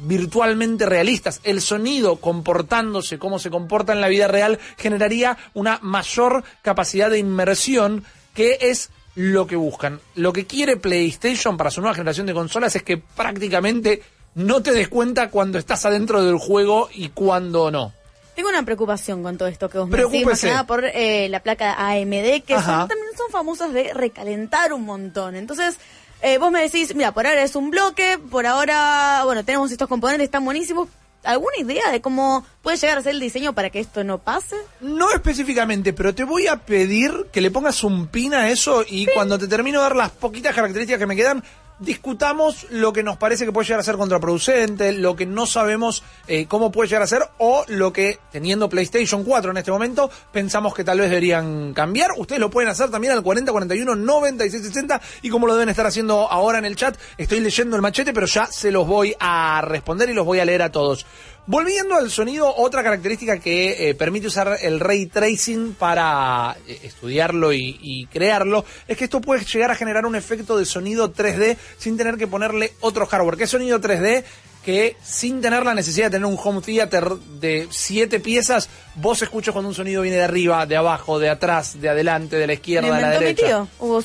virtualmente 0.00 0.86
realistas, 0.86 1.40
el 1.44 1.60
sonido 1.60 2.16
comportándose 2.16 3.18
como 3.18 3.38
se 3.38 3.50
comporta 3.50 3.92
en 3.92 4.00
la 4.00 4.08
vida 4.08 4.28
real, 4.28 4.58
generaría 4.78 5.36
una 5.54 5.78
mayor 5.82 6.42
capacidad 6.62 7.10
de 7.10 7.18
inmersión 7.18 8.04
que 8.34 8.58
es 8.62 8.90
lo 9.14 9.46
que 9.46 9.56
buscan. 9.56 10.00
Lo 10.14 10.32
que 10.32 10.46
quiere 10.46 10.76
PlayStation 10.76 11.56
para 11.56 11.70
su 11.70 11.80
nueva 11.80 11.94
generación 11.94 12.26
de 12.26 12.34
consolas 12.34 12.74
es 12.76 12.82
que 12.82 12.96
prácticamente 12.96 14.02
no 14.34 14.62
te 14.62 14.72
des 14.72 14.88
cuenta 14.88 15.30
cuando 15.30 15.58
estás 15.58 15.84
adentro 15.86 16.22
del 16.24 16.36
juego 16.38 16.88
y 16.94 17.08
cuando 17.10 17.70
no. 17.70 17.92
Tengo 18.34 18.48
una 18.48 18.62
preocupación 18.64 19.22
con 19.22 19.36
todo 19.36 19.48
esto 19.48 19.68
que 19.68 19.78
vos 19.78 19.88
me 19.88 19.96
decís, 19.98 20.04
más 20.04 20.12
Preocúpese. 20.12 20.46
que 20.46 20.52
nada 20.52 20.66
por 20.66 20.84
eh, 20.84 21.28
la 21.28 21.40
placa 21.40 21.74
AMD, 21.74 22.42
que 22.46 22.54
son, 22.54 22.88
también 22.88 23.08
son 23.16 23.30
famosas 23.30 23.72
de 23.72 23.92
recalentar 23.92 24.72
un 24.72 24.84
montón. 24.84 25.34
Entonces, 25.36 25.76
Eh, 26.22 26.36
vos 26.36 26.52
me 26.52 26.60
decís, 26.60 26.94
mira, 26.94 27.12
por 27.12 27.26
ahora 27.26 27.42
es 27.42 27.56
un 27.56 27.70
bloque, 27.70 28.18
por 28.30 28.44
ahora, 28.46 29.22
bueno, 29.24 29.42
tenemos 29.42 29.72
estos 29.72 29.88
componentes 29.88 30.30
tan 30.30 30.44
buenísimos. 30.44 30.86
¿Alguna 31.24 31.56
idea 31.58 31.90
de 31.90 32.02
cómo 32.02 32.44
puede 32.60 32.76
llegar 32.76 32.98
a 32.98 33.02
ser 33.02 33.12
el 33.14 33.20
diseño 33.20 33.54
para 33.54 33.70
que 33.70 33.80
esto 33.80 34.04
no 34.04 34.18
pase? 34.18 34.56
No 34.80 35.10
específicamente, 35.12 35.94
pero 35.94 36.14
te 36.14 36.24
voy 36.24 36.46
a 36.46 36.56
pedir 36.56 37.28
que 37.32 37.40
le 37.40 37.50
pongas 37.50 37.82
un 37.84 38.06
pin 38.06 38.34
a 38.34 38.50
eso 38.50 38.84
y 38.86 39.06
cuando 39.06 39.38
te 39.38 39.48
termino 39.48 39.78
de 39.78 39.84
dar 39.84 39.96
las 39.96 40.10
poquitas 40.10 40.54
características 40.54 40.98
que 40.98 41.06
me 41.06 41.16
quedan, 41.16 41.42
discutamos 41.80 42.66
lo 42.70 42.92
que 42.92 43.02
nos 43.02 43.16
parece 43.16 43.44
que 43.44 43.52
puede 43.52 43.66
llegar 43.66 43.80
a 43.80 43.82
ser 43.82 43.96
contraproducente, 43.96 44.92
lo 44.92 45.16
que 45.16 45.26
no 45.26 45.46
sabemos 45.46 46.04
eh, 46.28 46.46
cómo 46.46 46.70
puede 46.70 46.88
llegar 46.88 47.02
a 47.02 47.06
ser 47.06 47.22
o 47.38 47.64
lo 47.68 47.92
que, 47.92 48.18
teniendo 48.30 48.68
PlayStation 48.68 49.24
4 49.24 49.50
en 49.50 49.56
este 49.56 49.72
momento, 49.72 50.10
pensamos 50.30 50.74
que 50.74 50.84
tal 50.84 51.00
vez 51.00 51.08
deberían 51.08 51.72
cambiar. 51.72 52.10
Ustedes 52.16 52.40
lo 52.40 52.50
pueden 52.50 52.70
hacer 52.70 52.90
también 52.90 53.14
al 53.14 53.22
4041 53.22 53.96
9660 53.96 55.00
y 55.22 55.30
como 55.30 55.46
lo 55.46 55.54
deben 55.54 55.70
estar 55.70 55.86
haciendo 55.86 56.30
ahora 56.30 56.58
en 56.58 56.66
el 56.66 56.76
chat, 56.76 56.96
estoy 57.16 57.40
leyendo 57.40 57.76
el 57.76 57.82
machete, 57.82 58.12
pero 58.12 58.26
ya 58.26 58.46
se 58.46 58.70
los 58.70 58.86
voy 58.86 59.14
a 59.18 59.62
responder 59.62 60.10
y 60.10 60.14
los 60.14 60.26
voy 60.26 60.38
a 60.40 60.44
leer 60.44 60.62
a 60.62 60.70
todos. 60.70 61.06
Volviendo 61.46 61.96
al 61.96 62.10
sonido, 62.10 62.54
otra 62.54 62.82
característica 62.82 63.38
que 63.38 63.88
eh, 63.88 63.94
permite 63.94 64.28
usar 64.28 64.58
el 64.62 64.78
ray 64.78 65.06
tracing 65.06 65.74
para 65.74 66.56
eh, 66.66 66.80
estudiarlo 66.84 67.52
y, 67.52 67.78
y 67.80 68.06
crearlo 68.06 68.64
es 68.86 68.96
que 68.96 69.04
esto 69.04 69.20
puede 69.20 69.44
llegar 69.44 69.70
a 69.70 69.74
generar 69.74 70.06
un 70.06 70.14
efecto 70.14 70.56
de 70.56 70.64
sonido 70.64 71.12
3D 71.12 71.56
sin 71.76 71.96
tener 71.96 72.16
que 72.16 72.26
ponerle 72.26 72.74
otro 72.80 73.06
hardware. 73.06 73.36
¿Qué 73.36 73.44
es 73.44 73.50
sonido 73.50 73.80
3D? 73.80 74.24
que 74.64 74.96
sin 75.02 75.40
tener 75.40 75.64
la 75.64 75.74
necesidad 75.74 76.06
de 76.06 76.10
tener 76.10 76.26
un 76.26 76.38
home 76.42 76.60
theater 76.60 77.08
de 77.40 77.66
siete 77.70 78.20
piezas, 78.20 78.68
vos 78.96 79.22
escuchas 79.22 79.52
cuando 79.52 79.68
un 79.68 79.74
sonido 79.74 80.02
viene 80.02 80.18
de 80.18 80.24
arriba, 80.24 80.66
de 80.66 80.76
abajo, 80.76 81.18
de 81.18 81.30
atrás, 81.30 81.80
de 81.80 81.88
adelante, 81.88 82.36
de 82.36 82.46
la 82.46 82.52
izquierda, 82.52 82.88
de 82.88 82.92
la 82.92 82.98
inventó 82.98 83.20
mi 83.20 83.24
derecha. 83.24 83.46
tío, 83.46 83.68
Hugo 83.78 84.02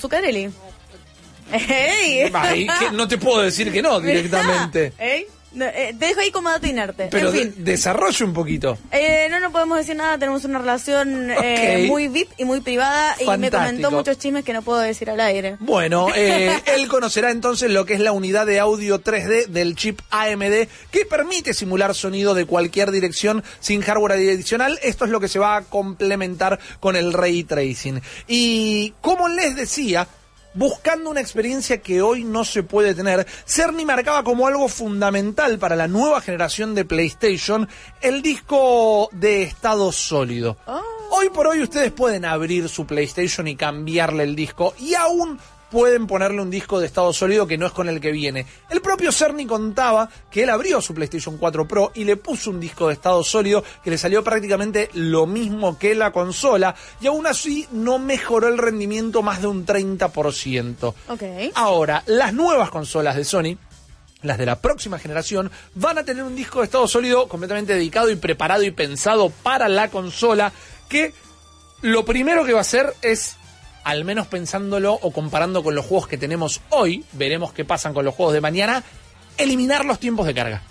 no 2.93 3.07
te 3.07 3.17
puedo 3.17 3.41
decir 3.41 3.71
que 3.71 3.81
no 3.81 3.99
directamente. 4.01 4.93
Eh, 5.59 5.95
te 5.97 6.05
dejo 6.07 6.19
ahí 6.19 6.31
como 6.31 6.49
dato 6.49 6.67
inerte. 6.67 7.07
Pero 7.11 7.29
en 7.29 7.33
fin. 7.35 7.53
de- 7.57 7.71
desarrolle 7.71 8.25
un 8.25 8.33
poquito. 8.33 8.77
Eh, 8.91 9.27
no, 9.29 9.39
no 9.39 9.51
podemos 9.51 9.77
decir 9.77 9.95
nada, 9.95 10.17
tenemos 10.17 10.43
una 10.45 10.59
relación 10.59 11.31
eh, 11.31 11.85
muy 11.87 12.07
VIP 12.07 12.29
y 12.37 12.45
muy 12.45 12.61
privada 12.61 13.15
y 13.19 13.25
me 13.37 13.49
comentó 13.51 13.91
muchos 13.91 14.17
chismes 14.17 14.43
que 14.43 14.53
no 14.53 14.61
puedo 14.61 14.79
decir 14.79 15.09
al 15.09 15.19
aire. 15.19 15.57
Bueno, 15.59 16.07
eh, 16.15 16.59
él 16.65 16.87
conocerá 16.87 17.31
entonces 17.31 17.71
lo 17.71 17.85
que 17.85 17.93
es 17.93 17.99
la 17.99 18.11
unidad 18.11 18.45
de 18.45 18.59
audio 18.59 19.01
3D 19.01 19.47
del 19.47 19.75
chip 19.75 19.99
AMD 20.09 20.67
que 20.91 21.05
permite 21.09 21.53
simular 21.53 21.95
sonido 21.95 22.33
de 22.33 22.45
cualquier 22.45 22.91
dirección 22.91 23.43
sin 23.59 23.81
hardware 23.81 24.13
adicional. 24.13 24.79
Esto 24.83 25.05
es 25.05 25.11
lo 25.11 25.19
que 25.19 25.27
se 25.27 25.39
va 25.39 25.57
a 25.57 25.61
complementar 25.63 26.59
con 26.79 26.95
el 26.95 27.13
ray 27.13 27.43
tracing. 27.43 28.01
Y 28.27 28.93
como 29.01 29.27
les 29.29 29.55
decía, 29.55 30.07
buscando 30.55 31.09
una 31.09 31.21
experiencia 31.21 31.81
que 31.81 32.01
hoy 32.01 32.23
no 32.23 32.43
se 32.43 32.63
puede 32.63 32.95
tener, 32.95 33.27
Cerny 33.45 33.85
marcaba 33.85 34.23
como 34.23 34.47
algo 34.47 34.67
fundamental 34.67 35.59
para 35.59 35.75
la 35.75 35.87
nueva 35.87 36.21
generación 36.21 36.73
de 36.73 36.85
PlayStation 36.85 37.67
el 38.01 38.21
disco 38.21 39.09
de 39.11 39.43
estado 39.43 39.91
sólido. 39.91 40.57
Hoy 41.11 41.29
por 41.29 41.47
hoy 41.47 41.61
ustedes 41.61 41.91
pueden 41.91 42.25
abrir 42.25 42.67
su 42.67 42.85
PlayStation 42.85 43.47
y 43.47 43.55
cambiarle 43.55 44.23
el 44.23 44.35
disco 44.35 44.73
y 44.79 44.95
aún 44.95 45.39
pueden 45.75 46.07
ponerle 46.07 46.41
un 46.41 46.49
disco 46.49 46.79
de 46.79 46.85
estado 46.85 47.11
sólido 47.11 47.45
que 47.45 47.57
no 47.57 47.65
es 47.65 47.73
con 47.73 47.89
el 47.89 47.99
que 47.99 48.13
viene. 48.13 48.45
El 48.69 48.79
propio 48.79 49.11
Cerny 49.11 49.45
contaba 49.45 50.09
que 50.31 50.43
él 50.43 50.49
abrió 50.49 50.79
su 50.79 50.93
PlayStation 50.93 51.37
4 51.37 51.67
Pro 51.67 51.91
y 51.95 52.05
le 52.05 52.15
puso 52.15 52.49
un 52.49 52.61
disco 52.61 52.87
de 52.87 52.93
estado 52.93 53.21
sólido 53.25 53.61
que 53.83 53.89
le 53.89 53.97
salió 53.97 54.23
prácticamente 54.23 54.89
lo 54.93 55.27
mismo 55.27 55.77
que 55.77 55.93
la 55.93 56.13
consola 56.13 56.73
y 57.01 57.07
aún 57.07 57.27
así 57.27 57.67
no 57.73 57.99
mejoró 57.99 58.47
el 58.47 58.57
rendimiento 58.57 59.21
más 59.21 59.41
de 59.41 59.47
un 59.47 59.65
30%. 59.65 60.93
Ok. 61.09 61.23
Ahora, 61.55 62.03
las 62.05 62.33
nuevas 62.33 62.69
consolas 62.69 63.17
de 63.17 63.25
Sony 63.25 63.57
las 64.21 64.37
de 64.37 64.45
la 64.45 64.61
próxima 64.61 64.97
generación, 64.97 65.51
van 65.75 65.97
a 65.97 66.05
tener 66.05 66.23
un 66.23 66.37
disco 66.37 66.59
de 66.59 66.65
estado 66.65 66.87
sólido 66.87 67.27
completamente 67.27 67.73
dedicado 67.73 68.09
y 68.09 68.15
preparado 68.15 68.63
y 68.63 68.71
pensado 68.71 69.29
para 69.29 69.67
la 69.67 69.89
consola, 69.89 70.51
que 70.89 71.13
lo 71.81 72.05
primero 72.05 72.43
que 72.43 72.53
va 72.53 72.59
a 72.59 72.61
hacer 72.61 72.91
es, 73.03 73.35
al 73.85 74.03
menos 74.03 74.27
pensándolo 74.27 74.93
o 74.93 75.11
comparando 75.11 75.63
con 75.63 75.73
los 75.75 75.85
juegos 75.85 76.07
que 76.09 76.17
tenemos 76.17 76.59
hoy, 76.71 77.05
veremos 77.13 77.53
qué 77.53 77.63
pasan 77.63 77.93
con 77.93 78.03
los 78.03 78.13
juegos 78.13 78.33
de 78.33 78.41
mañana, 78.41 78.83
eliminar 79.37 79.85
los 79.85 79.99
tiempos 79.99 80.27
de 80.27 80.33
carga. 80.33 80.61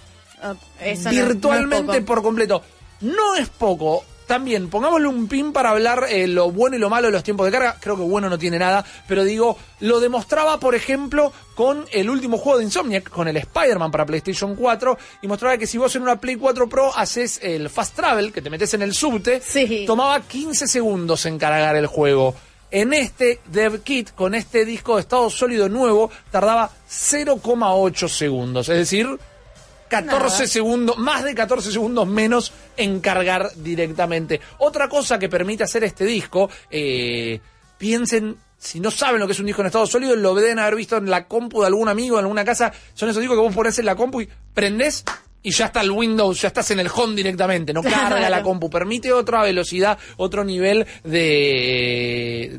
Eso 0.81 1.11
no- 1.11 1.13
no 1.17 1.21
es 1.23 1.27
Virtualmente 1.29 2.03
por 2.03 2.23
completo. 2.23 2.63
No 3.01 3.35
es 3.37 3.49
poco. 3.49 4.05
También, 4.27 4.71
pongámosle 4.71 5.07
un 5.07 5.29
pin 5.29 5.53
para 5.53 5.69
hablar 5.71 6.07
eh, 6.09 6.27
lo 6.27 6.51
bueno 6.51 6.77
y 6.77 6.79
lo 6.79 6.89
malo 6.89 7.09
de 7.09 7.13
los 7.13 7.23
tiempos 7.23 7.45
de 7.45 7.53
carga. 7.53 7.77
Creo 7.79 7.95
que 7.95 8.03
bueno 8.03 8.31
no 8.31 8.39
tiene 8.39 8.59
nada, 8.59 8.83
pero 9.07 9.23
digo, 9.23 9.59
lo 9.81 10.01
demostraba, 10.01 10.59
por 10.59 10.75
ejemplo, 10.75 11.31
con 11.55 11.85
el 11.93 12.09
último 12.09 12.39
juego 12.39 12.59
de 12.59 12.65
Insomniac, 12.65 13.11
con 13.11 13.29
el 13.29 13.37
Spider-Man 13.37 13.91
para 13.91 14.07
PlayStation 14.07 14.57
4, 14.57 14.97
y 15.21 15.29
mostraba 15.29 15.59
que 15.59 15.67
si 15.67 15.77
vos 15.77 15.95
en 15.97 16.03
una 16.03 16.19
Play 16.19 16.37
4 16.37 16.69
Pro 16.71 16.91
haces 16.97 17.39
el 17.43 17.69
Fast 17.69 17.95
Travel, 17.97 18.33
que 18.33 18.41
te 18.41 18.49
metes 18.49 18.73
en 18.73 18.81
el 18.81 18.95
subte, 18.95 19.43
Sí. 19.45 19.85
tomaba 19.87 20.19
15 20.23 20.67
segundos 20.69 21.27
en 21.27 21.39
cargar 21.39 21.77
el 21.77 21.87
juego. 21.87 22.35
En 22.75 22.93
este 22.93 23.39
Dev 23.47 23.85
Kit, 23.85 24.11
con 24.17 24.35
este 24.35 24.65
disco 24.65 24.97
de 24.97 25.03
estado 25.03 25.31
sólido 25.31 25.69
nuevo, 25.69 26.11
tardaba 26.33 26.69
0,8 26.91 28.09
segundos. 28.09 28.69
Es 28.69 28.79
decir, 28.79 29.17
14 29.89 30.19
Nada. 30.19 30.47
segundos, 30.49 30.99
más 30.99 31.23
de 31.23 31.37
14 31.37 31.71
segundos 31.71 32.09
menos 32.09 32.53
en 32.77 32.99
cargar 32.99 33.49
directamente. 33.55 34.41
Otra 34.59 34.89
cosa 34.89 35.21
que 35.21 35.29
permite 35.29 35.63
hacer 35.63 35.85
este 35.85 36.05
disco, 36.05 36.51
eh, 36.69 37.39
piensen, 37.79 38.39
si 38.59 38.81
no 38.81 38.91
saben 38.91 39.21
lo 39.21 39.27
que 39.27 39.35
es 39.35 39.39
un 39.39 39.47
disco 39.47 39.61
en 39.63 39.67
estado 39.67 39.87
sólido, 39.87 40.17
lo 40.17 40.35
deben 40.35 40.59
haber 40.59 40.75
visto 40.75 40.97
en 40.97 41.09
la 41.09 41.29
compu 41.29 41.61
de 41.61 41.69
algún 41.69 41.89
amigo, 41.89 42.19
en 42.19 42.25
alguna 42.25 42.45
casa. 42.45 42.73
Son 42.93 43.09
esos 43.09 43.21
discos 43.21 43.37
que 43.37 43.45
vos 43.45 43.55
pones 43.55 43.79
en 43.79 43.87
la 43.87 43.95
compu 43.95 44.23
y 44.23 44.29
prendés 44.53 45.05
y 45.45 45.51
ya 45.51 45.67
está 45.67 45.83
el 45.83 45.91
Windows, 45.91 46.41
ya 46.41 46.49
estás 46.49 46.71
en 46.71 46.81
el 46.81 46.89
home 46.93 47.15
directamente, 47.15 47.73
no 47.73 47.83
carga 47.83 48.29
la 48.31 48.43
compu. 48.43 48.71
Permite 48.71 49.13
otra 49.13 49.43
velocidad, 49.43 49.99
otro 50.17 50.43
nivel 50.43 50.87
de 51.05 52.59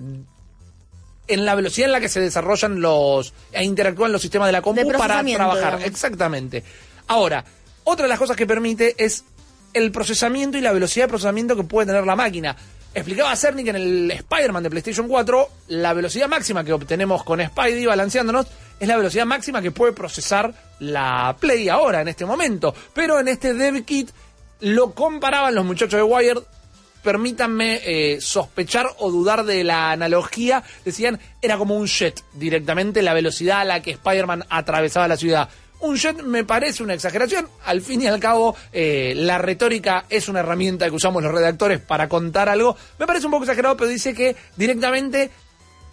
en 1.27 1.45
la 1.45 1.55
velocidad 1.55 1.87
en 1.87 1.91
la 1.93 1.99
que 1.99 2.07
se 2.07 2.21
desarrollan 2.21 2.79
los 2.79 3.33
e 3.51 3.63
interactúan 3.63 4.11
los 4.11 4.21
sistemas 4.21 4.47
de 4.47 4.51
la 4.51 4.61
compu 4.61 4.87
De 4.87 4.97
para 4.97 5.23
trabajar. 5.23 5.77
digamos. 5.77 5.83
Exactamente. 5.83 6.63
Ahora, 7.07 7.43
otra 7.85 8.03
de 8.03 8.09
las 8.09 8.19
cosas 8.19 8.37
que 8.37 8.45
permite 8.45 8.93
es 9.03 9.25
el 9.73 9.91
procesamiento 9.91 10.55
y 10.59 10.61
la 10.61 10.71
velocidad 10.71 11.05
de 11.05 11.09
procesamiento 11.09 11.55
que 11.55 11.63
puede 11.63 11.87
tener 11.87 12.05
la 12.05 12.15
máquina. 12.15 12.55
Explicaba 12.95 13.35
Cerny 13.35 13.65
que 13.65 13.71
en 13.71 13.75
el 13.75 14.09
Spider-Man 14.11 14.63
de 14.63 14.69
PlayStation 14.69 15.09
4, 15.09 15.49
la 15.67 15.91
velocidad 15.91 16.29
máxima 16.29 16.63
que 16.63 16.71
obtenemos 16.71 17.25
con 17.25 17.45
Spidey 17.45 17.85
balanceándonos 17.85 18.47
es 18.79 18.87
la 18.87 18.95
velocidad 18.95 19.25
máxima 19.25 19.61
que 19.61 19.71
puede 19.71 19.91
procesar 19.91 20.53
la 20.79 21.35
Play 21.37 21.67
ahora, 21.67 21.99
en 21.99 22.07
este 22.07 22.25
momento. 22.25 22.73
Pero 22.93 23.19
en 23.19 23.27
este 23.27 23.53
Dev 23.53 23.83
Kit 23.83 24.11
lo 24.61 24.93
comparaban 24.93 25.53
los 25.53 25.65
muchachos 25.65 25.97
de 25.97 26.03
Wired 26.03 26.37
permítanme 27.03 27.81
eh, 27.85 28.19
sospechar 28.19 28.87
o 28.97 29.11
dudar 29.11 29.43
de 29.45 29.63
la 29.63 29.91
analogía, 29.91 30.63
decían, 30.83 31.19
era 31.39 31.57
como 31.57 31.75
un 31.75 31.85
jet 31.85 32.23
directamente 32.33 33.03
la 33.03 33.13
velocidad 33.13 33.59
a 33.59 33.65
la 33.65 33.81
que 33.81 33.91
Spider-Man 33.91 34.45
atravesaba 34.49 35.07
la 35.07 35.15
ciudad. 35.15 35.49
Un 35.85 35.97
jet 35.97 36.23
me 36.23 36.43
parece 36.43 36.81
una 36.81 36.95
exageración, 36.95 37.47
al 37.63 37.79
fin 37.81 38.01
y 38.01 38.07
al 38.07 38.19
cabo 38.19 38.55
eh, 38.73 39.13
la 39.15 39.37
retórica 39.37 40.05
es 40.09 40.27
una 40.27 40.39
herramienta 40.39 40.89
que 40.89 40.95
usamos 40.95 41.21
los 41.21 41.31
redactores 41.31 41.79
para 41.79 42.09
contar 42.09 42.49
algo, 42.49 42.75
me 42.97 43.05
parece 43.05 43.27
un 43.27 43.31
poco 43.31 43.43
exagerado, 43.43 43.77
pero 43.77 43.87
dice 43.87 44.15
que 44.15 44.35
directamente 44.57 45.29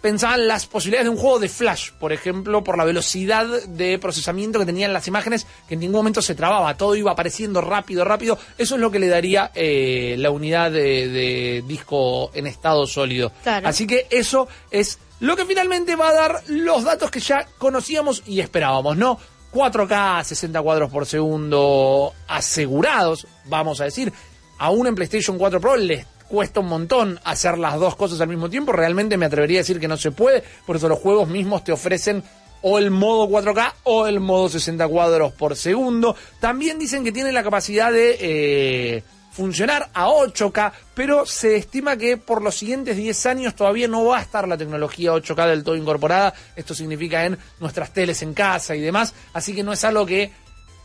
pensaban 0.01 0.47
las 0.47 0.65
posibilidades 0.65 1.05
de 1.05 1.11
un 1.11 1.17
juego 1.17 1.37
de 1.37 1.47
Flash, 1.47 1.91
por 1.91 2.11
ejemplo, 2.11 2.63
por 2.63 2.75
la 2.75 2.83
velocidad 2.85 3.45
de 3.67 3.99
procesamiento 3.99 4.59
que 4.59 4.65
tenían 4.65 4.91
las 4.91 5.07
imágenes, 5.07 5.45
que 5.67 5.75
en 5.75 5.79
ningún 5.79 5.97
momento 5.97 6.21
se 6.21 6.33
trababa, 6.33 6.75
todo 6.75 6.95
iba 6.95 7.11
apareciendo 7.11 7.61
rápido, 7.61 8.03
rápido. 8.03 8.37
Eso 8.57 8.75
es 8.75 8.81
lo 8.81 8.91
que 8.91 8.99
le 8.99 9.07
daría 9.07 9.51
eh, 9.53 10.15
la 10.17 10.31
unidad 10.31 10.71
de, 10.71 11.07
de 11.07 11.63
disco 11.67 12.31
en 12.33 12.47
estado 12.47 12.85
sólido. 12.87 13.31
Claro. 13.43 13.67
Así 13.67 13.87
que 13.87 14.07
eso 14.09 14.47
es 14.71 14.99
lo 15.21 15.37
que 15.37 15.45
finalmente 15.45 15.95
va 15.95 16.09
a 16.09 16.13
dar 16.13 16.43
los 16.47 16.83
datos 16.83 17.09
que 17.09 17.21
ya 17.21 17.47
conocíamos 17.57 18.23
y 18.25 18.41
esperábamos, 18.41 18.97
¿no? 18.97 19.17
4K, 19.53 20.23
60 20.23 20.61
cuadros 20.61 20.91
por 20.91 21.05
segundo 21.05 22.13
asegurados, 22.27 23.27
vamos 23.45 23.79
a 23.81 23.85
decir. 23.85 24.11
Aún 24.57 24.87
en 24.87 24.95
PlayStation 24.95 25.37
4 25.37 25.61
Pro 25.61 25.75
les 25.75 26.05
cuesta 26.27 26.61
un 26.61 26.67
montón 26.67 27.19
hacer 27.23 27.57
las 27.57 27.79
dos 27.79 27.95
cosas 27.95 28.19
al 28.21 28.27
mismo 28.27 28.49
tiempo. 28.49 28.71
Realmente 28.71 29.17
me 29.17 29.25
atrevería 29.25 29.59
a 29.59 29.61
decir 29.61 29.79
que 29.79 29.87
no 29.87 29.97
se 29.97 30.11
puede. 30.11 30.43
Por 30.65 30.75
eso 30.75 30.89
los 30.89 30.99
juegos 30.99 31.27
mismos 31.27 31.63
te 31.63 31.71
ofrecen 31.71 32.23
o 32.63 32.79
el 32.79 32.89
modo 32.89 33.27
4K 33.27 33.73
o 33.83 34.07
el 34.07 34.19
modo 34.19 34.49
60 34.49 34.87
cuadros 34.87 35.33
por 35.33 35.55
segundo. 35.55 36.15
También 36.39 36.79
dicen 36.79 37.03
que 37.03 37.11
tiene 37.11 37.31
la 37.31 37.43
capacidad 37.43 37.91
de 37.91 38.17
eh, 38.19 39.03
funcionar 39.33 39.89
a 39.93 40.07
8K, 40.07 40.71
pero 40.93 41.25
se 41.25 41.55
estima 41.55 41.97
que 41.97 42.17
por 42.17 42.41
los 42.41 42.55
siguientes 42.55 42.95
10 42.95 43.25
años 43.25 43.55
todavía 43.55 43.87
no 43.87 44.05
va 44.05 44.19
a 44.19 44.21
estar 44.21 44.47
la 44.47 44.57
tecnología 44.57 45.11
8K 45.11 45.47
del 45.47 45.63
todo 45.63 45.75
incorporada. 45.75 46.33
Esto 46.55 46.75
significa 46.75 47.25
en 47.25 47.37
nuestras 47.59 47.91
teles 47.91 48.21
en 48.21 48.33
casa 48.33 48.75
y 48.75 48.81
demás. 48.81 49.13
Así 49.33 49.55
que 49.55 49.63
no 49.63 49.73
es 49.73 49.83
algo 49.83 50.05
que 50.05 50.31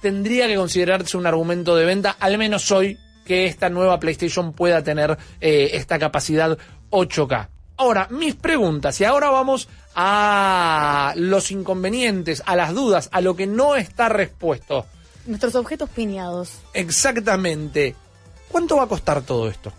tendría 0.01 0.46
que 0.46 0.57
considerarse 0.57 1.16
un 1.16 1.26
argumento 1.26 1.76
de 1.76 1.84
venta, 1.84 2.16
al 2.18 2.38
menos 2.38 2.70
hoy, 2.70 2.99
que 3.26 3.46
esta 3.46 3.68
nueva 3.68 4.01
PlayStation 4.01 4.55
pueda 4.55 4.82
tener 4.82 5.18
eh, 5.40 5.70
esta 5.74 5.99
capacidad 5.99 6.57
8K. 6.90 7.49
Ahora, 7.76 8.09
mis 8.11 8.34
preguntas, 8.34 9.01
y 9.01 9.05
ahora 9.05 9.30
vamos 9.30 9.68
a 9.94 11.12
los 11.16 11.51
inconvenientes, 11.51 12.42
a 12.46 12.57
las 12.57 12.74
dudas, 12.74 13.09
a 13.12 13.20
lo 13.20 13.36
que 13.36 13.46
no 13.46 13.76
está 13.76 14.09
respuesto. 14.09 14.86
Nuestros 15.26 15.55
objetos 15.55 15.90
piñados. 15.90 16.61
Exactamente. 16.72 17.94
¿Cuánto 18.51 18.76
va 18.76 18.84
a 18.84 18.86
costar 18.86 19.22
todo 19.22 19.49
esto? 19.49 19.72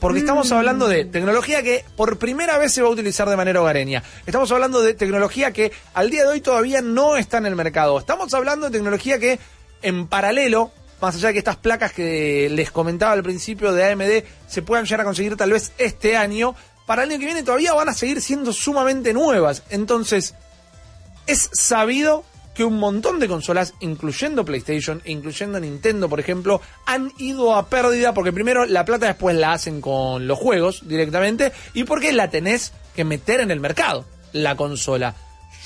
Porque 0.00 0.20
estamos 0.20 0.50
hablando 0.52 0.88
de 0.88 1.04
tecnología 1.04 1.62
que 1.62 1.84
por 1.96 2.18
primera 2.18 2.58
vez 2.58 2.72
se 2.72 2.82
va 2.82 2.88
a 2.88 2.90
utilizar 2.90 3.28
de 3.28 3.36
manera 3.36 3.60
hogareña. 3.60 4.02
Estamos 4.26 4.50
hablando 4.50 4.80
de 4.82 4.94
tecnología 4.94 5.52
que 5.52 5.72
al 5.92 6.10
día 6.10 6.22
de 6.22 6.28
hoy 6.28 6.40
todavía 6.40 6.80
no 6.80 7.16
está 7.16 7.38
en 7.38 7.46
el 7.46 7.56
mercado. 7.56 7.98
Estamos 7.98 8.32
hablando 8.34 8.66
de 8.66 8.72
tecnología 8.72 9.18
que 9.18 9.38
en 9.82 10.06
paralelo, 10.06 10.72
más 11.00 11.16
allá 11.16 11.28
de 11.28 11.34
que 11.34 11.38
estas 11.38 11.56
placas 11.56 11.92
que 11.92 12.48
les 12.50 12.70
comentaba 12.70 13.12
al 13.12 13.22
principio 13.22 13.72
de 13.72 13.92
AMD 13.92 14.24
se 14.48 14.62
puedan 14.62 14.84
llegar 14.86 15.02
a 15.02 15.04
conseguir 15.04 15.36
tal 15.36 15.52
vez 15.52 15.72
este 15.78 16.16
año, 16.16 16.54
para 16.86 17.02
el 17.02 17.10
año 17.10 17.18
que 17.18 17.26
viene 17.26 17.42
todavía 17.42 17.74
van 17.74 17.88
a 17.88 17.94
seguir 17.94 18.20
siendo 18.22 18.52
sumamente 18.52 19.12
nuevas. 19.12 19.62
Entonces, 19.70 20.34
es 21.26 21.50
sabido 21.52 22.24
que 22.54 22.64
un 22.64 22.78
montón 22.78 23.18
de 23.18 23.26
consolas, 23.28 23.74
incluyendo 23.80 24.44
PlayStation, 24.44 25.02
incluyendo 25.04 25.58
Nintendo, 25.58 26.08
por 26.08 26.20
ejemplo, 26.20 26.60
han 26.86 27.12
ido 27.18 27.54
a 27.54 27.66
pérdida 27.66 28.14
porque 28.14 28.32
primero 28.32 28.64
la 28.64 28.84
plata 28.84 29.06
después 29.06 29.36
la 29.36 29.52
hacen 29.52 29.80
con 29.80 30.26
los 30.28 30.38
juegos 30.38 30.82
directamente 30.86 31.52
y 31.74 31.84
porque 31.84 32.12
la 32.12 32.30
tenés 32.30 32.72
que 32.94 33.04
meter 33.04 33.40
en 33.40 33.50
el 33.50 33.58
mercado, 33.60 34.04
la 34.32 34.56
consola. 34.56 35.14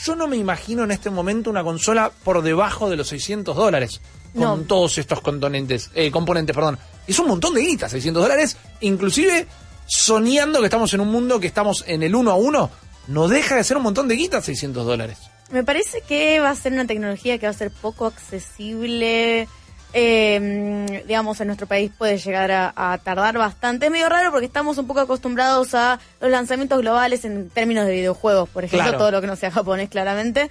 Yo 0.05 0.17
no 0.17 0.27
me 0.29 0.37
imagino 0.37 0.85
en 0.85 0.93
este 0.93 1.11
momento 1.11 1.51
una 1.51 1.63
consola 1.65 2.11
por 2.25 2.41
debajo 2.43 2.89
de 2.89 2.97
los 2.97 3.09
600 3.09 3.55
dólares 3.57 4.01
con 4.33 4.43
No. 4.43 4.57
todos 4.67 4.97
estos 4.99 5.21
componentes, 5.21 5.91
eh, 5.95 6.11
componentes, 6.11 6.55
perdón. 6.55 6.79
Es 7.07 7.19
un 7.19 7.27
montón 7.29 7.53
de 7.55 7.63
guita, 7.63 7.89
600 7.89 8.23
dólares, 8.23 8.57
inclusive 8.81 9.47
soñando 9.87 10.61
que 10.61 10.67
estamos 10.67 10.93
en 10.95 11.01
un 11.01 11.09
mundo 11.09 11.41
que 11.41 11.47
estamos 11.47 11.83
en 11.87 12.03
el 12.03 12.15
uno 12.15 12.31
a 12.31 12.37
uno, 12.37 12.71
no 13.09 13.27
deja 13.29 13.57
de 13.57 13.65
ser 13.65 13.77
un 13.79 13.83
montón 13.83 14.07
de 14.09 14.17
guita 14.17 14.41
600 14.43 14.87
dólares. 14.87 15.19
Me 15.51 15.65
parece 15.65 16.03
que 16.03 16.41
va 16.41 16.51
a 16.51 16.55
ser 16.55 16.73
una 16.73 16.87
tecnología 16.87 17.39
que 17.39 17.47
va 17.47 17.51
a 17.51 17.55
ser 17.55 17.71
poco 17.71 18.07
accesible. 18.07 19.49
eh, 19.95 21.03
digamos, 21.07 21.41
en 21.41 21.47
nuestro 21.47 21.67
país 21.67 21.91
puede 21.97 22.19
llegar 22.19 22.51
a, 22.51 22.73
a 22.77 22.99
tardar 22.99 23.39
bastante. 23.39 23.87
Es 23.87 23.93
medio 23.93 24.09
raro 24.11 24.31
porque 24.31 24.47
estamos 24.47 24.77
un 24.79 24.87
poco 24.87 25.01
acostumbrados 25.01 25.75
a 25.75 25.99
los 26.21 26.31
lanzamientos 26.31 26.79
globales 26.81 27.25
en 27.25 27.49
términos 27.49 27.87
de 27.87 27.93
videojuegos, 27.93 28.49
por 28.51 28.65
ejemplo, 28.65 28.85
Claro. 28.85 28.99
todo 28.99 29.11
lo 29.13 29.21
que 29.23 29.27
no 29.27 29.37
sea 29.37 29.51
japonés, 29.51 29.89
claramente. 29.89 30.51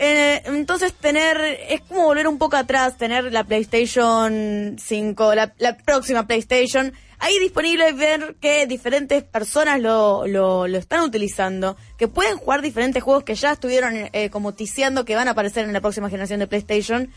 Eh, 0.00 0.42
entonces 0.44 0.94
tener, 0.94 1.40
es 1.68 1.80
como 1.80 2.04
volver 2.04 2.28
un 2.28 2.38
poco 2.38 2.56
atrás, 2.56 2.96
tener 2.96 3.32
la 3.32 3.42
PlayStation 3.42 4.76
5, 4.78 5.34
la, 5.34 5.52
la 5.58 5.76
próxima 5.76 6.26
PlayStation, 6.26 6.92
ahí 7.18 7.38
disponible 7.40 7.92
ver 7.92 8.36
que 8.40 8.66
diferentes 8.66 9.24
personas 9.24 9.80
lo, 9.80 10.26
lo, 10.26 10.68
lo 10.68 10.78
están 10.78 11.02
utilizando, 11.02 11.76
que 11.96 12.06
pueden 12.06 12.36
jugar 12.38 12.62
diferentes 12.62 13.02
juegos 13.02 13.24
que 13.24 13.34
ya 13.34 13.52
estuvieron 13.52 14.08
eh, 14.12 14.30
como 14.30 14.54
ticiando 14.54 15.04
que 15.04 15.16
van 15.16 15.26
a 15.26 15.32
aparecer 15.32 15.64
en 15.64 15.72
la 15.72 15.80
próxima 15.80 16.08
generación 16.08 16.40
de 16.40 16.46
PlayStation. 16.46 17.10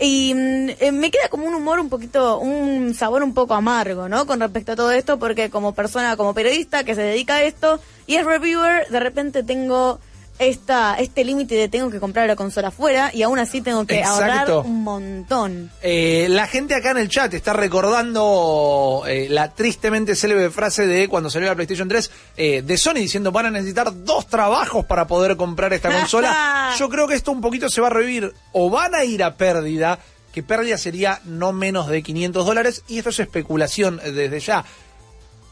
Y 0.00 0.32
mm, 0.32 0.68
eh, 0.78 0.92
me 0.92 1.10
queda 1.10 1.28
como 1.28 1.44
un 1.44 1.54
humor 1.54 1.80
un 1.80 1.88
poquito, 1.88 2.38
un 2.38 2.94
sabor 2.94 3.24
un 3.24 3.34
poco 3.34 3.54
amargo, 3.54 4.08
¿no? 4.08 4.26
Con 4.26 4.38
respecto 4.38 4.72
a 4.72 4.76
todo 4.76 4.92
esto, 4.92 5.18
porque 5.18 5.50
como 5.50 5.74
persona, 5.74 6.16
como 6.16 6.34
periodista 6.34 6.84
que 6.84 6.94
se 6.94 7.02
dedica 7.02 7.36
a 7.36 7.42
esto 7.42 7.80
y 8.06 8.14
es 8.14 8.24
reviewer, 8.24 8.86
de 8.88 9.00
repente 9.00 9.42
tengo 9.42 9.98
esta, 10.38 10.94
este 10.96 11.24
límite 11.24 11.54
de 11.54 11.68
tengo 11.68 11.90
que 11.90 12.00
comprar 12.00 12.26
la 12.26 12.36
consola 12.36 12.68
afuera 12.68 13.10
y 13.12 13.22
aún 13.22 13.38
así 13.38 13.60
tengo 13.60 13.86
que 13.86 14.02
ahorrar 14.02 14.50
un 14.52 14.82
montón. 14.82 15.70
Eh, 15.82 16.26
la 16.30 16.46
gente 16.46 16.74
acá 16.74 16.92
en 16.92 16.98
el 16.98 17.08
chat 17.08 17.32
está 17.34 17.52
recordando 17.52 19.02
eh, 19.06 19.26
la 19.30 19.52
tristemente 19.52 20.14
célebre 20.14 20.50
frase 20.50 20.86
de 20.86 21.08
cuando 21.08 21.30
salió 21.30 21.48
la 21.48 21.54
PlayStation 21.54 21.88
3 21.88 22.10
eh, 22.36 22.62
de 22.62 22.78
Sony 22.78 22.94
diciendo 22.94 23.32
van 23.32 23.46
a 23.46 23.50
necesitar 23.50 24.04
dos 24.04 24.26
trabajos 24.26 24.84
para 24.84 25.06
poder 25.06 25.36
comprar 25.36 25.72
esta 25.72 25.90
consola. 25.90 26.74
Yo 26.78 26.88
creo 26.88 27.08
que 27.08 27.14
esto 27.14 27.32
un 27.32 27.40
poquito 27.40 27.68
se 27.68 27.80
va 27.80 27.88
a 27.88 27.90
revivir 27.90 28.32
o 28.52 28.70
van 28.70 28.94
a 28.94 29.04
ir 29.04 29.22
a 29.22 29.36
pérdida, 29.36 29.98
que 30.32 30.42
pérdida 30.42 30.78
sería 30.78 31.20
no 31.24 31.52
menos 31.52 31.88
de 31.88 32.02
500 32.02 32.46
dólares 32.46 32.84
y 32.88 32.98
esto 32.98 33.10
es 33.10 33.20
especulación 33.20 34.00
eh, 34.04 34.12
desde 34.12 34.40
ya. 34.40 34.64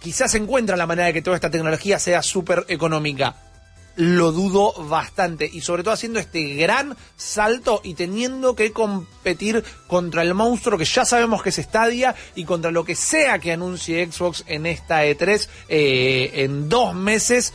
Quizás 0.01 0.31
se 0.31 0.39
encuentra 0.39 0.77
la 0.77 0.87
manera 0.87 1.07
de 1.07 1.13
que 1.13 1.23
toda 1.23 1.37
esta 1.37 1.51
tecnología 1.51 1.99
sea 1.99 2.23
súper 2.23 2.65
económica 2.69 3.46
lo 3.97 4.31
dudo 4.31 4.73
bastante 4.85 5.49
y 5.51 5.63
sobre 5.63 5.83
todo 5.83 5.95
haciendo 5.95 6.19
este 6.19 6.55
gran 6.55 6.97
salto 7.17 7.81
y 7.83 7.95
teniendo 7.95 8.55
que 8.55 8.73
competir 8.73 9.65
contra 9.87 10.23
el 10.23 10.35
monstruo 10.35 10.79
que 10.79 10.85
ya 10.85 11.05
sabemos 11.05 11.43
que 11.43 11.49
es 11.49 11.57
Stadia 11.57 12.15
y 12.35 12.45
contra 12.45 12.71
lo 12.71 12.85
que 12.85 12.95
sea 12.95 13.39
que 13.39 13.53
anuncie 13.53 14.11
Xbox 14.11 14.45
en 14.47 14.67
esta 14.67 15.05
E3 15.05 15.49
eh, 15.69 16.31
en 16.35 16.69
dos 16.69 16.95
meses 16.95 17.55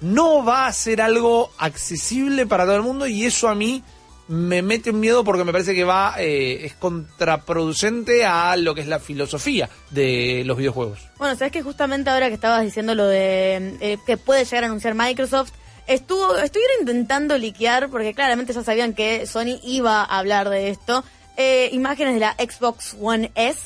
no 0.00 0.44
va 0.44 0.66
a 0.66 0.72
ser 0.72 1.00
algo 1.00 1.50
accesible 1.58 2.46
para 2.46 2.64
todo 2.64 2.76
el 2.76 2.82
mundo 2.82 3.06
y 3.06 3.24
eso 3.24 3.48
a 3.48 3.54
mí 3.54 3.82
me 4.28 4.60
mete 4.60 4.90
un 4.90 5.00
miedo 5.00 5.22
porque 5.22 5.44
me 5.44 5.52
parece 5.52 5.74
que 5.74 5.84
va 5.84 6.14
eh, 6.18 6.66
es 6.66 6.74
contraproducente 6.74 8.24
a 8.24 8.56
lo 8.56 8.74
que 8.74 8.80
es 8.80 8.88
la 8.88 8.98
filosofía 8.98 9.68
de 9.90 10.42
los 10.44 10.56
videojuegos. 10.56 10.98
Bueno, 11.18 11.36
sabes 11.36 11.52
que 11.52 11.62
justamente 11.62 12.10
ahora 12.10 12.28
que 12.28 12.34
estabas 12.34 12.62
diciendo 12.62 12.94
lo 12.94 13.06
de 13.06 13.76
eh, 13.80 13.98
que 14.04 14.16
puede 14.16 14.44
llegar 14.44 14.64
a 14.64 14.66
anunciar 14.66 14.94
Microsoft, 14.94 15.52
estuvo, 15.86 16.36
estuvieron 16.36 16.76
intentando 16.80 17.38
liquear, 17.38 17.88
porque 17.88 18.14
claramente 18.14 18.52
ya 18.52 18.62
sabían 18.62 18.94
que 18.94 19.26
Sony 19.26 19.58
iba 19.62 20.02
a 20.02 20.18
hablar 20.18 20.48
de 20.48 20.70
esto, 20.70 21.04
eh, 21.36 21.68
imágenes 21.72 22.14
de 22.14 22.20
la 22.20 22.34
Xbox 22.34 22.96
One 23.00 23.30
S, 23.34 23.58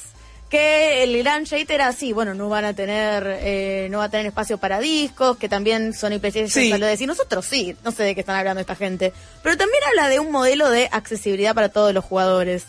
que 0.49 1.05
el 1.05 1.16
gran 1.18 1.45
shade 1.45 1.73
era 1.73 1.87
así, 1.87 2.12
bueno, 2.12 2.35
no 2.35 2.49
van 2.49 2.64
a 2.64 2.75
tener, 2.75 3.25
eh, 3.41 3.87
no 3.91 3.99
va 3.99 4.05
a 4.05 4.09
tener 4.09 4.27
espacio 4.27 4.59
para 4.59 4.81
discos, 4.81 5.37
que 5.37 5.49
también 5.49 5.95
Sony 5.95 6.18
PlayStation 6.18 6.49
Sí. 6.51 6.71
salió 6.71 6.87
a 6.87 6.91
decir, 6.91 7.07
nosotros 7.07 7.47
sí, 7.47 7.77
no 7.85 7.93
sé 7.93 8.03
de 8.03 8.14
qué 8.16 8.21
están 8.21 8.35
hablando 8.37 8.61
esta 8.61 8.75
gente, 8.75 9.12
pero 9.45 9.57
también 9.57 9.83
habla 9.85 10.09
de 10.09 10.18
un 10.18 10.33
modelo 10.33 10.68
de 10.68 10.89
accesibilidad 10.91 11.55
para 11.55 11.68
todos 11.68 11.95
los 11.95 12.05
jugadores. 12.05 12.64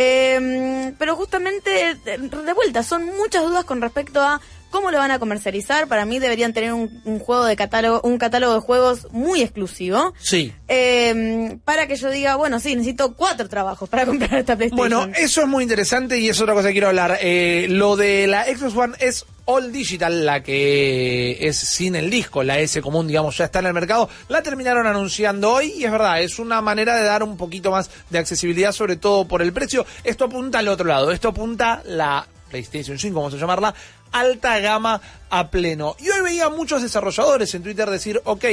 Eh, 0.00 0.94
pero 0.98 1.16
justamente, 1.16 1.96
de 2.04 2.18
de 2.18 2.52
vuelta, 2.52 2.82
son 2.84 3.04
muchas 3.04 3.42
dudas 3.42 3.64
con 3.64 3.80
respecto 3.82 4.22
a 4.22 4.40
cómo 4.70 4.90
lo 4.90 4.98
van 4.98 5.10
a 5.10 5.18
comercializar. 5.18 5.88
Para 5.88 6.04
mí 6.04 6.18
deberían 6.18 6.52
tener 6.52 6.72
un, 6.72 7.00
un 7.04 7.18
juego 7.18 7.44
de 7.44 7.56
catálogo, 7.56 8.00
un 8.02 8.18
catálogo 8.18 8.54
de 8.54 8.60
juegos 8.60 9.08
muy 9.10 9.42
exclusivo. 9.42 10.14
Sí. 10.20 10.52
Eh, 10.68 11.58
para 11.64 11.86
que 11.86 11.96
yo 11.96 12.10
diga, 12.10 12.36
bueno, 12.36 12.60
sí, 12.60 12.74
necesito 12.76 13.14
cuatro 13.14 13.48
trabajos 13.48 13.88
para 13.88 14.06
comprar 14.06 14.34
esta 14.34 14.56
PlayStation. 14.56 14.76
Bueno, 14.76 15.12
eso 15.16 15.42
es 15.42 15.48
muy 15.48 15.62
interesante 15.62 16.18
y 16.18 16.28
es 16.28 16.40
otra 16.40 16.54
cosa 16.54 16.68
que 16.68 16.72
quiero 16.72 16.88
hablar. 16.88 17.18
Eh, 17.20 17.66
lo 17.70 17.96
de 17.96 18.26
la 18.26 18.44
Xbox 18.44 18.76
One 18.76 18.96
es 19.00 19.24
All 19.50 19.72
Digital, 19.72 20.26
la 20.26 20.42
que 20.42 21.38
es 21.40 21.56
sin 21.56 21.96
el 21.96 22.10
disco, 22.10 22.42
la 22.42 22.58
S 22.58 22.82
común, 22.82 23.06
digamos, 23.06 23.36
ya 23.38 23.46
está 23.46 23.60
en 23.60 23.66
el 23.66 23.74
mercado. 23.74 24.08
La 24.28 24.42
terminaron 24.42 24.86
anunciando 24.86 25.52
hoy 25.52 25.72
y 25.76 25.84
es 25.84 25.90
verdad, 25.90 26.20
es 26.20 26.38
una 26.38 26.60
manera 26.60 26.96
de 26.96 27.04
dar 27.04 27.22
un 27.22 27.36
poquito 27.38 27.70
más 27.70 27.90
de 28.10 28.18
accesibilidad, 28.18 28.72
sobre 28.72 28.96
todo 28.96 29.26
por 29.26 29.40
el 29.40 29.52
precio. 29.52 29.86
Esto 30.04 30.26
apunta 30.26 30.58
al 30.58 30.68
otro 30.68 30.86
lado, 30.86 31.10
esto 31.12 31.28
apunta 31.28 31.82
la 31.86 32.26
PlayStation 32.50 32.98
5, 32.98 33.14
vamos 33.14 33.34
a 33.34 33.36
llamarla, 33.36 33.74
alta 34.12 34.58
gama 34.60 35.00
a 35.30 35.50
pleno. 35.50 35.96
Y 35.98 36.08
hoy 36.10 36.22
veía 36.22 36.48
muchos 36.48 36.82
desarrolladores 36.82 37.54
en 37.54 37.62
Twitter 37.62 37.88
decir, 37.90 38.20
ok, 38.24 38.44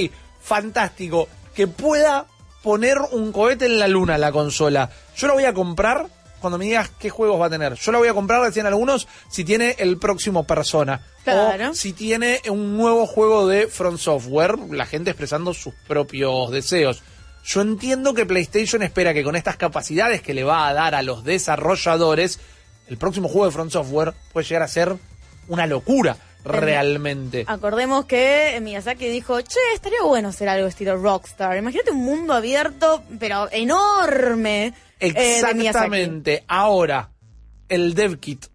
fantástico, 0.41 1.27
que 1.53 1.67
pueda 1.67 2.27
poner 2.63 2.97
un 3.11 3.31
cohete 3.31 3.65
en 3.65 3.79
la 3.79 3.87
luna 3.87 4.17
la 4.17 4.31
consola. 4.31 4.89
Yo 5.15 5.27
la 5.27 5.33
voy 5.33 5.45
a 5.45 5.53
comprar 5.53 6.07
cuando 6.39 6.57
me 6.57 6.65
digas 6.65 6.91
qué 6.99 7.09
juegos 7.09 7.41
va 7.41 7.47
a 7.47 7.49
tener. 7.49 7.73
Yo 7.73 7.91
la 7.91 7.97
voy 7.97 8.07
a 8.07 8.13
comprar, 8.13 8.43
decían 8.43 8.67
algunos, 8.67 9.07
si 9.29 9.43
tiene 9.43 9.75
el 9.79 9.97
próximo 9.97 10.45
Persona. 10.45 11.01
Claro. 11.23 11.71
O 11.71 11.73
si 11.73 11.93
tiene 11.93 12.41
un 12.49 12.77
nuevo 12.77 13.07
juego 13.07 13.47
de 13.47 13.67
Front 13.67 13.97
Software, 13.97 14.57
la 14.69 14.85
gente 14.85 15.09
expresando 15.09 15.53
sus 15.53 15.73
propios 15.87 16.51
deseos. 16.51 17.01
Yo 17.43 17.61
entiendo 17.61 18.13
que 18.13 18.25
PlayStation 18.25 18.83
espera 18.83 19.13
que 19.13 19.23
con 19.23 19.35
estas 19.35 19.57
capacidades 19.57 20.21
que 20.21 20.33
le 20.33 20.43
va 20.43 20.67
a 20.67 20.73
dar 20.73 20.95
a 20.95 21.01
los 21.03 21.23
desarrolladores, 21.23 22.39
el 22.87 22.97
próximo 22.97 23.27
juego 23.27 23.45
de 23.45 23.51
Front 23.51 23.71
Software 23.71 24.13
puede 24.33 24.47
llegar 24.47 24.63
a 24.63 24.67
ser 24.67 24.95
una 25.47 25.67
locura 25.67 26.17
realmente. 26.45 27.43
Acordemos 27.47 28.05
que 28.05 28.59
Miyazaki 28.61 29.07
dijo, 29.07 29.41
che, 29.41 29.59
estaría 29.73 30.03
bueno 30.03 30.29
hacer 30.29 30.47
algo 30.47 30.67
estilo 30.67 30.95
Rockstar. 30.97 31.57
Imagínate 31.57 31.91
un 31.91 32.05
mundo 32.05 32.33
abierto, 32.33 33.03
pero 33.19 33.49
enorme. 33.51 34.73
eh, 34.99 35.13
de. 35.13 35.37
Exactamente. 35.39 36.43
Ahora, 36.47 37.09
el 37.67 37.95
dev 37.95 38.19
kit, 38.19 38.45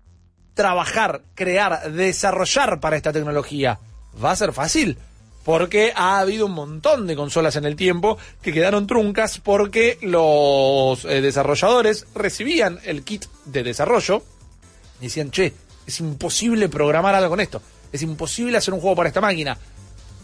trabajar, 0.54 1.22
crear, 1.34 1.92
desarrollar 1.92 2.80
para 2.80 2.96
esta 2.96 3.12
tecnología, 3.12 3.78
va 4.22 4.30
a 4.30 4.36
ser 4.36 4.52
fácil. 4.52 4.96
Porque 5.44 5.90
ha 5.96 6.18
habido 6.18 6.46
un 6.46 6.52
montón 6.52 7.06
de 7.06 7.16
consolas 7.16 7.56
en 7.56 7.64
el 7.64 7.74
tiempo 7.74 8.18
que 8.42 8.52
quedaron 8.52 8.86
truncas 8.86 9.38
porque 9.38 9.98
los 10.02 11.04
eh, 11.06 11.22
desarrolladores 11.22 12.06
recibían 12.14 12.78
el 12.84 13.02
kit 13.04 13.24
de 13.46 13.62
desarrollo 13.62 14.22
y 15.00 15.04
decían, 15.04 15.30
che, 15.30 15.54
es 15.86 16.00
imposible 16.00 16.68
programar 16.68 17.14
algo 17.14 17.30
con 17.30 17.40
esto. 17.40 17.62
Es 17.92 18.02
imposible 18.02 18.56
hacer 18.56 18.74
un 18.74 18.80
juego 18.80 18.96
para 18.96 19.08
esta 19.08 19.20
máquina. 19.20 19.56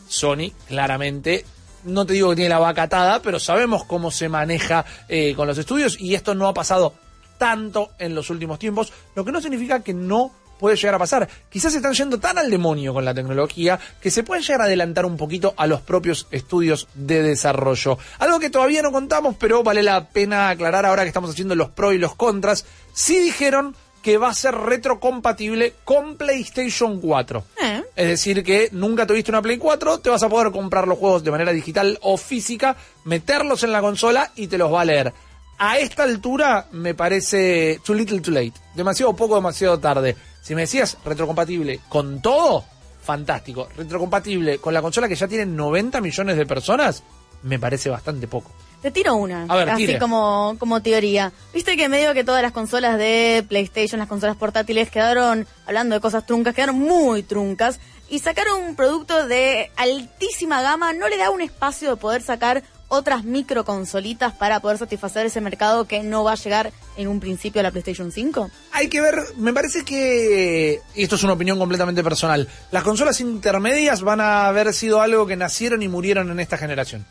Sony, 0.09 0.53
claramente, 0.69 1.45
no 1.85 2.07
te 2.07 2.15
digo 2.15 2.31
que 2.31 2.37
tiene 2.37 2.49
la 2.51 2.59
vaca 2.59 2.85
atada, 2.85 3.21
pero 3.23 3.39
sabemos 3.39 3.85
cómo 3.85 4.11
se 4.11 4.29
maneja 4.29 4.85
eh, 5.09 5.35
con 5.35 5.47
los 5.47 5.59
estudios 5.59 6.01
y 6.01 6.15
esto 6.15 6.35
no 6.35 6.47
ha 6.47 6.55
pasado 6.55 6.95
tanto 7.39 7.91
en 7.99 8.15
los 8.15 8.31
últimos 8.31 8.59
tiempos, 8.59 8.93
lo 9.15 9.25
que 9.25 9.33
no 9.33 9.41
significa 9.41 9.81
que 9.81 9.95
no 9.95 10.33
puede 10.59 10.77
llegar 10.77 10.95
a 10.95 10.99
pasar. 10.99 11.29
Quizás 11.51 11.75
están 11.75 11.93
yendo 11.93 12.19
tan 12.19 12.39
al 12.39 12.51
demonio 12.51 12.95
con 12.95 13.05
la 13.05 13.15
tecnología 13.15 13.79
que 14.01 14.11
se 14.11 14.23
pueden 14.23 14.43
llegar 14.43 14.63
a 14.63 14.65
adelantar 14.65 15.05
un 15.05 15.17
poquito 15.17 15.55
a 15.57 15.67
los 15.67 15.83
propios 15.83 16.27
estudios 16.31 16.89
de 16.95 17.23
desarrollo. 17.23 17.99
Algo 18.19 18.41
que 18.41 18.51
todavía 18.51 18.83
no 18.83 18.91
contamos, 18.91 19.37
pero 19.39 19.63
vale 19.63 19.83
la 19.83 20.09
pena 20.09 20.49
aclarar 20.49 20.87
ahora 20.87 21.03
que 21.03 21.09
estamos 21.09 21.31
haciendo 21.31 21.55
los 21.55 21.71
pros 21.71 21.95
y 21.95 21.99
los 21.99 22.15
contras. 22.15 22.65
Sí 22.95 23.19
dijeron 23.21 23.77
que 24.07 24.19
va 24.19 24.29
a 24.29 24.35
ser 24.35 24.55
retrocompatible 24.55 25.75
con 25.83 26.15
PlayStation 26.15 27.01
4. 27.01 27.45
Eh. 27.61 27.83
Es 27.97 28.07
decir, 28.07 28.45
que 28.45 28.69
nunca 28.71 29.05
tuviste 29.05 29.33
una 29.33 29.43
Play 29.43 29.59
4, 29.59 29.99
te 29.99 30.11
vas 30.11 30.23
a 30.23 30.29
poder 30.29 30.53
comprar 30.53 30.87
los 30.87 30.97
juegos 30.97 31.25
de 31.25 31.33
manera 31.33 31.53
digital 31.53 31.99
o 32.03 32.17
física, 32.17 32.77
meterlos 33.03 33.65
en 33.65 33.73
la 33.73 33.81
consola 33.81 34.31
y 34.37 34.47
te 34.47 34.59
los 34.59 34.73
va 34.73 34.83
a 34.83 34.85
leer. 34.85 35.13
A 35.59 35.81
esta 35.81 36.05
altura 36.05 36.69
me 36.71 36.95
parece 36.95 37.81
too 37.85 37.95
little 37.95 38.21
too 38.21 38.31
late. 38.31 38.53
Demasiado 38.77 39.17
poco, 39.17 39.35
demasiado 39.35 39.81
tarde. 39.81 40.15
Si 40.41 40.55
me 40.55 40.61
decías 40.61 40.97
retrocompatible 41.05 41.81
con 41.89 42.23
todo, 42.23 42.65
fantástico. 43.03 43.67
Retrocompatible 43.77 44.59
con 44.59 44.73
la 44.73 44.83
consola 44.83 45.09
que 45.09 45.17
ya 45.17 45.27
tiene 45.27 45.47
90 45.47 46.01
millones 46.01 46.37
de 46.37 46.47
personas, 46.47 47.03
me 47.43 47.59
parece 47.59 47.91
bastante 47.91 48.29
poco. 48.29 48.53
Te 48.83 48.91
tiro 48.91 49.15
una, 49.17 49.47
A 49.49 49.57
ver, 49.57 49.71
así 49.71 49.87
tire. 49.87 49.99
como, 49.99 50.57
como 50.59 50.83
teoría. 50.83 51.33
Viste 51.53 51.77
que 51.77 51.89
medio 51.89 52.15
que 52.15 52.25
todas 52.25 52.43
las 52.43 52.53
consolas 52.53 52.99
de 52.99 53.45
PlayStation, 53.49 53.99
las 53.99 54.09
consolas 54.09 54.37
portátiles, 54.37 54.91
quedaron, 54.91 55.47
hablando 55.67 55.95
de 55.95 56.01
cosas 56.01 56.27
truncas, 56.27 56.55
quedaron 56.55 56.79
muy 56.79 57.23
truncas. 57.23 57.81
Y 58.09 58.21
sacaron 58.21 58.63
un 58.63 58.77
producto 58.77 59.27
de 59.27 59.73
altísima 59.77 60.63
gama, 60.63 60.93
no 60.93 61.09
le 61.09 61.17
da 61.17 61.31
un 61.31 61.41
espacio 61.41 61.91
de 61.91 61.97
poder 61.97 62.23
sacar 62.23 62.63
otras 62.89 63.25
microconsolitas 63.25 64.33
para 64.35 64.61
poder 64.61 64.79
satisfacer 64.79 65.27
ese 65.27 65.41
mercado 65.41 65.87
que 65.87 66.03
no 66.03 66.23
va 66.23 66.33
a 66.33 66.37
llegar 66.37 66.73
en 66.97 67.09
un 67.09 67.21
principio 67.21 67.61
a 67.61 67.63
la 67.65 67.71
PlayStation 67.71 68.13
5. 68.13 68.51
Hay 68.73 68.89
que 68.89 69.01
ver, 69.01 69.17
me 69.37 69.53
parece 69.53 69.85
que, 69.85 70.81
y 70.95 71.03
esto 71.03 71.17
es 71.17 71.25
una 71.25 71.33
opinión 71.33 71.59
completamente 71.59 72.05
personal, 72.05 72.49
las 72.71 72.85
consolas 72.85 73.21
intermedias 73.21 74.03
van 74.03 74.21
a 74.21 74.47
haber 74.47 74.73
sido 74.73 75.01
algo 75.01 75.27
que 75.27 75.37
nacieron 75.37 75.83
y 75.83 75.89
murieron 75.89 76.31
en 76.31 76.41
esta 76.41 76.57
generación. 76.59 77.05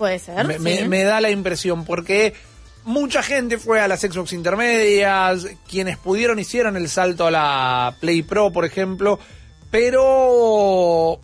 Puede 0.00 0.18
ser. 0.18 0.44
Me, 0.48 0.54
sí. 0.54 0.60
me- 0.60 0.88
me 0.88 1.04
da 1.04 1.20
la 1.20 1.30
impresión, 1.30 1.84
porque 1.84 2.32
mucha 2.84 3.22
gente 3.22 3.58
fue 3.58 3.80
a 3.80 3.86
las 3.86 4.00
Xbox 4.00 4.32
intermedias, 4.32 5.46
quienes 5.68 5.98
pudieron 5.98 6.38
hicieron 6.38 6.76
el 6.78 6.88
salto 6.88 7.26
a 7.26 7.30
la 7.30 7.94
Play 8.00 8.22
Pro, 8.22 8.50
por 8.50 8.64
ejemplo, 8.64 9.20
pero 9.70 11.20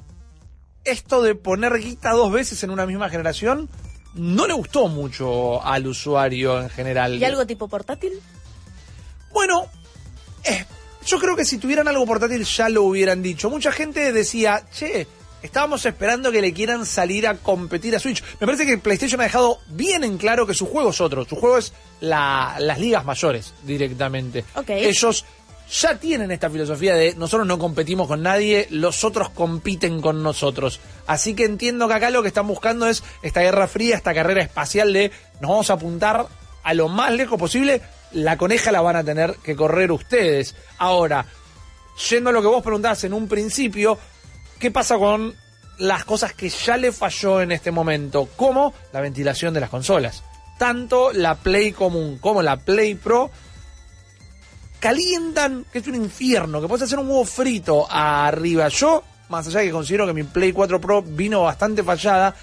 esto 0.84 1.22
de 1.22 1.34
poner 1.34 1.78
guita 1.78 2.10
dos 2.12 2.30
veces 2.30 2.62
en 2.62 2.70
una 2.70 2.86
misma 2.86 3.08
generación 3.08 3.68
no 4.14 4.46
le 4.46 4.52
gustó 4.54 4.88
mucho 4.88 5.64
al 5.64 5.86
usuario 5.86 6.60
en 6.60 6.70
general. 6.70 7.14
¿Y 7.16 7.24
algo 7.24 7.46
tipo 7.46 7.68
portátil? 7.68 8.12
Bueno, 9.32 9.66
eh, 10.44 10.64
yo 11.06 11.18
creo 11.18 11.36
que 11.36 11.44
si 11.44 11.58
tuvieran 11.58 11.88
algo 11.88 12.06
portátil 12.06 12.44
ya 12.44 12.68
lo 12.68 12.84
hubieran 12.84 13.22
dicho. 13.22 13.50
Mucha 13.50 13.72
gente 13.72 14.12
decía, 14.12 14.62
che, 14.72 15.06
estábamos 15.46 15.84
esperando 15.86 16.30
que 16.30 16.40
le 16.42 16.52
quieran 16.52 16.84
salir 16.86 17.26
a 17.26 17.34
competir 17.36 17.96
a 17.96 17.98
Switch. 17.98 18.22
Me 18.38 18.46
parece 18.46 18.66
que 18.66 18.78
PlayStation 18.78 19.20
ha 19.20 19.24
dejado 19.24 19.58
bien 19.68 20.04
en 20.04 20.18
claro 20.18 20.46
que 20.46 20.54
su 20.54 20.66
juego 20.66 20.90
es 20.90 21.00
otro. 21.00 21.24
Su 21.24 21.36
juego 21.36 21.58
es 21.58 21.72
la- 22.00 22.56
las 22.60 22.78
ligas 22.78 23.04
mayores 23.04 23.54
directamente. 23.64 24.44
Ok. 24.54 24.68
Ellos 24.70 25.24
ya 25.80 25.98
tienen 25.98 26.30
esta 26.30 26.48
filosofía 26.48 26.94
de 26.94 27.14
nosotros 27.16 27.44
no 27.46 27.58
competimos 27.58 28.06
con 28.06 28.22
nadie, 28.22 28.68
los 28.70 29.02
otros 29.02 29.30
compiten 29.30 30.00
con 30.00 30.22
nosotros. 30.22 30.78
Así 31.08 31.34
que 31.34 31.44
entiendo 31.44 31.88
que 31.88 31.94
acá 31.94 32.10
lo 32.10 32.22
que 32.22 32.28
están 32.28 32.46
buscando 32.46 32.86
es 32.86 33.02
esta 33.22 33.40
guerra 33.40 33.66
fría, 33.66 33.96
esta 33.96 34.14
carrera 34.14 34.42
espacial 34.42 34.92
de 34.92 35.10
nos 35.40 35.50
vamos 35.50 35.70
a 35.70 35.72
apuntar 35.72 36.26
a 36.62 36.74
lo 36.74 36.88
más 36.88 37.10
lejos 37.12 37.38
posible. 37.38 37.82
La 38.12 38.38
coneja 38.38 38.70
la 38.70 38.80
van 38.80 38.94
a 38.96 39.02
tener 39.04 39.34
que 39.42 39.56
correr 39.56 39.90
ustedes. 39.90 40.54
Ahora, 40.78 41.26
yendo 42.08 42.30
a 42.30 42.32
lo 42.32 42.40
que 42.42 42.48
vos 42.48 42.62
preguntabas 42.62 43.02
en 43.04 43.12
un 43.14 43.26
principio, 43.26 43.98
¿qué 44.58 44.70
pasa 44.70 44.98
con 44.98 45.34
las 45.78 46.04
cosas 46.04 46.32
que 46.32 46.48
ya 46.48 46.76
le 46.76 46.92
falló 46.92 47.40
en 47.40 47.52
este 47.52 47.70
momento? 47.70 48.28
Como 48.36 48.72
la 48.92 49.00
ventilación 49.00 49.54
de 49.54 49.60
las 49.60 49.70
consolas. 49.70 50.22
Tanto 50.58 51.12
la 51.12 51.34
Play 51.34 51.72
común 51.72 52.18
como 52.18 52.42
la 52.42 52.56
Play 52.56 52.94
Pro 52.94 53.30
calientan, 54.80 55.64
que 55.72 55.78
es 55.78 55.86
un 55.86 55.94
infierno, 55.94 56.60
que 56.60 56.68
puedes 56.68 56.84
hacer 56.84 56.98
un 56.98 57.08
huevo 57.08 57.24
frito 57.24 57.86
arriba. 57.90 58.68
Yo, 58.68 59.02
más 59.28 59.46
allá 59.46 59.60
de 59.60 59.66
que 59.66 59.72
considero 59.72 60.06
que 60.06 60.12
mi 60.12 60.22
Play 60.22 60.52
4 60.52 60.80
Pro 60.80 61.02
vino 61.02 61.42
bastante 61.42 61.82
fallada, 61.82 62.34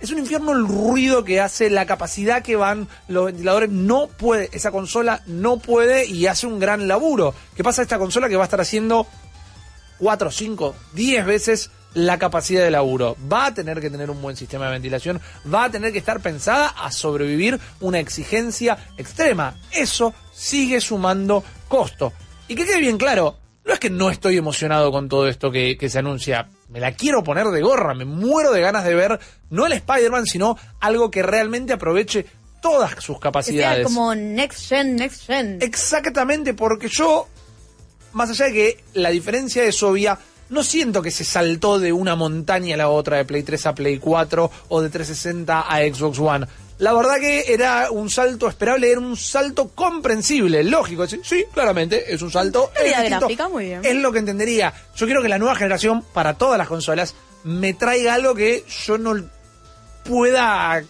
es 0.00 0.10
un 0.10 0.18
infierno 0.18 0.52
el 0.52 0.66
ruido 0.66 1.24
que 1.24 1.40
hace, 1.40 1.68
la 1.68 1.84
capacidad 1.84 2.42
que 2.42 2.56
van 2.56 2.88
los 3.08 3.26
ventiladores. 3.26 3.68
No 3.68 4.08
puede, 4.08 4.48
esa 4.52 4.70
consola 4.70 5.22
no 5.26 5.58
puede 5.58 6.06
y 6.06 6.26
hace 6.26 6.46
un 6.46 6.58
gran 6.58 6.88
laburo. 6.88 7.34
¿Qué 7.54 7.62
pasa 7.62 7.82
esta 7.82 7.98
consola 7.98 8.28
que 8.28 8.36
va 8.36 8.44
a 8.44 8.46
estar 8.46 8.60
haciendo 8.60 9.06
4, 10.00 10.30
5, 10.30 10.74
10 10.94 11.26
veces 11.26 11.70
la 11.94 12.18
capacidad 12.18 12.62
de 12.62 12.70
laburo. 12.70 13.16
Va 13.32 13.46
a 13.46 13.54
tener 13.54 13.80
que 13.80 13.90
tener 13.90 14.10
un 14.10 14.20
buen 14.22 14.36
sistema 14.36 14.66
de 14.66 14.72
ventilación, 14.72 15.20
va 15.52 15.64
a 15.64 15.70
tener 15.70 15.92
que 15.92 15.98
estar 15.98 16.20
pensada 16.20 16.68
a 16.68 16.90
sobrevivir 16.90 17.58
una 17.80 17.98
exigencia 17.98 18.78
extrema. 18.96 19.56
Eso 19.72 20.14
sigue 20.32 20.80
sumando 20.80 21.44
costo. 21.68 22.12
Y 22.48 22.54
que 22.54 22.64
quede 22.64 22.80
bien 22.80 22.96
claro, 22.98 23.36
no 23.64 23.72
es 23.74 23.78
que 23.80 23.90
no 23.90 24.10
estoy 24.10 24.36
emocionado 24.36 24.90
con 24.90 25.08
todo 25.08 25.28
esto 25.28 25.50
que, 25.50 25.76
que 25.76 25.88
se 25.90 25.98
anuncia. 25.98 26.48
Me 26.68 26.80
la 26.80 26.92
quiero 26.92 27.22
poner 27.22 27.46
de 27.48 27.60
gorra, 27.60 27.94
me 27.94 28.04
muero 28.04 28.52
de 28.52 28.60
ganas 28.60 28.84
de 28.84 28.94
ver 28.94 29.18
no 29.50 29.66
el 29.66 29.72
Spider-Man, 29.72 30.26
sino 30.26 30.56
algo 30.80 31.10
que 31.10 31.22
realmente 31.22 31.72
aproveche 31.72 32.24
todas 32.62 32.90
sus 33.02 33.16
Que 33.16 33.20
sea 33.20 33.20
capacidades. 33.20 33.84
como 33.84 34.14
next 34.14 34.68
gen, 34.68 34.96
next 34.96 35.26
gen. 35.26 35.58
Exactamente, 35.60 36.54
porque 36.54 36.88
yo, 36.88 37.26
más 38.12 38.30
allá 38.30 38.46
de 38.46 38.52
que 38.52 38.84
la 38.94 39.10
diferencia 39.10 39.64
es 39.64 39.82
obvia, 39.82 40.18
no 40.50 40.62
siento 40.64 41.00
que 41.00 41.10
se 41.10 41.24
saltó 41.24 41.78
de 41.78 41.92
una 41.92 42.16
montaña 42.16 42.74
a 42.74 42.78
la 42.78 42.88
otra, 42.88 43.18
de 43.18 43.24
Play 43.24 43.42
3 43.42 43.66
a 43.66 43.74
Play 43.74 43.98
4 43.98 44.50
o 44.68 44.82
de 44.82 44.90
360 44.90 45.60
a 45.60 45.78
Xbox 45.78 46.18
One. 46.18 46.46
La 46.78 46.92
verdad 46.94 47.20
que 47.20 47.52
era 47.52 47.90
un 47.90 48.08
salto 48.08 48.48
esperable, 48.48 48.90
era 48.90 49.00
un 49.00 49.16
salto 49.16 49.68
comprensible, 49.74 50.64
lógico. 50.64 51.06
Sí, 51.06 51.20
sí, 51.22 51.44
claramente, 51.52 52.12
es 52.12 52.22
un 52.22 52.30
salto. 52.30 52.70
Calidad 52.74 52.98
es 52.98 53.02
distinto. 53.02 53.26
gráfica, 53.26 53.48
muy 53.48 53.66
bien. 53.66 53.80
Es 53.84 53.94
lo 53.96 54.10
que 54.10 54.18
entendería. 54.18 54.72
Yo 54.96 55.06
quiero 55.06 55.22
que 55.22 55.28
la 55.28 55.38
nueva 55.38 55.54
generación, 55.54 56.02
para 56.14 56.34
todas 56.34 56.56
las 56.56 56.68
consolas, 56.68 57.14
me 57.44 57.74
traiga 57.74 58.14
algo 58.14 58.34
que 58.34 58.64
yo 58.86 58.96
no 58.96 59.14
pueda 60.04 60.82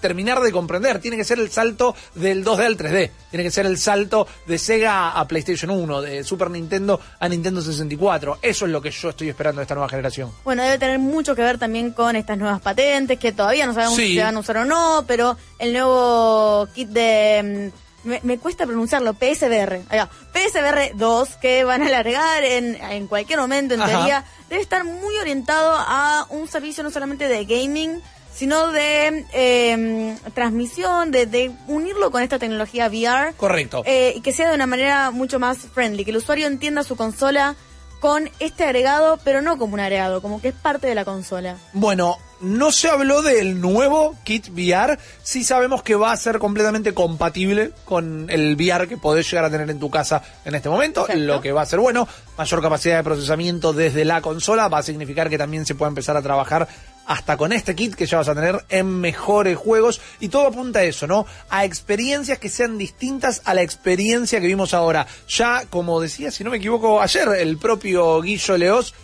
terminar 0.00 0.40
de 0.40 0.52
comprender. 0.52 0.98
Tiene 1.00 1.16
que 1.16 1.24
ser 1.24 1.38
el 1.38 1.50
salto 1.50 1.94
del 2.14 2.44
2D 2.44 2.64
al 2.66 2.76
3D. 2.76 3.10
Tiene 3.30 3.44
que 3.44 3.50
ser 3.50 3.66
el 3.66 3.78
salto 3.78 4.26
de 4.46 4.58
Sega 4.58 5.10
a 5.10 5.26
PlayStation 5.28 5.70
1, 5.70 6.00
de 6.02 6.24
Super 6.24 6.50
Nintendo 6.50 7.00
a 7.18 7.28
Nintendo 7.28 7.60
64. 7.62 8.38
Eso 8.42 8.64
es 8.66 8.70
lo 8.72 8.80
que 8.82 8.90
yo 8.90 9.10
estoy 9.10 9.28
esperando 9.28 9.60
de 9.60 9.64
esta 9.64 9.74
nueva 9.74 9.88
generación. 9.88 10.32
Bueno, 10.44 10.62
debe 10.62 10.78
tener 10.78 10.98
mucho 10.98 11.34
que 11.34 11.42
ver 11.42 11.58
también 11.58 11.92
con 11.92 12.16
estas 12.16 12.36
nuevas 12.38 12.60
patentes, 12.60 13.18
que 13.18 13.32
todavía 13.32 13.66
no 13.66 13.74
sabemos 13.74 13.96
Sí. 13.96 14.08
si 14.08 14.14
se 14.16 14.22
van 14.24 14.36
a 14.36 14.40
usar 14.40 14.56
o 14.58 14.64
no, 14.64 15.04
pero 15.06 15.36
el 15.58 15.72
nuevo 15.72 16.68
kit 16.74 16.88
de... 16.88 17.70
mm, 17.72 18.08
Me, 18.08 18.18
me 18.22 18.38
cuesta 18.38 18.64
pronunciarlo, 18.64 19.12
PSVR. 19.12 19.82
Ahí 19.90 19.98
va. 19.98 20.08
PSVR 20.32 20.92
2, 20.94 21.28
que 21.36 21.64
van 21.64 21.82
a 21.82 21.86
alargar 21.86 22.42
en, 22.44 22.76
en 22.76 23.06
cualquier 23.06 23.38
momento, 23.38 23.74
en 23.74 23.82
Ajá. 23.82 23.90
teoría, 23.90 24.24
debe 24.48 24.62
estar 24.62 24.84
muy 24.84 25.14
orientado 25.20 25.74
a 25.76 26.26
un 26.30 26.48
servicio 26.48 26.82
no 26.82 26.90
solamente 26.90 27.28
de 27.28 27.44
gaming, 27.44 28.00
sino 28.40 28.72
de 28.72 29.26
eh, 29.34 30.16
transmisión, 30.32 31.10
de, 31.10 31.26
de 31.26 31.50
unirlo 31.66 32.10
con 32.10 32.22
esta 32.22 32.38
tecnología 32.38 32.88
VR. 32.88 33.34
Correcto. 33.36 33.82
Eh, 33.84 34.14
y 34.16 34.22
que 34.22 34.32
sea 34.32 34.48
de 34.48 34.54
una 34.54 34.66
manera 34.66 35.10
mucho 35.10 35.38
más 35.38 35.58
friendly, 35.58 36.06
que 36.06 36.10
el 36.10 36.16
usuario 36.16 36.46
entienda 36.46 36.82
su 36.82 36.96
consola 36.96 37.54
con 38.00 38.30
este 38.38 38.64
agregado, 38.64 39.18
pero 39.24 39.42
no 39.42 39.58
como 39.58 39.74
un 39.74 39.80
agregado, 39.80 40.22
como 40.22 40.40
que 40.40 40.48
es 40.48 40.54
parte 40.54 40.86
de 40.86 40.94
la 40.94 41.04
consola. 41.04 41.58
Bueno, 41.74 42.16
no 42.40 42.72
se 42.72 42.88
habló 42.88 43.20
del 43.20 43.60
nuevo 43.60 44.16
kit 44.24 44.48
VR. 44.48 44.98
Sí 45.22 45.44
sabemos 45.44 45.82
que 45.82 45.94
va 45.94 46.12
a 46.12 46.16
ser 46.16 46.38
completamente 46.38 46.94
compatible 46.94 47.72
con 47.84 48.30
el 48.30 48.56
VR 48.56 48.88
que 48.88 48.96
podés 48.96 49.30
llegar 49.30 49.44
a 49.44 49.50
tener 49.50 49.68
en 49.68 49.78
tu 49.78 49.90
casa 49.90 50.22
en 50.46 50.54
este 50.54 50.70
momento. 50.70 51.06
Lo 51.14 51.42
que 51.42 51.52
va 51.52 51.60
a 51.60 51.66
ser 51.66 51.78
bueno, 51.78 52.08
mayor 52.38 52.62
capacidad 52.62 52.96
de 52.96 53.04
procesamiento 53.04 53.74
desde 53.74 54.06
la 54.06 54.22
consola. 54.22 54.68
Va 54.68 54.78
a 54.78 54.82
significar 54.82 55.28
que 55.28 55.36
también 55.36 55.66
se 55.66 55.74
puede 55.74 55.90
empezar 55.90 56.16
a 56.16 56.22
trabajar 56.22 56.66
hasta 57.10 57.36
con 57.36 57.52
este 57.52 57.74
kit 57.74 57.96
que 57.96 58.06
ya 58.06 58.18
vas 58.18 58.28
a 58.28 58.36
tener 58.36 58.64
en 58.68 58.86
mejores 59.00 59.56
juegos. 59.58 60.00
Y 60.20 60.28
todo 60.28 60.46
apunta 60.46 60.78
a 60.78 60.84
eso, 60.84 61.08
¿no? 61.08 61.26
A 61.48 61.64
experiencias 61.64 62.38
que 62.38 62.48
sean 62.48 62.78
distintas 62.78 63.42
a 63.46 63.52
la 63.52 63.62
experiencia 63.62 64.40
que 64.40 64.46
vimos 64.46 64.74
ahora. 64.74 65.08
Ya, 65.28 65.64
como 65.70 66.00
decía, 66.00 66.30
si 66.30 66.44
no 66.44 66.50
me 66.50 66.58
equivoco, 66.58 67.02
ayer 67.02 67.26
el 67.40 67.58
propio 67.58 68.22
Guillo 68.22 68.56
Leos 68.56 68.94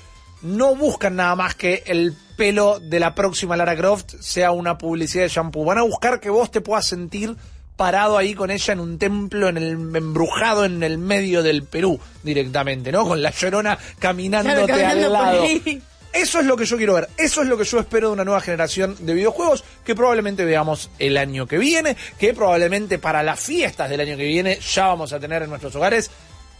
no 0.42 0.76
buscan 0.76 1.16
nada 1.16 1.34
más 1.34 1.56
que 1.56 1.82
el 1.86 2.14
pelo 2.36 2.78
de 2.78 3.00
la 3.00 3.12
próxima 3.16 3.56
Lara 3.56 3.76
Croft 3.76 4.14
sea 4.20 4.52
una 4.52 4.78
publicidad 4.78 5.24
de 5.24 5.28
shampoo. 5.30 5.64
Van 5.64 5.78
a 5.78 5.82
buscar 5.82 6.20
que 6.20 6.30
vos 6.30 6.52
te 6.52 6.60
puedas 6.60 6.86
sentir 6.86 7.34
parado 7.74 8.16
ahí 8.18 8.34
con 8.34 8.52
ella 8.52 8.72
en 8.72 8.78
un 8.78 8.98
templo 8.98 9.48
en 9.48 9.56
el 9.56 9.70
embrujado 9.96 10.64
en 10.64 10.84
el 10.84 10.98
medio 10.98 11.42
del 11.42 11.64
Perú 11.64 11.98
directamente, 12.22 12.92
¿no? 12.92 13.04
Con 13.04 13.20
la 13.20 13.32
llorona 13.32 13.76
caminándote 13.98 14.64
Claro, 14.64 14.78
caminando 14.78 15.06
al 15.06 15.12
por 15.12 15.32
lado. 15.34 15.42
ahí. 15.42 15.82
Eso 16.16 16.40
es 16.40 16.46
lo 16.46 16.56
que 16.56 16.64
yo 16.64 16.76
quiero 16.76 16.94
ver. 16.94 17.08
Eso 17.16 17.42
es 17.42 17.48
lo 17.48 17.56
que 17.58 17.64
yo 17.64 17.78
espero 17.78 18.08
de 18.08 18.14
una 18.14 18.24
nueva 18.24 18.40
generación 18.40 18.96
de 19.00 19.14
videojuegos 19.14 19.64
que 19.84 19.94
probablemente 19.94 20.44
veamos 20.44 20.90
el 20.98 21.16
año 21.16 21.46
que 21.46 21.58
viene, 21.58 21.96
que 22.18 22.32
probablemente 22.34 22.98
para 22.98 23.22
las 23.22 23.38
fiestas 23.38 23.88
del 23.90 24.00
año 24.00 24.16
que 24.16 24.24
viene 24.24 24.58
ya 24.60 24.86
vamos 24.88 25.12
a 25.12 25.20
tener 25.20 25.42
en 25.42 25.50
nuestros 25.50 25.74
hogares. 25.76 26.10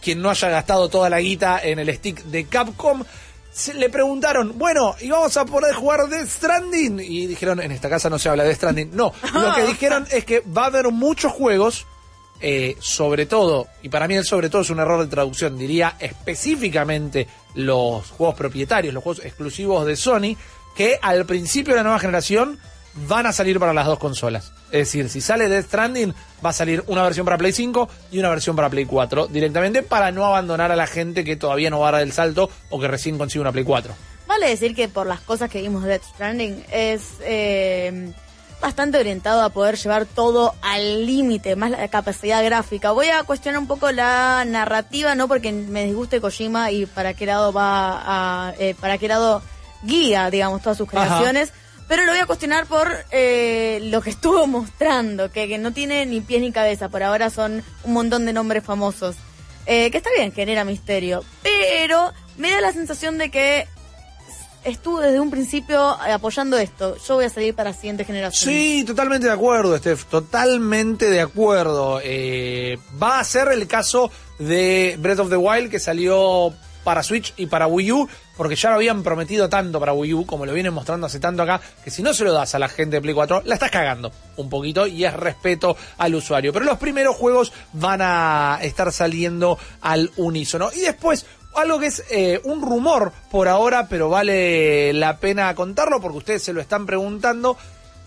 quien 0.01 0.21
no 0.21 0.29
haya 0.29 0.49
gastado 0.49 0.89
toda 0.89 1.09
la 1.09 1.19
guita 1.19 1.59
en 1.63 1.79
el 1.79 1.91
stick 1.95 2.23
de 2.25 2.45
Capcom, 2.45 3.03
se- 3.51 3.73
le 3.73 3.89
preguntaron, 3.89 4.53
bueno, 4.57 4.95
¿y 5.01 5.09
vamos 5.09 5.35
a 5.37 5.43
poder 5.45 5.73
jugar 5.73 6.07
Death 6.07 6.27
Stranding? 6.29 6.99
Y 6.99 7.25
dijeron, 7.25 7.59
en 7.59 7.71
esta 7.71 7.89
casa 7.89 8.07
no 8.07 8.19
se 8.19 8.29
habla 8.29 8.43
de 8.43 8.53
Stranding. 8.53 8.91
No, 8.95 9.11
lo 9.33 9.55
que 9.55 9.63
dijeron 9.63 10.05
es 10.11 10.23
que 10.23 10.41
va 10.41 10.65
a 10.65 10.67
haber 10.67 10.91
muchos 10.91 11.31
juegos, 11.33 11.87
eh, 12.39 12.75
sobre 12.79 13.25
todo, 13.25 13.67
y 13.81 13.89
para 13.89 14.07
mí 14.07 14.13
el 14.15 14.23
sobre 14.23 14.49
todo 14.51 14.61
es 14.61 14.69
un 14.69 14.79
error 14.79 14.99
de 15.03 15.07
traducción, 15.09 15.57
diría 15.57 15.95
específicamente 15.99 17.27
los 17.57 18.09
juegos 18.11 18.35
propietarios, 18.35 18.93
los 18.93 19.03
juegos 19.03 19.25
exclusivos 19.25 19.85
de 19.85 19.95
Sony, 19.95 20.37
que 20.75 20.99
al 21.01 21.25
principio 21.25 21.73
de 21.73 21.79
la 21.79 21.83
nueva 21.83 21.99
generación 21.99 22.59
van 23.07 23.25
a 23.25 23.33
salir 23.33 23.59
para 23.59 23.73
las 23.73 23.85
dos 23.85 23.99
consolas. 23.99 24.53
Es 24.65 24.79
decir, 24.79 25.09
si 25.09 25.21
sale 25.21 25.49
Death 25.49 25.65
Stranding, 25.65 26.13
va 26.43 26.49
a 26.49 26.53
salir 26.53 26.83
una 26.87 27.03
versión 27.03 27.25
para 27.25 27.37
Play 27.37 27.51
5 27.51 27.89
y 28.11 28.19
una 28.19 28.29
versión 28.29 28.55
para 28.55 28.69
Play 28.69 28.85
4 28.85 29.27
directamente 29.27 29.83
para 29.83 30.11
no 30.11 30.25
abandonar 30.25 30.71
a 30.71 30.75
la 30.75 30.87
gente 30.87 31.23
que 31.23 31.35
todavía 31.35 31.69
no 31.69 31.79
va 31.79 31.89
a 31.89 31.91
dar 31.93 32.01
el 32.01 32.11
salto 32.11 32.49
o 32.69 32.79
que 32.79 32.87
recién 32.87 33.17
consigue 33.17 33.41
una 33.41 33.51
Play 33.51 33.63
4. 33.65 33.93
Vale 34.27 34.49
decir 34.49 34.75
que 34.75 34.87
por 34.87 35.07
las 35.07 35.21
cosas 35.21 35.49
que 35.49 35.61
vimos 35.61 35.83
de 35.83 35.89
Death 35.89 36.03
Stranding 36.03 36.63
es 36.71 37.01
eh, 37.21 38.11
bastante 38.61 38.97
orientado 38.97 39.41
a 39.41 39.49
poder 39.49 39.77
llevar 39.77 40.05
todo 40.05 40.55
al 40.61 41.05
límite, 41.05 41.55
más 41.55 41.71
la 41.71 41.87
capacidad 41.87 42.43
gráfica. 42.43 42.91
Voy 42.91 43.09
a 43.09 43.23
cuestionar 43.23 43.59
un 43.59 43.67
poco 43.67 43.91
la 43.91 44.43
narrativa, 44.45 45.15
no 45.15 45.27
porque 45.27 45.51
me 45.51 45.85
disguste 45.85 46.21
Kojima 46.21 46.71
y 46.71 46.85
para 46.85 47.13
qué 47.13 47.25
lado 47.25 47.53
va 47.53 48.01
a, 48.49 48.53
eh, 48.59 48.75
para 48.79 48.97
qué 48.97 49.07
lado 49.07 49.41
guía, 49.83 50.29
digamos, 50.29 50.61
todas 50.61 50.77
sus 50.77 50.87
Ajá. 50.89 51.05
creaciones. 51.05 51.53
Pero 51.87 52.03
lo 52.03 52.11
voy 52.11 52.19
a 52.19 52.25
cuestionar 52.25 52.65
por 52.65 52.91
eh, 53.11 53.79
lo 53.83 54.01
que 54.01 54.09
estuvo 54.11 54.47
mostrando, 54.47 55.31
que, 55.31 55.47
que 55.47 55.57
no 55.57 55.71
tiene 55.71 56.05
ni 56.05 56.21
pies 56.21 56.41
ni 56.41 56.51
cabeza. 56.51 56.89
Por 56.89 57.03
ahora 57.03 57.29
son 57.29 57.63
un 57.83 57.93
montón 57.93 58.25
de 58.25 58.33
nombres 58.33 58.63
famosos. 58.63 59.15
Eh, 59.65 59.91
que 59.91 59.97
está 59.97 60.09
bien, 60.15 60.31
genera 60.31 60.63
misterio. 60.63 61.23
Pero 61.43 62.13
me 62.37 62.51
da 62.51 62.61
la 62.61 62.71
sensación 62.71 63.17
de 63.17 63.29
que 63.29 63.67
estuvo 64.67 64.99
desde 64.99 65.19
un 65.19 65.31
principio 65.31 65.97
eh, 66.05 66.11
apoyando 66.11 66.57
esto. 66.57 66.97
Yo 67.07 67.15
voy 67.15 67.25
a 67.25 67.29
salir 67.29 67.55
para 67.55 67.71
la 67.71 67.75
siguiente 67.75 68.05
generación. 68.05 68.51
Sí, 68.51 68.83
totalmente 68.85 69.27
de 69.27 69.33
acuerdo, 69.33 69.77
Steph, 69.77 70.05
totalmente 70.05 71.09
de 71.09 71.21
acuerdo. 71.21 71.99
Eh, 72.03 72.77
va 73.01 73.19
a 73.19 73.23
ser 73.23 73.49
el 73.49 73.67
caso 73.67 74.11
de 74.39 74.97
Breath 74.99 75.19
of 75.19 75.29
the 75.29 75.37
Wild 75.37 75.71
que 75.71 75.79
salió 75.79 76.53
para 76.87 77.03
Switch 77.03 77.33
y 77.35 77.47
para 77.47 77.67
Wii 77.67 77.91
U, 77.91 78.07
porque 78.37 78.55
ya 78.55 78.69
lo 78.69 78.75
habían 78.75 79.03
prometido 79.03 79.49
tanto 79.49 79.77
para 79.77 79.91
Wii 79.91 80.13
U, 80.13 80.25
como 80.25 80.45
lo 80.45 80.53
vienen 80.53 80.73
mostrando 80.73 81.07
hace 81.07 81.19
tanto 81.19 81.43
acá, 81.43 81.59
que 81.83 81.91
si 81.91 82.01
no 82.01 82.13
se 82.13 82.23
lo 82.23 82.31
das 82.31 82.55
a 82.55 82.59
la 82.59 82.69
gente 82.69 82.95
de 82.95 83.01
Play 83.01 83.13
4, 83.13 83.41
la 83.43 83.55
estás 83.55 83.71
cagando 83.71 84.09
un 84.37 84.49
poquito 84.49 84.87
y 84.87 85.03
es 85.03 85.13
respeto 85.13 85.75
al 85.97 86.15
usuario. 86.15 86.53
Pero 86.53 86.63
los 86.63 86.77
primeros 86.77 87.17
juegos 87.17 87.51
van 87.73 87.99
a 88.01 88.59
estar 88.61 88.93
saliendo 88.93 89.59
al 89.81 90.11
unísono. 90.15 90.69
Y 90.73 90.79
después, 90.79 91.25
algo 91.57 91.79
que 91.79 91.87
es 91.87 92.03
eh, 92.09 92.39
un 92.43 92.61
rumor 92.61 93.11
por 93.31 93.47
ahora, 93.47 93.87
pero 93.87 94.09
vale 94.09 94.93
la 94.93 95.17
pena 95.17 95.53
contarlo 95.55 95.99
porque 95.99 96.17
ustedes 96.19 96.43
se 96.43 96.53
lo 96.53 96.61
están 96.61 96.85
preguntando. 96.85 97.57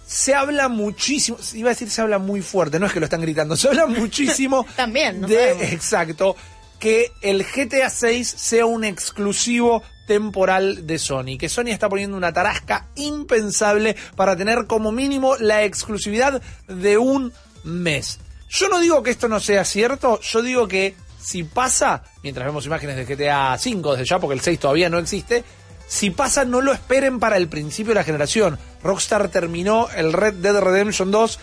Se 0.06 0.34
habla 0.34 0.68
muchísimo, 0.68 1.38
iba 1.54 1.70
a 1.70 1.74
decir 1.74 1.88
se 1.90 2.00
habla 2.00 2.18
muy 2.18 2.42
fuerte, 2.42 2.78
no 2.80 2.86
es 2.86 2.92
que 2.92 3.00
lo 3.00 3.06
están 3.06 3.20
gritando, 3.20 3.56
se 3.56 3.68
habla 3.68 3.86
muchísimo 3.86 4.66
También, 4.76 5.20
no 5.20 5.28
de, 5.28 5.50
sabemos. 5.50 5.72
exacto, 5.72 6.36
que 6.78 7.12
el 7.20 7.44
GTA 7.44 7.90
6 7.90 8.28
sea 8.28 8.66
un 8.66 8.84
exclusivo 8.84 9.82
temporal 10.06 10.86
de 10.88 10.98
Sony, 10.98 11.38
que 11.38 11.48
Sony 11.48 11.68
está 11.68 11.88
poniendo 11.88 12.16
una 12.16 12.32
tarasca 12.32 12.88
impensable 12.96 13.94
para 14.16 14.34
tener 14.34 14.66
como 14.66 14.90
mínimo 14.90 15.36
la 15.36 15.62
exclusividad 15.62 16.42
de 16.66 16.98
un 16.98 17.32
mes. 17.62 18.18
Yo 18.48 18.68
no 18.68 18.80
digo 18.80 19.04
que 19.04 19.10
esto 19.12 19.28
no 19.28 19.38
sea 19.38 19.64
cierto, 19.64 20.18
yo 20.20 20.42
digo 20.42 20.66
que 20.66 20.96
si 21.20 21.44
pasa, 21.44 22.02
mientras 22.22 22.46
vemos 22.46 22.66
imágenes 22.66 22.96
de 22.96 23.04
GTA 23.04 23.56
5 23.58 23.92
desde 23.92 24.04
ya, 24.06 24.18
porque 24.18 24.34
el 24.34 24.40
6 24.40 24.58
todavía 24.58 24.88
no 24.88 24.98
existe, 24.98 25.44
si 25.86 26.10
pasa 26.10 26.44
no 26.44 26.60
lo 26.60 26.72
esperen 26.72 27.18
para 27.18 27.36
el 27.36 27.48
principio 27.48 27.90
de 27.90 28.00
la 28.00 28.04
generación. 28.04 28.58
Rockstar 28.82 29.28
terminó 29.28 29.88
el 29.94 30.12
Red 30.12 30.34
Dead 30.34 30.58
Redemption 30.58 31.10
2 31.10 31.38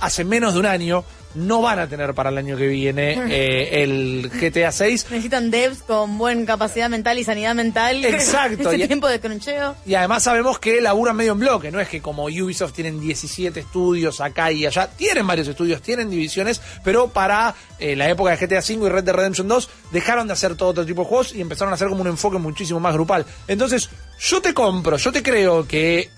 hace 0.00 0.24
menos 0.24 0.54
de 0.54 0.60
un 0.60 0.66
año, 0.66 1.04
no 1.34 1.62
van 1.62 1.78
a 1.78 1.86
tener 1.88 2.14
para 2.14 2.30
el 2.30 2.38
año 2.38 2.56
que 2.56 2.66
viene 2.66 3.12
eh, 3.30 3.82
el 3.82 4.30
GTA 4.30 4.72
6. 4.72 5.06
Necesitan 5.10 5.50
devs 5.50 5.82
con 5.82 6.18
buena 6.18 6.44
capacidad 6.44 6.88
mental 6.90 7.18
y 7.18 7.24
sanidad 7.24 7.54
mental. 7.54 8.04
Exacto, 8.04 8.70
Ese 8.70 8.84
y- 8.84 8.86
tiempo 8.86 9.08
de 9.08 9.20
cruncheo. 9.20 9.76
Y 9.86 9.94
además 9.94 10.22
sabemos 10.24 10.58
que 10.58 10.80
laburan 10.80 11.16
medio 11.16 11.32
en 11.32 11.38
bloque, 11.38 11.70
no 11.70 11.80
es 11.80 11.88
que 11.88 12.00
como 12.00 12.24
Ubisoft 12.24 12.72
tienen 12.72 13.00
17 13.00 13.60
estudios 13.60 14.20
acá 14.20 14.50
y 14.52 14.66
allá, 14.66 14.88
tienen 14.88 15.26
varios 15.26 15.48
estudios, 15.48 15.82
tienen 15.82 16.10
divisiones, 16.10 16.60
pero 16.84 17.08
para 17.08 17.54
eh, 17.78 17.96
la 17.96 18.08
época 18.08 18.36
de 18.36 18.46
GTA 18.46 18.58
V 18.60 18.86
y 18.86 18.88
Red 18.88 19.04
Dead 19.04 19.14
Redemption 19.14 19.48
2 19.48 19.68
dejaron 19.92 20.26
de 20.26 20.32
hacer 20.32 20.56
todo 20.56 20.70
otro 20.70 20.84
tipo 20.86 21.02
de 21.02 21.08
juegos 21.08 21.34
y 21.34 21.40
empezaron 21.40 21.72
a 21.72 21.74
hacer 21.74 21.88
como 21.88 22.00
un 22.02 22.08
enfoque 22.08 22.38
muchísimo 22.38 22.80
más 22.80 22.94
grupal. 22.94 23.24
Entonces, 23.48 23.88
yo 24.18 24.40
te 24.42 24.52
compro, 24.54 24.96
yo 24.96 25.12
te 25.12 25.22
creo 25.22 25.66
que 25.66 26.10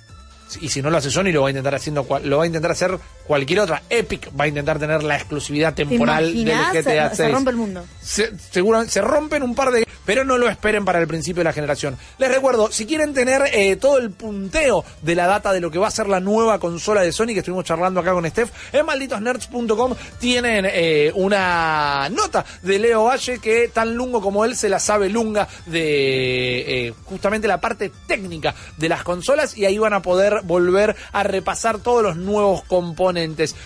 y 0.60 0.68
si 0.68 0.82
no 0.82 0.90
lo 0.90 0.98
hace 0.98 1.10
Sony 1.10 1.32
lo 1.32 1.40
va 1.42 1.48
a 1.48 1.50
intentar 1.50 1.74
haciendo 1.74 2.06
lo 2.24 2.36
va 2.36 2.44
a 2.44 2.46
intentar 2.46 2.72
hacer 2.72 2.98
cualquier 3.26 3.60
otra 3.60 3.82
Epic 3.88 4.30
va 4.38 4.44
a 4.44 4.48
intentar 4.48 4.78
tener 4.78 5.02
la 5.02 5.16
exclusividad 5.16 5.74
¿Te 5.74 5.84
temporal 5.86 6.32
del? 6.44 6.54
GTA 6.72 7.10
Se, 7.10 7.16
6 7.16 7.16
se 7.16 7.28
rompe 7.28 7.50
el 7.50 7.56
mundo. 7.56 7.84
se, 8.00 8.32
seguro- 8.50 8.84
se 8.88 9.00
rompen 9.00 9.42
un 9.42 9.54
par 9.54 9.70
de... 9.70 9.86
Pero 10.04 10.24
no 10.24 10.36
lo 10.36 10.48
esperen 10.48 10.84
para 10.84 10.98
el 10.98 11.06
principio 11.06 11.40
de 11.40 11.44
la 11.44 11.52
generación. 11.52 11.96
Les 12.18 12.28
recuerdo, 12.28 12.72
si 12.72 12.86
quieren 12.86 13.14
tener 13.14 13.42
eh, 13.52 13.76
todo 13.76 13.98
el 13.98 14.10
punteo 14.10 14.84
de 15.00 15.14
la 15.14 15.28
data 15.28 15.52
de 15.52 15.60
lo 15.60 15.70
que 15.70 15.78
va 15.78 15.86
a 15.86 15.90
ser 15.92 16.08
la 16.08 16.18
nueva 16.18 16.58
consola 16.58 17.02
de 17.02 17.12
Sony, 17.12 17.26
que 17.28 17.38
estuvimos 17.38 17.64
charlando 17.64 18.00
acá 18.00 18.12
con 18.12 18.28
Steph, 18.28 18.50
en 18.72 18.84
malditosnerds.com 18.84 19.94
tienen 20.18 20.66
eh, 20.68 21.12
una 21.14 22.08
nota 22.10 22.44
de 22.62 22.80
Leo 22.80 23.04
Valle 23.04 23.38
que 23.38 23.68
tan 23.72 23.94
lungo 23.94 24.20
como 24.20 24.44
él 24.44 24.56
se 24.56 24.68
la 24.68 24.80
sabe 24.80 25.08
lunga 25.08 25.46
de 25.66 26.88
eh, 26.88 26.94
justamente 27.04 27.46
la 27.46 27.60
parte 27.60 27.92
técnica 28.08 28.56
de 28.76 28.88
las 28.88 29.04
consolas 29.04 29.56
y 29.56 29.66
ahí 29.66 29.78
van 29.78 29.92
a 29.94 30.02
poder 30.02 30.40
volver 30.42 30.96
a 31.12 31.22
repasar 31.22 31.78
todos 31.78 32.02
los 32.02 32.16
nuevos 32.16 32.64
componentes. 32.64 33.11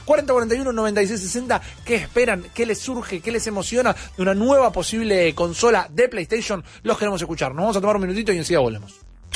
4041 0.05 0.73
96 0.73 1.21
60, 1.21 1.61
¿qué 1.85 1.95
esperan? 1.97 2.45
¿Qué 2.55 2.67
les 2.67 2.79
surge? 2.79 3.21
¿Qué 3.21 3.31
les 3.33 3.47
emociona 3.47 3.95
de 4.17 4.23
una 4.23 4.35
nueva 4.35 4.73
posible 4.73 5.35
consola 5.35 5.89
de 5.91 6.09
PlayStation? 6.09 6.63
Los 6.83 6.99
queremos 6.99 7.21
escuchar. 7.21 7.51
Nos 7.55 7.63
vamos 7.63 7.77
a 7.77 7.81
tomar 7.81 7.97
un 7.97 8.03
minutito 8.03 8.33
y 8.33 8.39
enseguida 8.39 8.61
volvemos. 8.61 8.93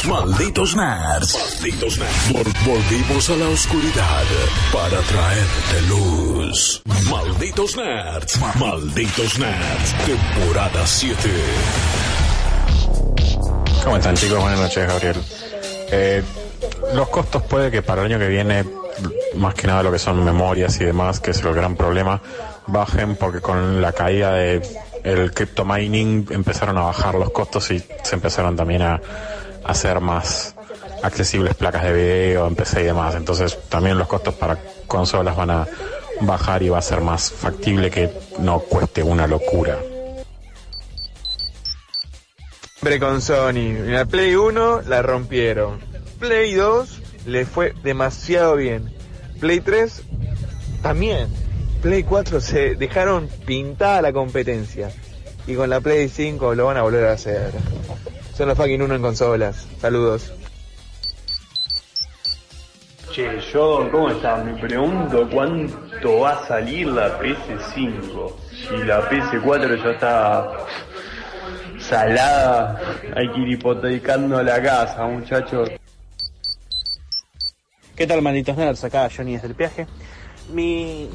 Malditos 0.07 0.77
nerds. 0.77 1.37
Malditos 1.59 1.99
nerds. 1.99 2.31
Vol- 2.33 2.65
volvimos 2.67 3.29
a 3.29 3.37
la 3.37 3.49
oscuridad 3.49 4.23
para 4.73 4.99
traerte 5.03 5.83
luz. 5.89 6.83
Malditos 7.11 7.77
nerds. 7.77 8.41
Malditos 8.57 9.39
nerds. 9.39 9.95
Temporada 10.07 10.87
7. 10.87 11.17
¿Cómo 13.85 13.97
están 13.97 14.15
chicos? 14.17 14.39
Buenas 14.41 14.61
noches, 14.61 14.87
Gabriel. 14.87 15.17
Eh, 15.93 16.23
los 16.95 17.09
costos 17.09 17.43
puede 17.43 17.71
que 17.71 17.83
para 17.83 18.03
el 18.03 18.13
año 18.13 18.19
que 18.19 18.29
viene, 18.29 18.65
más 19.37 19.55
que 19.55 19.67
nada 19.67 19.83
lo 19.83 19.93
que 19.93 19.99
son 19.99 20.25
memorias 20.25 20.81
y 20.81 20.85
demás, 20.85 21.21
que 21.21 21.33
es 21.33 21.43
el 21.43 21.55
gran 21.55 21.77
problema, 21.77 22.21
bajen 22.67 23.17
porque 23.17 23.41
con 23.41 23.81
la 23.81 23.93
caída 23.93 24.33
de 24.35 24.63
el 25.05 25.33
crypto 25.33 25.65
mining 25.65 26.27
empezaron 26.31 26.77
a 26.79 26.83
bajar 26.83 27.15
los 27.15 27.31
costos 27.31 27.71
y 27.71 27.83
se 28.03 28.15
empezaron 28.15 28.57
también 28.57 28.83
a, 28.83 29.01
hacer 29.65 30.01
más 30.01 30.55
accesibles 31.03 31.55
placas 31.55 31.85
de 31.85 31.93
video, 31.93 32.47
en 32.47 32.55
PC 32.55 32.83
y 32.83 32.85
demás. 32.85 33.15
Entonces 33.15 33.59
también 33.69 33.99
los 33.99 34.09
costos 34.09 34.35
para 34.35 34.59
consolas 34.87 35.37
van 35.37 35.51
a 35.51 35.67
bajar 36.21 36.63
y 36.63 36.69
va 36.69 36.79
a 36.79 36.83
ser 36.83 37.01
más 37.01 37.31
factible 37.31 37.91
que 37.91 38.11
no 38.39 38.61
cueste 38.61 39.03
una 39.03 39.27
locura. 39.27 39.79
Siempre 42.75 42.99
con 42.99 43.21
Sony. 43.21 43.85
La 43.85 44.07
Play 44.07 44.35
1 44.35 44.83
la 44.83 45.03
rompieron. 45.03 45.79
Play 46.19 46.55
2 46.55 47.00
le 47.27 47.45
fue 47.45 47.75
demasiado 47.83 48.57
bien. 48.57 48.93
Play 49.41 49.61
3 49.61 50.03
también. 50.83 51.29
Play 51.83 52.03
4 52.03 52.41
se 52.41 52.75
dejaron 52.75 53.29
pintada 53.47 54.03
la 54.03 54.13
competencia. 54.13 54.91
Y 55.47 55.55
con 55.55 55.71
la 55.71 55.81
Play 55.81 56.09
5 56.09 56.55
lo 56.55 56.67
van 56.67 56.77
a 56.77 56.83
volver 56.83 57.07
a 57.07 57.13
hacer. 57.13 57.53
Son 58.37 58.49
los 58.49 58.57
fucking 58.57 58.83
uno 58.83 58.95
en 58.95 59.03
consolas. 59.03 59.67
Saludos. 59.81 60.33
Che, 63.13 63.41
John, 63.53 63.91
¿cómo 63.91 64.11
estás? 64.11 64.45
Me 64.45 64.55
pregunto 64.61 65.29
cuánto 65.31 66.21
va 66.21 66.31
a 66.31 66.47
salir 66.47 66.87
la 66.87 67.19
PS5. 67.19 68.33
Si 68.53 68.77
la 68.85 69.11
PS4 69.11 69.83
ya 69.83 69.91
está 69.91 70.53
salada, 71.81 72.81
hay 73.17 73.29
que 73.33 73.41
ir 73.41 73.49
hipotecando 73.49 74.41
la 74.43 74.63
casa, 74.63 75.07
muchachos. 75.07 75.71
¿Qué 78.01 78.07
tal, 78.07 78.23
malditos 78.23 78.57
nerds? 78.57 78.83
Acá 78.83 79.11
Johnny 79.15 79.35
desde 79.35 79.49
el 79.49 79.53
viaje. 79.53 79.87
Mi... 80.55 81.11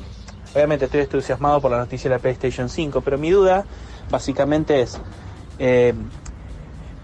Obviamente 0.54 0.86
estoy 0.86 1.02
entusiasmado 1.02 1.60
por 1.60 1.72
la 1.72 1.80
noticia 1.80 2.12
de 2.12 2.16
la 2.16 2.22
PlayStation 2.22 2.70
5, 2.70 3.02
pero 3.02 3.18
mi 3.18 3.32
duda 3.32 3.66
básicamente 4.12 4.82
es 4.82 5.00
eh, 5.58 5.96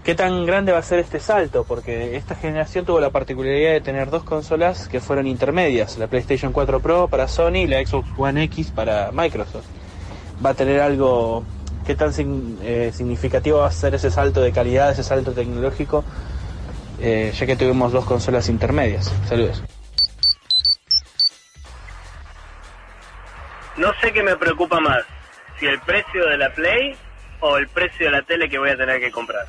¿qué 0.04 0.14
tan 0.14 0.46
grande 0.46 0.70
va 0.70 0.78
a 0.78 0.82
ser 0.82 1.00
este 1.00 1.18
salto? 1.18 1.64
Porque 1.64 2.14
esta 2.16 2.36
generación 2.36 2.84
tuvo 2.84 3.00
la 3.00 3.10
particularidad 3.10 3.72
de 3.72 3.80
tener 3.80 4.08
dos 4.08 4.22
consolas 4.22 4.86
que 4.86 5.00
fueron 5.00 5.26
intermedias, 5.26 5.98
la 5.98 6.06
PlayStation 6.06 6.52
4 6.52 6.78
Pro 6.78 7.08
para 7.08 7.26
Sony 7.26 7.56
y 7.56 7.66
la 7.66 7.84
Xbox 7.84 8.08
One 8.16 8.44
X 8.44 8.70
para 8.70 9.10
Microsoft. 9.10 9.66
Va 10.46 10.50
a 10.50 10.54
tener 10.54 10.80
algo 10.80 11.42
qué 11.84 11.96
tan 11.96 12.12
eh, 12.62 12.92
significativo 12.94 13.58
va 13.58 13.66
a 13.66 13.72
ser 13.72 13.96
ese 13.96 14.12
salto 14.12 14.42
de 14.42 14.52
calidad, 14.52 14.92
ese 14.92 15.02
salto 15.02 15.32
tecnológico, 15.32 16.04
eh, 17.02 17.32
ya 17.34 17.46
que 17.46 17.56
tuvimos 17.56 17.92
dos 17.92 18.04
consolas 18.04 18.48
intermedias. 18.48 19.12
Saludos. 19.28 19.62
No 23.76 23.92
sé 24.00 24.12
qué 24.12 24.22
me 24.22 24.36
preocupa 24.36 24.78
más, 24.80 25.02
si 25.58 25.66
el 25.66 25.80
precio 25.80 26.28
de 26.28 26.38
la 26.38 26.52
Play 26.54 26.94
o 27.40 27.56
el 27.56 27.66
precio 27.68 28.06
de 28.06 28.12
la 28.12 28.22
tele 28.22 28.48
que 28.48 28.58
voy 28.58 28.70
a 28.70 28.76
tener 28.76 29.00
que 29.00 29.10
comprar. 29.10 29.46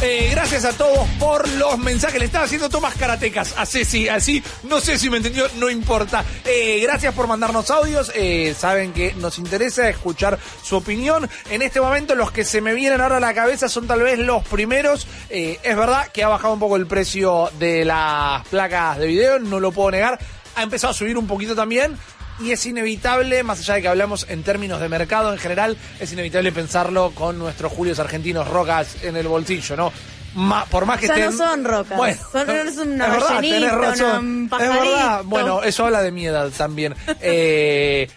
Eh, 0.00 0.28
gracias 0.30 0.64
a 0.64 0.72
todos 0.74 1.08
por 1.18 1.48
los 1.54 1.76
mensajes. 1.76 2.20
Le 2.20 2.26
estaba 2.26 2.44
haciendo 2.44 2.68
tomas 2.68 2.94
karatecas 2.94 3.52
a 3.56 3.66
Ceci, 3.66 4.08
así. 4.08 4.40
No 4.62 4.80
sé 4.80 4.96
si 4.96 5.10
me 5.10 5.16
entendió, 5.16 5.46
no 5.56 5.68
importa. 5.68 6.24
Eh, 6.44 6.78
gracias 6.80 7.12
por 7.14 7.26
mandarnos 7.26 7.68
audios. 7.72 8.12
Eh, 8.14 8.54
saben 8.56 8.92
que 8.92 9.14
nos 9.14 9.38
interesa 9.38 9.88
escuchar 9.88 10.38
su 10.62 10.76
opinión. 10.76 11.28
En 11.50 11.62
este 11.62 11.80
momento, 11.80 12.14
los 12.14 12.30
que 12.30 12.44
se 12.44 12.60
me 12.60 12.74
vienen 12.74 13.00
ahora 13.00 13.16
a 13.16 13.20
la 13.20 13.34
cabeza 13.34 13.68
son 13.68 13.88
tal 13.88 14.02
vez 14.02 14.20
los 14.20 14.46
primeros. 14.46 15.08
Es 15.30 15.76
verdad 15.76 16.06
que 16.12 16.22
ha 16.22 16.28
bajado 16.28 16.54
un 16.54 16.60
poco 16.60 16.76
el 16.76 16.86
precio 16.86 17.50
de 17.58 17.84
las 17.84 18.46
placas 18.46 18.98
de 18.98 19.06
video, 19.08 19.40
no 19.40 19.58
lo 19.58 19.72
puedo 19.72 19.90
negar. 19.90 20.16
Ha 20.54 20.62
empezado 20.62 20.92
a 20.92 20.94
subir 20.94 21.18
un 21.18 21.26
poquito 21.26 21.56
también. 21.56 21.98
Y 22.40 22.52
es 22.52 22.64
inevitable, 22.66 23.42
más 23.42 23.58
allá 23.60 23.74
de 23.74 23.82
que 23.82 23.88
hablamos 23.88 24.26
en 24.28 24.42
términos 24.42 24.80
de 24.80 24.88
mercado 24.88 25.32
en 25.32 25.38
general, 25.38 25.76
es 25.98 26.12
inevitable 26.12 26.52
pensarlo 26.52 27.10
con 27.12 27.38
nuestros 27.38 27.72
Julios 27.72 27.98
argentinos 27.98 28.46
rocas 28.46 28.96
en 29.02 29.16
el 29.16 29.26
bolsillo, 29.26 29.76
¿no? 29.76 29.92
Ma- 30.34 30.64
por 30.66 30.86
más 30.86 31.00
que 31.00 31.08
Ya 31.08 31.16
no 31.16 31.22
estén... 31.24 31.36
son 31.38 31.64
rocas. 31.64 31.96
Bueno, 31.96 32.20
son 32.30 32.50
es 32.50 32.76
una 32.76 33.06
es 33.08 33.12
verdad, 33.12 33.40
tenés 33.40 33.72
razón. 33.72 34.18
un 34.26 34.44
Es 34.44 34.50
pajarito. 34.50 34.80
verdad. 34.80 35.20
Bueno, 35.24 35.62
eso 35.64 35.84
habla 35.86 36.02
de 36.02 36.12
mi 36.12 36.26
edad 36.26 36.48
también. 36.56 36.94
Eh, 37.20 38.08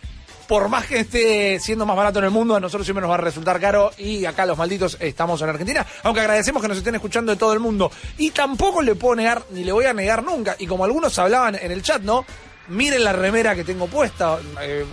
por 0.47 0.67
más 0.67 0.85
que 0.85 0.99
esté 0.99 1.59
siendo 1.61 1.85
más 1.85 1.95
barato 1.95 2.19
en 2.19 2.25
el 2.25 2.31
mundo, 2.31 2.55
a 2.55 2.59
nosotros 2.59 2.85
siempre 2.85 3.01
nos 3.01 3.09
va 3.09 3.15
a 3.15 3.19
resultar 3.19 3.59
caro 3.59 3.91
y 3.97 4.25
acá 4.25 4.45
los 4.45 4.57
malditos 4.57 4.97
estamos 4.99 5.41
en 5.41 5.47
Argentina, 5.49 5.85
aunque 6.03 6.19
agradecemos 6.19 6.61
que 6.61 6.67
nos 6.67 6.77
estén 6.77 6.93
escuchando 6.93 7.31
de 7.31 7.37
todo 7.37 7.53
el 7.53 7.59
mundo. 7.61 7.89
Y 8.17 8.31
tampoco 8.31 8.81
le 8.81 8.93
puedo 8.95 9.15
negar, 9.15 9.41
ni 9.51 9.63
le 9.63 9.71
voy 9.71 9.85
a 9.85 9.93
negar 9.93 10.21
nunca, 10.23 10.57
y 10.59 10.67
como 10.67 10.83
algunos 10.83 11.17
hablaban 11.17 11.55
en 11.55 11.71
el 11.71 11.81
chat, 11.81 12.01
¿no? 12.01 12.25
Miren 12.71 13.03
la 13.03 13.11
remera 13.11 13.53
que 13.53 13.65
tengo 13.65 13.87
puesta, 13.87 14.39
eh, 14.61 14.85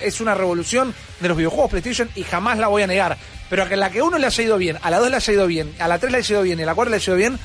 es 0.00 0.20
una 0.20 0.34
revolución 0.34 0.94
de 1.18 1.28
los 1.28 1.36
videojuegos 1.36 1.70
PlayStation 1.70 2.08
y 2.14 2.22
jamás 2.22 2.56
la 2.58 2.68
voy 2.68 2.82
a 2.82 2.86
negar. 2.86 3.18
Pero 3.50 3.64
a 3.64 3.68
que 3.68 3.76
la 3.76 3.90
que 3.90 4.00
uno 4.00 4.16
le 4.16 4.26
haya 4.26 4.44
ido 4.44 4.56
bien, 4.58 4.78
a 4.80 4.90
la 4.90 5.00
2 5.00 5.10
le 5.10 5.16
haya 5.16 5.32
ido 5.32 5.46
bien, 5.48 5.74
a 5.80 5.88
la 5.88 5.98
3 5.98 6.12
le 6.12 6.18
haya 6.18 6.32
ido 6.34 6.42
bien 6.42 6.60
y 6.60 6.62
a 6.62 6.66
la 6.66 6.74
4 6.76 6.90
le 6.90 6.96
haya 6.96 7.10
ido 7.10 7.16
bien, 7.16 7.38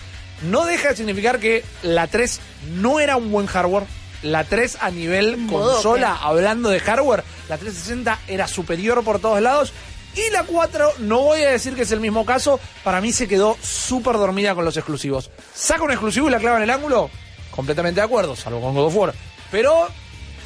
no 0.44 0.66
deja 0.66 0.90
de 0.90 0.96
significar 0.96 1.40
que 1.40 1.66
la 1.82 2.06
3 2.06 2.40
no 2.76 3.00
era 3.00 3.16
un 3.18 3.32
buen 3.32 3.48
hardware. 3.48 3.86
La 4.22 4.44
3 4.44 4.78
a 4.82 4.92
nivel 4.92 5.38
modo 5.38 5.74
consola, 5.74 6.16
hablando 6.16 6.70
de 6.70 6.80
hardware, 6.80 7.24
la 7.50 7.58
360 7.58 8.20
era 8.28 8.48
superior 8.48 9.04
por 9.04 9.20
todos 9.20 9.42
lados. 9.42 9.74
Y 10.16 10.30
la 10.30 10.44
4, 10.44 10.94
no 11.00 11.22
voy 11.22 11.42
a 11.42 11.50
decir 11.50 11.74
que 11.74 11.84
es 11.84 11.92
el 11.92 12.02
mismo 12.02 12.24
caso, 12.24 12.60
para 12.84 13.02
mí 13.02 13.12
se 13.14 13.28
quedó 13.28 13.58
súper 13.64 14.18
dormida 14.18 14.54
con 14.54 14.64
los 14.64 14.78
exclusivos. 14.78 15.32
Saca 15.56 15.82
un 15.82 15.92
exclusivo 15.92 16.28
y 16.28 16.32
la 16.32 16.38
clava 16.38 16.58
en 16.58 16.64
el 16.64 16.70
ángulo, 16.70 17.10
completamente 17.50 18.02
de 18.02 18.06
acuerdo, 18.06 18.36
salvo 18.36 18.62
con 18.62 18.76
God 18.76 18.86
of 18.86 18.96
War. 18.96 19.14
Pero 19.52 19.90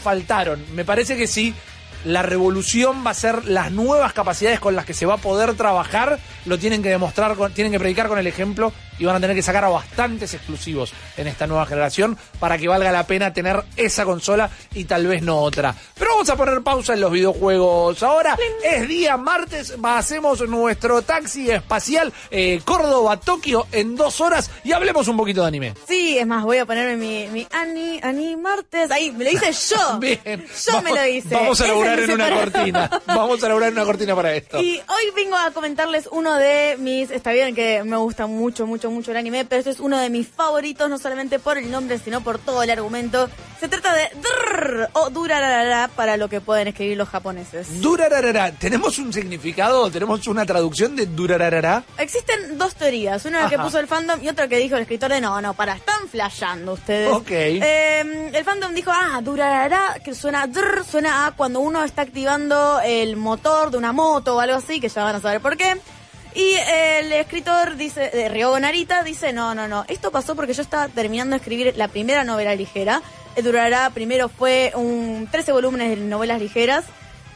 faltaron. 0.03 0.64
Me 0.74 0.86
parece 0.86 1.16
que 1.16 1.28
sí, 1.28 1.53
la 2.06 2.22
revolución 2.22 3.03
va 3.06 3.12
a 3.12 3.16
ser 3.16 3.45
las 3.45 3.72
nuevas 3.72 4.14
capacidades 4.14 4.60
con 4.60 4.76
las 4.76 4.86
que 4.86 4.93
se 4.93 5.06
va 5.06 5.16
a 5.16 5.18
poder 5.18 5.56
trabajar, 5.56 6.20
lo 6.45 6.60
tienen 6.60 6.84
que 6.84 6.89
demostrar, 6.89 7.36
tienen 7.53 7.72
que 7.72 7.80
predicar 7.80 8.08
con 8.08 8.20
el 8.20 8.28
ejemplo 8.28 8.72
y 9.00 9.06
van 9.06 9.16
a 9.16 9.20
tener 9.20 9.36
que 9.36 9.41
sacar 9.41 9.64
a 9.66 9.70
bastantes 9.70 10.34
exclusivos 10.34 10.93
en 11.18 11.28
esta 11.28 11.48
nueva 11.48 11.66
generación 11.66 12.18
para 12.39 12.58
que 12.58 12.68
valga 12.68 12.91
la 12.91 13.06
pena 13.08 13.34
tener 13.34 13.64
esa 13.76 14.06
consola 14.06 14.50
y 14.74 14.86
tal 14.86 15.08
vez 15.08 15.22
no 15.22 15.38
otra. 15.39 15.76
Pero 15.98 16.12
vamos 16.12 16.30
a 16.30 16.36
poner 16.36 16.62
pausa 16.62 16.93
en 16.93 17.02
los 17.02 17.12
videojuegos. 17.12 18.02
Ahora 18.04 18.38
es 18.64 18.88
día 18.88 19.18
martes, 19.18 19.74
hacemos 19.84 20.48
nuestro 20.48 21.02
taxi 21.02 21.50
espacial 21.52 22.12
eh, 22.32 22.60
Córdoba-Tokio 22.66 23.68
en 23.72 23.96
dos 23.96 24.22
horas 24.22 24.50
y 24.64 24.72
hablemos 24.72 25.08
un 25.08 25.18
poquito 25.18 25.41
de 25.41 25.48
anime. 25.48 25.74
Sí, 25.88 26.18
es 26.18 26.26
más, 26.26 26.43
voy 26.43 26.58
a 26.58 26.66
ponerme 26.66 26.96
mi, 26.96 27.28
mi 27.28 27.48
Ani, 27.52 28.00
Ani 28.02 28.36
Martes. 28.36 28.89
Ahí, 28.91 29.12
me 29.12 29.26
lo 29.26 29.32
hice 29.32 29.52
yo. 29.76 30.00
Bien. 30.00 30.20
Yo 30.26 30.82
me 30.82 30.91
Vamos- 30.91 30.98
lo 31.00 31.08
hice. 31.08 31.36
Vamos 31.36 31.62
a 31.62 31.68
laburar 31.68 32.00
en 32.00 32.12
una 32.12 32.30
cortina. 32.30 33.02
Vamos 33.08 33.43
a 33.43 33.48
laburar 33.48 33.70
en 33.70 33.76
una 33.76 33.86
cortina 33.86 34.16
para 34.16 34.34
esto. 34.34 34.60
Y 34.62 34.78
hoy 34.78 35.12
vengo 35.16 35.36
a 35.36 35.52
comentarles 35.52 36.08
uno 36.12 36.36
de 36.36 36.78
mis, 36.80 37.12
está 37.12 37.32
bien 37.32 37.54
que 37.56 37.84
me 37.84 37.98
gusta 37.98 38.28
mucho, 38.28 38.66
mucho, 38.66 38.84
mucho 38.91 39.11
el 39.11 39.17
anime, 39.17 39.45
pero 39.45 39.59
este 39.59 39.71
es 39.71 39.79
uno 39.79 39.99
de 39.99 40.09
mis 40.09 40.27
favoritos, 40.27 40.89
no 40.89 40.97
solamente 40.97 41.39
por 41.39 41.57
el 41.57 41.71
nombre, 41.71 41.99
sino 41.99 42.21
por 42.21 42.39
todo 42.39 42.63
el 42.63 42.69
argumento. 42.69 43.29
Se 43.59 43.67
trata 43.67 43.93
de 43.93 44.09
Drrr, 44.21 44.89
o 44.93 45.09
Durarara 45.09 45.89
para 45.95 46.17
lo 46.17 46.29
que 46.29 46.41
pueden 46.41 46.67
escribir 46.67 46.97
los 46.97 47.09
japoneses. 47.09 47.81
Durararara, 47.81 48.51
¿tenemos 48.51 48.97
un 48.99 49.13
significado? 49.13 49.89
¿Tenemos 49.89 50.27
una 50.27 50.45
traducción 50.45 50.95
de 50.95 51.05
durararara? 51.05 51.83
Existen 51.97 52.57
dos 52.57 52.75
teorías, 52.75 53.23
una 53.25 53.49
que 53.49 53.57
puso 53.57 53.79
el 53.79 53.88
fandom 53.88 54.21
y 54.23 54.29
otra 54.29 54.47
que 54.47 54.57
dijo 54.57 54.75
el 54.75 54.81
escritor 54.81 55.11
de 55.11 55.21
no, 55.21 55.41
no, 55.41 55.53
para, 55.53 55.75
están 55.75 56.07
flasheando 56.09 56.73
ustedes. 56.73 57.11
Ok. 57.11 57.31
Eh, 57.31 58.31
el 58.33 58.43
fandom 58.43 58.73
dijo, 58.73 58.91
ah, 58.93 59.21
durará, 59.23 59.97
que 60.03 60.13
suena 60.13 60.47
drr, 60.47 60.83
suena 60.83 61.27
a 61.27 61.31
cuando 61.31 61.59
uno 61.59 61.83
está 61.83 62.01
activando 62.01 62.79
el 62.83 63.15
motor 63.15 63.71
de 63.71 63.77
una 63.77 63.93
moto 63.93 64.36
o 64.36 64.39
algo 64.39 64.57
así, 64.57 64.79
que 64.79 64.89
ya 64.89 65.03
van 65.03 65.15
a 65.15 65.21
saber 65.21 65.41
por 65.41 65.57
qué. 65.57 65.75
Y 66.36 66.53
el 66.53 67.13
escritor 67.13 67.77
dice, 67.77 68.09
de 68.09 68.27
Ryogo 68.27 68.59
Narita 68.59 69.03
dice, 69.03 69.31
no, 69.31 69.55
no, 69.55 69.69
no, 69.69 69.86
esto 69.88 70.11
pasó 70.11 70.36
porque 70.36 70.53
yo 70.53 70.61
estaba 70.61 70.89
terminando 70.89 71.33
de 71.33 71.38
escribir 71.38 71.73
la 71.77 71.88
primera 71.88 72.25
novela 72.25 72.53
ligera. 72.55 73.01
Eh, 73.38 73.41
Durará 73.41 73.89
primero 73.91 74.27
fue 74.27 74.73
un 74.75 75.29
13 75.31 75.53
volúmenes 75.53 75.91
de 75.91 75.95
novelas 75.95 76.41
ligeras. 76.41 76.83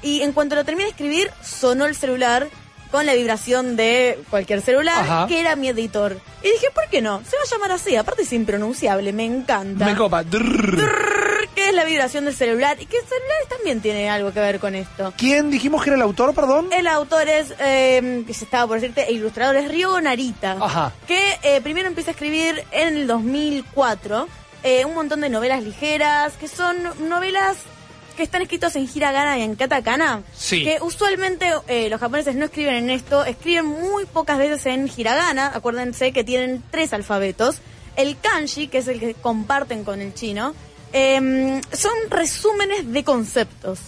Y 0.02 0.22
en 0.22 0.34
cuanto 0.34 0.56
lo 0.56 0.66
terminé 0.66 0.84
de 0.84 0.92
escribir, 0.92 1.32
sonó 1.42 1.86
el 1.86 1.96
celular 1.96 2.50
con 2.92 3.06
la 3.06 3.14
vibración 3.14 3.76
de 3.76 4.20
cualquier 4.30 4.62
celular, 4.62 5.04
Ajá. 5.04 5.28
que 5.28 5.40
era 5.40 5.56
mi 5.56 5.70
editor. 5.70 6.18
Y 6.44 6.50
dije, 6.52 6.68
¿por 6.74 6.88
qué 6.90 7.02
no? 7.02 7.22
Se 7.24 7.36
va 7.38 7.44
a 7.44 7.52
llamar 7.52 7.72
así, 7.74 7.96
aparte 7.96 8.24
es 8.24 8.34
impronunciable, 8.34 9.14
me 9.14 9.26
encanta. 9.26 9.86
Me 9.86 9.96
copa. 9.96 10.24
Drrr. 10.24 11.50
¿Qué 11.56 11.70
es 11.70 11.74
la 11.74 11.84
vibración 11.84 12.26
del 12.26 12.36
celular? 12.36 12.78
Y 12.80 12.86
que 12.86 12.98
el 12.98 13.04
celular 13.04 13.38
también 13.50 13.82
tiene 13.82 14.10
algo 14.10 14.32
que 14.32 14.40
ver 14.40 14.60
con 14.60 14.76
esto. 14.76 15.14
¿Quién 15.18 15.52
dijimos 15.52 15.84
que 15.84 15.90
era 15.90 15.98
el 15.98 16.02
autor, 16.02 16.34
perdón? 16.34 16.70
El 16.72 16.88
autor 16.88 17.28
es, 17.28 17.54
eh, 17.60 18.24
que 18.26 18.34
se 18.34 18.46
estaba 18.46 18.68
por 18.68 18.80
decirte, 18.80 19.10
el 19.10 19.18
ilustrador 19.18 19.56
es 19.58 19.70
Ryogo 19.70 20.00
Narita. 20.00 20.58
Ajá. 20.60 20.94
Que 21.08 21.38
eh, 21.44 21.60
primero 21.62 21.88
empieza 21.88 22.12
a 22.12 22.14
escribir 22.14 22.64
en 22.72 22.96
el 22.96 23.08
2004 23.08 24.28
eh, 24.64 24.86
un 24.86 24.94
montón 24.94 25.22
de 25.22 25.30
novelas 25.30 25.64
ligeras, 25.64 26.34
que 26.34 26.48
son 26.48 26.78
novelas 27.08 27.58
que 28.20 28.24
están 28.24 28.42
escritos 28.42 28.76
en 28.76 28.90
hiragana 28.94 29.40
y 29.40 29.44
en 29.44 29.56
katakana. 29.56 30.24
Sí. 30.36 30.66
Que 30.66 30.80
usualmente 30.82 31.50
eh, 31.70 31.90
los 31.90 32.02
japoneses 32.02 32.36
no 32.36 32.46
escriben 32.46 32.76
en 32.76 32.90
esto, 32.90 33.24
escriben 33.24 33.66
muy 33.66 34.06
pocas 34.06 34.38
veces 34.38 34.66
en 34.66 34.92
hiragana. 34.94 35.54
Acuérdense 35.56 36.12
que 36.12 36.26
tienen 36.26 36.62
tres 36.70 36.92
alfabetos. 36.92 37.60
El 37.96 38.18
kanji, 38.20 38.68
que 38.68 38.80
es 38.80 38.90
el 38.90 39.00
que 39.00 39.14
comparten 39.14 39.86
con 39.86 40.02
el 40.02 40.14
chino, 40.14 40.54
em, 40.92 41.62
son 41.72 41.94
resúmenes 42.10 42.92
de 42.92 43.06
conceptos. 43.06 43.80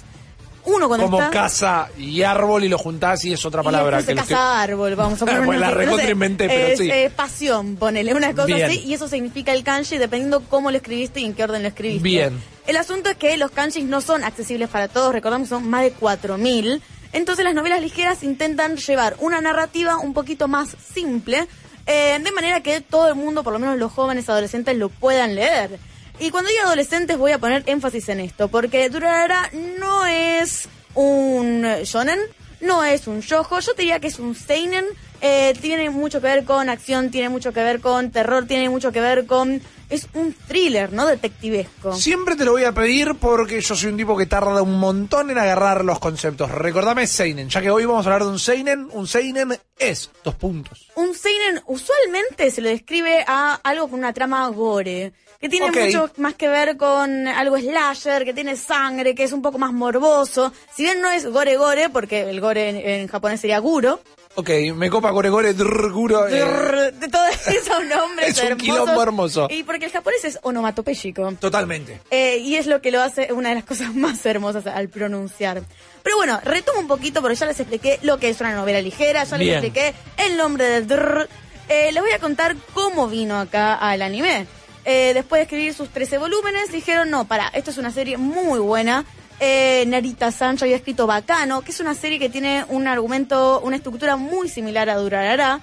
Uno 0.66 0.88
cuando 0.88 1.06
Como 1.08 1.20
está... 1.20 1.32
casa 1.32 1.90
y 1.98 2.22
árbol 2.22 2.64
y 2.64 2.70
lo 2.70 2.78
juntás 2.78 3.26
y 3.26 3.34
es 3.34 3.44
otra 3.46 3.62
Y 3.62 3.66
palabra. 3.66 4.00
se 4.02 4.06
que 4.08 4.12
el 4.12 4.18
que- 4.20 4.24
casa 4.26 4.62
árbol, 4.62 4.96
vamos 4.96 5.22
a 5.22 5.26
poner 5.26 5.42
Bueno, 5.46 5.60
la 5.62 5.72
una- 5.72 5.86
no 5.86 5.98
sé, 5.98 6.16
pero 6.38 6.68
es, 6.68 6.80
sí. 6.80 6.90
eh, 6.92 7.12
pasión, 7.16 7.76
ponele 7.78 8.14
una 8.14 8.34
cosa 8.34 8.46
Bien. 8.46 8.64
así, 8.70 8.80
y 8.86 8.94
eso 8.94 9.08
significa 9.08 9.54
el 9.54 9.64
kanji 9.64 9.98
dependiendo 9.98 10.42
cómo 10.50 10.70
lo 10.72 10.78
escribiste 10.78 11.20
y 11.22 11.26
en 11.26 11.34
qué 11.34 11.44
orden 11.44 11.64
lo 11.64 11.70
escribiste. 11.70 12.04
Bien. 12.04 12.40
El 12.68 12.78
asunto 12.78 13.10
es 13.10 13.18
que 13.18 13.36
los 13.38 13.50
kanjis 13.52 13.84
no 13.86 14.02
son 14.02 14.24
accesibles 14.24 14.70
para 14.70 14.88
todos, 14.88 15.12
recordamos 15.14 15.48
que 15.48 15.56
son 15.56 15.68
más 15.68 15.82
de 15.82 15.94
4.000, 15.96 16.80
entonces 17.14 17.44
las 17.44 17.54
novelas 17.56 17.82
ligeras 17.82 18.22
intentan 18.24 18.78
llevar 18.78 19.16
una 19.20 19.42
narrativa 19.42 19.98
un 19.98 20.14
poquito 20.14 20.48
más 20.48 20.76
simple, 20.94 21.48
eh, 21.88 22.20
de 22.24 22.32
manera 22.32 22.62
que 22.62 22.80
todo 22.82 23.08
el 23.10 23.16
mundo, 23.16 23.44
por 23.44 23.52
lo 23.54 23.60
menos 23.60 23.78
los 23.80 23.92
jóvenes 23.92 24.30
adolescentes, 24.30 24.78
lo 24.78 24.90
puedan 24.90 25.34
leer. 25.36 25.80
Y 26.22 26.30
cuando 26.30 26.52
digo 26.52 26.66
adolescentes 26.66 27.18
voy 27.18 27.32
a 27.32 27.40
poner 27.40 27.64
énfasis 27.66 28.08
en 28.10 28.20
esto, 28.20 28.48
porque 28.48 28.88
Durarara 28.90 29.50
no 29.80 30.06
es 30.06 30.70
un 30.94 31.64
shonen, 31.84 32.20
no 32.62 32.84
es 32.84 33.08
un 33.08 33.22
shojo, 33.22 33.60
yo 33.60 33.74
te 33.74 33.82
diría 33.82 34.00
que 34.00 34.06
es 34.06 34.20
un 34.20 34.36
seinen, 34.36 34.86
eh, 35.20 35.56
tiene 35.60 35.90
mucho 35.90 36.22
que 36.22 36.28
ver 36.28 36.44
con 36.44 36.70
acción, 36.70 37.10
tiene 37.10 37.30
mucho 37.30 37.52
que 37.54 37.64
ver 37.64 37.82
con 37.82 38.12
terror, 38.12 38.46
tiene 38.46 38.70
mucho 38.70 38.92
que 38.92 39.02
ver 39.02 39.26
con... 39.26 39.64
Es 39.90 40.08
un 40.14 40.34
thriller, 40.48 40.94
¿no? 40.94 41.08
Detectivesco. 41.08 41.96
Siempre 41.96 42.36
te 42.36 42.46
lo 42.46 42.52
voy 42.52 42.66
a 42.66 42.72
pedir 42.72 43.16
porque 43.16 43.60
yo 43.60 43.76
soy 43.76 43.90
un 43.90 43.98
tipo 43.98 44.16
que 44.16 44.28
tarda 44.28 44.62
un 44.62 44.80
montón 44.80 45.32
en 45.32 45.40
agarrar 45.40 45.84
los 45.84 45.98
conceptos. 45.98 46.52
Recordame 46.52 47.08
Seinen, 47.08 47.50
ya 47.50 47.62
que 47.62 47.72
hoy 47.72 47.86
vamos 47.86 48.06
a 48.06 48.10
hablar 48.10 48.26
de 48.26 48.32
un 48.32 48.40
Seinen. 48.40 48.88
Un 48.92 49.08
Seinen 49.08 49.60
es 49.78 50.12
dos 50.24 50.36
puntos. 50.36 50.88
Un 50.96 51.16
seinen 51.16 51.62
usualmente 51.66 52.52
se 52.52 52.62
lo 52.62 52.70
describe 52.70 53.26
a 53.28 53.56
algo 53.64 53.90
con 53.90 54.00
una 54.00 54.14
trama 54.14 54.48
gore, 54.50 55.12
que 55.42 55.50
tiene 55.50 55.72
mucho 55.72 56.10
más 56.18 56.36
que 56.36 56.48
ver 56.48 56.78
con 56.78 57.28
algo 57.28 57.58
slasher, 57.58 58.24
que 58.24 58.34
tiene 58.34 58.56
sangre, 58.56 59.16
que 59.16 59.24
es 59.24 59.32
un 59.34 59.42
poco 59.42 59.58
más 59.58 59.74
morboso. 59.74 60.54
Si 60.76 60.84
bien 60.84 61.02
no 61.02 61.10
es 61.10 61.26
gore 61.26 61.58
gore, 61.58 61.90
porque 61.90 62.30
el 62.30 62.40
gore 62.40 62.70
en, 62.70 62.78
en 62.78 63.08
japonés 63.08 63.42
sería 63.42 63.60
guro, 63.60 64.00
Ok, 64.34 64.50
me 64.76 64.90
copa 64.90 65.12
Coregore, 65.12 65.54
Drguro. 65.54 66.26
eh, 66.30 66.40
Drrr, 66.40 66.94
de 66.94 67.08
todos 67.10 67.30
esos 67.48 67.86
nombres 67.86 68.30
Es 68.38 68.50
un 68.50 68.58
quilombo 68.58 69.04
hermoso. 69.04 69.48
Y 69.52 69.64
porque 69.64 69.88
el 69.88 69.92
japonés 69.92 70.24
es 70.24 70.40
onomatopéyico. 70.42 71.34
Totalmente. 71.34 72.00
Eh, 72.10 72.38
y 72.38 72.56
es 72.56 72.66
lo 72.66 72.82
que 72.82 72.92
lo 72.92 73.02
hace 73.02 73.34
una 73.34 73.50
de 73.50 73.56
las 73.56 73.64
cosas 73.66 73.94
más 73.94 74.26
hermosas 74.26 74.66
al 74.68 74.88
pronunciar. 74.88 75.62
Pero 76.02 76.16
bueno, 76.16 76.40
retomo 76.46 76.80
un 76.80 76.88
poquito 76.88 77.22
porque 77.22 77.36
ya 77.36 77.46
les 77.46 77.60
expliqué 77.60 78.00
lo 78.04 78.20
que 78.20 78.30
es 78.30 78.40
una 78.40 78.56
novela 78.56 78.82
ligera, 78.82 79.26
ya 79.26 79.38
les 79.38 79.48
Bien. 79.48 79.58
expliqué 79.66 79.94
el 80.18 80.38
nombre 80.38 80.64
del 80.66 80.88
drrr. 80.88 81.28
Eh, 81.68 81.92
les 81.92 82.02
voy 82.02 82.12
a 82.12 82.20
contar 82.20 82.56
cómo 82.74 83.08
vino 83.10 83.38
acá 83.38 83.76
al 83.76 84.02
anime. 84.02 84.48
Eh, 84.86 85.12
después 85.14 85.40
de 85.40 85.44
escribir 85.44 85.74
sus 85.74 85.90
13 85.90 86.18
volúmenes, 86.18 86.72
dijeron, 86.72 87.10
no, 87.10 87.26
para, 87.26 87.48
esto 87.50 87.72
es 87.72 87.78
una 87.78 87.92
serie 87.92 88.18
muy 88.18 88.60
buena. 88.60 89.06
Eh, 89.40 89.84
Narita 89.88 90.32
Sancho 90.32 90.66
había 90.66 90.76
escrito 90.76 91.08
Bacano, 91.08 91.62
que 91.62 91.72
es 91.72 91.80
una 91.80 91.96
serie 91.96 92.20
que 92.20 92.30
tiene 92.30 92.66
un 92.70 92.88
argumento, 92.88 93.60
una 93.62 93.76
estructura 93.76 94.16
muy 94.16 94.50
similar 94.50 94.90
a 94.90 94.96
Durarara, 94.98 95.60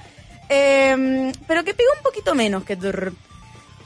eh, 0.48 1.32
pero 1.46 1.64
que 1.64 1.74
pegó 1.74 1.90
un 1.96 2.02
poquito 2.02 2.34
menos 2.34 2.64
que 2.64 2.76
Drrr. 2.76 3.12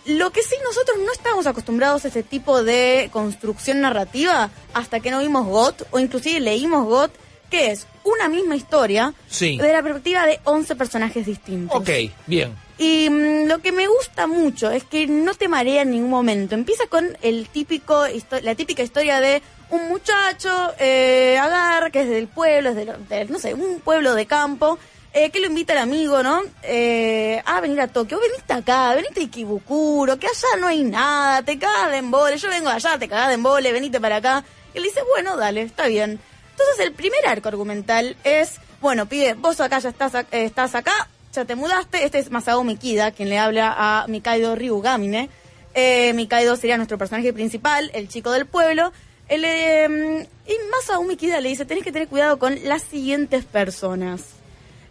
Lo 0.06 0.32
que 0.32 0.42
sí, 0.42 0.56
nosotros 0.64 0.96
no 1.04 1.12
estamos 1.12 1.46
acostumbrados 1.46 2.04
a 2.04 2.08
este 2.08 2.22
tipo 2.24 2.62
de 2.64 3.08
construcción 3.12 3.80
narrativa 3.80 4.50
hasta 4.74 4.98
que 5.00 5.10
no 5.12 5.20
vimos 5.20 5.46
GOT 5.46 5.86
o 5.92 5.98
inclusive 6.00 6.40
leímos 6.40 6.86
GOT, 6.86 7.12
que 7.50 7.70
es 7.70 7.86
una 8.02 8.28
misma 8.28 8.56
historia 8.56 9.14
Sí. 9.28 9.58
de 9.58 9.72
la 9.72 9.82
perspectiva 9.82 10.26
de 10.26 10.40
11 10.44 10.74
personajes 10.74 11.24
distintos. 11.26 11.76
Ok, 11.80 11.90
bien. 12.26 12.56
Y 12.78 13.08
mm, 13.10 13.46
lo 13.48 13.58
que 13.60 13.70
me 13.72 13.86
gusta 13.86 14.26
mucho 14.26 14.70
es 14.70 14.84
que 14.84 15.06
no 15.06 15.34
te 15.34 15.48
marea 15.48 15.82
en 15.82 15.90
ningún 15.90 16.10
momento. 16.10 16.54
Empieza 16.54 16.86
con 16.88 17.16
el 17.22 17.48
típico 17.48 18.04
la 18.42 18.54
típica 18.54 18.82
historia 18.82 19.20
de 19.20 19.42
un 19.70 19.88
muchacho, 19.88 20.72
eh, 20.78 21.38
Agar, 21.40 21.90
que 21.92 22.02
es 22.02 22.08
del 22.08 22.28
pueblo, 22.28 22.70
es 22.70 22.76
de, 22.76 22.84
lo- 22.86 22.98
de, 22.98 23.24
no 23.26 23.38
sé, 23.38 23.54
un 23.54 23.80
pueblo 23.80 24.14
de 24.14 24.26
campo, 24.26 24.78
eh, 25.14 25.30
que 25.30 25.40
lo 25.40 25.46
invita 25.46 25.72
el 25.74 25.78
amigo, 25.80 26.22
¿no? 26.22 26.42
Eh, 26.62 27.42
a 27.44 27.60
venir 27.60 27.80
a 27.80 27.88
Tokio. 27.88 28.18
Veniste 28.20 28.52
acá, 28.52 28.94
veniste 28.94 29.20
a 29.20 29.22
Ikebukuro, 29.24 30.18
que 30.18 30.26
allá 30.26 30.56
no 30.60 30.66
hay 30.66 30.82
nada, 30.84 31.42
te 31.42 31.58
cagas 31.58 31.90
de 31.90 31.98
embole. 31.98 32.36
Yo 32.38 32.48
vengo 32.48 32.68
allá, 32.70 32.98
te 32.98 33.08
cagas 33.08 33.28
de 33.28 33.34
embole, 33.34 33.72
venite 33.72 34.00
para 34.00 34.16
acá. 34.16 34.44
Y 34.74 34.78
él 34.78 34.84
dice, 34.84 35.00
bueno, 35.10 35.36
dale, 35.36 35.62
está 35.62 35.86
bien. 35.86 36.18
Entonces 36.52 36.80
el 36.86 36.92
primer 36.92 37.26
arco 37.26 37.48
argumental 37.48 38.16
es, 38.24 38.56
bueno, 38.80 39.06
pibe, 39.06 39.34
vos 39.34 39.60
acá 39.60 39.78
ya 39.78 39.88
estás, 39.90 40.14
eh, 40.14 40.26
estás 40.32 40.74
acá, 40.74 41.08
ya 41.32 41.44
te 41.44 41.54
mudaste. 41.54 42.04
Este 42.04 42.18
es 42.18 42.30
Masao 42.30 42.62
Mikida, 42.64 43.10
quien 43.10 43.28
le 43.28 43.38
habla 43.38 43.74
a 43.76 44.06
Mikaido 44.06 44.54
Ryugamine. 44.54 45.30
Eh, 45.74 46.12
Mikaido 46.14 46.56
sería 46.56 46.76
nuestro 46.76 46.98
personaje 46.98 47.32
principal, 47.32 47.90
el 47.94 48.08
chico 48.08 48.30
del 48.32 48.46
pueblo. 48.46 48.92
Eh, 49.28 50.26
y 50.46 50.52
Masao 50.70 51.02
Mikida 51.04 51.40
le 51.40 51.48
dice, 51.48 51.64
tenés 51.64 51.84
que 51.84 51.92
tener 51.92 52.08
cuidado 52.08 52.38
con 52.38 52.58
las 52.64 52.82
siguientes 52.82 53.44
personas. 53.44 54.22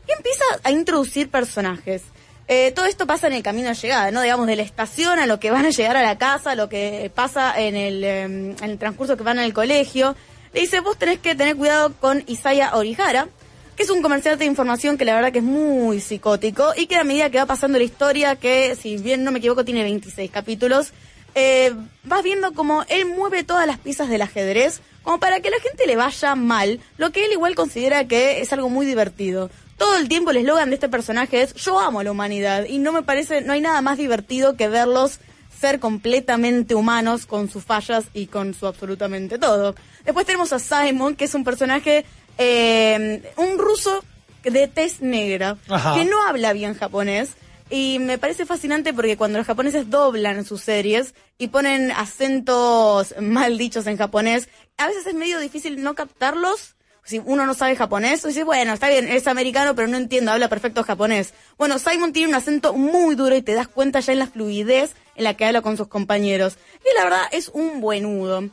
Y 0.07 0.11
empieza 0.11 0.43
a 0.63 0.71
introducir 0.71 1.29
personajes. 1.29 2.01
Eh, 2.47 2.71
todo 2.71 2.85
esto 2.85 3.05
pasa 3.05 3.27
en 3.27 3.33
el 3.33 3.43
camino 3.43 3.69
de 3.69 3.75
llegada, 3.75 4.11
¿no? 4.11 4.21
Digamos, 4.21 4.47
de 4.47 4.55
la 4.55 4.63
estación 4.63 5.19
a 5.19 5.25
lo 5.27 5.39
que 5.39 5.51
van 5.51 5.65
a 5.65 5.69
llegar 5.69 5.95
a 5.95 6.01
la 6.01 6.17
casa, 6.17 6.55
lo 6.55 6.67
que 6.67 7.11
pasa 7.13 7.57
en 7.57 7.75
el, 7.75 8.03
eh, 8.03 8.23
en 8.23 8.57
el 8.63 8.77
transcurso 8.77 9.15
que 9.15 9.23
van 9.23 9.39
al 9.39 9.53
colegio. 9.53 10.15
Le 10.53 10.61
dice, 10.61 10.81
vos 10.81 10.97
tenés 10.97 11.19
que 11.19 11.35
tener 11.35 11.55
cuidado 11.55 11.93
con 12.01 12.23
Isaya 12.27 12.75
Orihara, 12.75 13.29
que 13.75 13.83
es 13.83 13.89
un 13.89 14.01
comerciante 14.01 14.43
de 14.43 14.49
información 14.49 14.97
que 14.97 15.05
la 15.05 15.15
verdad 15.15 15.31
que 15.31 15.39
es 15.39 15.43
muy 15.43 15.99
psicótico 15.99 16.73
y 16.75 16.87
que 16.87 16.95
a 16.95 17.03
medida 17.03 17.29
que 17.29 17.37
va 17.37 17.45
pasando 17.45 17.77
la 17.77 17.83
historia, 17.83 18.35
que 18.35 18.75
si 18.75 18.97
bien 18.97 19.23
no 19.23 19.31
me 19.31 19.39
equivoco 19.39 19.65
tiene 19.65 19.83
26 19.83 20.29
capítulos, 20.31 20.93
eh, 21.33 21.73
vas 22.03 22.23
viendo 22.23 22.53
como 22.53 22.83
él 22.89 23.05
mueve 23.05 23.43
todas 23.43 23.65
las 23.65 23.79
piezas 23.79 24.09
del 24.09 24.21
ajedrez 24.21 24.81
como 25.03 25.19
para 25.19 25.39
que 25.39 25.49
la 25.49 25.59
gente 25.59 25.87
le 25.87 25.95
vaya 25.95 26.35
mal, 26.35 26.79
lo 26.97 27.11
que 27.11 27.25
él 27.25 27.31
igual 27.31 27.55
considera 27.55 28.07
que 28.07 28.41
es 28.41 28.53
algo 28.53 28.69
muy 28.69 28.85
divertido. 28.85 29.49
Todo 29.77 29.97
el 29.97 30.07
tiempo 30.07 30.31
el 30.31 30.37
eslogan 30.37 30.69
de 30.69 30.75
este 30.75 30.89
personaje 30.89 31.41
es 31.41 31.53
yo 31.55 31.79
amo 31.79 32.01
a 32.01 32.03
la 32.03 32.11
humanidad 32.11 32.65
y 32.65 32.77
no 32.77 32.91
me 32.91 33.01
parece, 33.01 33.41
no 33.41 33.53
hay 33.53 33.61
nada 33.61 33.81
más 33.81 33.97
divertido 33.97 34.55
que 34.55 34.67
verlos 34.67 35.19
ser 35.59 35.79
completamente 35.79 36.73
humanos 36.73 37.27
con 37.27 37.49
sus 37.49 37.63
fallas 37.63 38.05
y 38.13 38.25
con 38.27 38.53
su 38.53 38.67
absolutamente 38.67 39.37
todo. 39.37 39.75
Después 40.03 40.25
tenemos 40.25 40.51
a 40.53 40.59
Simon, 40.59 41.15
que 41.15 41.25
es 41.25 41.35
un 41.35 41.43
personaje, 41.43 42.03
eh, 42.41 43.21
un 43.37 43.57
ruso 43.59 44.03
de 44.43 44.67
tez 44.67 45.01
negra, 45.01 45.57
Ajá. 45.69 45.93
que 45.95 46.05
no 46.05 46.21
habla 46.25 46.53
bien 46.53 46.73
japonés. 46.73 47.29
Y 47.69 47.99
me 47.99 48.17
parece 48.17 48.45
fascinante 48.45 48.93
porque 48.93 49.15
cuando 49.15 49.37
los 49.37 49.47
japoneses 49.47 49.89
doblan 49.89 50.43
sus 50.43 50.61
series 50.61 51.13
y 51.37 51.47
ponen 51.47 51.91
acentos 51.91 53.15
mal 53.21 53.57
dichos 53.57 53.87
en 53.87 53.97
japonés, 53.97 54.49
a 54.77 54.87
veces 54.87 55.07
es 55.07 55.13
medio 55.13 55.39
difícil 55.39 55.81
no 55.81 55.93
captarlos. 55.93 56.75
Si 57.03 57.19
uno 57.23 57.45
no 57.45 57.53
sabe 57.53 57.75
japonés, 57.75 58.23
o 58.25 58.27
dice, 58.27 58.43
bueno, 58.43 58.73
está 58.73 58.87
bien, 58.89 59.07
es 59.07 59.25
americano, 59.27 59.73
pero 59.73 59.87
no 59.87 59.97
entiendo, 59.97 60.31
habla 60.31 60.49
perfecto 60.49 60.83
japonés. 60.83 61.33
Bueno, 61.57 61.79
Simon 61.79 62.13
tiene 62.13 62.29
un 62.29 62.35
acento 62.35 62.73
muy 62.73 63.15
duro 63.15 63.35
y 63.35 63.41
te 63.41 63.53
das 63.53 63.67
cuenta 63.67 64.01
ya 64.01 64.13
en 64.13 64.19
la 64.19 64.27
fluidez 64.27 64.91
en 65.15 65.23
la 65.23 65.35
que 65.35 65.45
habla 65.45 65.61
con 65.61 65.77
sus 65.77 65.87
compañeros. 65.87 66.57
Y 66.81 66.97
la 66.97 67.05
verdad 67.05 67.23
es 67.31 67.49
un 67.49 67.81
buenudo. 67.81 68.43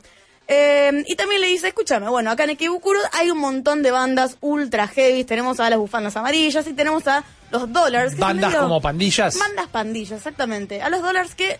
Eh, 0.51 1.03
y 1.05 1.15
también 1.15 1.41
le 1.41 1.47
dice, 1.47 1.67
escúchame, 1.67 2.09
bueno, 2.09 2.31
acá 2.31 2.43
en 2.45 2.49
Ikebukuro 2.49 2.99
hay 3.13 3.29
un 3.29 3.37
montón 3.37 3.83
de 3.83 3.91
bandas 3.91 4.37
ultra 4.41 4.87
heavy. 4.87 5.23
Tenemos 5.23 5.59
a 5.59 5.69
las 5.69 5.77
bufandas 5.77 6.17
amarillas 6.17 6.65
y 6.65 6.73
tenemos 6.73 7.07
a 7.07 7.23
los 7.51 7.71
Dollars. 7.71 8.15
que 8.15 8.19
Bandas 8.21 8.49
medio- 8.51 8.63
como 8.63 8.81
pandillas. 8.81 9.37
Bandas 9.37 9.67
pandillas, 9.67 10.17
exactamente. 10.17 10.81
A 10.81 10.89
los 10.89 11.01
Dollars 11.03 11.35
que 11.35 11.59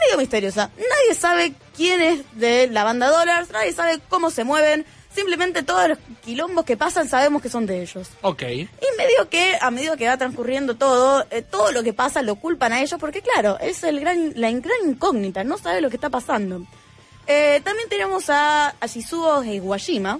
medio 0.00 0.18
misteriosa. 0.18 0.70
Nadie 0.76 1.14
sabe 1.18 1.52
quién 1.76 2.00
es 2.00 2.20
de 2.32 2.66
la 2.68 2.82
banda 2.84 3.08
Dollars, 3.08 3.50
nadie 3.52 3.72
sabe 3.72 4.00
cómo 4.08 4.30
se 4.30 4.42
mueven. 4.42 4.84
Simplemente 5.14 5.62
todos 5.62 5.88
los 5.88 5.98
quilombos 6.24 6.64
que 6.64 6.76
pasan 6.76 7.08
sabemos 7.08 7.40
que 7.40 7.48
son 7.48 7.66
de 7.66 7.82
ellos. 7.82 8.08
Ok. 8.22 8.42
Y 8.42 8.68
medio 8.98 9.28
que, 9.30 9.56
a 9.60 9.70
medida 9.70 9.96
que 9.96 10.06
va 10.06 10.16
transcurriendo 10.16 10.74
todo, 10.76 11.24
eh, 11.30 11.42
todo 11.42 11.70
lo 11.72 11.82
que 11.84 11.92
pasa 11.92 12.22
lo 12.22 12.34
culpan 12.36 12.72
a 12.72 12.80
ellos 12.80 12.98
porque, 13.00 13.22
claro, 13.22 13.58
es 13.60 13.82
el 13.84 14.00
gran, 14.00 14.32
la 14.36 14.50
gran 14.50 14.76
incógnita, 14.88 15.42
no 15.44 15.56
sabe 15.56 15.80
lo 15.80 15.88
que 15.88 15.96
está 15.96 16.10
pasando. 16.10 16.64
Eh, 17.28 17.60
también 17.62 17.88
tenemos 17.90 18.30
a, 18.30 18.68
a 18.80 18.86
Shizuo 18.86 19.44
Higuashima, 19.44 20.18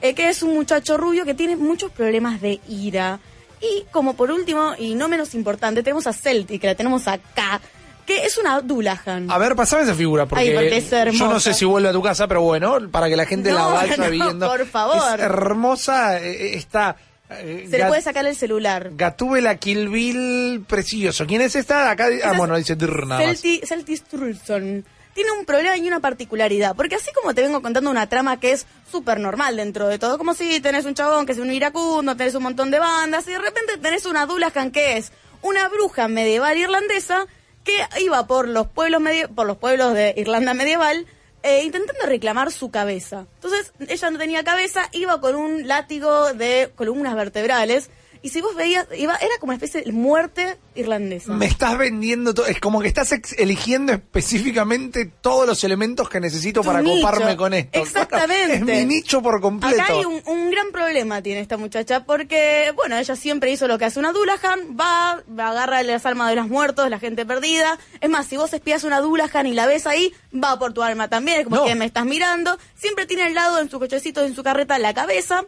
eh, 0.00 0.14
que 0.14 0.28
es 0.28 0.42
un 0.42 0.54
muchacho 0.54 0.96
rubio 0.96 1.24
que 1.24 1.34
tiene 1.34 1.56
muchos 1.56 1.90
problemas 1.90 2.40
de 2.40 2.60
ira. 2.68 3.18
Y 3.60 3.84
como 3.90 4.14
por 4.14 4.30
último, 4.30 4.74
y 4.78 4.94
no 4.94 5.08
menos 5.08 5.34
importante, 5.34 5.82
tenemos 5.82 6.06
a 6.06 6.12
Celtic, 6.12 6.60
que 6.60 6.66
la 6.68 6.74
tenemos 6.74 7.08
acá, 7.08 7.60
que 8.06 8.24
es 8.24 8.36
una 8.38 8.60
Dulahan. 8.60 9.30
A 9.30 9.38
ver, 9.38 9.56
pasame 9.56 9.82
esa 9.84 9.94
figura, 9.94 10.26
porque, 10.26 10.44
Ay, 10.44 10.54
porque 10.54 10.76
es 10.76 10.92
hermosa. 10.92 11.18
yo 11.24 11.30
no 11.32 11.40
sé 11.40 11.54
si 11.54 11.64
vuelve 11.64 11.88
a 11.88 11.92
tu 11.92 12.02
casa, 12.02 12.28
pero 12.28 12.42
bueno, 12.42 12.88
para 12.90 13.08
que 13.08 13.16
la 13.16 13.24
gente 13.26 13.50
la 13.50 13.66
vaya 13.66 13.96
no, 13.96 14.10
viendo. 14.10 14.46
por 14.46 14.66
favor. 14.66 15.18
Es 15.18 15.20
hermosa, 15.24 16.20
eh, 16.20 16.54
está... 16.56 16.94
eh, 17.30 17.66
Se 17.70 17.78
le 17.78 17.86
puede 17.86 18.02
sacar 18.02 18.26
el 18.26 18.36
celular. 18.36 18.90
Gatúbela 18.92 19.56
Kill 19.56 19.88
Bill 19.88 20.64
precioso. 20.68 21.26
¿Quién 21.26 21.40
es 21.40 21.56
esta? 21.56 21.90
Acá, 21.90 22.08
ah, 22.22 22.34
bueno, 22.36 22.56
dice 22.56 22.76
más. 22.76 23.40
Celti, 23.40 23.96
Strulson 23.96 24.84
tiene 25.14 25.30
un 25.32 25.44
problema 25.44 25.76
y 25.76 25.86
una 25.86 26.00
particularidad, 26.00 26.76
porque 26.76 26.96
así 26.96 27.10
como 27.12 27.34
te 27.34 27.42
vengo 27.42 27.62
contando 27.62 27.90
una 27.90 28.08
trama 28.08 28.40
que 28.40 28.52
es 28.52 28.66
súper 28.90 29.20
normal 29.20 29.56
dentro 29.56 29.88
de 29.88 29.98
todo, 29.98 30.18
como 30.18 30.34
si 30.34 30.60
tenés 30.60 30.84
un 30.84 30.94
chabón 30.94 31.24
que 31.24 31.32
es 31.32 31.38
un 31.38 31.52
iracundo, 31.52 32.16
tenés 32.16 32.34
un 32.34 32.42
montón 32.42 32.70
de 32.70 32.80
bandas, 32.80 33.26
y 33.28 33.30
de 33.30 33.38
repente 33.38 33.78
tenés 33.78 34.06
una 34.06 34.26
Dulahan 34.26 34.70
que 34.70 34.96
es 34.96 35.12
una 35.42 35.68
bruja 35.68 36.08
medieval 36.08 36.58
irlandesa 36.58 37.26
que 37.64 37.74
iba 38.00 38.26
por 38.26 38.48
los 38.48 38.66
pueblos 38.66 39.02
por 39.34 39.46
los 39.46 39.56
pueblos 39.56 39.94
de 39.94 40.14
Irlanda 40.16 40.52
medieval 40.52 41.06
eh, 41.42 41.62
intentando 41.62 42.06
reclamar 42.06 42.50
su 42.50 42.70
cabeza. 42.70 43.26
Entonces, 43.34 43.72
ella 43.88 44.10
no 44.10 44.18
tenía 44.18 44.44
cabeza, 44.44 44.88
iba 44.92 45.20
con 45.20 45.34
un 45.34 45.68
látigo 45.68 46.32
de 46.32 46.72
columnas 46.74 47.14
vertebrales, 47.14 47.90
y 48.24 48.30
si 48.30 48.40
vos 48.40 48.56
veías, 48.56 48.86
iba, 48.96 49.14
era 49.16 49.34
como 49.38 49.50
una 49.50 49.56
especie 49.62 49.82
de 49.82 49.92
muerte 49.92 50.56
irlandesa. 50.74 51.32
Me 51.34 51.44
estás 51.46 51.76
vendiendo 51.78 52.32
todo. 52.34 52.46
Es 52.46 52.58
como 52.58 52.80
que 52.80 52.88
estás 52.88 53.12
ex- 53.12 53.34
eligiendo 53.38 53.92
específicamente 53.92 55.04
todos 55.20 55.46
los 55.46 55.62
elementos 55.62 56.08
que 56.08 56.20
necesito 56.20 56.62
Tu 56.62 56.66
para 56.66 56.80
nicho. 56.82 57.06
coparme 57.06 57.36
con 57.36 57.54
esto. 57.54 57.78
Exactamente. 57.78 58.54
Es 58.54 58.62
mi 58.62 58.84
nicho 58.86 59.22
por 59.22 59.40
completo. 59.40 59.80
Acá 59.82 59.92
hay 59.92 60.04
un, 60.04 60.22
un 60.26 60.50
gran 60.50 60.72
problema 60.72 61.20
tiene 61.22 61.40
esta 61.40 61.56
muchacha 61.56 62.04
porque, 62.04 62.72
bueno, 62.74 62.96
ella 62.96 63.14
siempre 63.14 63.50
hizo 63.52 63.68
lo 63.68 63.78
que 63.78 63.84
hace 63.84 63.98
una 64.00 64.12
Dulahan, 64.12 64.76
va, 64.80 65.22
agarra 65.38 65.82
las 65.82 66.06
almas 66.06 66.30
de 66.30 66.36
los 66.36 66.48
muertos, 66.48 66.88
la 66.90 66.98
gente 66.98 67.26
perdida. 67.26 67.78
Es 68.00 68.08
más, 68.10 68.26
si 68.26 68.36
vos 68.36 68.52
espías 68.52 68.84
una 68.84 69.00
Dulahan 69.00 69.46
y 69.46 69.52
la 69.52 69.66
ves 69.66 69.86
ahí, 69.86 70.12
va 70.32 70.58
por 70.58 70.72
tu 70.72 70.82
alma 70.82 71.08
también, 71.08 71.40
es 71.40 71.44
como 71.44 71.56
No. 71.56 71.64
que 71.66 71.74
me 71.74 71.84
estás 71.84 72.06
mirando. 72.06 72.58
Siempre 72.74 73.06
tiene 73.06 73.24
al 73.24 73.34
lado 73.34 73.60
en 73.60 73.70
su 73.70 73.78
cochecito, 73.78 74.24
en 74.24 74.34
su 74.34 74.42
carreta, 74.42 74.78
la 74.78 74.94
cabeza. 74.94 75.44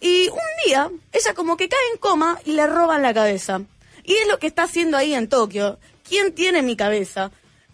Y 0.00 0.28
un 0.28 0.38
día, 0.66 0.90
ella 1.12 1.34
como 1.34 1.56
que 1.56 1.68
cae 1.68 1.78
en 1.92 1.98
coma 1.98 2.38
y 2.44 2.52
le 2.52 2.66
roban 2.66 3.02
la 3.02 3.12
cabeza. 3.12 3.62
Y 4.04 4.14
es 4.14 4.28
lo 4.28 4.38
que 4.38 4.46
está 4.46 4.64
haciendo 4.64 4.96
ahí 4.96 5.14
en 5.14 5.28
Tokio. 5.28 5.78
¿Quién 6.08 6.34
tiene 6.34 6.62
mi 6.62 6.76
cabeza? 6.76 7.30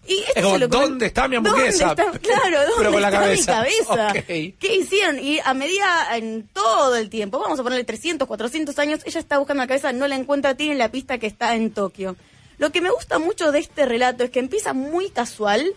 Y 0.07 0.18
esto 0.18 0.33
Es 0.37 0.43
como, 0.45 0.59
lo 0.59 0.68
¿dónde 0.68 1.07
está 1.07 1.29
mi 1.29 1.37
hamburguesa? 1.37 1.95
¿Dónde 1.95 2.03
está? 2.03 2.18
Claro, 2.18 2.59
¿dónde 2.61 2.75
Pero 2.79 2.93
con 2.93 3.03
la 3.03 3.09
está 3.09 3.20
cabeza. 3.20 3.62
mi 3.62 3.87
cabeza? 3.87 4.27
¿Qué 4.59 4.77
hicieron? 4.77 5.18
Y 5.18 5.39
a 5.41 5.55
medida, 5.55 6.16
en 6.16 6.49
todo 6.53 6.97
el 6.97 7.09
tiempo, 7.09 7.39
vamos 7.39 7.59
a 7.59 7.62
ponerle 7.62 7.85
300, 7.85 8.27
400 8.29 8.79
años, 8.79 9.01
ella 9.05 9.20
está 9.20 9.39
buscando 9.39 9.62
la 9.62 9.66
cabeza, 9.66 9.93
no 9.93 10.07
la 10.09 10.16
encuentra, 10.16 10.57
tiene 10.57 10.75
la 10.75 10.91
pista 10.91 11.18
que 11.18 11.27
está 11.27 11.55
en 11.55 11.70
Tokio. 11.72 12.16
Lo 12.59 12.70
que 12.70 12.81
me 12.81 12.91
gusta 12.91 13.18
mucho 13.18 13.51
de 13.51 13.61
este 13.61 13.87
relato 13.87 14.25
es 14.25 14.31
que 14.31 14.41
empieza 14.41 14.72
muy 14.75 15.11
casual 15.11 15.72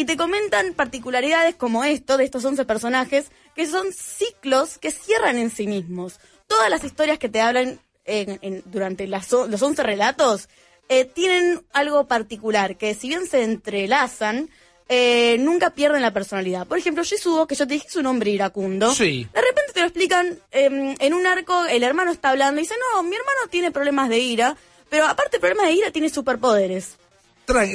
y 0.00 0.04
te 0.06 0.16
comentan 0.16 0.72
particularidades 0.74 1.54
como 1.56 1.84
esto, 1.84 2.16
de 2.16 2.24
estos 2.24 2.44
11 2.44 2.64
personajes, 2.64 3.26
que 3.54 3.66
son 3.66 3.92
ciclos 3.92 4.78
que 4.78 4.90
cierran 4.90 5.36
en 5.36 5.50
sí 5.50 5.66
mismos. 5.66 6.18
Todas 6.46 6.70
las 6.70 6.84
historias 6.84 7.18
que 7.18 7.28
te 7.28 7.40
hablan 7.40 7.80
en- 8.06 8.38
en- 8.42 8.62
durante 8.64 9.06
las 9.06 9.30
los 9.30 9.60
11 9.62 9.82
relatos 9.82 10.48
eh, 10.88 11.04
tienen 11.04 11.62
algo 11.72 12.06
particular, 12.08 12.76
que 12.76 12.94
si 12.94 13.08
bien 13.08 13.26
se 13.26 13.42
entrelazan, 13.44 14.48
eh, 14.88 15.36
nunca 15.38 15.70
pierden 15.70 16.02
la 16.02 16.12
personalidad. 16.12 16.66
Por 16.66 16.78
ejemplo, 16.78 17.04
Yasuo, 17.04 17.46
que 17.46 17.54
yo 17.54 17.66
te 17.66 17.74
dije 17.74 17.86
es 17.86 17.96
un 17.96 18.06
hombre 18.06 18.30
iracundo. 18.32 18.92
Sí. 18.92 19.28
De 19.32 19.40
repente 19.40 19.72
te 19.72 19.80
lo 19.80 19.86
explican 19.86 20.38
eh, 20.50 20.96
en 20.98 21.14
un 21.14 21.26
arco, 21.26 21.64
el 21.66 21.82
hermano 21.84 22.10
está 22.10 22.30
hablando 22.30 22.60
y 22.60 22.64
dice, 22.64 22.74
no, 22.94 23.02
mi 23.04 23.14
hermano 23.14 23.40
tiene 23.50 23.70
problemas 23.70 24.08
de 24.08 24.18
ira, 24.18 24.56
pero 24.88 25.06
aparte 25.06 25.36
de 25.36 25.40
problemas 25.40 25.66
de 25.66 25.72
ira 25.74 25.90
tiene 25.92 26.08
superpoderes. 26.08 26.96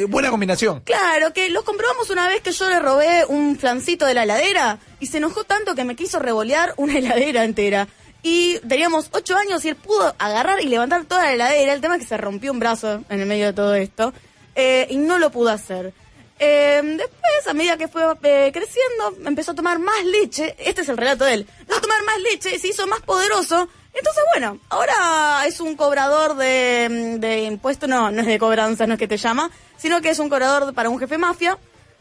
Buena 0.07 0.29
combinación. 0.29 0.81
Claro, 0.81 1.33
que 1.33 1.49
lo 1.49 1.63
comprobamos 1.63 2.09
una 2.09 2.27
vez 2.27 2.41
que 2.41 2.51
yo 2.51 2.69
le 2.69 2.79
robé 2.79 3.25
un 3.25 3.57
flancito 3.57 4.05
de 4.05 4.13
la 4.13 4.23
heladera 4.23 4.79
y 4.99 5.07
se 5.07 5.17
enojó 5.17 5.43
tanto 5.43 5.75
que 5.75 5.83
me 5.83 5.95
quiso 5.95 6.19
revolear 6.19 6.73
una 6.77 6.97
heladera 6.97 7.43
entera. 7.43 7.87
Y 8.23 8.57
teníamos 8.67 9.09
ocho 9.11 9.37
años 9.37 9.63
y 9.65 9.69
él 9.69 9.75
pudo 9.75 10.15
agarrar 10.17 10.61
y 10.61 10.67
levantar 10.67 11.05
toda 11.05 11.23
la 11.23 11.33
heladera. 11.33 11.73
El 11.73 11.81
tema 11.81 11.95
es 11.95 12.01
que 12.01 12.07
se 12.07 12.17
rompió 12.17 12.51
un 12.51 12.59
brazo 12.59 13.03
en 13.09 13.19
el 13.19 13.27
medio 13.27 13.45
de 13.45 13.53
todo 13.53 13.75
esto 13.75 14.13
eh, 14.55 14.87
y 14.89 14.97
no 14.97 15.19
lo 15.19 15.29
pudo 15.29 15.49
hacer. 15.49 15.93
Eh, 16.39 16.81
después, 16.83 17.47
a 17.47 17.53
medida 17.53 17.77
que 17.77 17.87
fue 17.87 18.03
eh, 18.23 18.51
creciendo, 18.51 19.15
empezó 19.25 19.51
a 19.51 19.55
tomar 19.55 19.79
más 19.79 20.03
leche. 20.05 20.55
Este 20.57 20.81
es 20.81 20.89
el 20.89 20.97
relato 20.97 21.25
de 21.25 21.33
él. 21.35 21.47
Empezó 21.59 21.79
a 21.79 21.81
tomar 21.81 22.03
más 22.03 22.19
leche 22.19 22.55
y 22.55 22.59
se 22.59 22.69
hizo 22.69 22.87
más 22.87 23.01
poderoso. 23.01 23.69
Entonces, 23.95 24.23
bueno, 24.33 24.59
ahora 24.69 25.45
es 25.47 25.59
un 25.59 25.75
cobrador 25.75 26.35
de, 26.35 27.17
de 27.19 27.43
impuestos. 27.43 27.87
No, 27.89 28.11
no 28.11 28.21
es 28.21 28.27
de 28.27 28.37
cobranza, 28.37 28.85
no 28.85 28.93
es 28.93 28.99
que 28.99 29.07
te 29.07 29.17
llama, 29.17 29.49
sino 29.77 30.01
que 30.01 30.09
es 30.09 30.19
un 30.19 30.29
cobrador 30.29 30.73
para 30.73 30.89
un 30.89 30.99
jefe 30.99 31.17
mafia. 31.17 31.57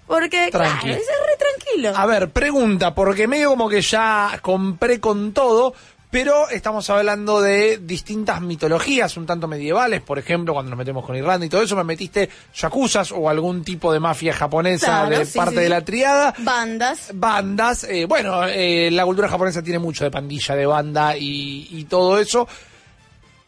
Porque, 0.07 0.51
Tranqui. 0.51 0.81
claro, 0.81 1.01
es 1.01 1.07
re 1.09 1.37
tranquilo. 1.39 1.93
A 1.97 2.05
ver, 2.05 2.29
pregunta, 2.31 2.95
porque 2.95 3.27
medio 3.27 3.49
como 3.49 3.71
que 3.71 3.81
ya 3.81 4.39
compré 4.43 5.01
con 5.01 5.33
todo, 5.33 5.73
pero 6.15 6.49
estamos 6.49 6.89
hablando 6.91 7.41
de 7.41 7.79
distintas 7.79 8.41
mitologías, 8.41 9.17
un 9.17 9.27
tanto 9.27 9.49
medievales, 9.49 10.01
por 10.01 10.17
ejemplo, 10.17 10.53
cuando 10.53 10.71
nos 10.71 10.79
metemos 10.79 11.05
con 11.05 11.17
Irlanda 11.17 11.45
y 11.45 11.49
todo 11.49 11.63
eso, 11.63 11.75
me 11.75 11.83
metiste 11.83 12.31
yakuzas 12.55 13.11
o 13.11 13.29
algún 13.29 13.65
tipo 13.65 13.93
de 13.93 13.99
mafia 13.99 14.33
japonesa 14.33 14.87
Claro, 15.09 15.19
de 15.19 15.27
sí, 15.27 15.37
parte 15.37 15.57
sí, 15.57 15.63
de 15.63 15.69
la 15.69 15.85
triada. 15.85 16.33
Bandas. 16.39 17.11
Bandas, 17.15 17.83
eh, 17.83 18.05
bueno, 18.05 18.45
eh, 18.47 18.93
la 18.93 19.05
cultura 19.05 19.29
japonesa 19.29 19.61
tiene 19.61 19.81
mucho 19.81 20.05
de 20.05 20.13
pandilla, 20.13 20.55
de 20.55 20.67
banda 20.67 21.17
y, 21.17 21.67
y 21.73 21.83
todo 21.87 22.21
eso. 22.21 22.47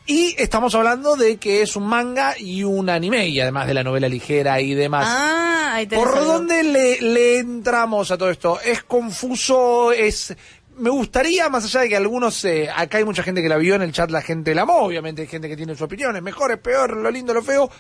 Y 0.09 0.35
estamos 0.37 0.75
hablando 0.75 1.15
de 1.15 1.37
que 1.37 1.63
es 1.63 1.75
un 1.75 1.87
manga 1.87 2.35
y 2.39 2.63
un 2.63 2.89
anime, 2.91 3.29
y 3.29 3.41
además 3.41 3.67
de 3.69 3.75
la 3.75 3.83
novela 3.85 4.09
ligera 4.09 4.61
y 4.61 4.75
demás. 4.75 5.07
Ah, 5.09 5.75
ahí 5.75 5.87
¿Por 5.87 6.15
dónde 6.15 6.63
le, 6.63 7.01
le 7.01 7.39
entramos 7.39 8.13
a 8.13 8.19
todo 8.19 8.31
esto? 8.31 8.61
¿Es 8.61 8.85
confuso? 8.85 9.91
¿Es.? 9.91 10.35
Me 10.79 10.91
gustaría, 10.91 11.49
más 11.49 11.65
allá 11.65 11.81
de 11.81 11.89
que 11.89 11.97
algunos, 11.97 12.45
eh, 12.45 12.69
acá 12.75 12.99
hay 12.99 13.05
mucha 13.05 13.23
gente 13.23 13.43
que 13.43 13.49
la 13.49 13.57
vio 13.57 13.75
en 13.75 13.83
el 13.83 13.93
chat, 13.93 14.11
la 14.11 14.23
gente 14.23 14.55
la 14.55 14.63
amó, 14.63 14.79
obviamente 14.79 15.23
hay 15.23 15.29
gente 15.29 15.49
que 15.49 15.57
tiene 15.57 15.75
su 15.75 15.85
opinión, 15.85 16.15
es 16.17 16.23
mejor, 16.23 16.53
es 16.53 16.59
peor, 16.59 16.97
lo 16.97 17.11
lindo, 17.11 17.33
lo 17.33 17.43
feo. 17.43 17.71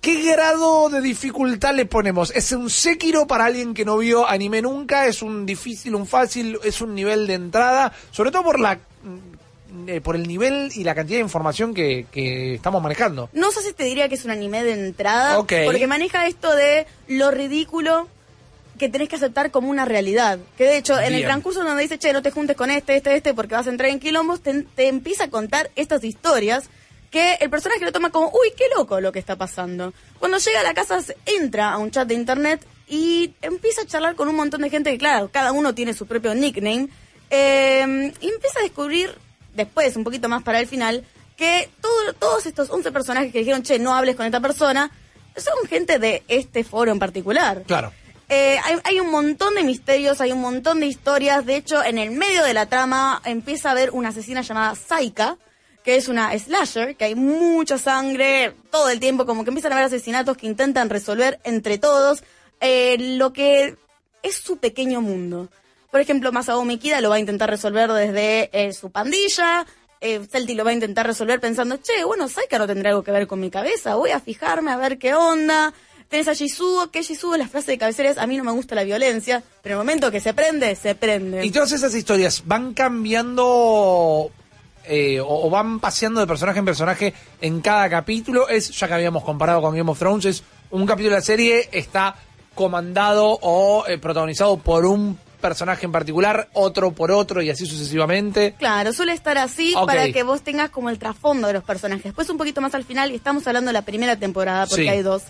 ¿Qué 0.00 0.22
grado 0.22 0.88
de 0.88 1.00
dificultad 1.00 1.74
le 1.74 1.86
ponemos? 1.86 2.30
¿Es 2.30 2.52
un 2.52 2.70
Sekiro 2.70 3.26
para 3.26 3.46
alguien 3.46 3.74
que 3.74 3.84
no 3.84 3.98
vio 3.98 4.28
anime 4.28 4.62
nunca? 4.62 5.06
¿Es 5.06 5.20
un 5.20 5.44
difícil, 5.44 5.96
un 5.96 6.06
fácil? 6.06 6.58
¿Es 6.62 6.80
un 6.80 6.94
nivel 6.94 7.26
de 7.26 7.34
entrada? 7.34 7.92
Sobre 8.12 8.30
todo 8.30 8.44
por 8.44 8.60
la 8.60 8.76
mm, 8.76 9.36
eh, 9.88 10.00
por 10.00 10.16
el 10.16 10.26
nivel 10.26 10.70
y 10.74 10.84
la 10.84 10.94
cantidad 10.94 11.18
de 11.18 11.24
información 11.24 11.74
que, 11.74 12.06
que 12.10 12.54
estamos 12.54 12.82
manejando. 12.82 13.28
No 13.32 13.50
sé 13.50 13.62
si 13.62 13.72
te 13.72 13.84
diría 13.84 14.08
que 14.08 14.14
es 14.14 14.24
un 14.24 14.30
anime 14.30 14.62
de 14.62 14.72
entrada, 14.72 15.36
porque 15.36 15.86
maneja 15.86 16.26
esto 16.26 16.54
de 16.54 16.86
lo 17.08 17.30
ridículo 17.30 18.08
que 18.78 18.88
tenés 18.88 19.08
que 19.08 19.16
aceptar 19.16 19.50
como 19.50 19.68
una 19.70 19.84
realidad. 19.84 20.38
Que 20.56 20.64
de 20.64 20.76
hecho, 20.78 20.98
en 20.98 21.06
el 21.14 21.22
transcurso 21.24 21.62
donde 21.64 21.82
dice, 21.82 21.98
che, 21.98 22.12
no 22.12 22.22
te 22.22 22.30
juntes 22.30 22.56
con 22.56 22.70
este, 22.70 22.96
este, 22.96 23.16
este, 23.16 23.34
porque 23.34 23.54
vas 23.54 23.66
a 23.66 23.70
entrar 23.70 23.90
en 23.90 23.98
quilombos, 24.00 24.40
te, 24.40 24.62
te 24.74 24.88
empieza 24.88 25.24
a 25.24 25.30
contar 25.30 25.70
estas 25.76 26.04
historias 26.04 26.68
que 27.10 27.34
el 27.40 27.48
personaje 27.50 27.84
lo 27.84 27.92
toma 27.92 28.10
como, 28.10 28.28
uy, 28.30 28.52
qué 28.56 28.64
loco 28.76 29.00
lo 29.00 29.12
que 29.12 29.18
está 29.18 29.36
pasando. 29.36 29.92
Cuando 30.18 30.38
llega 30.38 30.60
a 30.60 30.64
la 30.64 30.74
casa, 30.74 30.98
entra 31.24 31.70
a 31.72 31.78
un 31.78 31.90
chat 31.90 32.06
de 32.08 32.14
internet 32.14 32.66
y 32.88 33.32
empieza 33.42 33.82
a 33.82 33.86
charlar 33.86 34.16
con 34.16 34.28
un 34.28 34.34
montón 34.36 34.60
de 34.62 34.70
gente 34.70 34.90
que, 34.90 34.98
claro, 34.98 35.30
cada 35.32 35.52
uno 35.52 35.74
tiene 35.74 35.94
su 35.94 36.06
propio 36.06 36.34
nickname. 36.34 36.88
eh, 37.30 38.12
y 38.20 38.28
empieza 38.28 38.60
a 38.60 38.62
descubrir, 38.62 39.12
después, 39.54 39.96
un 39.96 40.04
poquito 40.04 40.28
más 40.28 40.42
para 40.42 40.60
el 40.60 40.66
final, 40.66 41.04
que 41.36 41.68
todo- 41.80 42.12
todos 42.14 42.46
estos 42.46 42.70
11 42.70 42.92
personajes 42.92 43.32
que 43.32 43.40
dijeron, 43.40 43.62
che, 43.62 43.78
no 43.78 43.94
hables 43.94 44.16
con 44.16 44.26
esta 44.26 44.40
persona, 44.40 44.90
son 45.36 45.68
gente 45.68 45.98
de 45.98 46.22
este 46.28 46.64
foro 46.64 46.92
en 46.92 46.98
particular. 46.98 47.62
Claro. 47.66 47.92
Eh, 48.28 48.58
hay, 48.64 48.76
hay 48.82 49.00
un 49.00 49.10
montón 49.10 49.54
de 49.54 49.62
misterios, 49.62 50.20
hay 50.20 50.32
un 50.32 50.40
montón 50.40 50.80
de 50.80 50.86
historias. 50.86 51.46
De 51.46 51.56
hecho, 51.56 51.82
en 51.84 51.98
el 51.98 52.10
medio 52.10 52.42
de 52.42 52.54
la 52.54 52.66
trama 52.66 53.22
empieza 53.24 53.68
a 53.68 53.72
haber 53.72 53.90
una 53.90 54.08
asesina 54.08 54.42
llamada 54.42 54.74
Saika, 54.74 55.38
que 55.84 55.94
es 55.94 56.08
una 56.08 56.36
slasher, 56.36 56.96
que 56.96 57.04
hay 57.04 57.14
mucha 57.14 57.78
sangre 57.78 58.54
todo 58.72 58.90
el 58.90 58.98
tiempo, 58.98 59.24
como 59.24 59.44
que 59.44 59.50
empiezan 59.50 59.70
a 59.72 59.76
haber 59.76 59.86
asesinatos 59.86 60.36
que 60.36 60.46
intentan 60.46 60.90
resolver 60.90 61.38
entre 61.44 61.78
todos 61.78 62.24
eh, 62.60 62.96
lo 62.98 63.32
que 63.32 63.76
es 64.24 64.34
su 64.34 64.56
pequeño 64.56 65.00
mundo. 65.00 65.48
Por 65.92 66.00
ejemplo, 66.00 66.32
Masao 66.32 66.64
Mikida 66.64 67.00
lo 67.00 67.10
va 67.10 67.16
a 67.16 67.20
intentar 67.20 67.48
resolver 67.48 67.92
desde 67.92 68.50
eh, 68.52 68.72
su 68.72 68.90
pandilla. 68.90 69.64
Eh, 70.00 70.26
Celti 70.28 70.54
lo 70.54 70.64
va 70.64 70.70
a 70.70 70.74
intentar 70.74 71.06
resolver 71.06 71.40
pensando, 71.40 71.78
che, 71.78 72.04
bueno, 72.04 72.28
Saika 72.28 72.58
no 72.58 72.66
tendrá 72.66 72.90
algo 72.90 73.04
que 73.04 73.12
ver 73.12 73.28
con 73.28 73.38
mi 73.38 73.50
cabeza, 73.50 73.94
voy 73.94 74.10
a 74.10 74.18
fijarme 74.18 74.72
a 74.72 74.76
ver 74.76 74.98
qué 74.98 75.14
onda. 75.14 75.72
Tenés 76.08 76.28
a 76.28 76.34
Shizuo, 76.34 76.90
que 76.90 77.02
Shizuo, 77.02 77.36
la 77.36 77.48
frase 77.48 77.72
de 77.72 77.78
cabecera 77.78 78.10
es, 78.10 78.18
a 78.18 78.26
mí 78.26 78.36
no 78.36 78.44
me 78.44 78.52
gusta 78.52 78.74
la 78.76 78.84
violencia, 78.84 79.42
pero 79.62 79.74
en 79.74 79.80
el 79.80 79.86
momento 79.86 80.10
que 80.10 80.20
se 80.20 80.32
prende, 80.34 80.74
se 80.76 80.94
prende. 80.94 81.44
Y 81.44 81.50
todas 81.50 81.72
esas 81.72 81.94
historias 81.94 82.42
van 82.46 82.74
cambiando 82.74 84.30
eh, 84.84 85.20
o, 85.20 85.46
o 85.46 85.50
van 85.50 85.80
paseando 85.80 86.20
de 86.20 86.26
personaje 86.26 86.58
en 86.60 86.64
personaje 86.64 87.14
en 87.40 87.60
cada 87.60 87.90
capítulo. 87.90 88.48
Es, 88.48 88.70
ya 88.70 88.86
que 88.86 88.94
habíamos 88.94 89.24
comparado 89.24 89.60
con 89.60 89.74
Game 89.76 89.90
of 89.90 89.98
Thrones, 89.98 90.24
es 90.26 90.44
un 90.70 90.86
capítulo 90.86 91.14
de 91.14 91.20
la 91.20 91.24
serie 91.24 91.68
está 91.72 92.14
comandado 92.54 93.38
o 93.42 93.84
eh, 93.86 93.98
protagonizado 93.98 94.56
por 94.58 94.86
un 94.86 95.18
personaje 95.40 95.84
en 95.86 95.92
particular, 95.92 96.48
otro 96.54 96.92
por 96.92 97.10
otro 97.10 97.42
y 97.42 97.50
así 97.50 97.66
sucesivamente. 97.66 98.54
Claro, 98.58 98.92
suele 98.92 99.12
estar 99.12 99.36
así 99.38 99.74
para 99.86 100.10
que 100.10 100.22
vos 100.22 100.40
tengas 100.42 100.70
como 100.70 100.88
el 100.88 100.98
trasfondo 100.98 101.46
de 101.48 101.52
los 101.52 101.64
personajes. 101.64 102.04
Después 102.04 102.28
un 102.30 102.38
poquito 102.38 102.60
más 102.60 102.74
al 102.74 102.84
final, 102.84 103.10
y 103.12 103.16
estamos 103.16 103.46
hablando 103.46 103.68
de 103.68 103.74
la 103.74 103.82
primera 103.82 104.16
temporada 104.16 104.66
porque 104.66 104.84
Sí. 104.84 104.88
hay 104.88 105.02
dos. 105.02 105.22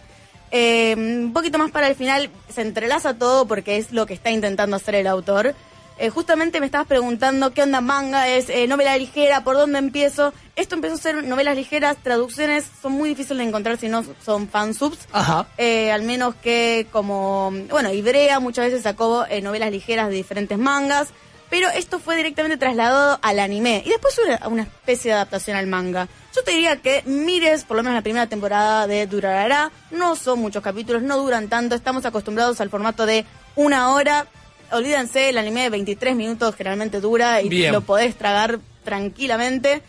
Eh, 0.50 0.94
un 0.96 1.32
poquito 1.32 1.58
más 1.58 1.70
para 1.70 1.88
el 1.88 1.94
final 1.94 2.30
se 2.48 2.62
entrelaza 2.62 3.14
todo 3.14 3.46
porque 3.46 3.76
es 3.76 3.92
lo 3.92 4.06
que 4.06 4.14
está 4.14 4.30
intentando 4.30 4.76
hacer 4.76 4.94
el 4.94 5.06
autor. 5.06 5.54
Eh, 5.98 6.10
justamente 6.10 6.60
me 6.60 6.66
estabas 6.66 6.86
preguntando 6.86 7.54
qué 7.54 7.62
onda 7.62 7.80
manga, 7.80 8.28
es 8.28 8.50
eh, 8.50 8.66
novela 8.66 8.96
ligera, 8.98 9.44
por 9.44 9.56
dónde 9.56 9.78
empiezo. 9.78 10.34
Esto 10.54 10.74
empezó 10.74 10.94
a 10.94 10.98
ser 10.98 11.24
novelas 11.24 11.56
ligeras, 11.56 11.96
traducciones 12.02 12.66
son 12.82 12.92
muy 12.92 13.08
difíciles 13.08 13.38
de 13.38 13.44
encontrar 13.44 13.78
si 13.78 13.88
no 13.88 14.04
son 14.22 14.46
fansubs. 14.48 15.08
Ajá. 15.12 15.46
Eh, 15.56 15.90
al 15.90 16.02
menos 16.02 16.34
que 16.34 16.86
como, 16.92 17.50
bueno, 17.70 17.92
Ibrea 17.92 18.40
muchas 18.40 18.66
veces 18.66 18.82
sacó 18.82 19.24
eh, 19.26 19.40
novelas 19.40 19.70
ligeras 19.70 20.10
de 20.10 20.16
diferentes 20.16 20.58
mangas, 20.58 21.08
pero 21.48 21.68
esto 21.70 21.98
fue 21.98 22.16
directamente 22.16 22.58
trasladado 22.58 23.18
al 23.22 23.38
anime 23.38 23.82
y 23.86 23.88
después 23.88 24.18
una, 24.18 24.48
una 24.48 24.62
especie 24.62 25.12
de 25.12 25.14
adaptación 25.14 25.56
al 25.56 25.66
manga. 25.66 26.08
Yo 26.36 26.42
te 26.42 26.50
diría 26.50 26.76
que 26.76 27.02
mires 27.06 27.64
por 27.64 27.78
lo 27.78 27.82
menos 27.82 27.96
la 27.96 28.02
primera 28.02 28.26
temporada 28.26 28.86
de 28.86 29.06
Durarara, 29.06 29.72
no 29.90 30.16
son 30.16 30.38
muchos 30.40 30.62
capítulos, 30.62 31.00
no 31.00 31.16
duran 31.16 31.48
tanto, 31.48 31.74
estamos 31.74 32.04
acostumbrados 32.04 32.60
al 32.60 32.68
formato 32.68 33.06
de 33.06 33.24
una 33.54 33.94
hora. 33.94 34.26
Olvídense, 34.70 35.30
el 35.30 35.38
anime 35.38 35.62
de 35.62 35.70
23 35.70 36.14
minutos 36.14 36.54
generalmente 36.54 37.00
dura 37.00 37.40
y 37.40 37.48
Bien. 37.48 37.72
lo 37.72 37.80
podés 37.80 38.16
tragar 38.16 38.60
tranquilamente. 38.84 39.80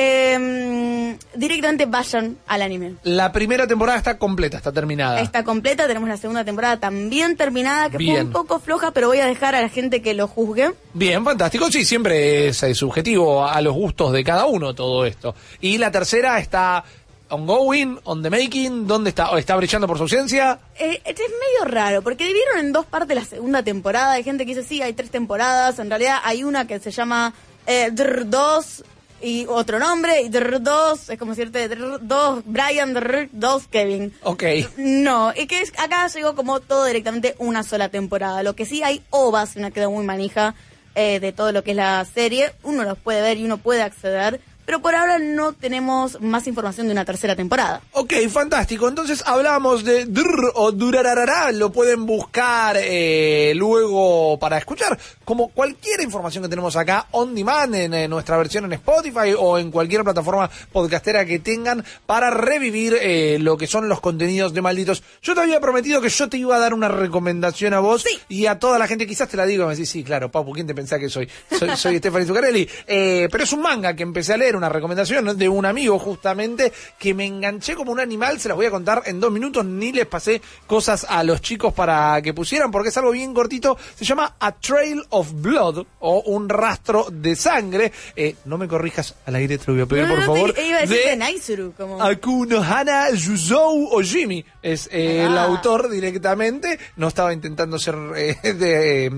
Eh, 0.00 1.18
directamente 1.34 1.86
vayan 1.86 2.38
al 2.46 2.62
anime. 2.62 2.94
La 3.02 3.32
primera 3.32 3.66
temporada 3.66 3.98
está 3.98 4.16
completa, 4.16 4.56
está 4.56 4.70
terminada. 4.70 5.20
Está 5.20 5.42
completa, 5.42 5.88
tenemos 5.88 6.08
la 6.08 6.16
segunda 6.16 6.44
temporada 6.44 6.78
también 6.78 7.36
terminada, 7.36 7.90
que 7.90 7.98
fue 7.98 8.22
un 8.22 8.30
poco 8.30 8.60
floja, 8.60 8.92
pero 8.92 9.08
voy 9.08 9.18
a 9.18 9.26
dejar 9.26 9.56
a 9.56 9.60
la 9.60 9.68
gente 9.68 10.00
que 10.00 10.14
lo 10.14 10.28
juzgue. 10.28 10.70
Bien, 10.94 11.24
fantástico. 11.24 11.68
Sí, 11.68 11.84
siempre 11.84 12.46
es, 12.46 12.62
eh, 12.62 12.76
subjetivo 12.76 13.44
a 13.44 13.60
los 13.60 13.74
gustos 13.74 14.12
de 14.12 14.22
cada 14.22 14.46
uno 14.46 14.72
todo 14.72 15.04
esto. 15.04 15.34
Y 15.60 15.78
la 15.78 15.90
tercera 15.90 16.38
está 16.38 16.84
ongoing, 17.30 17.98
on 18.04 18.22
the 18.22 18.30
making, 18.30 18.86
¿dónde 18.86 19.10
está? 19.10 19.32
¿O 19.32 19.36
¿Está 19.36 19.56
brillando 19.56 19.88
por 19.88 19.96
su 19.96 20.04
ausencia? 20.04 20.60
Eh, 20.78 21.02
es 21.04 21.16
medio 21.16 21.64
raro, 21.64 22.02
porque 22.02 22.24
dividieron 22.24 22.60
en 22.60 22.72
dos 22.72 22.86
partes 22.86 23.16
la 23.16 23.24
segunda 23.24 23.64
temporada. 23.64 24.12
Hay 24.12 24.22
gente 24.22 24.46
que 24.46 24.54
dice, 24.54 24.66
sí, 24.66 24.80
hay 24.80 24.92
tres 24.92 25.10
temporadas. 25.10 25.80
En 25.80 25.90
realidad 25.90 26.18
hay 26.22 26.44
una 26.44 26.68
que 26.68 26.78
se 26.78 26.92
llama 26.92 27.34
eh, 27.66 27.90
Drr 27.92 28.30
2 28.30 28.84
y 29.20 29.46
otro 29.48 29.78
nombre, 29.78 30.22
y 30.22 30.28
2 30.28 31.10
es 31.10 31.18
como 31.18 31.34
decirte 31.34 31.68
2 31.68 32.42
Brian, 32.44 33.28
2 33.32 33.68
Kevin. 33.68 34.14
Ok. 34.22 34.44
No, 34.76 35.32
y 35.36 35.46
que 35.46 35.60
es, 35.60 35.72
acá 35.78 36.06
llegó 36.08 36.34
como 36.34 36.60
todo 36.60 36.84
directamente 36.84 37.34
una 37.38 37.62
sola 37.62 37.88
temporada. 37.88 38.42
Lo 38.42 38.54
que 38.54 38.66
sí 38.66 38.82
hay 38.82 39.02
ovas, 39.10 39.56
una 39.56 39.70
queda 39.70 39.88
muy 39.88 40.04
manija 40.04 40.54
eh, 40.94 41.20
de 41.20 41.32
todo 41.32 41.52
lo 41.52 41.62
que 41.62 41.72
es 41.72 41.76
la 41.76 42.04
serie. 42.04 42.52
Uno 42.62 42.84
los 42.84 42.98
puede 42.98 43.22
ver 43.22 43.38
y 43.38 43.44
uno 43.44 43.58
puede 43.58 43.82
acceder, 43.82 44.40
pero 44.68 44.82
por 44.82 44.94
ahora 44.94 45.18
no 45.18 45.54
tenemos 45.54 46.20
más 46.20 46.46
información 46.46 46.88
de 46.88 46.92
una 46.92 47.06
tercera 47.06 47.34
temporada. 47.34 47.80
Ok, 47.92 48.12
fantástico. 48.28 48.86
Entonces 48.86 49.22
hablamos 49.24 49.82
de 49.82 50.04
Drr 50.04 50.52
o 50.56 50.72
Durararara. 50.72 51.52
Lo 51.52 51.72
pueden 51.72 52.04
buscar 52.04 52.76
eh, 52.78 53.54
luego 53.56 54.38
para 54.38 54.58
escuchar. 54.58 54.98
Como 55.24 55.48
cualquier 55.48 56.02
información 56.02 56.44
que 56.44 56.50
tenemos 56.50 56.76
acá 56.76 57.06
on 57.12 57.34
demand 57.34 57.74
en, 57.76 57.94
eh, 57.94 58.08
nuestra 58.08 58.36
versión 58.36 58.66
en 58.66 58.74
Spotify 58.74 59.32
o 59.38 59.58
en 59.58 59.70
cualquier 59.70 60.04
plataforma 60.04 60.50
podcastera 60.70 61.24
que 61.24 61.38
tengan 61.38 61.82
para 62.04 62.28
revivir 62.28 62.94
eh, 63.00 63.38
lo 63.40 63.56
que 63.56 63.66
son 63.66 63.88
los 63.88 64.02
contenidos 64.02 64.52
de 64.52 64.60
malditos. 64.60 65.02
Yo 65.22 65.34
te 65.34 65.40
había 65.40 65.60
prometido 65.60 66.02
que 66.02 66.10
yo 66.10 66.28
te 66.28 66.36
iba 66.36 66.56
a 66.56 66.58
dar 66.58 66.74
una 66.74 66.88
recomendación 66.88 67.72
a 67.72 67.80
vos 67.80 68.04
y 68.28 68.44
a 68.44 68.58
toda 68.58 68.78
la 68.78 68.86
gente. 68.86 69.06
Quizás 69.06 69.30
te 69.30 69.38
la 69.38 69.46
digo 69.46 69.64
me 69.64 69.74
decís, 69.74 69.88
sí, 69.88 70.04
claro, 70.04 70.30
Papu, 70.30 70.52
¿quién 70.52 70.66
te 70.66 70.74
pensás 70.74 70.98
que 70.98 71.08
soy? 71.08 71.26
Soy, 71.58 71.74
soy 71.74 71.96
Stephanie 72.00 72.26
Zuccarelli. 72.26 72.68
Eh, 72.86 73.28
pero 73.32 73.44
es 73.44 73.52
un 73.54 73.62
manga 73.62 73.96
que 73.96 74.02
empecé 74.02 74.34
a 74.34 74.36
leer, 74.36 74.57
una 74.58 74.68
recomendación 74.68 75.36
de 75.38 75.48
un 75.48 75.64
amigo 75.64 75.98
justamente 75.98 76.72
que 76.98 77.14
me 77.14 77.24
enganché 77.24 77.74
como 77.74 77.92
un 77.92 78.00
animal. 78.00 78.38
Se 78.40 78.48
las 78.48 78.56
voy 78.56 78.66
a 78.66 78.70
contar 78.70 79.02
en 79.06 79.20
dos 79.20 79.32
minutos. 79.32 79.64
Ni 79.64 79.92
les 79.92 80.06
pasé 80.06 80.42
cosas 80.66 81.06
a 81.08 81.24
los 81.24 81.40
chicos 81.40 81.72
para 81.72 82.20
que 82.22 82.34
pusieran 82.34 82.70
porque 82.70 82.90
es 82.90 82.96
algo 82.98 83.12
bien 83.12 83.32
cortito. 83.32 83.76
Se 83.94 84.04
llama 84.04 84.36
A 84.38 84.52
Trail 84.52 85.02
of 85.10 85.28
Blood 85.34 85.86
o 86.00 86.20
un 86.26 86.48
rastro 86.48 87.06
de 87.10 87.34
sangre. 87.36 87.92
Eh, 88.14 88.36
no 88.44 88.58
me 88.58 88.68
corrijas 88.68 89.14
al 89.26 89.36
aire, 89.36 89.56
te 89.58 89.64
lo 89.68 89.72
voy 89.74 89.82
a 89.82 89.86
pedir, 89.86 90.04
No, 90.04 90.10
por 90.10 90.18
no, 90.18 90.32
te 90.34 90.38
favor. 90.40 90.54
iba 90.66 90.78
a 90.78 90.80
decir 90.82 90.96
de 91.04 91.10
de 91.10 91.16
Naisuru, 91.16 91.72
como... 91.76 92.02
Akunohana 92.02 93.10
Yuzou 93.10 93.88
Ojimi 93.92 94.44
es 94.62 94.88
eh, 94.92 95.24
el 95.24 95.36
Ah. 95.38 95.44
autor 95.44 95.88
directamente. 95.90 96.78
No 96.96 97.08
estaba 97.08 97.32
intentando 97.32 97.78
ser 97.78 97.94
eh, 98.16 98.52
de 98.54 99.06
eh, 99.06 99.10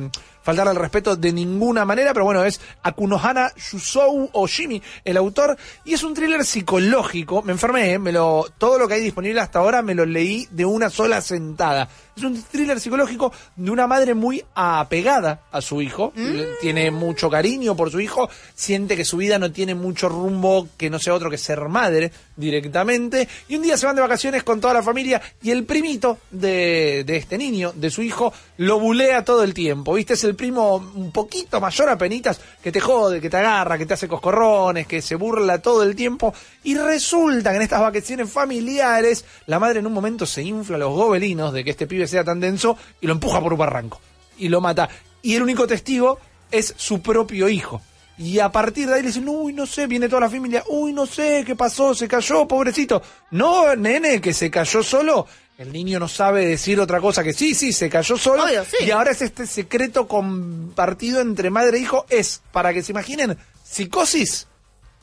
faltar 0.42 0.68
al 0.68 0.76
respeto 0.76 1.16
de 1.16 1.32
ninguna 1.32 1.84
manera, 1.84 2.12
pero 2.12 2.24
bueno, 2.24 2.44
es 2.44 2.60
Akunohana 2.82 3.52
Yuzou 3.56 4.30
Ojimi 4.32 4.82
el 5.04 5.16
autor 5.16 5.56
y 5.84 5.94
es 5.94 6.02
un 6.02 6.14
thriller 6.14 6.44
psicológico. 6.44 7.42
Me 7.42 7.52
enfermé, 7.52 7.98
me 7.98 8.12
lo 8.12 8.46
todo 8.58 8.78
lo 8.78 8.88
que 8.88 8.94
hay 8.94 9.02
disponible 9.02 9.40
hasta 9.40 9.58
ahora 9.58 9.82
me 9.82 9.94
lo 9.94 10.04
leí 10.04 10.48
de 10.50 10.64
una 10.64 10.90
sola 10.90 11.20
sentada. 11.20 11.88
Es 12.16 12.22
un 12.22 12.42
thriller 12.42 12.80
psicológico 12.80 13.32
de 13.56 13.70
una 13.70 13.86
madre 13.86 14.14
muy 14.14 14.44
apegada 14.54 15.42
a 15.50 15.60
su 15.60 15.80
hijo, 15.80 16.12
tiene 16.60 16.90
mucho 16.90 17.30
cariño 17.30 17.76
por 17.76 17.90
su 17.90 18.00
hijo, 18.00 18.28
siente 18.54 18.96
que 18.96 19.04
su 19.04 19.16
vida 19.16 19.38
no 19.38 19.52
tiene 19.52 19.74
mucho 19.74 20.08
rumbo 20.08 20.68
que 20.76 20.90
no 20.90 20.98
sea 20.98 21.14
otro 21.14 21.30
que 21.30 21.38
ser 21.38 21.68
madre 21.68 22.12
directamente, 22.36 23.28
y 23.48 23.56
un 23.56 23.62
día 23.62 23.76
se 23.76 23.86
van 23.86 23.96
de 23.96 24.02
vacaciones 24.02 24.42
con 24.42 24.60
toda 24.60 24.74
la 24.74 24.82
familia 24.82 25.20
y 25.42 25.50
el 25.50 25.64
primito 25.64 26.18
de, 26.30 27.04
de 27.04 27.16
este 27.16 27.38
niño, 27.38 27.72
de 27.74 27.90
su 27.90 28.02
hijo, 28.02 28.32
lo 28.58 28.78
bulea 28.80 29.24
todo 29.24 29.42
el 29.42 29.54
tiempo, 29.54 29.94
¿viste? 29.94 30.14
Es 30.14 30.24
el 30.24 30.34
primo 30.34 30.76
un 30.76 31.12
poquito 31.12 31.60
mayor 31.60 31.88
a 31.88 31.98
penitas 31.98 32.40
que 32.62 32.72
te 32.72 32.80
jode, 32.80 33.20
que 33.20 33.30
te 33.30 33.36
agarra, 33.36 33.78
que 33.78 33.86
te 33.86 33.94
hace 33.94 34.08
coscorrones, 34.08 34.86
que 34.86 35.02
se 35.02 35.14
burla 35.14 35.62
todo 35.62 35.82
el 35.82 35.94
tiempo, 35.94 36.34
y 36.64 36.74
resulta 36.76 37.50
que 37.50 37.56
en 37.56 37.62
estas 37.62 37.80
vacaciones 37.80 38.30
familiares, 38.30 39.24
la 39.46 39.58
madre 39.58 39.80
en 39.80 39.86
un 39.86 39.92
momento 39.92 40.26
se 40.26 40.42
infla 40.42 40.78
los 40.78 40.94
gobelinos 40.94 41.52
de 41.52 41.64
que 41.64 41.70
este 41.70 41.86
pibe 41.86 42.06
sea 42.10 42.24
tan 42.24 42.40
denso 42.40 42.76
y 43.00 43.06
lo 43.06 43.14
empuja 43.14 43.40
por 43.40 43.54
un 43.54 43.58
barranco 43.58 44.00
y 44.40 44.48
lo 44.48 44.60
mata. 44.60 44.88
Y 45.22 45.36
el 45.36 45.42
único 45.42 45.66
testigo 45.66 46.18
es 46.50 46.74
su 46.76 47.00
propio 47.00 47.48
hijo. 47.48 47.80
Y 48.18 48.38
a 48.38 48.50
partir 48.50 48.86
de 48.86 48.94
ahí 48.94 49.00
le 49.00 49.08
dicen, 49.08 49.28
uy, 49.28 49.52
no 49.52 49.66
sé, 49.66 49.86
viene 49.86 50.08
toda 50.08 50.20
la 50.20 50.30
familia, 50.30 50.62
uy, 50.68 50.92
no 50.92 51.06
sé, 51.06 51.42
¿qué 51.46 51.56
pasó? 51.56 51.94
Se 51.94 52.06
cayó, 52.06 52.46
pobrecito. 52.46 53.00
No, 53.30 53.74
nene, 53.76 54.20
que 54.20 54.34
se 54.34 54.50
cayó 54.50 54.82
solo. 54.82 55.26
El 55.56 55.72
niño 55.72 55.98
no 55.98 56.08
sabe 56.08 56.46
decir 56.46 56.80
otra 56.80 57.00
cosa 57.00 57.22
que 57.22 57.32
sí, 57.32 57.54
sí, 57.54 57.72
se 57.72 57.88
cayó 57.88 58.18
solo. 58.18 58.44
Obvio, 58.44 58.64
sí. 58.64 58.84
Y 58.84 58.90
ahora 58.90 59.12
es 59.12 59.22
este 59.22 59.46
secreto 59.46 60.06
compartido 60.06 61.20
entre 61.20 61.48
madre 61.48 61.78
e 61.78 61.80
hijo. 61.80 62.04
Es, 62.10 62.42
para 62.52 62.74
que 62.74 62.82
se 62.82 62.92
imaginen, 62.92 63.38
psicosis, 63.64 64.46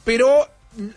pero 0.03 0.47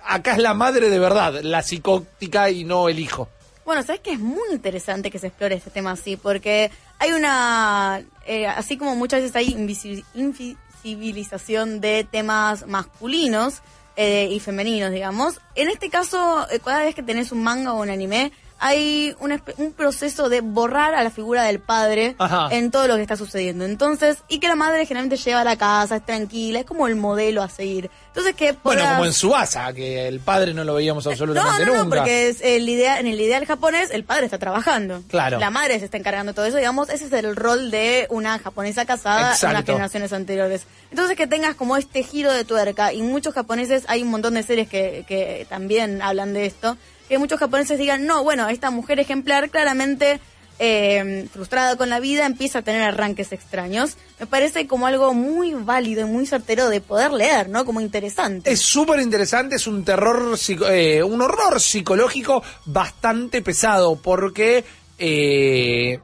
acá 0.04 0.32
es 0.32 0.38
la 0.38 0.52
madre 0.52 0.90
de 0.90 0.98
verdad, 0.98 1.40
la 1.42 1.62
psicótica 1.62 2.50
y 2.50 2.64
no 2.64 2.88
el 2.88 2.98
hijo. 2.98 3.28
Bueno, 3.70 3.84
sabes 3.84 4.00
que 4.00 4.10
es 4.10 4.18
muy 4.18 4.50
interesante 4.50 5.12
que 5.12 5.20
se 5.20 5.28
explore 5.28 5.54
este 5.54 5.70
tema 5.70 5.92
así, 5.92 6.16
porque 6.16 6.72
hay 6.98 7.12
una, 7.12 8.02
eh, 8.26 8.48
así 8.48 8.76
como 8.76 8.96
muchas 8.96 9.20
veces 9.20 9.36
hay 9.36 9.54
invisi- 9.54 10.04
invisibilización 10.14 11.80
de 11.80 12.02
temas 12.02 12.66
masculinos 12.66 13.62
eh, 13.94 14.28
y 14.28 14.40
femeninos, 14.40 14.90
digamos, 14.90 15.40
en 15.54 15.68
este 15.68 15.88
caso, 15.88 16.48
eh, 16.50 16.58
cada 16.58 16.82
vez 16.82 16.96
que 16.96 17.04
tenés 17.04 17.30
un 17.30 17.44
manga 17.44 17.72
o 17.72 17.80
un 17.80 17.90
anime, 17.90 18.32
hay 18.60 19.16
un, 19.20 19.72
proceso 19.72 20.28
de 20.28 20.42
borrar 20.42 20.94
a 20.94 21.02
la 21.02 21.10
figura 21.10 21.44
del 21.44 21.60
padre 21.60 22.14
Ajá. 22.18 22.48
en 22.50 22.70
todo 22.70 22.86
lo 22.88 22.96
que 22.96 23.02
está 23.02 23.16
sucediendo. 23.16 23.64
Entonces, 23.64 24.18
y 24.28 24.38
que 24.38 24.48
la 24.48 24.54
madre 24.54 24.84
generalmente 24.84 25.16
lleva 25.16 25.40
a 25.40 25.44
la 25.44 25.56
casa, 25.56 25.96
es 25.96 26.04
tranquila, 26.04 26.60
es 26.60 26.66
como 26.66 26.86
el 26.86 26.94
modelo 26.94 27.42
a 27.42 27.48
seguir. 27.48 27.90
Entonces, 28.08 28.34
que 28.34 28.54
Bueno, 28.62 28.84
como 28.84 29.06
en 29.06 29.14
Subasa, 29.14 29.72
que 29.72 30.06
el 30.06 30.20
padre 30.20 30.52
no 30.52 30.64
lo 30.64 30.74
veíamos 30.74 31.06
no, 31.06 31.10
absolutamente 31.10 31.64
no, 31.64 31.72
no, 31.72 31.84
nunca. 31.84 31.96
porque 31.96 32.28
es 32.28 32.42
el 32.42 32.68
idea, 32.68 33.00
en 33.00 33.06
el 33.06 33.18
ideal 33.18 33.46
japonés 33.46 33.90
el 33.92 34.04
padre 34.04 34.26
está 34.26 34.38
trabajando. 34.38 35.02
Claro. 35.08 35.38
La 35.38 35.48
madre 35.50 35.78
se 35.78 35.86
está 35.86 35.96
encargando 35.96 36.32
de 36.32 36.36
todo 36.36 36.44
eso, 36.44 36.58
digamos, 36.58 36.90
ese 36.90 37.06
es 37.06 37.12
el 37.12 37.34
rol 37.36 37.70
de 37.70 38.06
una 38.10 38.38
japonesa 38.38 38.84
casada 38.84 39.20
en 39.20 39.26
las 39.28 39.42
Exacto. 39.42 39.72
generaciones 39.72 40.12
anteriores. 40.12 40.66
Entonces 40.90 41.16
que 41.16 41.26
tengas 41.26 41.54
como 41.54 41.78
este 41.78 42.02
giro 42.02 42.30
de 42.30 42.44
tuerca, 42.44 42.92
y 42.92 43.00
muchos 43.00 43.32
japoneses, 43.32 43.84
hay 43.88 44.02
un 44.02 44.08
montón 44.08 44.34
de 44.34 44.42
series 44.42 44.68
que, 44.68 45.04
que 45.08 45.46
también 45.48 46.02
hablan 46.02 46.34
de 46.34 46.44
esto, 46.44 46.76
que 47.10 47.18
muchos 47.18 47.40
japoneses 47.40 47.76
digan, 47.76 48.06
no, 48.06 48.22
bueno, 48.22 48.48
esta 48.48 48.70
mujer 48.70 49.00
ejemplar 49.00 49.50
claramente 49.50 50.20
eh, 50.60 51.26
frustrada 51.32 51.74
con 51.76 51.90
la 51.90 51.98
vida 51.98 52.24
empieza 52.24 52.60
a 52.60 52.62
tener 52.62 52.82
arranques 52.82 53.32
extraños. 53.32 53.96
Me 54.20 54.26
parece 54.26 54.68
como 54.68 54.86
algo 54.86 55.12
muy 55.12 55.52
válido 55.54 56.02
y 56.02 56.04
muy 56.04 56.24
certero 56.24 56.68
de 56.68 56.80
poder 56.80 57.12
leer, 57.12 57.48
¿no? 57.48 57.64
Como 57.64 57.80
interesante. 57.80 58.52
Es 58.52 58.60
súper 58.60 59.00
interesante, 59.00 59.56
es 59.56 59.66
un 59.66 59.84
terror, 59.84 60.38
eh, 60.70 61.02
un 61.02 61.20
horror 61.20 61.60
psicológico 61.60 62.44
bastante 62.66 63.42
pesado, 63.42 63.96
porque 63.96 64.62
eh, 64.96 65.98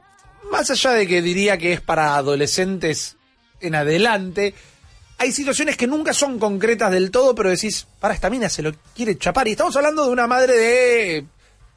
más 0.51 0.69
allá 0.71 0.91
de 0.91 1.07
que 1.07 1.21
diría 1.21 1.57
que 1.57 1.71
es 1.71 1.79
para 1.79 2.17
adolescentes 2.17 3.15
en 3.61 3.75
adelante, 3.75 4.53
hay 5.17 5.31
situaciones 5.31 5.77
que 5.77 5.87
nunca 5.87 6.13
son 6.13 6.37
concretas 6.39 6.91
del 6.91 7.11
todo, 7.11 7.33
pero 7.33 7.49
decís, 7.49 7.87
para 7.99 8.13
esta 8.13 8.29
mina 8.29 8.49
se 8.49 8.61
lo 8.61 8.71
quiere 8.95 9.17
chapar. 9.17 9.47
Y 9.47 9.51
estamos 9.51 9.75
hablando 9.75 10.05
de 10.05 10.11
una 10.11 10.27
madre 10.27 10.57
de 10.57 11.25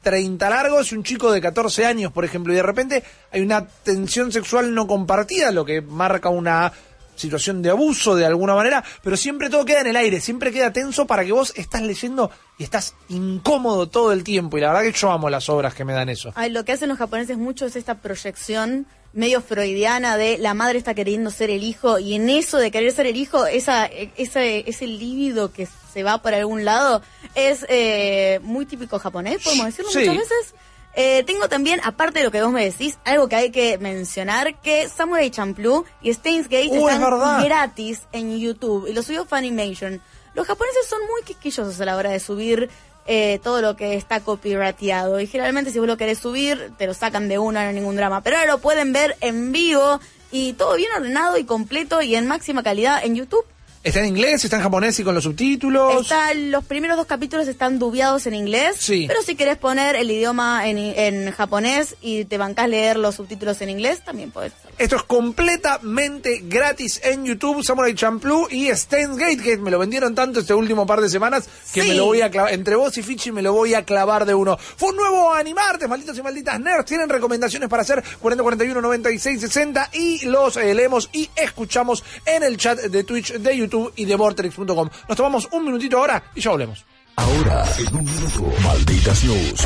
30 0.03 0.49
largos 0.49 0.91
y 0.91 0.95
un 0.95 1.03
chico 1.03 1.31
de 1.31 1.41
14 1.41 1.85
años, 1.85 2.11
por 2.11 2.25
ejemplo, 2.25 2.53
y 2.53 2.55
de 2.55 2.63
repente 2.63 3.03
hay 3.31 3.41
una 3.41 3.67
tensión 3.67 4.31
sexual 4.31 4.73
no 4.73 4.87
compartida, 4.87 5.51
lo 5.51 5.65
que 5.65 5.81
marca 5.81 6.29
una 6.29 6.71
situación 7.15 7.61
de 7.61 7.69
abuso 7.69 8.15
de 8.15 8.25
alguna 8.25 8.55
manera, 8.55 8.83
pero 9.03 9.15
siempre 9.15 9.49
todo 9.49 9.65
queda 9.65 9.81
en 9.81 9.87
el 9.87 9.95
aire, 9.95 10.19
siempre 10.19 10.51
queda 10.51 10.73
tenso 10.73 11.05
para 11.05 11.23
que 11.23 11.31
vos 11.31 11.53
estás 11.55 11.81
leyendo 11.81 12.31
y 12.57 12.63
estás 12.63 12.95
incómodo 13.09 13.87
todo 13.87 14.11
el 14.11 14.23
tiempo. 14.23 14.57
Y 14.57 14.61
la 14.61 14.69
verdad 14.69 14.83
que 14.83 14.97
yo 14.97 15.11
amo 15.11 15.29
las 15.29 15.47
obras 15.49 15.75
que 15.75 15.85
me 15.85 15.93
dan 15.93 16.09
eso. 16.09 16.31
Ay, 16.35 16.49
lo 16.49 16.65
que 16.65 16.71
hacen 16.71 16.89
los 16.89 16.97
japoneses 16.97 17.37
mucho 17.37 17.65
es 17.65 17.75
esta 17.75 17.95
proyección 17.95 18.87
medio 19.13 19.41
freudiana 19.41 20.15
de 20.17 20.37
la 20.37 20.53
madre 20.53 20.77
está 20.77 20.93
queriendo 20.93 21.31
ser 21.31 21.49
el 21.49 21.63
hijo 21.63 21.99
y 21.99 22.15
en 22.15 22.29
eso 22.29 22.57
de 22.57 22.71
querer 22.71 22.91
ser 22.93 23.07
el 23.07 23.17
hijo, 23.17 23.45
esa, 23.45 23.85
esa, 23.85 24.43
ese 24.43 24.87
líbido 24.87 25.51
que 25.51 25.67
se 25.93 26.03
va 26.03 26.21
por 26.21 26.33
algún 26.33 26.63
lado 26.63 27.01
es 27.35 27.65
eh, 27.69 28.39
muy 28.43 28.65
típico 28.65 28.99
japonés, 28.99 29.43
podemos 29.43 29.65
decirlo 29.65 29.91
Sí. 29.91 29.99
muchas 29.99 30.15
veces. 30.17 30.53
Eh, 30.93 31.23
tengo 31.25 31.47
también, 31.47 31.79
aparte 31.85 32.19
de 32.19 32.25
lo 32.25 32.31
que 32.31 32.41
vos 32.41 32.51
me 32.51 32.65
decís, 32.65 32.97
algo 33.05 33.29
que 33.29 33.35
hay 33.37 33.49
que 33.51 33.77
mencionar, 33.77 34.59
que 34.61 34.89
Samurai 34.89 35.29
Champloo 35.29 35.85
y 36.01 36.13
Steins 36.13 36.49
Gate 36.49 36.67
Uh, 36.69 36.89
es 36.89 36.93
están 36.95 37.43
gratis 37.45 38.01
en 38.11 38.37
YouTube 38.37 38.87
y 38.87 38.93
lo 38.93 39.01
subió 39.01 39.25
Funimation. 39.25 40.01
Los 40.33 40.47
japoneses 40.47 40.85
son 40.87 40.99
muy 41.09 41.23
quisquillosos 41.23 41.79
a 41.79 41.85
la 41.85 41.95
hora 41.97 42.09
de 42.11 42.19
subir 42.19 42.69
eh, 43.07 43.39
todo 43.43 43.61
lo 43.61 43.75
que 43.75 43.95
está 43.95 44.19
copyrighteado 44.19 45.19
y 45.19 45.27
generalmente 45.27 45.71
si 45.71 45.79
vos 45.79 45.87
lo 45.87 45.97
querés 45.97 46.19
subir 46.19 46.71
te 46.77 46.87
lo 46.87 46.93
sacan 46.93 47.27
de 47.27 47.39
una, 47.39 47.63
no 47.63 47.69
hay 47.69 47.75
ningún 47.75 47.95
drama. 47.95 48.21
Pero 48.21 48.37
ahora 48.37 48.51
lo 48.51 48.59
pueden 48.59 48.93
ver 48.93 49.17
en 49.21 49.51
vivo 49.51 49.99
y 50.31 50.53
todo 50.53 50.75
bien 50.75 50.89
ordenado 50.95 51.37
y 51.37 51.43
completo 51.43 52.01
y 52.01 52.15
en 52.15 52.27
máxima 52.27 52.63
calidad 52.63 53.03
en 53.03 53.15
YouTube. 53.15 53.45
Está 53.83 53.99
en 54.01 54.05
inglés, 54.05 54.43
está 54.45 54.57
en 54.57 54.61
japonés 54.61 54.99
y 54.99 55.03
con 55.03 55.15
los 55.15 55.23
subtítulos. 55.23 56.03
Está, 56.03 56.35
los 56.35 56.63
primeros 56.63 56.97
dos 56.97 57.07
capítulos 57.07 57.47
están 57.47 57.79
dubiados 57.79 58.27
en 58.27 58.35
inglés, 58.35 58.75
Sí. 58.77 59.05
pero 59.07 59.23
si 59.23 59.33
querés 59.35 59.57
poner 59.57 59.95
el 59.95 60.11
idioma 60.11 60.67
en, 60.69 60.77
en 60.77 61.31
japonés 61.31 61.95
y 61.99 62.25
te 62.25 62.37
bancás 62.37 62.69
leer 62.69 62.97
los 62.97 63.15
subtítulos 63.15 63.59
en 63.61 63.71
inglés, 63.71 64.03
también 64.05 64.29
podés 64.29 64.53
hacerlo. 64.53 64.70
Esto 64.81 64.95
es 64.95 65.03
completamente 65.03 66.41
gratis 66.45 66.99
en 67.03 67.23
YouTube, 67.23 67.63
Samurai 67.63 67.93
Champloo 67.93 68.47
y 68.49 68.67
Steins 68.75 69.15
Gate, 69.15 69.37
que 69.37 69.57
me 69.57 69.69
lo 69.69 69.77
vendieron 69.77 70.15
tanto 70.15 70.39
este 70.39 70.55
último 70.55 70.87
par 70.87 71.01
de 71.01 71.07
semanas 71.07 71.47
que 71.71 71.83
Sí. 71.83 71.89
me 71.89 71.93
lo 71.93 72.05
voy 72.05 72.21
a 72.21 72.31
clavar, 72.31 72.51
entre 72.51 72.75
vos 72.75 72.97
y 72.97 73.03
Fichi 73.03 73.31
me 73.31 73.43
lo 73.43 73.53
voy 73.53 73.75
a 73.75 73.85
clavar 73.85 74.25
de 74.25 74.33
uno. 74.33 74.57
Fue 74.57 74.89
un 74.89 74.95
nuevo 74.95 75.31
Animarte, 75.35 75.87
malditos 75.87 76.17
y 76.17 76.23
malditas 76.23 76.59
nerds, 76.59 76.85
tienen 76.85 77.09
recomendaciones 77.09 77.69
para 77.69 77.83
hacer 77.83 78.03
40, 78.19 78.41
41, 78.41 78.81
96, 78.81 79.39
60 79.41 79.89
y 79.93 80.25
los 80.25 80.57
eh, 80.57 80.73
leemos 80.73 81.11
y 81.13 81.29
escuchamos 81.35 82.03
en 82.25 82.41
el 82.41 82.57
chat 82.57 82.79
de 82.79 83.03
Twitch, 83.03 83.33
de 83.33 83.55
YouTube 83.55 83.93
y 83.95 84.05
de 84.05 84.15
Vortex.com. 84.15 84.89
Nos 85.07 85.15
tomamos 85.15 85.47
un 85.51 85.63
minutito 85.63 85.99
ahora 85.99 86.23
y 86.33 86.41
ya 86.41 86.49
volvemos. 86.49 86.83
Ahora, 87.17 87.63
en 87.77 87.95
un 87.95 88.03
minuto, 88.05 88.51
Malditas 88.63 89.23
News, 89.25 89.61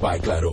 by 0.00 0.18
Claro. 0.20 0.52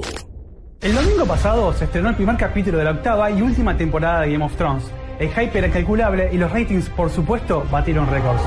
El 0.82 0.94
domingo 0.94 1.26
pasado 1.26 1.74
se 1.74 1.86
estrenó 1.86 2.10
el 2.10 2.16
primer 2.16 2.38
capítulo 2.38 2.78
de 2.78 2.84
la 2.84 2.92
octava 2.92 3.32
y 3.32 3.42
última 3.42 3.76
temporada 3.76 4.22
de 4.22 4.34
Game 4.34 4.46
of 4.46 4.56
Thrones. 4.56 4.84
El 5.18 5.30
hype 5.30 5.58
era 5.58 5.70
calculable 5.70 6.30
y 6.32 6.38
los 6.38 6.52
ratings, 6.52 6.90
por 6.90 7.10
supuesto, 7.10 7.66
batieron 7.72 8.08
récords. 8.08 8.42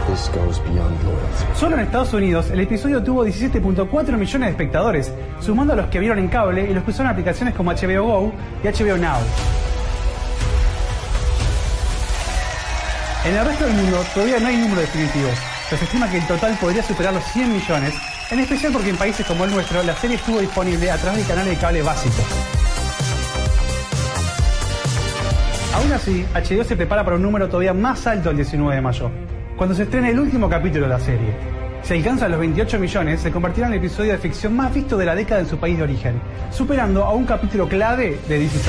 Solo 1.55 1.77
en 1.77 1.83
Estados 1.83 2.13
Unidos, 2.13 2.51
el 2.51 2.61
episodio 2.61 3.03
tuvo 3.03 3.25
17.4 3.25 4.13
millones 4.17 4.47
de 4.47 4.51
espectadores, 4.51 5.13
sumando 5.41 5.73
a 5.73 5.77
los 5.77 5.87
que 5.87 5.99
vieron 5.99 6.19
en 6.19 6.29
cable 6.29 6.71
y 6.71 6.75
los 6.75 6.85
que 6.85 6.91
usaron 6.91 7.11
aplicaciones 7.11 7.55
como 7.55 7.73
HBO 7.73 8.05
Go 8.05 8.33
y 8.63 8.69
HBO 8.69 8.99
Now. 8.99 9.19
En 13.25 13.35
el 13.35 13.45
resto 13.45 13.65
del 13.65 13.75
mundo 13.75 13.99
todavía 14.15 14.39
no 14.39 14.47
hay 14.47 14.57
número 14.59 14.81
definitivo, 14.83 15.29
pero 15.69 15.79
se 15.79 15.85
estima 15.85 16.11
que 16.11 16.19
el 16.19 16.27
total 16.27 16.57
podría 16.61 16.83
superar 16.83 17.15
los 17.15 17.25
100 17.25 17.53
millones, 17.53 17.95
en 18.31 18.41
especial 18.41 18.73
porque 18.73 18.91
en 18.91 18.97
países 18.97 19.27
como 19.27 19.45
el 19.45 19.51
nuestro 19.51 19.83
la 19.83 19.95
serie 19.97 20.17
estuvo 20.17 20.41
disponible 20.41 20.91
a 20.91 20.97
través 20.99 21.21
de 21.21 21.29
canales 21.29 21.55
de 21.55 21.61
cable 21.61 21.83
básicos. 21.83 22.25
Aún 25.75 25.93
así, 25.93 26.27
HBO 26.35 26.65
se 26.65 26.77
prepara 26.77 27.05
para 27.05 27.17
un 27.17 27.23
número 27.23 27.47
todavía 27.49 27.73
más 27.73 28.07
alto 28.07 28.31
el 28.31 28.37
19 28.37 28.75
de 28.75 28.81
mayo, 28.81 29.11
cuando 29.57 29.75
se 29.75 29.85
estrene 29.85 30.11
el 30.11 30.19
último 30.19 30.49
capítulo 30.49 30.85
de 30.87 30.91
la 30.91 31.01
serie. 31.01 31.59
Si 31.83 31.95
alcanza 31.95 32.29
los 32.29 32.41
28 32.41 32.79
millones, 32.79 33.21
se 33.21 33.31
convertirá 33.31 33.69
en 33.69 33.75
el 33.75 33.79
episodio 33.79 34.13
de 34.13 34.19
ficción 34.19 34.57
más 34.57 34.75
visto 34.75 34.97
de 34.97 35.07
la 35.07 35.15
década 35.15 35.41
en 35.41 35.47
su 35.47 35.57
país 35.57 35.79
de 35.79 35.85
origen, 35.85 36.21
superando 36.51 37.05
a 37.05 37.13
un 37.13 37.25
capítulo 37.25 37.69
clave 37.69 38.19
de 38.29 38.45
Us. 38.45 38.69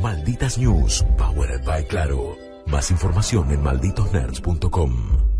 Malditas 0.00 0.56
News, 0.56 1.04
powered 1.18 1.64
by 1.64 1.84
Claro. 1.84 2.38
Más 2.66 2.90
información 2.90 3.50
en 3.50 3.62
malditosnerds.com. 3.62 5.30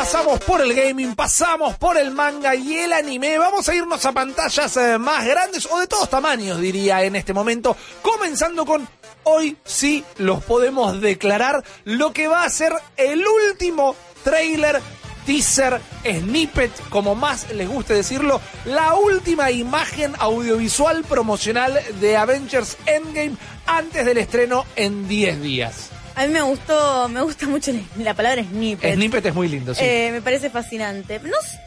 Pasamos 0.00 0.40
por 0.40 0.62
el 0.62 0.72
gaming, 0.72 1.14
pasamos 1.14 1.76
por 1.76 1.98
el 1.98 2.10
manga 2.10 2.54
y 2.54 2.78
el 2.78 2.94
anime. 2.94 3.36
Vamos 3.36 3.68
a 3.68 3.74
irnos 3.74 4.02
a 4.06 4.12
pantallas 4.12 4.74
eh, 4.78 4.96
más 4.96 5.26
grandes 5.26 5.68
o 5.70 5.78
de 5.78 5.86
todos 5.86 6.08
tamaños, 6.08 6.58
diría 6.58 7.04
en 7.04 7.16
este 7.16 7.34
momento. 7.34 7.76
Comenzando 8.00 8.64
con 8.64 8.88
hoy 9.24 9.58
sí 9.62 10.02
los 10.16 10.42
podemos 10.42 11.02
declarar 11.02 11.62
lo 11.84 12.14
que 12.14 12.28
va 12.28 12.44
a 12.44 12.48
ser 12.48 12.72
el 12.96 13.22
último 13.26 13.94
trailer 14.24 14.80
teaser, 15.26 15.82
snippet, 16.02 16.72
como 16.88 17.14
más 17.14 17.52
les 17.52 17.68
guste 17.68 17.92
decirlo, 17.92 18.40
la 18.64 18.94
última 18.94 19.50
imagen 19.50 20.14
audiovisual 20.18 21.04
promocional 21.04 21.78
de 22.00 22.16
Avengers 22.16 22.78
Endgame 22.86 23.36
antes 23.66 24.06
del 24.06 24.16
estreno 24.16 24.64
en 24.76 25.06
10 25.06 25.42
días. 25.42 25.90
A 26.20 26.26
mí 26.26 26.34
me 26.34 26.42
gustó, 26.42 27.08
me 27.08 27.22
gusta 27.22 27.46
mucho 27.46 27.72
la 27.96 28.12
palabra 28.12 28.44
snippet. 28.44 28.94
Snippet 28.94 29.24
es 29.24 29.34
muy 29.34 29.48
lindo, 29.48 29.74
sí. 29.74 29.82
Eh, 29.82 30.10
me 30.12 30.20
parece 30.20 30.50
fascinante. 30.50 31.18
No 31.20 31.40
sé 31.40 31.58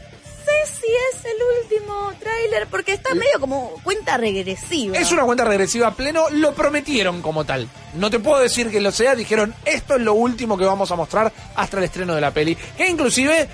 si 0.64 0.86
es 0.86 1.24
el 1.24 1.80
último 1.80 2.12
tráiler, 2.20 2.68
porque 2.68 2.92
está 2.92 3.14
medio 3.14 3.40
como 3.40 3.72
cuenta 3.82 4.16
regresiva. 4.16 4.96
Es 4.96 5.10
una 5.10 5.24
cuenta 5.24 5.44
regresiva 5.44 5.88
a 5.88 5.94
pleno, 5.94 6.30
lo 6.30 6.54
prometieron 6.54 7.20
como 7.20 7.44
tal. 7.44 7.68
No 7.94 8.10
te 8.10 8.20
puedo 8.20 8.38
decir 8.40 8.70
que 8.70 8.80
lo 8.80 8.92
sea, 8.92 9.16
dijeron, 9.16 9.52
esto 9.64 9.96
es 9.96 10.02
lo 10.02 10.14
último 10.14 10.56
que 10.56 10.64
vamos 10.64 10.88
a 10.92 10.94
mostrar 10.94 11.32
hasta 11.56 11.78
el 11.78 11.84
estreno 11.84 12.14
de 12.14 12.20
la 12.20 12.30
peli. 12.30 12.56
Que 12.76 12.88
inclusive 12.88 13.48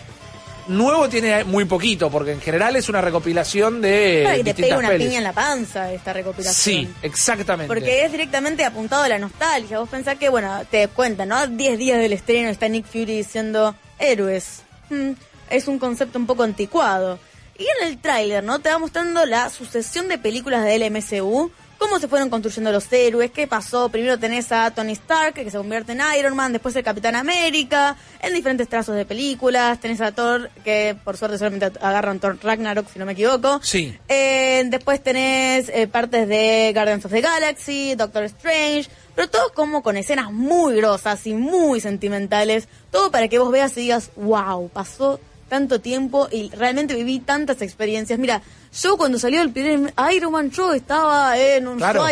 nuevo 0.70 1.08
tiene 1.08 1.44
muy 1.44 1.64
poquito, 1.64 2.10
porque 2.10 2.32
en 2.32 2.40
general 2.40 2.76
es 2.76 2.88
una 2.88 3.00
recopilación 3.00 3.80
de 3.80 4.42
que 4.44 4.54
te 4.54 4.62
pegue 4.62 4.76
una 4.76 4.88
pelis. 4.88 5.08
piña 5.08 5.18
en 5.18 5.24
la 5.24 5.32
panza 5.32 5.92
esta 5.92 6.12
recopilación. 6.12 6.54
Sí, 6.54 6.88
exactamente. 7.02 7.68
Porque 7.68 8.04
es 8.04 8.12
directamente 8.12 8.64
apuntado 8.64 9.02
a 9.02 9.08
la 9.08 9.18
nostalgia. 9.18 9.78
Vos 9.78 9.88
pensás 9.88 10.16
que, 10.16 10.28
bueno, 10.28 10.64
te 10.70 10.88
cuentan, 10.88 11.28
¿no? 11.28 11.46
10 11.46 11.78
días 11.78 11.98
del 11.98 12.12
estreno 12.12 12.48
está 12.48 12.68
Nick 12.68 12.86
Fury 12.86 13.16
diciendo 13.16 13.74
héroes. 13.98 14.62
Mm, 14.90 15.10
es 15.50 15.68
un 15.68 15.78
concepto 15.78 16.18
un 16.18 16.26
poco 16.26 16.42
anticuado. 16.44 17.18
Y 17.58 17.64
en 17.64 17.88
el 17.88 17.98
tráiler, 17.98 18.42
¿no? 18.42 18.58
Te 18.60 18.70
va 18.70 18.78
mostrando 18.78 19.26
la 19.26 19.50
sucesión 19.50 20.08
de 20.08 20.16
películas 20.16 20.64
del 20.64 20.90
MCU. 20.90 21.50
Cómo 21.80 21.98
se 21.98 22.08
fueron 22.08 22.28
construyendo 22.28 22.70
los 22.70 22.92
héroes, 22.92 23.30
qué 23.30 23.46
pasó. 23.46 23.88
Primero 23.88 24.18
tenés 24.18 24.52
a 24.52 24.70
Tony 24.70 24.92
Stark, 24.92 25.32
que 25.32 25.50
se 25.50 25.56
convierte 25.56 25.92
en 25.92 26.02
Iron 26.18 26.36
Man, 26.36 26.52
después 26.52 26.76
el 26.76 26.84
Capitán 26.84 27.16
América, 27.16 27.96
en 28.20 28.34
diferentes 28.34 28.68
trazos 28.68 28.96
de 28.96 29.06
películas. 29.06 29.80
Tenés 29.80 30.02
a 30.02 30.12
Thor, 30.12 30.50
que 30.62 30.94
por 31.02 31.16
suerte 31.16 31.38
solamente 31.38 31.72
agarran 31.80 32.20
Thor 32.20 32.38
Ragnarok, 32.42 32.86
si 32.92 32.98
no 32.98 33.06
me 33.06 33.12
equivoco. 33.12 33.60
Sí. 33.62 33.96
Eh, 34.08 34.62
después 34.66 35.02
tenés 35.02 35.70
eh, 35.70 35.86
partes 35.86 36.28
de 36.28 36.70
Guardians 36.74 37.06
of 37.06 37.12
the 37.12 37.22
Galaxy, 37.22 37.94
Doctor 37.94 38.24
Strange, 38.24 38.90
pero 39.14 39.30
todo 39.30 39.50
como 39.54 39.82
con 39.82 39.96
escenas 39.96 40.30
muy 40.30 40.76
grosas 40.76 41.26
y 41.26 41.32
muy 41.32 41.80
sentimentales. 41.80 42.68
Todo 42.90 43.10
para 43.10 43.28
que 43.28 43.38
vos 43.38 43.50
veas 43.50 43.74
y 43.78 43.80
digas, 43.80 44.10
wow, 44.16 44.68
pasó 44.68 45.18
tanto 45.50 45.82
tiempo 45.82 46.28
y 46.32 46.48
realmente 46.50 46.94
viví 46.94 47.18
tantas 47.18 47.60
experiencias. 47.60 48.18
Mira, 48.18 48.40
yo 48.72 48.96
cuando 48.96 49.18
salió 49.18 49.42
el 49.42 49.50
primer 49.50 49.92
Iron 50.14 50.32
Man, 50.32 50.50
yo 50.50 50.72
estaba 50.72 51.36
en 51.36 51.68
un 51.68 51.76
Claro. 51.76 52.04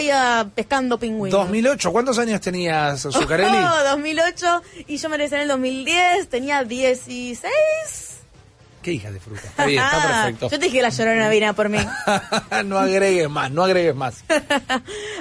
pescando 0.55 0.98
pingüinos. 0.98 1.40
2008, 1.40 1.90
¿cuántos 1.93 2.19
años 2.19 2.40
tenías, 2.43 3.01
Zuccarelli? 3.01 3.56
Oh, 3.56 3.85
2008 3.93 4.62
y 4.89 4.97
yo 4.98 5.09
me 5.09 5.16
regresé 5.16 5.36
en 5.36 5.43
el 5.43 5.48
2010, 5.48 6.28
tenía 6.28 6.65
16. 6.65 7.48
Qué 8.82 8.93
hija 8.93 9.10
de 9.10 9.20
fruta. 9.20 9.43
Está 9.44 9.66
bien, 9.66 9.82
está 9.82 10.02
perfecto. 10.24 10.48
Yo 10.51 10.59
te 10.59 10.65
dije 10.66 10.77
que 10.78 10.82
la 10.82 10.89
llorona 10.90 11.28
vino 11.28 11.55
por 11.55 11.69
mí. 11.69 11.78
no 12.65 12.78
agregues 12.78 13.28
más, 13.31 13.51
no 13.51 13.65
agregues 13.65 13.94
más. 13.94 14.24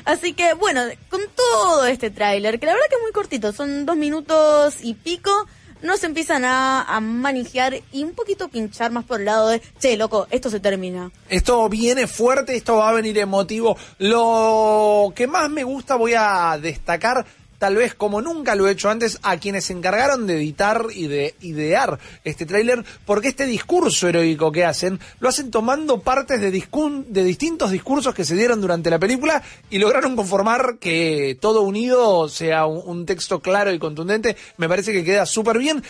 Así 0.06 0.34
que 0.34 0.54
bueno, 0.54 0.82
con 1.10 1.22
todo 1.36 1.86
este 1.86 2.10
tráiler, 2.10 2.60
que 2.60 2.66
la 2.66 2.74
verdad 2.74 2.86
que 2.90 2.96
es 2.96 3.02
muy 3.02 3.12
cortito, 3.12 3.52
son 3.54 3.86
dos 3.86 3.96
minutos 3.96 4.76
y 4.82 4.94
pico, 4.94 5.48
nos 5.88 6.04
empiezan 6.04 6.46
a, 6.46 6.84
a 6.84 7.00
manejar 7.00 7.82
y 7.92 8.04
un 8.04 8.12
poquito 8.12 8.50
pinchar 8.50 8.92
más 8.92 9.06
por 9.06 9.22
el 9.22 9.26
lado 9.26 9.48
de, 9.48 9.62
che, 9.80 9.98
loco, 9.98 10.28
esto 10.30 10.52
se 10.52 10.60
termina. 10.60 11.10
Esto 11.30 11.68
viene 11.70 12.06
fuerte, 12.06 12.56
esto 12.56 12.76
va 12.76 12.90
a 12.90 12.94
venir 12.94 13.18
emotivo. 13.18 13.76
Lo 13.98 15.12
que 15.16 15.26
más 15.26 15.50
me 15.50 15.64
gusta 15.64 15.96
voy 15.96 16.14
a 16.16 16.60
destacar, 16.62 17.26
tal 17.58 17.76
vez 17.76 17.94
como 17.94 18.22
nunca 18.22 18.56
lo 18.56 18.68
he 18.68 18.72
hecho 18.72 18.90
antes, 18.90 19.20
a 19.24 19.38
quienes 19.38 19.66
se 19.66 19.74
encargaron 19.74 20.28
de 20.28 20.36
editar 20.36 20.86
y 20.94 21.08
de 21.08 21.36
idear 21.42 22.00
este 22.24 22.46
tráiler, 22.46 22.84
porque 23.06 23.30
este 23.30 23.46
discurso 23.46 24.08
heroico 24.08 24.52
que 24.52 24.66
hacen, 24.66 25.00
lo 25.20 25.30
hacen 25.30 25.52
tomando 25.52 26.02
partes 26.02 26.42
de, 26.42 26.52
de 26.52 27.24
distintos 27.24 27.72
discursos 27.72 28.14
que 28.14 28.26
se 28.26 28.36
dieron 28.36 28.62
durante 28.62 28.90
la 28.90 29.00
película 29.00 29.42
y 29.70 29.80
lograron 29.80 30.16
conformar 30.16 30.78
que 30.80 31.38
todo 31.40 31.62
unido 31.62 32.30
sea 32.30 32.66
un, 32.66 32.82
un 32.86 33.06
texto 33.06 33.40
claro 33.40 33.72
y 33.74 33.80
contundente. 33.80 34.36
Me 34.58 34.70
parece 34.70 34.94
que 34.94 35.04
queda 35.04 35.26
súper 35.26 35.58
bien. 35.58 35.84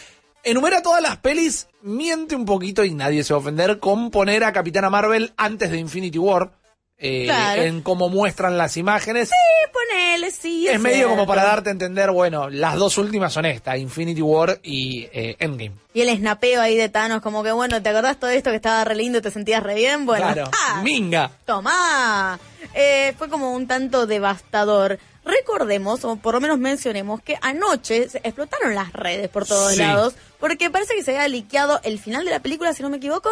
Enumera 0.43 0.81
todas 0.81 1.01
las 1.01 1.17
pelis, 1.17 1.67
miente 1.81 2.35
un 2.35 2.45
poquito 2.45 2.85
y 2.85 2.93
nadie 2.93 3.23
se 3.23 3.33
va 3.33 3.37
a 3.37 3.41
ofender 3.41 3.79
con 3.79 4.11
poner 4.11 4.43
a 4.43 4.53
Capitana 4.53 4.89
Marvel 4.89 5.33
antes 5.35 5.69
de 5.71 5.77
Infinity 5.77 6.17
War. 6.17 6.51
Eh, 6.99 7.25
Claro. 7.25 7.61
En 7.61 7.81
cómo 7.81 8.09
muestran 8.09 8.57
las 8.57 8.75
imágenes. 8.77 9.29
Sí, 9.29 9.35
ponele, 9.71 10.31
sí. 10.31 10.67
es 10.67 10.79
medio 10.79 11.09
como 11.09 11.27
para 11.27 11.43
darte 11.43 11.69
a 11.69 11.71
entender, 11.73 12.11
bueno, 12.11 12.49
las 12.49 12.75
dos 12.75 12.97
últimas 12.97 13.31
son 13.33 13.45
estas, 13.45 13.77
Infinity 13.77 14.21
War 14.21 14.59
y 14.63 15.07
eh, 15.13 15.35
Endgame. 15.39 15.73
Y 15.93 16.01
el 16.01 16.17
snapeo 16.17 16.61
ahí 16.61 16.75
de 16.75 16.89
Thanos, 16.89 17.21
como 17.21 17.43
que 17.43 17.51
bueno, 17.51 17.81
¿te 17.81 17.89
acordás 17.89 18.19
todo 18.19 18.29
esto 18.31 18.49
que 18.49 18.55
estaba 18.55 18.83
re 18.83 18.95
lindo 18.95 19.19
y 19.19 19.21
te 19.21 19.31
sentías 19.31 19.61
re 19.63 19.75
bien? 19.75 20.05
Bueno, 20.05 20.25
claro, 20.25 20.49
¡ah! 20.67 20.81
minga. 20.83 21.31
Tomá. 21.45 22.39
Eh, 22.73 23.13
fue 23.17 23.29
como 23.29 23.53
un 23.53 23.67
tanto 23.67 24.05
devastador. 24.07 24.99
Recordemos, 25.23 26.05
o 26.05 26.15
por 26.15 26.35
lo 26.35 26.39
menos 26.41 26.57
mencionemos, 26.57 27.21
que 27.21 27.37
anoche 27.41 28.07
se 28.09 28.19
explotaron 28.19 28.73
las 28.75 28.93
redes 28.93 29.27
por 29.29 29.45
todos 29.45 29.73
Sí. 29.73 29.79
lados, 29.79 30.13
porque 30.39 30.69
parece 30.69 30.95
que 30.95 31.03
se 31.03 31.11
había 31.11 31.27
liqueado 31.27 31.81
el 31.83 31.99
final 31.99 32.23
de 32.23 32.31
la 32.31 32.39
película, 32.39 32.73
si 32.73 32.81
no 32.81 32.89
me 32.89 32.97
equivoco, 32.97 33.29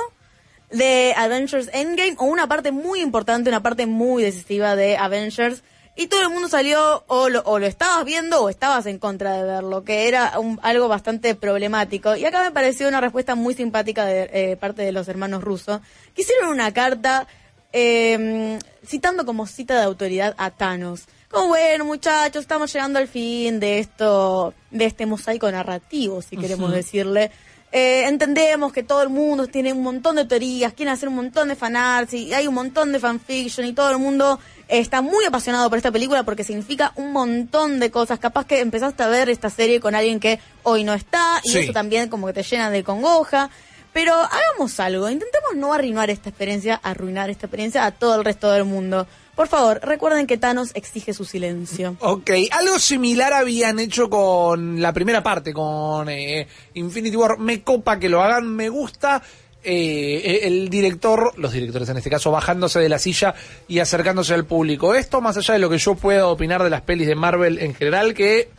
de 0.72 1.14
Avengers 1.16 1.70
Endgame, 1.74 2.16
o 2.18 2.26
una 2.26 2.48
parte 2.48 2.72
muy 2.72 3.02
importante, 3.02 3.50
una 3.50 3.62
parte 3.64 3.86
muy 3.86 4.24
decisiva 4.24 4.76
de 4.76 4.98
Avengers, 4.98 5.64
y 5.98 6.08
todo 6.08 6.22
el 6.24 6.30
mundo 6.30 6.50
salió, 6.50 7.06
o 7.08 7.30
lo, 7.30 7.42
o 7.44 7.58
lo 7.58 7.66
estabas 7.68 8.04
viendo, 8.04 8.42
o 8.44 8.50
estabas 8.50 8.86
en 8.86 9.00
contra 9.00 9.34
de 9.38 9.44
verlo, 9.44 9.86
que 9.86 10.10
era 10.10 10.38
un- 10.40 10.60
algo 10.62 10.90
bastante 10.90 11.36
problemático. 11.36 12.18
Y 12.18 12.26
acá 12.26 12.44
me 12.44 12.52
pareció 12.52 12.88
una 12.90 13.00
respuesta 13.00 13.36
muy 13.36 13.54
simpática 13.54 14.04
de 14.06 14.30
eh, 14.34 14.58
parte 14.58 14.82
de 14.82 14.92
los 14.92 15.08
hermanos 15.08 15.42
rusos, 15.44 15.80
que 16.14 16.24
hicieron 16.24 16.50
una 16.50 16.74
carta 16.74 17.28
eh, 17.72 18.60
citando 18.86 19.26
como 19.26 19.48
cita 19.48 19.78
de 19.78 19.84
autoridad 19.84 20.36
a 20.38 20.50
Thanos. 20.52 21.06
Como 21.30 21.50
bueno, 21.50 21.86
muchachos, 21.86 22.42
estamos 22.42 22.72
llegando 22.74 23.00
al 23.00 23.08
fin 23.08 23.60
de 23.60 23.80
esto, 23.80 24.54
de 24.72 24.86
este 24.86 25.06
mosaico 25.06 25.50
narrativo, 25.52 26.22
si 26.22 26.38
queremos 26.38 26.72
decirle. 26.72 27.32
Eh, 27.78 28.06
entendemos 28.08 28.72
que 28.72 28.84
todo 28.84 29.02
el 29.04 29.10
mundo 29.10 29.48
tiene 29.48 29.74
un 29.74 29.84
montón 29.84 30.16
de 30.16 30.24
teorías, 30.24 30.72
quieren 30.72 30.94
hacer 30.94 31.10
un 31.10 31.16
montón 31.16 31.50
de 31.50 31.58
fanarts 31.58 32.14
y 32.14 32.34
hay 32.34 32.48
un 32.48 32.54
montón 32.54 32.94
de 32.94 33.00
fanfiction 33.02 33.68
y 33.68 33.74
todo 33.74 33.92
el 33.92 33.98
mundo 33.98 34.40
está 34.70 35.02
muy 35.02 35.26
apasionado 35.26 35.68
por 35.68 35.76
esta 35.78 35.92
película 35.92 36.24
porque 36.24 36.46
significa 36.46 36.94
un 36.96 37.12
montón 37.12 37.82
de 37.82 37.92
cosas. 37.92 38.18
Capaz 38.18 38.46
que 38.46 38.62
empezaste 38.62 39.04
a 39.04 39.08
ver 39.10 39.30
esta 39.30 39.50
serie 39.50 39.82
con 39.82 39.94
alguien 39.94 40.22
que 40.22 40.40
hoy 40.64 40.86
no 40.86 40.94
está 40.94 41.42
y 41.44 41.50
Sí. 41.50 41.58
eso 41.60 41.74
también 41.74 42.08
como 42.08 42.28
que 42.28 42.32
te 42.34 42.44
llena 42.44 42.70
de 42.70 42.82
congoja. 42.82 43.50
Pero 43.92 44.14
hagamos 44.14 44.80
algo, 44.80 45.10
intentemos 45.10 45.56
no 45.58 45.74
arruinar 45.74 46.10
esta 46.10 46.30
experiencia, 46.30 46.80
arruinar 46.82 47.30
esta 47.30 47.48
experiencia 47.48 47.86
a 47.86 47.92
todo 47.92 48.16
el 48.16 48.24
resto 48.24 48.52
del 48.52 48.64
mundo. 48.64 49.06
Por 49.36 49.48
favor, 49.48 49.82
recuerden 49.84 50.28
que 50.28 50.38
Thanos 50.38 50.72
exige 50.76 51.14
su 51.14 51.26
silencio. 51.26 51.98
Ok, 52.00 52.32
algo 52.52 52.80
similar 52.80 53.34
habían 53.34 53.80
hecho 53.80 54.10
con 54.10 54.82
la 54.82 54.94
primera 54.94 55.22
parte, 55.22 55.52
con 55.54 56.08
eh, 56.10 56.48
Infinity 56.76 57.16
War. 57.18 57.38
Me 57.38 57.62
copa 57.62 58.00
que 58.00 58.08
lo 58.10 58.22
hagan, 58.22 58.48
me 58.48 58.70
gusta. 58.70 59.22
eh, 59.68 60.42
el 60.44 60.70
director, 60.70 61.34
los 61.38 61.52
directores 61.52 61.90
en 61.90 61.98
este 61.98 62.10
caso, 62.10 62.30
bajándose 62.32 62.80
de 62.80 62.88
la 62.88 63.00
silla 63.00 63.34
y 63.68 63.80
acercándose 63.80 64.34
al 64.36 64.46
público. 64.46 64.94
Esto 64.94 65.22
más 65.22 65.38
allá 65.38 65.56
de 65.56 65.60
lo 65.60 65.70
que 65.70 65.80
yo 65.80 65.96
pueda 65.96 66.28
opinar 66.28 66.64
de 66.64 66.70
las 66.70 66.82
pelis 66.82 67.08
de 67.08 67.16
Marvel 67.16 67.58
en 67.60 67.74
general, 67.74 68.14
que 68.14 68.50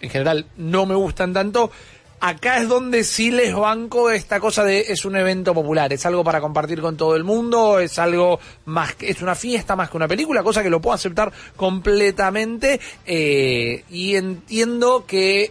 en 0.00 0.08
general 0.08 0.46
no 0.56 0.86
me 0.86 0.94
gustan 0.94 1.32
tanto, 1.32 1.70
acá 2.22 2.58
es 2.58 2.68
donde 2.68 3.02
sí 3.02 3.32
les 3.32 3.52
banco 3.52 4.08
esta 4.08 4.38
cosa 4.38 4.62
de 4.64 4.86
es 4.88 5.04
un 5.04 5.16
evento 5.16 5.52
popular, 5.52 5.92
es 5.92 6.06
algo 6.06 6.22
para 6.22 6.40
compartir 6.40 6.80
con 6.80 6.96
todo 6.96 7.16
el 7.16 7.24
mundo, 7.24 7.80
es 7.80 7.98
algo 7.98 8.38
más 8.66 8.94
que, 8.94 9.10
es 9.10 9.20
una 9.22 9.34
fiesta 9.34 9.74
más 9.74 9.90
que 9.90 9.96
una 9.96 10.06
película, 10.06 10.44
cosa 10.44 10.62
que 10.62 10.70
lo 10.70 10.80
puedo 10.80 10.94
aceptar 10.94 11.32
completamente 11.56 12.80
eh, 13.04 13.84
y 13.90 14.14
entiendo 14.14 15.04
que 15.04 15.50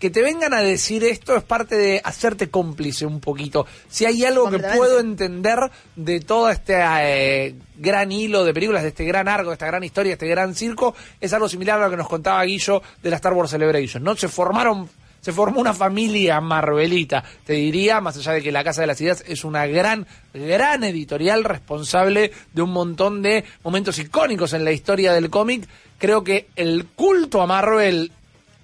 que 0.00 0.10
te 0.10 0.20
vengan 0.20 0.52
a 0.52 0.60
decir 0.60 1.04
esto 1.04 1.36
es 1.36 1.44
parte 1.44 1.76
de 1.76 2.00
hacerte 2.02 2.50
cómplice 2.50 3.06
un 3.06 3.20
poquito. 3.20 3.68
Si 3.88 4.04
hay 4.04 4.24
algo 4.24 4.50
que 4.50 4.58
puedo 4.58 4.98
entender 4.98 5.60
de 5.94 6.18
todo 6.18 6.50
este 6.50 6.74
eh, 6.80 7.54
gran 7.76 8.10
hilo 8.10 8.44
de 8.44 8.52
películas, 8.52 8.82
de 8.82 8.88
este 8.88 9.04
gran 9.04 9.28
arco, 9.28 9.50
de 9.50 9.52
esta 9.52 9.66
gran 9.68 9.84
historia, 9.84 10.14
este 10.14 10.26
gran 10.26 10.56
circo, 10.56 10.96
es 11.20 11.32
algo 11.32 11.48
similar 11.48 11.78
a 11.78 11.84
lo 11.84 11.90
que 11.90 11.96
nos 11.96 12.08
contaba 12.08 12.42
Guillo 12.42 12.82
de 13.00 13.10
la 13.10 13.14
Star 13.14 13.32
Wars 13.32 13.52
Celebration. 13.52 14.02
¿no? 14.02 14.16
Se 14.16 14.26
formaron 14.26 14.90
se 15.22 15.32
formó 15.32 15.60
una 15.60 15.72
familia 15.72 16.40
marvelita, 16.40 17.22
te 17.46 17.54
diría, 17.54 18.00
más 18.00 18.16
allá 18.18 18.32
de 18.32 18.42
que 18.42 18.52
La 18.52 18.64
Casa 18.64 18.80
de 18.80 18.88
las 18.88 19.00
Ideas 19.00 19.24
es 19.26 19.44
una 19.44 19.66
gran, 19.66 20.06
gran 20.34 20.82
editorial 20.84 21.44
responsable 21.44 22.32
de 22.52 22.62
un 22.62 22.72
montón 22.72 23.22
de 23.22 23.44
momentos 23.62 23.98
icónicos 24.00 24.52
en 24.52 24.64
la 24.64 24.72
historia 24.72 25.12
del 25.12 25.30
cómic. 25.30 25.66
Creo 25.98 26.24
que 26.24 26.48
el 26.56 26.86
culto 26.86 27.40
a 27.40 27.46
Marvel, 27.46 28.10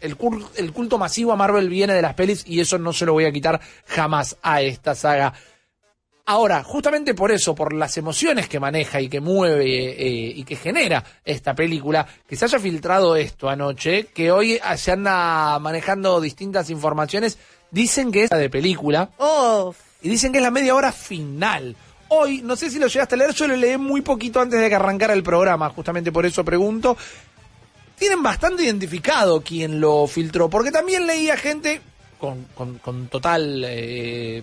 el, 0.00 0.18
cul- 0.18 0.44
el 0.56 0.72
culto 0.72 0.98
masivo 0.98 1.32
a 1.32 1.36
Marvel 1.36 1.68
viene 1.68 1.94
de 1.94 2.02
las 2.02 2.14
pelis 2.14 2.42
y 2.44 2.58
eso 2.60 2.76
no 2.76 2.92
se 2.92 3.06
lo 3.06 3.12
voy 3.12 3.24
a 3.26 3.32
quitar 3.32 3.60
jamás 3.86 4.36
a 4.42 4.60
esta 4.60 4.96
saga. 4.96 5.34
Ahora, 6.30 6.62
justamente 6.62 7.14
por 7.14 7.32
eso, 7.32 7.54
por 7.54 7.72
las 7.72 7.96
emociones 7.96 8.50
que 8.50 8.60
maneja 8.60 9.00
y 9.00 9.08
que 9.08 9.18
mueve 9.18 9.64
eh, 9.64 10.32
y 10.36 10.44
que 10.44 10.56
genera 10.56 11.02
esta 11.24 11.54
película, 11.54 12.06
que 12.28 12.36
se 12.36 12.44
haya 12.44 12.58
filtrado 12.58 13.16
esto 13.16 13.48
anoche, 13.48 14.08
que 14.12 14.30
hoy 14.30 14.60
ah, 14.62 14.76
se 14.76 14.92
anda 14.92 15.58
manejando 15.58 16.20
distintas 16.20 16.68
informaciones, 16.68 17.38
dicen 17.70 18.12
que 18.12 18.24
es 18.24 18.30
la 18.30 18.36
de 18.36 18.50
película 18.50 19.08
Oh, 19.16 19.74
y 20.02 20.10
dicen 20.10 20.30
que 20.30 20.36
es 20.36 20.44
la 20.44 20.50
media 20.50 20.74
hora 20.74 20.92
final. 20.92 21.74
Hoy, 22.08 22.42
no 22.42 22.56
sé 22.56 22.68
si 22.70 22.78
lo 22.78 22.88
llegaste 22.88 23.14
a 23.14 23.18
leer, 23.18 23.32
yo 23.32 23.48
lo 23.48 23.56
leí 23.56 23.78
muy 23.78 24.02
poquito 24.02 24.38
antes 24.42 24.60
de 24.60 24.68
que 24.68 24.74
arrancara 24.74 25.14
el 25.14 25.22
programa, 25.22 25.70
justamente 25.70 26.12
por 26.12 26.26
eso 26.26 26.44
pregunto. 26.44 26.94
Tienen 27.98 28.22
bastante 28.22 28.64
identificado 28.64 29.40
quién 29.40 29.80
lo 29.80 30.06
filtró, 30.06 30.50
porque 30.50 30.70
también 30.72 31.06
leía 31.06 31.38
gente 31.38 31.80
con, 32.20 32.44
con- 32.54 32.76
con 32.80 33.08
total... 33.08 33.64
eh, 33.66 34.42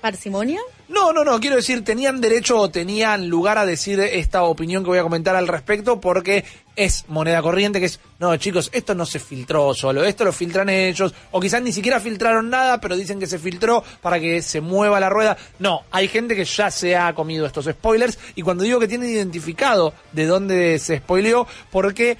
¿Parsimonia? 0.00 0.60
no, 0.90 1.12
no, 1.12 1.24
no, 1.24 1.38
quiero 1.38 1.56
decir, 1.56 1.84
tenían 1.84 2.20
derecho 2.20 2.58
o 2.58 2.68
tenían 2.68 3.28
lugar 3.28 3.58
a 3.58 3.64
decir 3.64 4.00
esta 4.00 4.42
opinión 4.42 4.82
que 4.82 4.90
voy 4.90 4.98
a 4.98 5.02
comentar 5.02 5.36
al 5.36 5.46
respecto 5.46 6.00
porque 6.00 6.44
es 6.74 7.04
moneda 7.08 7.42
corriente, 7.42 7.78
que 7.78 7.86
es, 7.86 8.00
no, 8.18 8.36
chicos, 8.36 8.70
esto 8.72 8.94
no 8.94 9.06
se 9.06 9.18
filtró 9.18 9.72
solo, 9.72 10.04
esto 10.04 10.24
lo 10.24 10.32
filtran 10.32 10.68
ellos, 10.68 11.14
o 11.30 11.40
quizás 11.40 11.62
ni 11.62 11.72
siquiera 11.72 12.00
filtraron 12.00 12.50
nada, 12.50 12.80
pero 12.80 12.96
dicen 12.96 13.20
que 13.20 13.26
se 13.26 13.38
filtró 13.38 13.84
para 14.00 14.18
que 14.18 14.42
se 14.42 14.60
mueva 14.60 14.98
la 14.98 15.08
rueda. 15.08 15.36
No, 15.58 15.82
hay 15.90 16.08
gente 16.08 16.34
que 16.34 16.44
ya 16.44 16.70
se 16.70 16.96
ha 16.96 17.14
comido 17.14 17.46
estos 17.46 17.66
spoilers 17.66 18.18
y 18.34 18.42
cuando 18.42 18.64
digo 18.64 18.80
que 18.80 18.88
tienen 18.88 19.10
identificado 19.10 19.94
de 20.12 20.26
dónde 20.26 20.78
se 20.78 20.98
spoileó, 20.98 21.46
porque 21.70 22.18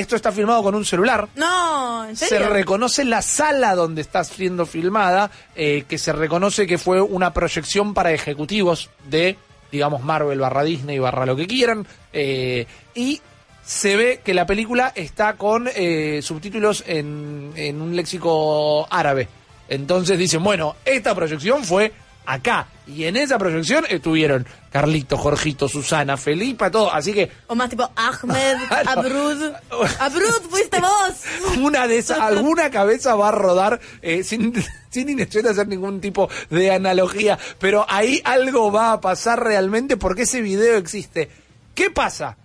esto 0.00 0.16
está 0.16 0.32
filmado 0.32 0.62
con 0.62 0.74
un 0.74 0.84
celular, 0.84 1.28
No, 1.36 2.04
¿en 2.08 2.16
se 2.16 2.26
serio? 2.26 2.48
reconoce 2.48 3.04
la 3.04 3.22
sala 3.22 3.74
donde 3.74 4.00
está 4.00 4.24
siendo 4.24 4.66
filmada, 4.66 5.30
eh, 5.54 5.84
que 5.88 5.98
se 5.98 6.12
reconoce 6.12 6.66
que 6.66 6.78
fue 6.78 7.00
una 7.00 7.32
proyección 7.32 7.94
para 7.94 8.12
ejecutivos 8.12 8.90
de, 9.08 9.36
digamos, 9.70 10.02
Marvel 10.02 10.40
barra 10.40 10.64
Disney 10.64 10.98
barra 10.98 11.26
lo 11.26 11.36
que 11.36 11.46
quieran, 11.46 11.86
eh, 12.12 12.66
y 12.94 13.20
se 13.64 13.96
ve 13.96 14.20
que 14.24 14.34
la 14.34 14.46
película 14.46 14.92
está 14.94 15.34
con 15.34 15.68
eh, 15.74 16.20
subtítulos 16.22 16.82
en, 16.86 17.52
en 17.54 17.80
un 17.80 17.94
léxico 17.94 18.86
árabe. 18.90 19.28
Entonces 19.68 20.18
dicen, 20.18 20.42
bueno, 20.42 20.74
esta 20.84 21.14
proyección 21.14 21.62
fue 21.64 21.92
acá, 22.32 22.66
y 22.86 23.04
en 23.04 23.16
esa 23.16 23.38
proyección 23.38 23.84
estuvieron 23.88 24.46
Carlito, 24.70 25.16
Jorgito, 25.16 25.68
Susana, 25.68 26.16
Felipa, 26.16 26.70
todo, 26.70 26.92
así 26.92 27.12
que 27.12 27.30
O 27.46 27.54
más 27.54 27.68
tipo 27.70 27.90
Ahmed, 27.94 28.56
Abrud. 28.86 29.52
Abrud, 29.98 30.42
fuiste 30.48 30.80
vos. 30.80 31.58
una 31.60 31.86
de 31.86 31.98
esas, 31.98 32.18
alguna 32.20 32.70
cabeza 32.70 33.14
va 33.14 33.28
a 33.28 33.32
rodar 33.32 33.80
eh, 34.02 34.22
sin, 34.22 34.52
sin 34.90 35.20
hacer 35.20 35.68
ningún 35.68 36.00
tipo 36.00 36.28
de 36.50 36.72
analogía, 36.72 37.38
pero 37.58 37.84
ahí 37.88 38.20
algo 38.24 38.70
va 38.72 38.92
a 38.92 39.00
pasar 39.00 39.42
realmente 39.42 39.96
porque 39.96 40.22
ese 40.22 40.40
video 40.40 40.76
existe. 40.76 41.30
¿Qué 41.74 41.90
pasa? 41.90 42.36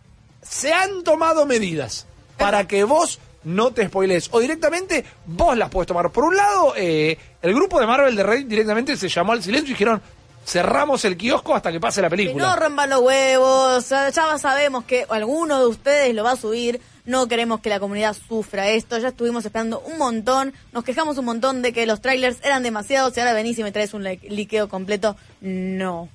Se 0.42 0.74
han 0.74 1.04
tomado 1.04 1.46
medidas 1.46 2.06
para 2.38 2.68
que 2.68 2.84
vos 2.84 3.20
no 3.46 3.72
te 3.72 3.88
spoilees 3.88 4.28
o 4.32 4.40
directamente 4.40 5.06
vos 5.26 5.56
las 5.58 5.70
puedes 5.70 5.88
tomar. 5.88 6.12
Por 6.12 6.26
un 6.26 6.36
lado, 6.36 6.74
eh, 6.76 7.18
el 7.42 7.54
grupo 7.54 7.80
de 7.80 7.88
Marvel 7.88 8.16
de 8.16 8.24
Reddit 8.24 8.48
directamente 8.48 8.98
se 8.98 9.08
llamó 9.08 9.32
al 9.32 9.42
silencio 9.42 9.70
y 9.72 9.74
dijeron 9.74 10.02
cerramos 10.46 11.04
el 11.06 11.18
kiosco 11.18 11.56
hasta 11.56 11.72
que 11.72 11.80
pase 11.80 12.02
la 12.04 12.10
Que 12.10 12.18
película. 12.18 12.48
no 12.50 12.56
rompan 12.56 12.90
los 12.90 13.02
huevos, 13.02 13.90
ya 13.90 14.10
ya 14.10 14.38
sabemos 14.38 14.84
que 14.86 15.06
alguno 15.10 15.60
de 15.60 15.66
ustedes 15.66 16.14
lo 16.14 16.24
va 16.24 16.32
a 16.34 16.36
subir, 16.36 16.80
no 17.06 17.28
queremos 17.28 17.62
que 17.62 17.70
la 17.70 17.80
comunidad 17.80 18.16
sufra 18.28 18.70
esto, 18.70 18.98
ya 19.00 19.08
estuvimos 19.08 19.44
esperando 19.46 19.80
un 19.80 19.98
montón, 19.98 20.54
nos 20.72 20.84
quejamos 20.84 21.18
un 21.18 21.26
montón 21.26 21.64
de 21.64 21.74
que 21.74 21.88
los 21.88 22.00
trailers 22.00 22.38
eran 22.44 22.62
demasiados 22.62 23.18
y 23.18 23.20
ahora 23.22 23.34
venís 23.34 23.58
y 23.58 23.64
me 23.64 23.72
traes 23.72 23.96
un 23.96 24.04
li- 24.04 24.20
liqueo 24.30 24.70
completo. 24.70 25.16
No, 25.42 26.10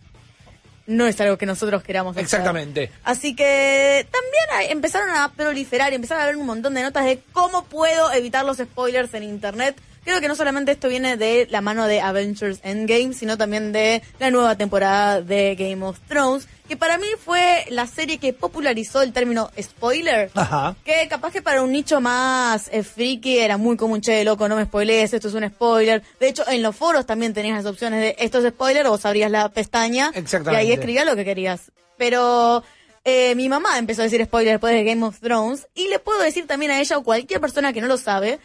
no 0.91 1.07
es 1.07 1.21
algo 1.21 1.39
que 1.39 1.47
nosotros 1.47 1.83
queramos 1.83 2.13
hacer. 2.13 2.25
Exactamente. 2.25 2.91
Así 3.05 3.35
que 3.37 4.07
también 4.11 4.45
hay- 4.53 4.73
empezaron 4.73 5.11
a 5.11 5.33
proliferar 5.33 5.93
y 5.93 5.97
empezaron 5.97 6.21
a 6.21 6.25
haber 6.25 6.37
un 6.37 6.47
montón 6.47 6.75
de 6.75 6.83
notas 6.83 7.05
de 7.05 7.21
cómo 7.33 7.65
puedo 7.65 8.13
evitar 8.13 8.45
los 8.45 8.59
spoilers 8.59 9.15
en 9.15 9.23
internet. 9.23 9.77
Creo 10.05 10.21
que 10.21 10.29
no 10.29 10.35
solamente 10.35 10.73
esto 10.73 10.89
viene 10.89 11.17
de 11.17 11.47
la 11.51 11.61
mano 11.61 11.87
de 11.87 12.01
Avengers 12.01 12.61
Endgame, 12.63 13.13
sino 13.13 13.37
también 13.37 13.73
de 13.73 14.03
la 14.19 14.31
nueva 14.31 14.57
temporada 14.57 15.21
de 15.21 15.55
Game 15.57 15.85
of 15.85 15.99
Thrones, 16.09 16.49
que 16.69 16.77
para 16.77 16.99
mí 16.99 17.07
fue 17.23 17.67
la 17.69 17.87
serie 17.87 18.19
que 18.19 18.33
popularizó 18.33 19.03
el 19.03 19.13
término 19.13 19.51
spoiler. 19.61 20.31
Ajá. 20.35 20.77
Que 20.85 21.07
capaz 21.09 21.33
que 21.33 21.43
para 21.43 21.63
un 21.63 21.73
nicho 21.73 22.01
más 22.01 22.69
eh, 22.73 22.83
friki 22.83 23.39
era 23.39 23.59
muy 23.59 23.77
común, 23.77 24.01
che, 24.01 24.25
loco, 24.25 24.49
no 24.49 24.57
me 24.57 24.65
spoilees, 24.65 25.13
esto 25.13 25.29
es 25.29 25.35
un 25.35 25.49
spoiler. 25.49 26.03
De 26.19 26.29
hecho, 26.29 26.49
en 26.49 26.63
los 26.63 26.75
foros 26.75 27.05
también 27.07 27.35
tenías 27.35 27.57
las 27.57 27.67
opciones 27.67 28.01
de 28.01 28.17
esto 28.19 28.39
es 28.39 28.49
spoiler, 28.53 28.87
o 28.87 28.91
vos 28.91 29.05
abrías 29.05 29.31
la 29.31 29.49
pestaña 29.51 30.13
y 30.15 30.55
ahí 30.55 30.73
escribías 30.73 31.05
lo 31.05 31.17
que 31.17 31.25
querías. 31.25 31.73
Pero 31.99 32.63
eh, 33.05 33.35
mi 33.35 33.49
mamá 33.49 33.79
empezó 33.79 34.03
a 34.03 34.05
decir 34.05 34.25
spoiler 34.25 34.55
después 34.55 34.73
de 34.73 34.85
Game 34.85 35.05
of 35.05 35.21
Thrones 35.21 35.67
y 35.75 35.89
le 35.89 35.99
puedo 35.99 36.21
decir 36.23 36.47
también 36.47 36.71
a 36.71 36.81
ella 36.81 36.99
o 36.99 37.03
cualquier 37.03 37.41
persona 37.41 37.73
que 37.73 37.81
no 37.81 37.87
lo 37.87 37.97
sabe 37.97 38.39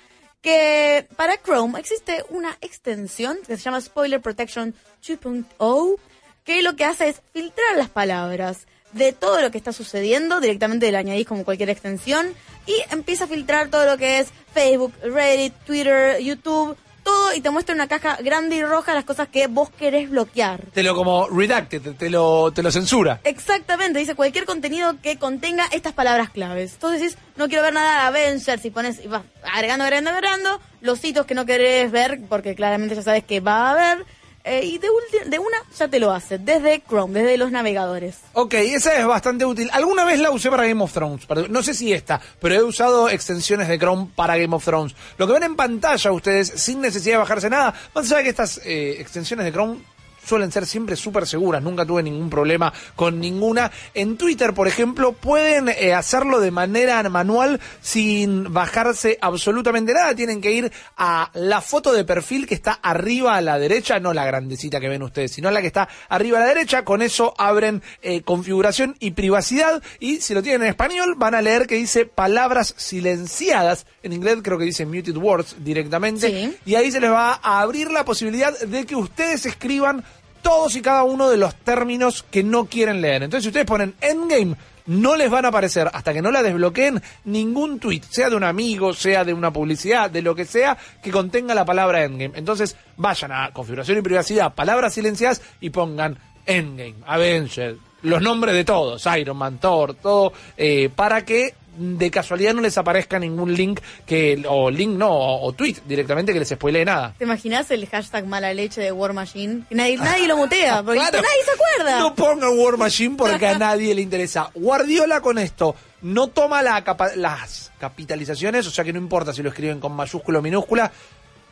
que 0.45 1.07
para 1.15 1.41
Chrome 1.41 1.79
existe 1.79 2.23
una 2.29 2.55
extensión 2.61 3.39
que 3.47 3.57
se 3.57 3.63
llama 3.63 3.81
Spoiler 3.81 4.21
Protection 4.21 4.75
2.0 5.03 5.95
que 6.43 6.61
lo 6.61 6.75
que 6.75 6.85
hace 6.85 7.09
es 7.09 7.23
filtrar 7.33 7.75
las 7.77 7.89
palabras 7.89 8.67
de 8.91 9.11
todo 9.11 9.41
lo 9.41 9.49
que 9.49 9.57
está 9.57 9.73
sucediendo, 9.73 10.39
directamente 10.39 10.91
le 10.91 10.97
añadís 10.99 11.25
como 11.25 11.45
cualquier 11.45 11.71
extensión 11.71 12.27
y 12.67 12.75
empieza 12.91 13.23
a 13.23 13.27
filtrar 13.27 13.69
todo 13.69 13.87
lo 13.87 13.97
que 13.97 14.19
es 14.19 14.27
Facebook, 14.53 14.93
Reddit, 15.01 15.55
Twitter, 15.65 16.21
YouTube, 16.21 16.77
todo 17.05 17.33
y 17.35 17.39
te 17.39 17.51
muestra 17.51 17.73
en 17.73 17.77
una 17.77 17.87
caja 17.87 18.17
grande 18.21 18.55
y 18.57 18.63
roja 18.63 18.95
las 18.95 19.05
cosas 19.05 19.29
que 19.29 19.45
vos 19.47 19.69
querés 19.69 20.09
bloquear. 20.09 20.65
Te 20.73 20.83
lo 20.83 20.95
como 20.95 21.29
redacted, 21.29 21.81
te, 21.81 21.91
te 21.93 22.09
lo, 22.09 22.51
te 22.51 22.63
lo 22.63 22.71
censura. 22.71 23.21
Exactamente, 23.23 23.99
dice 23.99 24.15
cualquier 24.15 24.45
contenido 24.45 24.99
que 25.01 25.17
contenga 25.17 25.65
estas 25.71 25.93
palabras 25.93 26.31
claves. 26.31 26.73
Entonces 26.73 27.01
decís, 27.01 27.17
no 27.37 27.47
quiero 27.47 27.63
ver 27.63 27.73
nada 27.73 28.01
de 28.01 28.07
Avengers 28.07 28.65
y 28.65 28.71
pones, 28.71 29.05
y 29.05 29.07
vas 29.07 29.21
agregando, 29.43 29.85
agregando, 29.85 30.09
agregando, 30.09 30.59
los 30.81 30.99
sitios 30.99 31.27
que 31.27 31.35
no 31.35 31.45
querés 31.45 31.91
ver, 31.91 32.21
porque 32.27 32.55
claramente 32.55 32.95
ya 32.95 33.03
sabes 33.03 33.23
que 33.23 33.39
va 33.39 33.69
a 33.69 33.71
haber, 33.71 34.05
eh, 34.45 34.61
y 34.63 34.77
de, 34.77 34.87
de 35.25 35.39
una 35.39 35.57
ya 35.77 35.87
te 35.87 35.99
lo 35.99 36.11
hace, 36.11 36.37
desde 36.37 36.81
Chrome, 36.87 37.21
desde 37.21 37.37
los 37.37 37.51
navegadores. 37.51 38.17
Ok, 38.33 38.53
esa 38.53 38.97
es 38.97 39.05
bastante 39.05 39.43
útil. 39.45 39.69
Alguna 39.73 40.05
vez 40.05 40.19
la 40.19 40.31
usé 40.31 40.49
para 40.49 40.65
Game 40.67 40.81
of 40.83 40.93
Thrones. 40.93 41.25
para- 41.25 41.47
No 41.47 41.63
sé 41.63 41.73
si 41.73 41.91
esta, 41.91 42.21
pero 42.39 42.55
he 42.55 42.63
usado 42.63 43.09
extensiones 43.09 43.67
de 43.67 43.77
Chrome 43.79 44.07
para 44.15 44.37
Game 44.37 44.55
of 44.55 44.63
Thrones. 44.63 44.95
Lo 45.17 45.27
que 45.27 45.33
ven 45.33 45.43
en 45.43 45.55
pantalla 45.55 46.11
ustedes, 46.11 46.47
sin 46.55 46.79
necesidad 46.81 47.15
de 47.15 47.19
bajarse 47.19 47.49
nada, 47.49 47.73
más 47.93 48.05
allá 48.05 48.17
de 48.17 48.23
que 48.23 48.29
estas 48.29 48.61
eh, 48.63 48.97
extensiones 48.99 49.45
de 49.45 49.51
Chrome 49.51 49.79
suelen 50.25 50.51
ser 50.51 50.65
siempre 50.65 50.95
súper 50.95 51.27
seguras, 51.27 51.61
nunca 51.61 51.85
tuve 51.85 52.03
ningún 52.03 52.29
problema 52.29 52.73
con 52.95 53.19
ninguna. 53.19 53.71
En 53.93 54.17
Twitter, 54.17 54.53
por 54.53 54.67
ejemplo, 54.67 55.13
pueden 55.13 55.69
eh, 55.69 55.93
hacerlo 55.93 56.39
de 56.39 56.51
manera 56.51 57.01
manual 57.09 57.59
sin 57.81 58.51
bajarse 58.53 59.17
absolutamente 59.21 59.93
nada. 59.93 60.15
Tienen 60.15 60.41
que 60.41 60.51
ir 60.51 60.71
a 60.97 61.29
la 61.33 61.61
foto 61.61 61.93
de 61.93 62.03
perfil 62.03 62.47
que 62.47 62.55
está 62.55 62.73
arriba 62.73 63.35
a 63.35 63.41
la 63.41 63.59
derecha, 63.59 63.99
no 63.99 64.13
la 64.13 64.25
grandecita 64.25 64.79
que 64.79 64.89
ven 64.89 65.03
ustedes, 65.03 65.31
sino 65.31 65.51
la 65.51 65.61
que 65.61 65.67
está 65.67 65.87
arriba 66.09 66.37
a 66.37 66.41
la 66.41 66.47
derecha. 66.47 66.83
Con 66.83 67.01
eso 67.01 67.33
abren 67.37 67.81
eh, 68.01 68.21
configuración 68.21 68.95
y 68.99 69.11
privacidad 69.11 69.81
y 69.99 70.21
si 70.21 70.33
lo 70.33 70.41
tienen 70.41 70.63
en 70.63 70.69
español 70.69 71.15
van 71.17 71.35
a 71.35 71.41
leer 71.41 71.67
que 71.67 71.75
dice 71.75 72.05
palabras 72.05 72.73
silenciadas. 72.77 73.85
En 74.03 74.13
inglés 74.13 74.39
creo 74.43 74.57
que 74.57 74.65
dice 74.65 74.85
muted 74.85 75.17
words 75.17 75.55
directamente. 75.59 76.29
Sí. 76.29 76.57
Y 76.65 76.75
ahí 76.75 76.91
se 76.91 76.99
les 76.99 77.11
va 77.11 77.39
a 77.41 77.61
abrir 77.61 77.91
la 77.91 78.05
posibilidad 78.05 78.57
de 78.59 78.85
que 78.85 78.95
ustedes 78.95 79.45
escriban 79.45 80.03
todos 80.45 80.75
y 80.75 80.81
cada 80.83 81.01
uno 81.01 81.27
de 81.27 81.37
los 81.37 81.55
términos 81.55 82.23
que 82.29 82.43
no 82.43 82.65
quieren 82.65 83.01
leer. 83.01 83.23
Entonces, 83.23 83.45
si 83.45 83.47
ustedes 83.47 83.65
ponen 83.65 83.95
Endgame, 83.99 84.55
no 84.85 85.15
les 85.15 85.27
van 85.27 85.43
a 85.43 85.47
aparecer 85.47 85.89
hasta 85.91 86.13
que 86.13 86.21
no 86.21 86.29
la 86.29 86.43
desbloqueen 86.43 87.01
ningún 87.23 87.79
tweet, 87.79 88.03
sea 88.07 88.29
de 88.29 88.35
un 88.35 88.43
amigo, 88.43 88.93
sea 88.93 89.23
de 89.23 89.33
una 89.33 89.51
publicidad, 89.51 90.11
de 90.11 90.21
lo 90.21 90.35
que 90.35 90.45
sea, 90.45 90.77
que 91.01 91.09
contenga 91.09 91.55
la 91.55 91.65
palabra 91.65 92.03
Endgame. 92.03 92.37
Entonces, 92.37 92.77
vayan 92.95 93.31
a 93.31 93.49
configuración 93.53 93.97
y 93.97 94.01
privacidad, 94.03 94.53
palabras 94.53 94.93
silenciadas 94.93 95.41
y 95.61 95.71
pongan 95.71 96.19
Endgame, 96.45 96.97
Avenger, 97.07 97.77
los 98.03 98.21
nombres 98.21 98.53
de 98.53 98.65
todos, 98.65 99.03
Iron 99.17 99.37
Man, 99.37 99.57
Thor, 99.57 99.95
todo, 99.95 100.31
eh, 100.57 100.91
para 100.95 101.25
que 101.25 101.55
de 101.77 102.11
casualidad 102.11 102.53
no 102.53 102.61
les 102.61 102.77
aparezca 102.77 103.19
ningún 103.19 103.53
link 103.53 103.79
que 104.05 104.43
o 104.47 104.69
link 104.69 104.91
no 104.97 105.09
o, 105.09 105.47
o 105.47 105.53
tweet 105.53 105.77
directamente 105.85 106.33
que 106.33 106.39
les 106.39 106.49
spoilee 106.49 106.85
nada. 106.85 107.13
¿Te 107.17 107.25
imaginas 107.25 107.69
el 107.71 107.87
hashtag 107.87 108.25
mala 108.25 108.53
leche 108.53 108.81
de 108.81 108.91
War 108.91 109.13
Machine? 109.13 109.63
Nadie, 109.69 109.97
nadie 109.97 110.27
lo 110.27 110.37
mutea, 110.37 110.83
porque 110.85 110.99
Claro. 110.99 111.17
nadie 111.17 111.43
se 111.45 111.51
acuerda. 111.51 111.99
No 111.99 112.15
pongan 112.15 112.57
War 112.57 112.77
Machine 112.77 113.15
porque 113.17 113.47
a 113.47 113.57
nadie 113.57 113.93
le 113.95 114.01
interesa. 114.01 114.49
Guardiola 114.55 115.21
con 115.21 115.37
esto 115.37 115.75
no 116.01 116.27
toma 116.27 116.61
la 116.61 116.83
capa- 116.83 117.15
las 117.15 117.71
capitalizaciones, 117.79 118.67
o 118.67 118.71
sea 118.71 118.83
que 118.83 118.93
no 118.93 118.99
importa 118.99 119.33
si 119.33 119.41
lo 119.41 119.49
escriben 119.49 119.79
con 119.79 119.93
mayúscula 119.93 120.39
o 120.39 120.41
minúscula, 120.41 120.91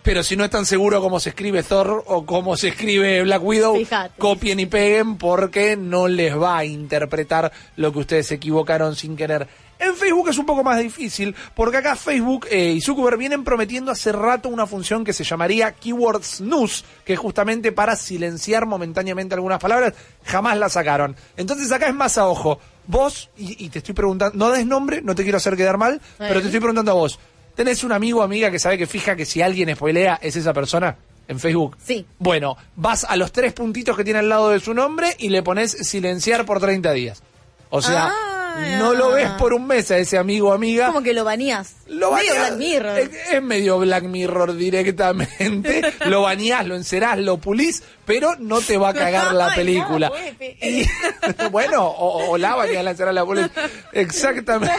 pero 0.04 0.22
si 0.22 0.36
no 0.36 0.44
están 0.44 0.66
seguros 0.66 1.02
cómo 1.02 1.20
se 1.20 1.30
escribe 1.30 1.64
Thor 1.64 2.04
o 2.08 2.26
cómo 2.26 2.58
se 2.58 2.68
escribe 2.70 3.24
Black 3.24 3.42
Widow, 3.44 3.78
Fíjate. 3.78 4.20
copien 4.20 4.60
y 4.60 4.66
peguen 4.66 5.18
porque 5.18 5.78
no 5.78 6.08
les 6.10 6.38
va 6.38 6.58
a 6.58 6.66
interpretar 6.66 7.52
lo 7.78 7.94
que 7.94 8.00
ustedes 8.00 8.28
se 8.28 8.36
equivocaron 8.36 8.96
sin 8.98 9.16
querer. 9.16 9.48
En 9.86 9.96
Facebook 9.96 10.30
es 10.30 10.38
un 10.38 10.46
poco 10.46 10.64
más 10.64 10.80
difícil, 10.80 11.36
porque 11.56 11.78
acá 11.78 11.96
Facebook 11.96 12.48
eh, 12.50 12.72
y 12.72 12.82
Zuckerberg 12.82 13.18
vienen 13.18 13.44
prometiendo 13.44 13.92
hace 13.92 14.12
rato 14.12 14.48
una 14.50 14.66
función 14.66 15.04
que 15.04 15.12
se 15.14 15.24
llamaría 15.24 15.72
Keyword 15.74 16.24
Snooze, 16.24 16.86
que 17.04 17.14
es 17.14 17.20
justamente 17.20 17.72
para 17.72 17.96
silenciar 17.96 18.66
momentáneamente 18.66 19.36
algunas 19.36 19.60
palabras, 19.60 19.94
jamás 20.24 20.58
la 20.58 20.70
sacaron. 20.70 21.16
Entonces 21.36 21.72
acá 21.72 21.88
es 21.88 21.96
más 21.96 22.18
a 22.18 22.28
ojo. 22.28 22.60
Vos, 22.88 23.30
y, 23.38 23.66
y 23.66 23.70
te 23.70 23.80
estoy 23.80 23.94
preguntando, 23.94 24.38
no 24.38 24.52
des 24.52 24.66
nombre, 24.66 25.02
no 25.02 25.16
te 25.16 25.24
quiero 25.24 25.38
hacer 25.38 25.56
quedar 25.58 25.78
mal, 25.78 26.02
pero 26.18 26.40
te 26.40 26.46
estoy 26.48 26.60
preguntando 26.60 26.92
a 26.92 26.96
vos. 26.96 27.20
¿Tenés 27.56 27.84
un 27.84 27.92
amigo 27.92 28.20
o 28.22 28.24
amiga 28.24 28.50
que 28.52 28.60
sabe 28.60 28.78
que 28.78 28.88
fija 28.88 29.16
que 29.16 29.26
si 29.26 29.42
alguien 29.42 29.74
spoilea 29.76 30.20
es 30.22 30.36
esa 30.36 30.54
persona 30.54 30.96
en 31.28 31.40
Facebook? 31.40 31.78
Sí. 31.84 32.06
Bueno, 32.20 32.58
vas 32.76 33.04
a 33.04 33.16
los 33.16 33.32
tres 33.32 33.54
puntitos 33.54 33.96
que 33.96 34.04
tiene 34.04 34.20
al 34.20 34.30
lado 34.30 34.50
de 34.50 34.60
su 34.60 34.74
nombre 34.74 35.16
y 35.20 35.30
le 35.30 35.44
pones 35.44 35.72
silenciar 35.72 36.46
por 36.46 36.60
30 36.60 36.92
días. 36.94 37.22
O 37.70 37.82
sea, 37.82 38.08
Ah. 38.12 38.43
No 38.80 38.94
lo 38.94 39.12
ves 39.12 39.30
por 39.40 39.54
un 39.54 39.68
mes 39.68 39.90
a 39.92 39.98
ese 39.98 40.18
amigo 40.18 40.50
o 40.50 40.54
amiga. 40.54 40.88
Como 40.88 41.02
que 41.02 41.14
lo 41.14 41.24
baneás. 41.24 41.76
Lo 41.88 42.12
Medio. 42.14 42.34
Black 42.36 42.58
Mirror. 42.58 43.00
Es, 43.00 43.10
es 43.32 43.42
medio 43.42 43.80
Black 43.80 44.04
Mirror 44.04 44.56
directamente. 44.56 45.82
lo 46.06 46.22
baneás, 46.24 46.66
lo 46.68 46.76
encerás, 46.76 47.18
lo 47.20 47.38
pulís, 47.38 47.84
pero 48.06 48.36
no 48.40 48.60
te 48.62 48.78
va 48.78 48.90
a 48.90 48.94
cagar 48.94 49.34
la 49.34 49.54
película. 49.56 50.12
Pepe. 50.12 50.58
Y- 50.62 50.86
bueno, 51.52 51.84
o, 51.86 52.32
o 52.32 52.38
la 52.38 52.56
baneás, 52.56 52.84
la 52.84 52.92
encerás, 52.92 53.14
la 53.16 53.26
pulís. 53.26 53.48
Exactamente. 53.92 54.74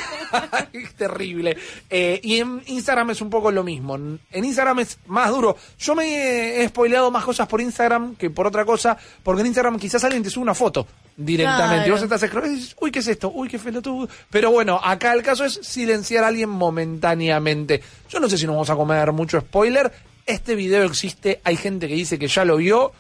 Terrible. 0.97 1.57
Eh, 1.91 2.21
y 2.23 2.39
en 2.41 2.63
Instagram 2.67 3.11
es 3.11 3.21
un 3.21 3.31
poco 3.31 3.51
lo 3.51 3.63
mismo. 3.63 3.97
En 3.97 4.45
Instagram 4.45 4.81
es 4.81 4.99
más 5.07 5.31
duro. 5.31 5.57
Yo 5.79 5.95
me 5.95 6.63
he 6.63 6.69
spoileado 6.69 7.11
más 7.11 7.25
cosas 7.25 7.47
por 7.49 7.61
Instagram 7.61 8.17
que 8.17 8.31
por 8.31 8.47
otra 8.47 8.65
cosa, 8.65 8.97
porque 9.23 9.41
en 9.41 9.47
Instagram 9.49 9.79
quizás 9.79 10.03
alguien 10.05 10.23
te 10.23 10.31
sube 10.31 10.43
una 10.43 10.55
foto 10.55 10.87
directamente. 11.17 11.87
Y 11.89 11.91
vos 11.91 12.01
Claro. 12.01 12.15
estás 12.15 12.29
scrollando 12.29 12.57
y 12.57 12.61
dices, 12.61 12.77
uy, 12.81 12.91
¿qué 12.91 12.99
es 12.99 13.07
esto? 13.09 13.31
Uy, 13.35 13.49
qué 13.49 13.59
pelotudo. 13.59 14.09
Pero 14.31 14.51
bueno, 14.51 14.81
acá 14.83 15.13
el 15.13 15.23
caso 15.23 15.45
es 15.45 15.61
silenciar 15.63 16.25
a 16.25 16.29
alguien 16.29 16.49
momentáneamente. 16.51 17.83
Yo 18.09 18.21
no 18.21 18.29
sé 18.29 18.39
si 18.39 18.47
nos 18.47 18.55
vamos 18.55 18.71
a 18.71 18.77
comer 18.77 19.13
mucho 19.13 19.41
spoiler. 19.41 19.93
Este 20.27 20.55
video 20.55 20.85
existe, 20.85 21.41
hay 21.45 21.57
gente 21.57 21.87
que 21.87 21.95
dice 21.95 22.19
que 22.19 22.29
ya 22.29 22.45
lo 22.45 22.57
vio. 22.57 22.93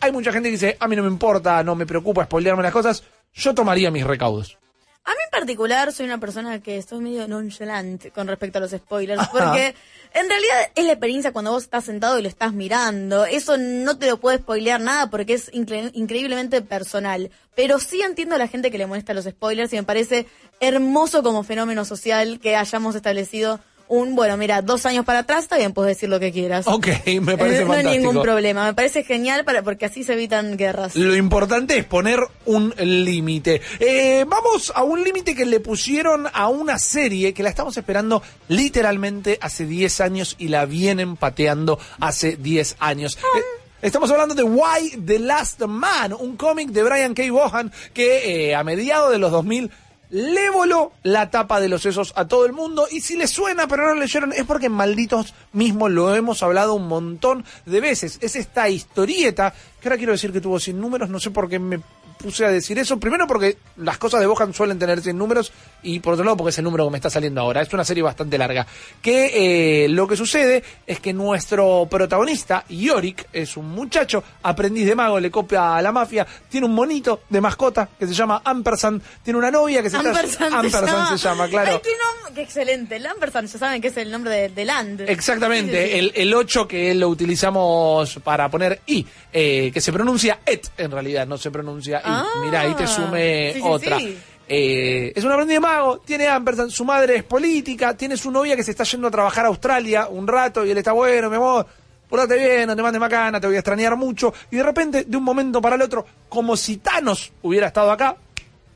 Hay 0.00 0.12
mucha 0.12 0.32
gente 0.32 0.48
que 0.48 0.52
dice, 0.52 0.76
a 0.78 0.88
mí 0.88 0.96
no 0.96 1.02
me 1.02 1.08
importa, 1.08 1.62
no 1.64 1.74
me 1.74 1.86
preocupa 1.86 2.24
spoilearme 2.24 2.62
las 2.62 2.72
cosas. 2.72 3.02
Yo 3.34 3.54
tomaría 3.54 3.90
mis 3.90 4.04
recaudos. 4.06 4.58
A 5.04 5.10
mí 5.10 5.16
en 5.24 5.30
particular 5.30 5.92
soy 5.92 6.06
una 6.06 6.18
persona 6.18 6.60
que 6.60 6.78
estoy 6.78 6.98
medio 7.00 7.28
nonchalant 7.28 8.10
con 8.12 8.26
respecto 8.26 8.58
a 8.58 8.60
los 8.60 8.72
spoilers, 8.72 9.20
Ajá. 9.22 9.30
porque 9.30 9.74
en 10.14 10.28
realidad 10.28 10.56
es 10.74 10.84
la 10.84 10.92
experiencia 10.92 11.32
cuando 11.32 11.52
vos 11.52 11.62
estás 11.62 11.84
sentado 11.84 12.18
y 12.18 12.22
lo 12.22 12.28
estás 12.28 12.52
mirando. 12.52 13.24
Eso 13.24 13.56
no 13.56 13.96
te 13.98 14.08
lo 14.08 14.18
puede 14.18 14.38
spoilear 14.38 14.80
nada 14.80 15.08
porque 15.08 15.34
es 15.34 15.52
incre- 15.52 15.92
increíblemente 15.94 16.60
personal. 16.60 17.30
Pero 17.54 17.78
sí 17.78 18.02
entiendo 18.02 18.34
a 18.34 18.38
la 18.38 18.48
gente 18.48 18.72
que 18.72 18.78
le 18.78 18.86
molesta 18.86 19.14
los 19.14 19.26
spoilers 19.26 19.72
y 19.72 19.76
me 19.76 19.84
parece 19.84 20.26
hermoso 20.58 21.22
como 21.22 21.44
fenómeno 21.44 21.84
social 21.84 22.40
que 22.40 22.56
hayamos 22.56 22.96
establecido 22.96 23.60
un, 23.88 24.16
bueno, 24.16 24.36
mira, 24.36 24.62
dos 24.62 24.86
años 24.86 25.04
para 25.04 25.20
atrás, 25.20 25.44
está 25.44 25.56
bien, 25.56 25.72
puedes 25.72 25.96
decir 25.96 26.08
lo 26.08 26.18
que 26.18 26.32
quieras. 26.32 26.66
Ok, 26.66 26.88
me 27.20 27.36
parece 27.36 27.62
Eh, 27.62 27.64
no 27.64 27.72
hay 27.72 27.98
ningún 27.98 28.20
problema. 28.20 28.64
Me 28.64 28.74
parece 28.74 29.04
genial 29.04 29.44
para, 29.44 29.62
porque 29.62 29.86
así 29.86 30.04
se 30.04 30.14
evitan 30.14 30.56
guerras. 30.56 30.96
Lo 30.96 31.14
importante 31.14 31.78
es 31.78 31.84
poner 31.84 32.20
un 32.44 32.74
límite. 32.78 33.60
Eh, 33.78 34.24
vamos 34.26 34.72
a 34.74 34.82
un 34.82 35.02
límite 35.04 35.34
que 35.34 35.46
le 35.46 35.60
pusieron 35.60 36.26
a 36.32 36.48
una 36.48 36.78
serie 36.78 37.32
que 37.32 37.42
la 37.42 37.50
estamos 37.50 37.76
esperando 37.76 38.22
literalmente 38.48 39.38
hace 39.40 39.66
10 39.66 40.00
años 40.00 40.34
y 40.38 40.48
la 40.48 40.64
vienen 40.66 41.16
pateando 41.16 41.78
hace 42.00 42.36
10 42.36 42.76
años. 42.80 43.16
Eh, 43.36 43.42
Estamos 43.82 44.10
hablando 44.10 44.34
de 44.34 44.42
Why 44.42 45.02
the 45.04 45.18
Last 45.18 45.60
Man, 45.62 46.14
un 46.14 46.36
cómic 46.36 46.70
de 46.70 46.82
Brian 46.82 47.14
K. 47.14 47.30
Vaughan 47.30 47.70
que 47.92 48.48
eh, 48.48 48.54
a 48.54 48.64
mediados 48.64 49.12
de 49.12 49.18
los 49.18 49.30
2000 49.30 49.70
le 50.10 50.50
voló 50.50 50.92
la 51.02 51.30
tapa 51.30 51.60
de 51.60 51.68
los 51.68 51.82
sesos 51.82 52.12
a 52.16 52.26
todo 52.26 52.46
el 52.46 52.52
mundo. 52.52 52.86
Y 52.90 53.00
si 53.00 53.16
les 53.16 53.30
suena, 53.30 53.66
pero 53.66 53.86
no 53.86 53.94
lo 53.94 54.00
leyeron, 54.00 54.32
es 54.32 54.44
porque 54.44 54.68
malditos 54.68 55.34
mismos 55.52 55.90
lo 55.90 56.14
hemos 56.14 56.42
hablado 56.42 56.74
un 56.74 56.88
montón 56.88 57.44
de 57.64 57.80
veces. 57.80 58.18
Es 58.20 58.36
esta 58.36 58.68
historieta, 58.68 59.54
que 59.80 59.88
ahora 59.88 59.96
quiero 59.96 60.12
decir 60.12 60.32
que 60.32 60.40
tuvo 60.40 60.60
100 60.60 60.80
números, 60.80 61.08
no 61.08 61.20
sé 61.20 61.30
por 61.30 61.48
qué 61.48 61.58
me 61.58 61.80
puse 62.18 62.44
a 62.44 62.50
decir 62.50 62.78
eso. 62.78 62.98
Primero 62.98 63.26
porque 63.26 63.56
las 63.76 63.98
cosas 63.98 64.20
de 64.20 64.26
Bohan 64.26 64.52
suelen 64.54 64.78
tener 64.78 65.00
100 65.00 65.16
números 65.16 65.52
y 65.82 66.00
por 66.00 66.14
otro 66.14 66.24
lado 66.24 66.36
porque 66.36 66.50
es 66.50 66.58
el 66.58 66.64
número 66.64 66.84
que 66.86 66.90
me 66.90 66.98
está 66.98 67.10
saliendo 67.10 67.40
ahora. 67.40 67.62
Es 67.62 67.72
una 67.72 67.84
serie 67.84 68.02
bastante 68.02 68.38
larga. 68.38 68.66
Que 69.02 69.84
eh, 69.84 69.88
lo 69.88 70.06
que 70.08 70.16
sucede 70.16 70.62
es 70.86 71.00
que 71.00 71.12
nuestro 71.12 71.86
protagonista, 71.90 72.64
Yorick, 72.68 73.28
es 73.32 73.56
un 73.56 73.68
muchacho, 73.70 74.22
aprendiz 74.42 74.86
de 74.86 74.94
mago, 74.94 75.20
le 75.20 75.30
copia 75.30 75.76
a 75.76 75.82
la 75.82 75.92
mafia, 75.92 76.26
tiene 76.48 76.66
un 76.66 76.74
monito 76.74 77.20
de 77.28 77.40
mascota 77.40 77.88
que 77.98 78.06
se 78.06 78.14
llama 78.14 78.42
Ampersand, 78.44 79.02
tiene 79.22 79.38
una 79.38 79.50
novia 79.50 79.82
que 79.82 79.90
se 79.90 79.96
está... 79.96 80.10
Ampersand, 80.10 80.54
Ampersand 80.54 81.08
se 81.18 81.28
llama, 81.28 81.48
claro. 81.48 81.72
Ay, 81.72 81.80
qué, 81.82 81.90
nom- 81.90 82.34
qué 82.34 82.42
excelente. 82.42 82.96
El 82.96 83.06
Ampersand, 83.06 83.48
ya 83.48 83.58
saben 83.58 83.80
que 83.82 83.88
es 83.88 83.96
el 83.96 84.10
nombre 84.10 84.32
de, 84.32 84.48
de 84.48 84.64
Land. 84.64 85.02
Exactamente, 85.02 85.84
Sí, 85.86 85.88
sí, 85.88 85.92
sí. 85.92 85.98
El, 85.98 86.12
el 86.28 86.34
8 86.34 86.66
que 86.68 86.94
lo 86.94 87.08
utilizamos 87.08 88.18
para 88.24 88.48
poner 88.50 88.80
I, 88.86 89.06
eh, 89.32 89.70
que 89.72 89.80
se 89.80 89.92
pronuncia 89.92 90.40
et 90.46 90.66
en 90.78 90.90
realidad, 90.90 91.26
no 91.26 91.36
se 91.38 91.50
pronuncia. 91.50 92.00
Ah, 92.06 92.24
Mirá, 92.42 92.60
ahí 92.60 92.74
te 92.74 92.86
sume 92.86 93.52
sí, 93.52 93.60
sí, 93.60 93.66
otra. 93.66 93.98
sí. 93.98 94.18
Eh, 94.48 95.12
es 95.14 95.24
un 95.24 95.32
aprendiz 95.32 95.56
de 95.56 95.60
mago, 95.60 95.98
tiene 95.98 96.28
Ampersand, 96.28 96.70
su 96.70 96.84
madre 96.84 97.16
es 97.16 97.24
política, 97.24 97.96
tiene 97.96 98.16
su 98.16 98.30
novia 98.30 98.54
que 98.54 98.62
se 98.62 98.70
está 98.70 98.84
yendo 98.84 99.08
a 99.08 99.10
trabajar 99.10 99.44
a 99.44 99.48
Australia 99.48 100.06
un 100.08 100.26
rato 100.26 100.64
y 100.64 100.70
él 100.70 100.78
está 100.78 100.92
bueno, 100.92 101.28
mi 101.28 101.34
amor, 101.34 101.66
portate 102.08 102.36
bien, 102.36 102.68
no 102.68 102.76
te 102.76 102.82
mandes 102.82 103.00
macana, 103.00 103.40
te 103.40 103.48
voy 103.48 103.56
a 103.56 103.58
extrañar 103.58 103.96
mucho. 103.96 104.32
Y 104.52 104.56
de 104.56 104.62
repente, 104.62 105.04
de 105.04 105.16
un 105.16 105.24
momento 105.24 105.60
para 105.60 105.74
el 105.74 105.82
otro, 105.82 106.06
como 106.28 106.56
si 106.56 106.76
Thanos 106.76 107.32
hubiera 107.42 107.66
estado 107.66 107.90
acá, 107.90 108.16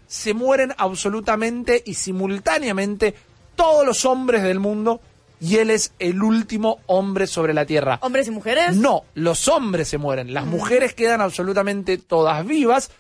se 0.08 0.34
mueren 0.34 0.74
absolutamente 0.76 1.80
y 1.86 1.94
simultáneamente 1.94 3.14
todos 3.54 3.86
los 3.86 4.04
hombres 4.04 4.42
del 4.42 4.58
mundo 4.58 5.00
y 5.40 5.56
él 5.56 5.70
es 5.70 5.92
el 5.98 6.22
último 6.22 6.80
hombre 6.86 7.26
sobre 7.26 7.54
la 7.54 7.64
tierra. 7.64 7.98
¿Hombres 8.02 8.26
y 8.26 8.30
mujeres? 8.30 8.76
No, 8.76 9.04
los 9.14 9.46
hombres 9.48 9.88
se 9.88 9.98
mueren, 9.98 10.34
las 10.34 10.46
mujeres 10.46 10.94
quedan 10.94 11.20
absolutamente 11.20 11.96
todas 11.96 12.44
vivas. 12.44 12.90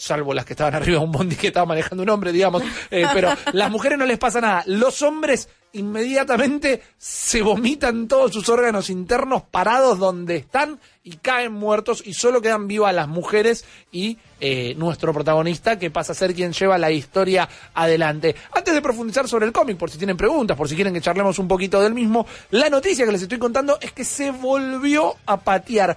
Salvo 0.00 0.32
las 0.32 0.44
que 0.44 0.52
estaban 0.52 0.74
arriba 0.76 1.00
de 1.00 1.04
un 1.04 1.10
bondi 1.10 1.34
que 1.34 1.48
estaba 1.48 1.66
manejando 1.66 2.04
un 2.04 2.10
hombre, 2.10 2.30
digamos. 2.30 2.62
Eh, 2.88 3.04
pero 3.12 3.32
las 3.52 3.68
mujeres 3.68 3.98
no 3.98 4.06
les 4.06 4.16
pasa 4.16 4.40
nada. 4.40 4.62
Los 4.66 5.02
hombres 5.02 5.48
inmediatamente 5.72 6.82
se 6.96 7.42
vomitan 7.42 8.06
todos 8.06 8.32
sus 8.32 8.48
órganos 8.48 8.90
internos 8.90 9.42
parados 9.42 9.98
donde 9.98 10.36
están 10.36 10.78
y 11.02 11.16
caen 11.16 11.52
muertos 11.52 12.02
y 12.06 12.14
solo 12.14 12.40
quedan 12.40 12.68
vivas 12.68 12.94
las 12.94 13.08
mujeres 13.08 13.64
y 13.90 14.18
eh, 14.40 14.74
nuestro 14.76 15.12
protagonista 15.12 15.80
que 15.80 15.90
pasa 15.90 16.12
a 16.12 16.14
ser 16.14 16.32
quien 16.32 16.52
lleva 16.52 16.78
la 16.78 16.92
historia 16.92 17.48
adelante. 17.74 18.36
Antes 18.52 18.74
de 18.74 18.80
profundizar 18.80 19.26
sobre 19.26 19.46
el 19.46 19.52
cómic, 19.52 19.76
por 19.78 19.90
si 19.90 19.98
tienen 19.98 20.16
preguntas, 20.16 20.56
por 20.56 20.68
si 20.68 20.76
quieren 20.76 20.94
que 20.94 21.00
charlemos 21.00 21.40
un 21.40 21.48
poquito 21.48 21.80
del 21.80 21.92
mismo, 21.92 22.24
la 22.52 22.70
noticia 22.70 23.04
que 23.04 23.12
les 23.12 23.22
estoy 23.22 23.38
contando 23.38 23.78
es 23.80 23.90
que 23.90 24.04
se 24.04 24.30
volvió 24.30 25.16
a 25.26 25.38
patear. 25.38 25.96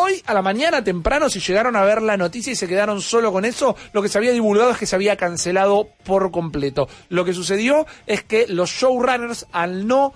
Hoy 0.00 0.22
a 0.26 0.32
la 0.32 0.42
mañana 0.42 0.84
temprano, 0.84 1.28
si 1.28 1.40
llegaron 1.40 1.74
a 1.74 1.82
ver 1.82 2.02
la 2.02 2.16
noticia 2.16 2.52
y 2.52 2.56
se 2.56 2.68
quedaron 2.68 3.00
solo 3.00 3.32
con 3.32 3.44
eso, 3.44 3.74
lo 3.92 4.00
que 4.00 4.08
se 4.08 4.16
había 4.16 4.30
divulgado 4.30 4.70
es 4.70 4.78
que 4.78 4.86
se 4.86 4.94
había 4.94 5.16
cancelado 5.16 5.88
por 6.04 6.30
completo. 6.30 6.88
Lo 7.08 7.24
que 7.24 7.34
sucedió 7.34 7.84
es 8.06 8.22
que 8.22 8.46
los 8.46 8.70
showrunners, 8.70 9.46
al 9.50 9.88
no 9.88 10.12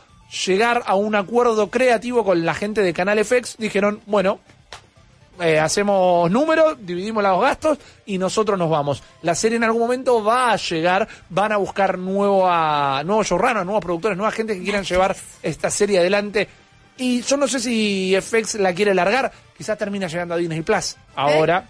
llegar 0.46 0.84
a 0.86 0.94
un 0.94 1.16
acuerdo 1.16 1.68
creativo 1.68 2.24
con 2.24 2.46
la 2.46 2.54
gente 2.54 2.80
de 2.82 2.92
Canal 2.92 3.24
FX, 3.24 3.56
dijeron, 3.59 4.00
bueno, 4.06 4.38
eh, 5.40 5.59
hacemos 5.59 6.30
números, 6.30 6.76
dividimos 6.78 7.24
los 7.24 7.42
gastos 7.42 7.78
y 8.06 8.18
nosotros 8.18 8.56
nos 8.56 8.70
vamos. 8.70 9.02
La 9.22 9.34
serie 9.34 9.56
en 9.56 9.64
algún 9.64 9.82
momento 9.82 10.22
va 10.22 10.52
a 10.52 10.56
llegar, 10.59 11.09
van 11.28 11.50
a 11.50 11.56
buscar 11.56 11.98
nuevo 11.98 12.48
a, 12.48 13.02
nuevos 13.04 13.26
showrunners, 13.26 13.64
nuevos 13.64 13.82
productores, 13.82 14.16
nueva 14.16 14.30
gente 14.30 14.54
que 14.54 14.62
quieran 14.62 14.84
llevar 14.84 15.16
esta 15.42 15.70
serie 15.70 15.98
adelante. 15.98 16.46
Y 16.98 17.22
yo 17.22 17.36
no 17.36 17.48
sé 17.48 17.59
si 17.59 18.14
FX 18.20 18.56
la 18.56 18.74
quiere 18.74 18.94
largar, 18.94 19.32
quizás 19.62 19.78
termina 19.78 20.09
llegando 20.09 20.34
a 20.34 20.36
Disney 20.36 20.62
Plus 20.62 20.97
ahora. 21.14 21.64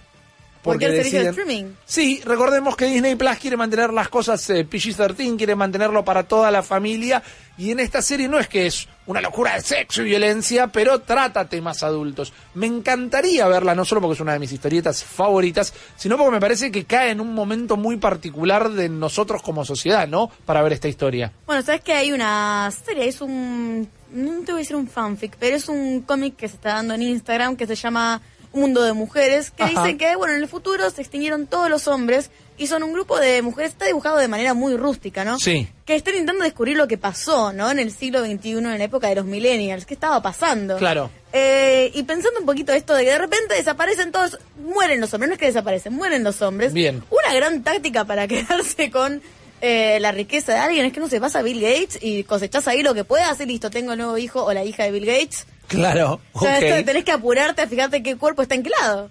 Porque 0.62 0.86
el 0.86 0.96
servicio 0.96 1.22
de 1.22 1.30
streaming. 1.30 1.64
Sí, 1.84 2.22
recordemos 2.24 2.76
que 2.76 2.86
Disney 2.86 3.16
Plus 3.16 3.36
quiere 3.38 3.56
mantener 3.56 3.92
las 3.92 4.08
cosas 4.08 4.48
eh, 4.50 4.66
PG-13, 4.68 5.36
quiere 5.36 5.56
mantenerlo 5.56 6.04
para 6.04 6.22
toda 6.22 6.50
la 6.50 6.62
familia. 6.62 7.22
Y 7.58 7.70
en 7.70 7.80
esta 7.80 8.00
serie 8.00 8.28
no 8.28 8.38
es 8.38 8.48
que 8.48 8.66
es 8.66 8.88
una 9.06 9.20
locura 9.20 9.54
de 9.54 9.60
sexo 9.60 10.02
y 10.02 10.06
violencia, 10.06 10.68
pero 10.68 11.00
trata 11.00 11.48
temas 11.48 11.82
adultos. 11.82 12.32
Me 12.54 12.66
encantaría 12.66 13.46
verla, 13.48 13.74
no 13.74 13.84
solo 13.84 14.00
porque 14.00 14.14
es 14.14 14.20
una 14.20 14.34
de 14.34 14.38
mis 14.38 14.52
historietas 14.52 15.02
favoritas, 15.04 15.74
sino 15.96 16.16
porque 16.16 16.30
me 16.30 16.40
parece 16.40 16.70
que 16.70 16.84
cae 16.84 17.10
en 17.10 17.20
un 17.20 17.34
momento 17.34 17.76
muy 17.76 17.96
particular 17.96 18.70
de 18.70 18.88
nosotros 18.88 19.42
como 19.42 19.64
sociedad, 19.64 20.06
¿no? 20.06 20.30
Para 20.44 20.62
ver 20.62 20.72
esta 20.72 20.88
historia. 20.88 21.32
Bueno, 21.46 21.62
sabes 21.62 21.80
que 21.80 21.92
hay 21.92 22.12
una 22.12 22.70
serie, 22.84 23.08
es 23.08 23.20
un. 23.20 23.88
No 24.12 24.44
te 24.44 24.52
voy 24.52 24.60
a 24.60 24.62
decir 24.62 24.76
un 24.76 24.88
fanfic, 24.88 25.36
pero 25.38 25.56
es 25.56 25.68
un 25.68 26.02
cómic 26.02 26.36
que 26.36 26.46
se 26.46 26.56
está 26.56 26.74
dando 26.74 26.94
en 26.94 27.02
Instagram 27.02 27.56
que 27.56 27.66
se 27.66 27.74
llama 27.74 28.20
mundo 28.52 28.82
de 28.82 28.92
mujeres, 28.92 29.50
que 29.50 29.62
Ajá. 29.62 29.84
dice 29.84 29.96
que, 29.96 30.16
bueno, 30.16 30.34
en 30.34 30.40
el 30.40 30.48
futuro 30.48 30.88
se 30.90 31.00
extinguieron 31.00 31.46
todos 31.46 31.70
los 31.70 31.88
hombres 31.88 32.30
y 32.58 32.66
son 32.66 32.82
un 32.82 32.92
grupo 32.92 33.18
de 33.18 33.42
mujeres, 33.42 33.72
está 33.72 33.86
dibujado 33.86 34.18
de 34.18 34.28
manera 34.28 34.54
muy 34.54 34.76
rústica, 34.76 35.24
¿no? 35.24 35.38
Sí. 35.38 35.68
Que 35.84 35.96
están 35.96 36.14
intentando 36.14 36.44
descubrir 36.44 36.76
lo 36.76 36.86
que 36.86 36.98
pasó, 36.98 37.52
¿no? 37.52 37.70
En 37.70 37.78
el 37.78 37.90
siglo 37.92 38.24
XXI, 38.24 38.50
en 38.58 38.78
la 38.78 38.84
época 38.84 39.08
de 39.08 39.16
los 39.16 39.24
millennials, 39.24 39.86
¿qué 39.86 39.94
estaba 39.94 40.22
pasando? 40.22 40.76
Claro. 40.76 41.10
Eh, 41.32 41.90
y 41.94 42.02
pensando 42.02 42.40
un 42.40 42.46
poquito 42.46 42.72
esto 42.72 42.94
de 42.94 43.04
que 43.04 43.10
de 43.10 43.18
repente 43.18 43.54
desaparecen 43.54 44.12
todos, 44.12 44.38
mueren 44.62 45.00
los 45.00 45.12
hombres, 45.14 45.28
no 45.28 45.34
es 45.34 45.40
que 45.40 45.46
desaparecen, 45.46 45.94
mueren 45.94 46.22
los 46.22 46.42
hombres. 46.42 46.72
Bien. 46.72 47.02
Una 47.10 47.34
gran 47.34 47.62
táctica 47.62 48.04
para 48.04 48.28
quedarse 48.28 48.90
con 48.90 49.22
eh, 49.60 49.98
la 50.00 50.12
riqueza 50.12 50.52
de 50.52 50.58
alguien 50.58 50.84
es 50.84 50.92
que 50.92 51.00
no 51.00 51.08
se 51.08 51.20
pasa 51.20 51.38
a 51.38 51.42
Bill 51.42 51.60
Gates 51.60 51.98
y 52.00 52.24
cosechás 52.24 52.68
ahí 52.68 52.82
lo 52.82 52.94
que 52.94 53.04
puedas 53.04 53.40
y 53.40 53.46
listo, 53.46 53.70
tengo 53.70 53.92
el 53.92 53.98
nuevo 53.98 54.18
hijo 54.18 54.44
o 54.44 54.52
la 54.52 54.64
hija 54.64 54.84
de 54.84 54.90
Bill 54.90 55.06
Gates. 55.06 55.46
Claro, 55.68 56.20
O 56.32 56.40
sea, 56.40 56.60
tenés 56.84 57.04
que 57.04 57.12
apurarte 57.12 57.62
a 57.62 57.66
fijarte 57.66 58.02
qué 58.02 58.16
cuerpo 58.16 58.42
está 58.42 58.54
enclado. 58.54 59.10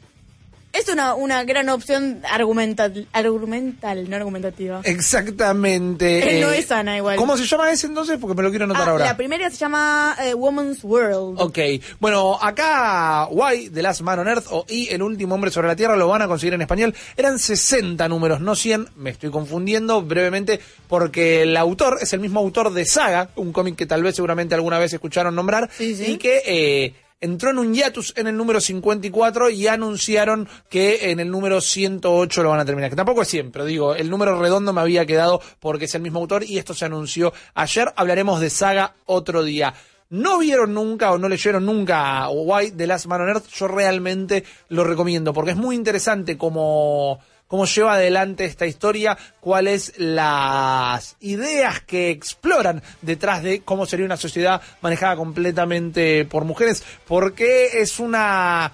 Es 0.74 0.88
una, 0.88 1.16
una 1.16 1.44
gran 1.44 1.68
opción 1.70 2.22
argumental, 2.30 3.08
argumental, 3.12 4.10
no 4.10 4.16
argumentativa. 4.16 4.82
Exactamente. 4.86 6.38
Eh, 6.38 6.42
no 6.42 6.52
eh, 6.52 6.60
es 6.60 6.68
sana 6.68 6.96
igual. 6.98 7.18
¿Cómo 7.18 7.36
se 7.38 7.46
llama 7.46 7.70
ese 7.72 7.88
entonces? 7.88 8.18
Porque 8.20 8.36
me 8.36 8.44
lo 8.44 8.50
quiero 8.50 8.66
anotar 8.66 8.88
Ah, 8.88 8.92
ahora. 8.92 9.06
La 9.06 9.18
primera 9.18 9.50
se 9.50 9.58
llama 9.58 10.16
eh, 10.24 10.34
Woman's 10.34 10.84
World. 10.84 11.42
Ok, 11.42 11.60
bueno, 12.00 12.38
acá 12.42 13.28
Y, 13.56 13.70
The 13.70 13.82
Last 13.82 14.02
Man 14.02 14.20
on 14.20 14.28
Earth, 14.28 14.46
o 14.50 14.66
Y, 14.70 14.88
El 14.90 15.02
Último 15.02 15.36
Hombre 15.36 15.52
sobre 15.52 15.68
la 15.68 15.76
Tierra, 15.76 15.96
lo 15.98 16.08
van 16.08 16.22
a 16.22 16.28
conseguir 16.28 16.54
en 16.54 16.62
español. 16.62 16.96
Eran 17.18 17.38
60 17.38 18.08
números, 18.08 18.40
no 18.40 18.56
100, 18.56 18.90
me 18.96 19.10
estoy 19.10 19.30
confundiendo 19.30 20.02
brevemente, 20.02 20.62
porque 20.88 21.42
el 21.44 21.58
autor 21.58 21.98
es 22.02 22.14
el 22.14 22.20
mismo 22.22 22.40
autor 22.40 22.72
de 22.74 22.86
Saga, 22.86 23.30
un 23.36 23.52
cómic 23.52 23.76
que 23.76 23.86
tal 23.86 24.04
vez 24.04 24.16
seguramente 24.16 24.56
alguna 24.56 24.80
vez 24.80 24.94
escucharon 24.94 25.36
nombrar, 25.36 25.70
y 25.80 26.18
que... 26.18 26.42
eh, 26.46 26.94
Entró 27.22 27.52
en 27.52 27.60
un 27.60 27.74
hiatus 27.74 28.14
en 28.18 28.28
el 28.28 28.36
número 28.36 28.60
54 28.60 29.52
y 29.52 29.68
anunciaron 29.68 30.50
que 30.70 31.12
en 31.12 31.20
el 31.20 31.30
número 31.30 31.62
108 31.62 32.44
lo 32.44 32.50
van 32.50 32.60
a 32.60 32.66
terminar. 32.66 32.90
Que 32.90 32.96
tampoco 32.96 33.22
es 33.22 33.28
100, 33.28 33.52
pero 33.52 33.66
digo, 33.66 33.94
el 33.94 34.10
número 34.10 34.40
redondo 34.40 34.74
me 34.74 34.82
había 34.82 35.06
quedado 35.06 35.40
porque 35.60 35.86
es 35.86 35.96
el 35.96 36.02
mismo 36.02 36.20
autor 36.20 36.44
y 36.44 36.58
esto 36.58 36.74
se 36.74 36.86
anunció 36.86 37.32
ayer. 37.54 37.94
Hablaremos 37.96 38.42
de 38.42 38.50
saga 38.50 38.96
otro 39.06 39.44
día 39.44 39.74
no 40.12 40.40
vieron 40.40 40.74
nunca 40.74 41.12
o 41.14 41.18
no 41.18 41.30
leyeron 41.30 41.66
nunca 41.66 42.28
White 42.30 42.76
de 42.76 42.86
Last 42.86 43.06
Man 43.06 43.22
on 43.22 43.30
Earth, 43.30 43.48
yo 43.48 43.68
realmente 43.70 44.44
lo 44.68 44.84
recomiendo 44.84 45.32
porque 45.34 45.52
es 45.52 45.58
muy 45.58 45.74
interesante 45.74 46.38
cómo, 46.38 47.20
cómo 47.52 47.66
lleva 47.66 47.96
adelante 47.96 48.46
esta 48.46 48.66
historia, 48.66 49.18
cuáles 49.42 49.92
las 49.98 51.18
ideas 51.20 51.82
que 51.82 52.10
exploran 52.10 52.82
detrás 53.02 53.44
de 53.44 53.60
cómo 53.60 53.86
sería 53.86 54.06
una 54.06 54.16
sociedad 54.16 54.62
manejada 54.80 55.18
completamente 55.18 56.24
por 56.24 56.46
mujeres, 56.46 56.82
porque 57.06 57.82
es 57.82 58.00
una 58.00 58.72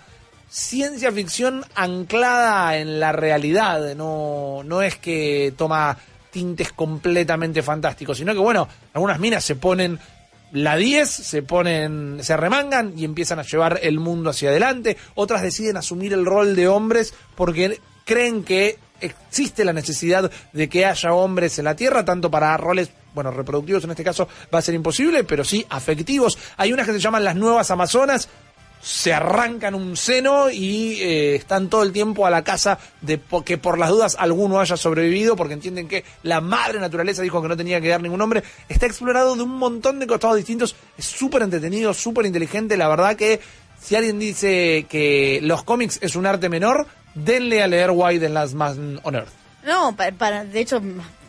ciencia 0.48 1.12
ficción 1.12 1.66
anclada 1.74 2.78
en 2.78 3.00
la 3.00 3.14
realidad, 3.14 3.96
no, 3.96 4.62
no 4.64 4.84
es 4.84 4.96
que 4.98 5.56
toma 5.58 5.98
tintes 6.30 6.72
completamente 6.72 7.64
fantásticos, 7.64 8.20
sino 8.20 8.32
que 8.34 8.40
bueno, 8.40 8.68
algunas 8.94 9.18
minas 9.20 9.44
se 9.44 9.56
ponen 9.56 9.98
la 10.52 10.78
10 10.78 11.10
se 11.10 11.42
ponen, 11.42 12.20
se 12.22 12.38
remangan 12.38 12.94
y 12.96 13.06
empiezan 13.06 13.40
a 13.40 13.44
llevar 13.44 13.80
el 13.82 14.00
mundo 14.00 14.30
hacia 14.30 14.50
adelante. 14.50 14.96
Otras 15.16 15.42
deciden 15.42 15.76
asumir 15.76 16.14
el 16.14 16.26
rol 16.26 16.56
de 16.56 16.70
hombres 16.70 17.14
porque 17.36 17.82
creen 18.08 18.44
que 18.44 18.80
existe 19.00 19.64
la 19.64 19.74
necesidad 19.74 20.32
de 20.54 20.70
que 20.70 20.86
haya 20.86 21.14
hombres 21.14 21.60
en 21.60 21.66
la 21.66 21.76
Tierra, 21.76 22.04
tanto 22.04 22.32
para 22.32 22.58
roles, 22.58 22.90
bueno, 23.14 23.30
reproductivos 23.30 23.84
en 23.84 23.92
este 23.92 24.04
caso 24.04 24.28
va 24.52 24.58
a 24.58 24.62
ser 24.64 24.74
imposible, 24.74 25.24
pero 25.24 25.44
sí 25.44 25.64
afectivos. 25.70 26.38
Hay 26.58 26.74
unas 26.74 26.88
que 26.88 26.94
se 26.94 27.00
llaman 27.00 27.24
las 27.24 27.36
nuevas 27.36 27.70
Amazonas, 27.70 28.28
se 28.82 29.14
arrancan 29.14 29.76
un 29.76 29.98
seno 29.98 30.50
y 30.50 31.02
eh, 31.02 31.36
están 31.36 31.68
todo 31.70 31.84
el 31.84 31.92
tiempo 31.92 32.26
a 32.26 32.30
la 32.30 32.44
casa 32.44 32.78
de 33.02 33.18
po- 33.18 33.44
que 33.44 33.58
por 33.58 33.78
las 33.78 33.90
dudas 33.90 34.16
alguno 34.20 34.60
haya 34.60 34.78
sobrevivido 34.78 35.36
porque 35.36 35.56
entienden 35.56 35.88
que 35.88 36.04
la 36.24 36.42
madre 36.42 36.80
naturaleza 36.80 37.22
dijo 37.24 37.42
que 37.42 37.48
no 37.50 37.58
tenía 37.58 37.82
que 37.82 37.90
dar 37.90 38.02
ningún 38.02 38.20
nombre. 38.20 38.44
Está 38.70 38.86
explorado 38.86 39.36
de 39.36 39.44
un 39.44 39.58
montón 39.58 40.00
de 40.00 40.08
costados 40.08 40.38
distintos. 40.38 40.76
Es 40.98 41.06
súper 41.06 41.42
entretenido, 41.42 41.94
súper 41.94 42.26
inteligente. 42.28 42.78
La 42.78 42.88
verdad 42.88 43.16
que 43.16 43.40
si 43.82 43.96
alguien 43.96 44.20
dice 44.20 44.86
que 44.90 45.40
los 45.44 45.64
cómics 45.64 45.98
es 46.02 46.16
un 46.16 46.26
arte 46.28 46.48
menor, 46.48 46.88
denle 47.24 47.62
a 47.64 47.68
leer 47.68 47.92
White 47.94 48.26
en 48.26 48.34
las 48.34 48.54
Man 48.54 49.00
on 49.04 49.16
Earth. 49.16 49.30
No, 49.66 49.96
pa- 49.96 50.12
para, 50.12 50.46
de 50.46 50.60
hecho, 50.62 50.82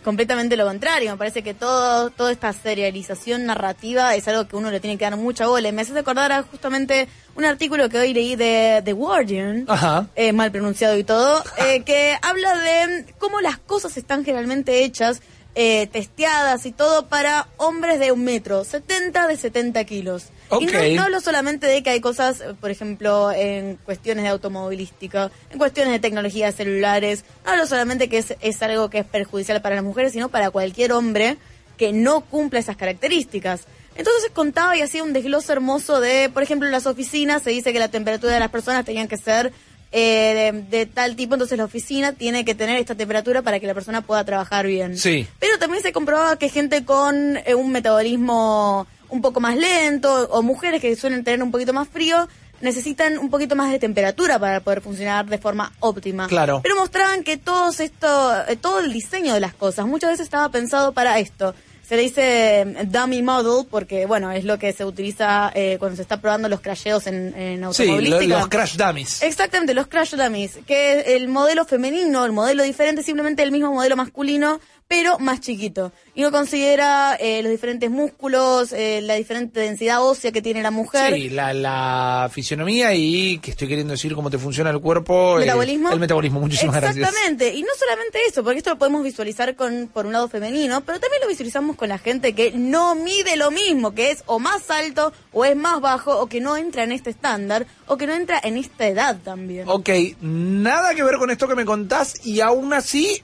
completamente 0.05 0.57
lo 0.57 0.65
contrario. 0.67 1.11
Me 1.11 1.17
parece 1.19 1.43
que 1.43 1.55
todo, 1.55 2.11
toda 2.11 2.31
esta 2.31 2.53
serialización 2.53 3.47
narrativa 3.47 4.15
es 4.15 4.29
algo 4.29 4.47
que 4.47 4.57
uno 4.57 4.71
le 4.71 4.81
tiene 4.81 4.97
que 4.97 5.05
dar 5.05 5.17
mucha 5.17 5.47
bola. 5.49 5.73
Me 5.73 5.83
hace 5.83 5.99
acordar 5.99 6.31
a 6.33 6.43
justamente 6.45 7.09
un 7.35 7.45
artículo 7.45 7.89
que 7.89 7.99
hoy 7.99 8.15
leí 8.15 8.37
de 8.37 8.81
The 8.85 8.93
Guardian, 8.93 9.65
Ajá. 9.69 10.07
eh, 10.15 10.33
mal 10.33 10.53
pronunciado 10.53 10.97
y 10.97 11.05
todo, 11.05 11.43
eh, 11.59 11.83
que 11.83 12.17
habla 12.23 12.55
de 12.57 13.07
cómo 13.19 13.41
las 13.41 13.59
cosas 13.59 13.97
están 13.97 14.25
generalmente 14.25 14.85
hechas, 14.85 15.21
eh, 15.55 15.89
testeadas 15.89 16.65
y 16.67 16.71
todo 16.73 17.07
para 17.09 17.49
hombres 17.57 17.99
de 17.99 18.13
un 18.13 18.23
metro, 18.23 18.63
70 18.65 19.27
de 19.27 19.37
70 19.37 19.83
kilos. 19.85 20.27
Y 20.61 20.67
no, 20.67 20.97
no 20.97 21.03
hablo 21.03 21.21
solamente 21.21 21.67
de 21.67 21.83
que 21.83 21.91
hay 21.91 22.01
cosas, 22.01 22.41
eh, 22.41 22.55
por 22.61 22.71
ejemplo, 22.71 23.31
en 23.33 23.77
cuestiones 23.85 24.25
de 24.25 24.31
automovilística, 24.31 25.31
en 25.51 25.59
cuestiones 25.59 25.93
de 25.93 25.99
tecnologías 25.99 26.55
celulares, 26.55 27.25
no 27.45 27.53
hablo 27.53 27.67
solamente 27.67 28.09
que 28.09 28.19
es, 28.19 28.35
es 28.41 28.63
algo 28.63 28.91
que 28.91 28.99
es 28.99 29.07
perjudicial 29.07 29.61
para 29.61 29.77
las 29.77 29.85
mujeres, 29.85 30.13
sino 30.13 30.29
para 30.29 30.51
cualquier 30.51 30.93
hombre 30.93 31.37
que 31.77 31.93
no 31.93 32.23
cumpla 32.23 32.59
esas 32.59 32.77
características. 32.77 33.63
Entonces 33.95 34.31
contaba 34.33 34.77
y 34.77 34.83
hacía 34.83 35.03
un 35.03 35.13
desglose 35.13 35.53
hermoso 35.53 36.01
de, 36.01 36.31
por 36.33 36.43
ejemplo, 36.43 36.67
en 36.67 36.73
las 36.73 36.87
oficinas 36.87 37.43
se 37.43 37.51
dice 37.51 37.73
que 37.73 37.79
la 37.79 37.89
temperatura 37.89 38.33
de 38.33 38.41
las 38.41 38.51
personas 38.51 38.85
tenían 38.85 39.09
que 39.09 39.17
ser 39.17 39.53
eh, 39.91 40.53
de, 40.71 40.79
de 40.79 40.87
tal 40.87 41.17
tipo, 41.17 41.35
entonces 41.35 41.57
la 41.57 41.65
oficina 41.65 42.13
tiene 42.13 42.45
que 42.45 42.55
tener 42.55 42.77
esta 42.77 42.95
temperatura 42.95 43.43
para 43.43 43.59
que 43.59 43.67
la 43.67 43.75
persona 43.75 44.03
pueda 44.03 44.23
trabajar 44.25 44.67
bien. 44.67 44.99
Sí. 44.99 45.27
Pero 45.39 45.59
también 45.59 45.83
se 45.83 45.93
comprobaba 45.93 46.39
que 46.39 46.49
gente 46.49 46.85
con 46.85 47.39
eh, 47.39 47.55
un 47.55 47.73
metabolismo 47.73 48.87
un 49.11 49.21
poco 49.23 49.41
más 49.41 49.57
lento 49.57 50.29
o 50.31 50.43
mujeres 50.43 50.81
que 50.81 50.95
suelen 50.97 51.25
tener 51.25 51.43
un 51.43 51.51
poquito 51.51 51.73
más 51.73 51.89
frío 51.89 52.29
necesitan 52.61 53.19
un 53.19 53.31
poquito 53.31 53.55
más 53.55 53.71
de 53.71 53.79
temperatura 53.79 54.39
para 54.39 54.61
poder 54.61 54.81
funcionar 54.81 55.27
de 55.27 55.39
forma 55.39 55.73
óptima. 55.81 56.27
Claro. 56.27 56.61
Pero 56.63 56.75
mostraban 56.77 57.23
que 57.23 57.37
todos 57.37 57.79
esto, 57.81 58.35
eh, 58.49 58.57
todo 58.57 58.81
el 58.81 58.93
diseño 58.93 59.33
de 59.35 59.41
las 59.41 59.55
cosas 59.55 59.87
muchas 59.87 60.11
veces 60.11 60.25
estaba 60.25 60.49
pensado 60.51 60.93
para 60.93 61.19
esto. 61.21 61.55
Se 61.89 61.95
le 61.97 62.03
dice 62.03 62.61
eh, 62.63 62.85
dummy 62.87 63.23
model 63.23 63.65
porque, 63.71 64.07
bueno, 64.07 64.31
es 64.33 64.45
lo 64.45 64.59
que 64.59 64.73
se 64.73 64.85
utiliza 64.85 65.53
eh, 65.55 65.77
cuando 65.79 65.95
se 65.97 66.03
está 66.03 66.21
probando 66.21 66.49
los 66.49 66.61
crasheos 66.61 67.07
en, 67.07 67.33
en 67.35 67.57
Sí, 67.73 67.85
lo- 67.87 67.93
automovilística. 67.93 68.39
los 68.41 68.49
crash 68.49 68.77
dummies. 68.77 69.23
Exactamente, 69.23 69.73
los 69.73 69.87
crash 69.87 70.15
dummies, 70.17 70.59
que 70.67 71.15
el 71.17 71.29
modelo 71.29 71.65
femenino, 71.65 72.25
el 72.27 72.33
modelo 72.33 72.65
diferente, 72.65 73.03
simplemente 73.05 73.43
el 73.45 73.53
mismo 73.53 73.73
modelo 73.73 73.95
masculino, 73.97 74.61
pero 74.89 75.19
más 75.19 75.41
chiquito. 75.41 75.93
Y 76.15 76.23
no 76.23 76.33
considera 76.33 77.15
eh, 77.21 77.43
los 77.43 77.53
diferentes 77.53 77.91
músculos, 77.91 78.73
eh, 78.73 79.01
la 79.03 79.15
diferente 79.15 79.61
densidad 79.61 80.03
ósea 80.03 80.33
que 80.33 80.41
tiene 80.41 80.63
la 80.63 80.71
mujer. 80.71 81.15
Sí, 81.15 81.29
la, 81.29 81.53
la 81.53 82.31
fisionomía 82.33 82.95
y 82.95 83.39
que 83.39 83.51
estoy 83.51 83.69
queriendo 83.69 83.93
decir 83.93 84.15
cómo 84.15 84.31
te 84.31 84.39
funciona 84.39 84.71
el 84.71 84.81
cuerpo. 84.81 85.37
eh, 85.37 85.41
¿Metabolismo? 85.41 85.91
el 85.93 86.01
metabolismo, 86.01 86.41
muchísimas 86.41 86.77
gracias. 86.77 86.97
Exactamente, 87.07 87.55
y 87.55 87.63
no 87.63 87.69
solamente 87.79 88.19
eso, 88.27 88.43
porque 88.43 88.59
esto 88.59 88.71
lo 88.71 88.79
podemos 88.79 89.05
visualizar 89.05 89.55
con 89.55 89.91
por 89.93 90.07
un 90.07 90.13
lado 90.13 90.29
femenino, 90.29 90.81
pero 90.81 90.99
también 90.99 91.21
lo 91.23 91.29
visualizamos 91.29 91.77
con 91.77 91.91
la 91.91 91.99
gente 91.99 92.33
que 92.35 92.53
no 92.53 92.95
mide 92.95 93.37
lo 93.37 93.51
mismo, 93.51 93.95
que 93.95 94.11
es 94.11 94.23
o 94.27 94.39
más 94.39 94.71
alto 94.71 95.13
o 95.33 95.45
es 95.45 95.55
más 95.55 95.81
bajo 95.83 96.19
o 96.19 96.27
que 96.29 96.41
no 96.41 96.57
entra 96.57 96.83
en 96.85 96.93
este 96.93 97.11
estándar 97.11 97.67
o 97.87 97.99
que 97.99 98.07
no 98.07 98.15
entra 98.15 98.41
en 98.43 98.57
esta 98.57 98.87
edad 98.87 99.19
también. 99.23 99.69
Ok, 99.69 99.91
nada 100.23 100.95
que 100.95 101.03
ver 101.03 101.17
con 101.17 101.31
esto 101.31 101.47
que 101.47 101.55
me 101.55 101.67
contás 101.67 102.25
y 102.27 102.41
aún 102.41 102.73
así 102.73 103.23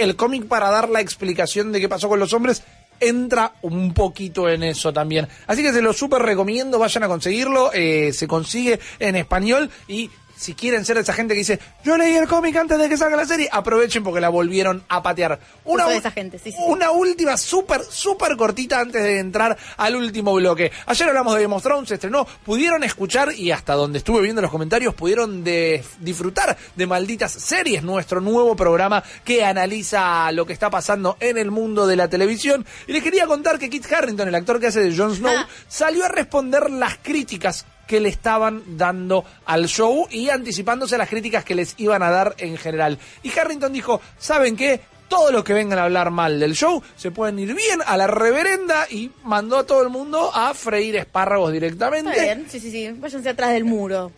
el 0.00 0.16
cómic 0.16 0.46
para 0.46 0.70
dar 0.70 0.88
la 0.88 1.00
explicación 1.00 1.72
de 1.72 1.80
qué 1.80 1.88
pasó 1.88 2.08
con 2.08 2.18
los 2.18 2.32
hombres 2.32 2.62
entra 3.00 3.54
un 3.62 3.94
poquito 3.94 4.48
en 4.48 4.62
eso 4.62 4.92
también. 4.92 5.26
Así 5.46 5.62
que 5.62 5.72
se 5.72 5.80
lo 5.80 5.92
súper 5.92 6.22
recomiendo, 6.22 6.78
vayan 6.78 7.02
a 7.02 7.08
conseguirlo, 7.08 7.72
eh, 7.72 8.12
se 8.12 8.28
consigue 8.28 8.78
en 8.98 9.16
español 9.16 9.70
y 9.88 10.10
si 10.40 10.54
quieren 10.54 10.84
ser 10.86 10.96
esa 10.96 11.12
gente 11.12 11.34
que 11.34 11.38
dice, 11.40 11.60
yo 11.84 11.96
leí 11.98 12.14
el 12.16 12.26
cómic 12.26 12.56
antes 12.56 12.78
de 12.78 12.88
que 12.88 12.96
salga 12.96 13.16
la 13.16 13.26
serie, 13.26 13.48
aprovechen 13.52 14.02
porque 14.02 14.20
la 14.20 14.30
volvieron 14.30 14.82
a 14.88 15.02
patear. 15.02 15.38
Una, 15.64 15.86
de 15.86 15.96
esa 15.98 16.10
gente, 16.10 16.38
sí, 16.38 16.50
sí. 16.50 16.58
una 16.66 16.90
última 16.92 17.36
súper, 17.36 17.82
súper 17.84 18.36
cortita 18.36 18.80
antes 18.80 19.02
de 19.02 19.18
entrar 19.18 19.56
al 19.76 19.96
último 19.96 20.32
bloque. 20.34 20.72
Ayer 20.86 21.08
hablamos 21.08 21.34
de 21.34 21.42
Game 21.42 21.54
of 21.54 21.62
Thrones, 21.62 21.88
se 21.88 21.94
estrenó, 21.96 22.26
pudieron 22.44 22.82
escuchar 22.84 23.32
y 23.34 23.50
hasta 23.50 23.74
donde 23.74 23.98
estuve 23.98 24.22
viendo 24.22 24.40
los 24.40 24.50
comentarios 24.50 24.94
pudieron 24.94 25.44
de- 25.44 25.84
disfrutar 26.00 26.56
de 26.74 26.86
Malditas 26.86 27.32
Series, 27.32 27.82
nuestro 27.82 28.20
nuevo 28.22 28.56
programa 28.56 29.04
que 29.24 29.44
analiza 29.44 30.32
lo 30.32 30.46
que 30.46 30.52
está 30.54 30.70
pasando 30.70 31.16
en 31.20 31.36
el 31.36 31.50
mundo 31.50 31.86
de 31.86 31.96
la 31.96 32.08
televisión. 32.08 32.64
Y 32.86 32.92
les 32.92 33.02
quería 33.02 33.26
contar 33.26 33.58
que 33.58 33.68
Kit 33.68 33.90
Harrington, 33.92 34.28
el 34.28 34.34
actor 34.34 34.58
que 34.58 34.68
hace 34.68 34.80
de 34.80 34.96
Jon 34.96 35.14
Snow, 35.14 35.34
salió 35.68 36.04
a 36.06 36.08
responder 36.08 36.70
las 36.70 36.96
críticas 37.02 37.66
que 37.90 37.98
le 37.98 38.08
estaban 38.08 38.62
dando 38.78 39.24
al 39.46 39.66
show 39.66 40.06
y 40.12 40.28
anticipándose 40.28 40.94
a 40.94 40.98
las 40.98 41.08
críticas 41.08 41.44
que 41.44 41.56
les 41.56 41.74
iban 41.78 42.04
a 42.04 42.10
dar 42.10 42.36
en 42.38 42.56
general. 42.56 42.96
Y 43.24 43.36
Harrington 43.36 43.72
dijo, 43.72 44.00
¿saben 44.16 44.54
qué? 44.54 44.80
Todos 45.08 45.32
los 45.32 45.42
que 45.42 45.54
vengan 45.54 45.80
a 45.80 45.86
hablar 45.86 46.12
mal 46.12 46.38
del 46.38 46.54
show 46.54 46.80
se 46.94 47.10
pueden 47.10 47.40
ir 47.40 47.52
bien 47.52 47.80
a 47.84 47.96
la 47.96 48.06
reverenda 48.06 48.86
y 48.88 49.10
mandó 49.24 49.58
a 49.58 49.66
todo 49.66 49.82
el 49.82 49.88
mundo 49.88 50.30
a 50.32 50.54
freír 50.54 50.94
espárragos 50.94 51.52
directamente. 51.52 52.12
Está 52.12 52.22
bien, 52.22 52.46
sí, 52.48 52.60
sí, 52.60 52.70
sí. 52.70 52.88
Váyanse 52.96 53.28
atrás 53.28 53.50
del 53.54 53.64
muro. 53.64 54.12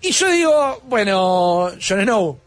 Y 0.00 0.10
yo 0.10 0.28
digo, 0.28 0.82
bueno, 0.88 1.70
Jon 1.80 2.02
Snow, 2.02 2.38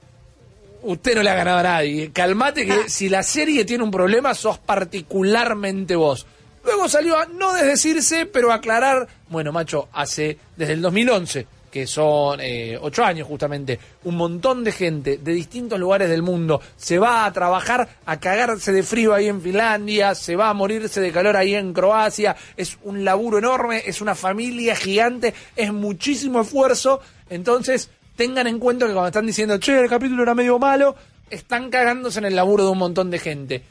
usted 0.81 1.15
no 1.15 1.23
le 1.23 1.29
ha 1.29 1.35
ganado 1.35 1.59
a 1.59 1.63
nadie. 1.63 2.11
Calmate 2.11 2.65
que 2.65 2.89
si 2.89 3.07
la 3.07 3.23
serie 3.23 3.63
tiene 3.63 3.85
un 3.85 3.91
problema, 3.91 4.33
sos 4.33 4.57
particularmente 4.57 5.95
vos. 5.95 6.25
Luego 6.65 6.89
salió 6.89 7.17
a 7.17 7.25
no 7.27 7.53
desdecirse, 7.53 8.25
pero 8.25 8.51
aclarar, 8.51 9.07
bueno, 9.29 9.51
macho, 9.51 9.87
hace 9.93 10.39
desde 10.57 10.73
el 10.73 10.81
2011, 10.81 11.45
que 11.69 11.85
son 11.85 12.39
eh, 12.41 12.77
ocho 12.81 13.03
años 13.03 13.27
justamente, 13.27 13.79
un 14.05 14.15
montón 14.15 14.63
de 14.63 14.71
gente 14.71 15.17
de 15.17 15.33
distintos 15.33 15.79
lugares 15.79 16.09
del 16.09 16.23
mundo 16.23 16.61
se 16.75 16.97
va 16.97 17.25
a 17.25 17.33
trabajar 17.33 17.87
a 18.05 18.19
cagarse 18.19 18.71
de 18.71 18.81
frío 18.81 19.13
ahí 19.13 19.27
en 19.27 19.41
Finlandia, 19.41 20.15
se 20.15 20.35
va 20.35 20.49
a 20.49 20.53
morirse 20.53 21.01
de 21.01 21.11
calor 21.11 21.35
ahí 21.37 21.53
en 21.53 21.73
Croacia, 21.73 22.35
es 22.57 22.77
un 22.83 23.05
laburo 23.05 23.37
enorme, 23.37 23.83
es 23.85 24.01
una 24.01 24.15
familia 24.15 24.75
gigante, 24.75 25.33
es 25.55 25.71
muchísimo 25.71 26.41
esfuerzo, 26.41 27.01
entonces 27.29 27.91
tengan 28.15 28.47
en 28.47 28.57
cuenta 28.57 28.87
que 28.87 28.93
cuando 28.93 29.09
están 29.09 29.27
diciendo, 29.27 29.59
che, 29.59 29.79
el 29.79 29.89
capítulo 29.89 30.23
era 30.23 30.33
medio 30.33 30.57
malo, 30.57 30.95
están 31.29 31.69
cagándose 31.69 32.19
en 32.19 32.25
el 32.25 32.35
laburo 32.35 32.63
de 32.63 32.71
un 32.71 32.77
montón 32.79 33.11
de 33.11 33.19
gente. 33.19 33.63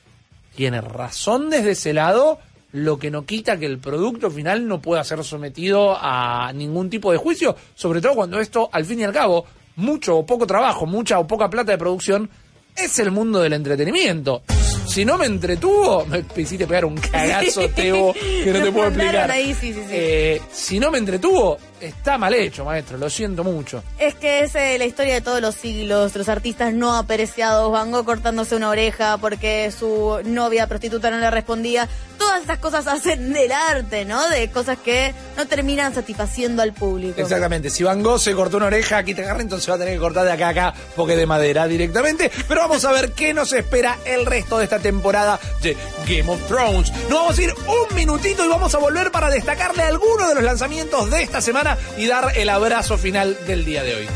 Tiene 0.55 0.81
razón 0.81 1.51
desde 1.51 1.73
ese 1.73 1.93
lado, 1.93 2.39
lo 2.75 2.99
que 2.99 3.11
no 3.11 3.25
quita 3.25 3.57
que 3.57 3.67
el 3.67 3.79
producto 3.79 4.31
final 4.33 4.67
no 4.67 4.83
pueda 4.83 5.05
ser 5.05 5.23
sometido 5.23 5.97
a 5.97 6.53
ningún 6.53 6.91
tipo 6.91 7.13
de 7.13 7.19
juicio, 7.19 7.55
sobre 7.75 8.01
todo 8.01 8.15
cuando 8.15 8.41
esto, 8.41 8.69
al 8.73 8.85
fin 8.85 8.99
y 8.99 9.05
al 9.05 9.13
cabo, 9.13 9.47
mucho 9.77 10.19
o 10.19 10.27
poco 10.27 10.45
trabajo, 10.45 10.85
mucha 10.85 11.21
o 11.21 11.27
poca 11.27 11.49
plata 11.49 11.71
de 11.71 11.79
producción, 11.79 12.29
es 12.77 12.99
el 12.99 13.13
mundo 13.13 13.41
del 13.41 13.53
entretenimiento. 13.53 14.43
Si 14.87 15.05
no 15.05 15.19
me 15.19 15.27
entretuvo, 15.27 16.05
me 16.07 16.25
hiciste 16.37 16.67
pegar 16.67 16.85
un 16.85 16.97
cagazo, 17.13 17.69
Teo, 17.71 18.13
que 18.13 18.53
no 18.53 18.63
te 18.63 18.73
puedo 18.73 18.89
explicar. 18.89 19.31
ahí, 19.31 19.55
sí, 19.55 19.73
sí, 19.73 19.81
sí. 19.81 19.91
Eh, 19.91 20.43
si 20.53 20.79
no 20.79 20.91
me 20.91 20.99
entretuvo, 20.99 21.59
está 21.81 22.19
mal 22.19 22.35
hecho, 22.35 22.65
maestro, 22.65 22.99
lo 22.99 23.11
siento 23.11 23.43
mucho. 23.45 23.83
Es 23.99 24.15
que 24.15 24.41
es 24.41 24.55
eh, 24.55 24.77
la 24.79 24.85
historia 24.85 25.15
de 25.15 25.21
todos 25.21 25.41
los 25.41 25.55
siglos, 25.55 26.15
los 26.15 26.29
artistas 26.29 26.73
no 26.73 26.95
apreciados, 26.97 27.71
Van 27.73 27.91
Gogh 27.91 28.05
cortándose 28.05 28.57
una 28.57 28.69
oreja 28.71 29.19
porque 29.19 29.73
su 29.77 30.21
novia 30.25 30.67
prostituta 30.67 31.11
no 31.11 31.19
le 31.19 31.31
respondía. 31.31 31.89
Todas 32.19 32.45
esas 32.45 32.59
cosas 32.59 32.87
hacen 32.87 33.33
del 33.33 33.53
arte, 33.53 34.05
¿no? 34.05 34.29
De 34.29 34.51
cosas 34.51 34.79
que 34.79 35.13
no 35.37 35.47
terminan 35.47 35.95
satisfaciendo 35.95 36.63
al 36.63 36.73
público. 36.73 37.21
Exactamente, 37.21 37.71
si 37.71 37.83
Van 37.83 38.03
Gogh 38.03 38.21
se 38.21 38.33
cortó 38.35 38.57
una 38.59 38.67
oreja, 38.67 38.99
aquí 38.99 39.15
te 39.15 39.23
agarra, 39.23 39.43
entonces 39.43 39.69
va 39.69 39.75
a 39.75 39.79
tener 39.79 39.95
que 39.95 40.01
cortar 40.01 40.25
de 40.25 40.33
acá 40.33 40.47
a 40.47 40.51
acá 40.51 40.75
porque 40.95 41.17
de 41.17 41.27
madera 41.27 41.67
directamente. 41.67 42.31
Pero 42.47 42.61
vamos 42.61 42.85
a 42.85 42.93
ver 42.93 43.13
qué 43.13 43.35
nos 43.35 43.53
espera 43.53 43.99
el 44.05 44.27
resto 44.27 44.59
de 44.59 44.65
esta 44.65 44.74
temporada 44.79 45.41
de 45.63 45.77
Game 46.07 46.31
of 46.31 46.41
Thrones. 46.47 46.93
Nos 47.09 47.19
vamos 47.19 47.39
a 47.39 47.43
ir 47.43 47.55
un 47.55 47.95
minutito 47.95 48.45
y 48.45 48.49
vamos 48.49 48.75
a 48.75 48.79
volver 48.79 49.11
para 49.11 49.31
destacarle 49.31 49.83
algunos 49.83 50.29
de 50.29 50.35
los 50.35 50.45
lanzamientos 50.45 51.11
de 51.11 51.23
esta 51.23 51.41
semana 51.41 51.79
y 51.97 52.07
dar 52.07 52.33
el 52.37 52.49
abrazo 52.49 52.99
final 52.99 53.37
del 53.47 53.65
día 53.65 53.83
de 53.83 53.95
hoy. 53.95 54.09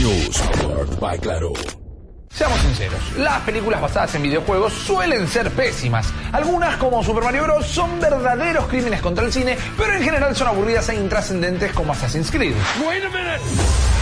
News. 0.00 0.38
Powered 0.60 1.00
by 1.00 1.18
Claro. 1.18 1.79
Seamos 2.32 2.60
sinceros, 2.60 3.16
las 3.18 3.40
películas 3.40 3.80
basadas 3.82 4.14
en 4.14 4.22
videojuegos 4.22 4.72
suelen 4.72 5.26
ser 5.28 5.50
pésimas. 5.50 6.06
Algunas, 6.32 6.76
como 6.76 7.02
Super 7.02 7.24
Mario 7.24 7.42
Bros., 7.42 7.66
son 7.66 8.00
verdaderos 8.00 8.66
crímenes 8.66 9.00
contra 9.00 9.24
el 9.26 9.32
cine, 9.32 9.58
pero 9.76 9.92
en 9.94 10.02
general 10.02 10.34
son 10.34 10.48
aburridas 10.48 10.88
e 10.88 10.94
intrascendentes 10.94 11.72
como 11.72 11.92
Assassin's 11.92 12.30
Creed. 12.30 12.54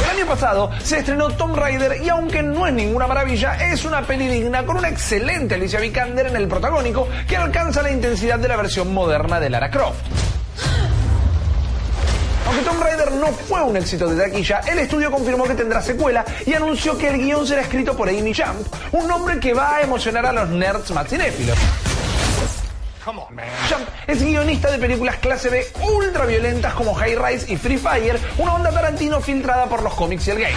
El 0.05 0.19
año 0.19 0.27
pasado 0.27 0.71
se 0.79 0.99
estrenó 0.99 1.31
Tomb 1.31 1.57
Raider 1.57 2.01
y 2.03 2.11
aunque 2.11 2.43
no 2.43 2.67
es 2.67 2.75
ninguna 2.75 3.07
maravilla, 3.07 3.55
es 3.73 3.85
una 3.85 4.03
peli 4.03 4.29
digna 4.29 4.65
con 4.65 4.77
una 4.77 4.89
excelente 4.89 5.55
Alicia 5.57 5.81
Vikander 5.81 6.27
en 6.27 6.37
el 6.37 6.47
protagónico 6.47 7.09
que 7.27 7.37
alcanza 7.37 7.83
la 7.83 7.91
intensidad 7.91 8.39
de 8.39 8.49
la 8.49 8.57
versión 8.57 8.93
moderna 8.95 9.41
de 9.41 9.51
Lara 9.51 9.71
Croft. 9.71 10.05
Aunque 12.49 12.63
Tomb 12.63 12.83
Raider 12.83 13.13
no 13.13 13.27
fue 13.27 13.63
un 13.63 13.77
éxito 13.77 14.09
de 14.09 14.25
taquilla, 14.25 14.61
el 14.61 14.79
estudio 14.79 15.11
confirmó 15.11 15.45
que 15.45 15.55
tendrá 15.55 15.83
secuela 15.83 16.25
y 16.47 16.55
anunció 16.55 16.97
que 16.97 17.09
el 17.09 17.19
guion 17.19 17.47
será 17.47 17.61
escrito 17.61 17.95
por 17.95 18.09
Amy 18.09 18.33
Jump, 18.33 18.67
un 18.93 19.07
nombre 19.07 19.39
que 19.39 19.53
va 19.53 19.77
a 19.77 19.83
emocionar 19.83 20.25
a 20.25 20.33
los 20.33 20.49
nerds 20.49 20.91
más 20.93 21.07
cinéfilos. 21.07 21.59
Jump 23.69 23.87
es 24.07 24.23
guionista 24.23 24.71
de 24.71 24.79
películas 24.79 25.17
clase 25.17 25.51
B 25.51 25.67
ultra 25.95 26.25
violentas 26.25 26.73
como 26.73 26.95
High 26.95 27.17
Rise 27.17 27.53
y 27.53 27.59
Free 27.59 27.77
Fire, 27.77 28.19
una 28.39 28.55
onda 28.55 28.71
Tarantino 28.71 29.21
filtrada 29.21 29.67
por 29.67 29.83
los 29.83 29.93
cómics 29.93 30.27
y 30.29 30.31
el 30.31 30.39
game. 30.41 30.57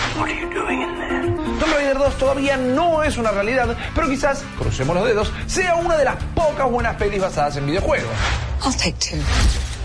Tomb 1.59 1.73
Raider 1.76 1.97
2 1.97 2.18
todavía 2.18 2.55
no 2.55 3.03
es 3.03 3.18
una 3.18 3.31
realidad, 3.31 3.76
pero 3.93 4.07
quizás, 4.07 4.45
crucemos 4.57 4.95
los 4.95 5.05
dedos, 5.05 5.34
sea 5.45 5.76
una 5.76 5.97
de 5.97 6.05
las 6.05 6.15
pocas 6.35 6.72
buenas 6.72 6.95
pelis 6.95 7.19
basadas 7.19 7.57
en 7.57 7.65
videojuegos. 7.65 8.11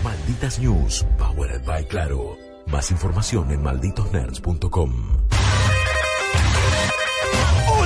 Malditas 0.03 0.59
News. 0.59 1.05
Powered 1.17 1.65
by 1.65 1.85
Claro. 1.85 2.37
Más 2.67 2.91
información 2.91 3.51
en 3.51 3.63
malditosnerds.com. 3.63 5.36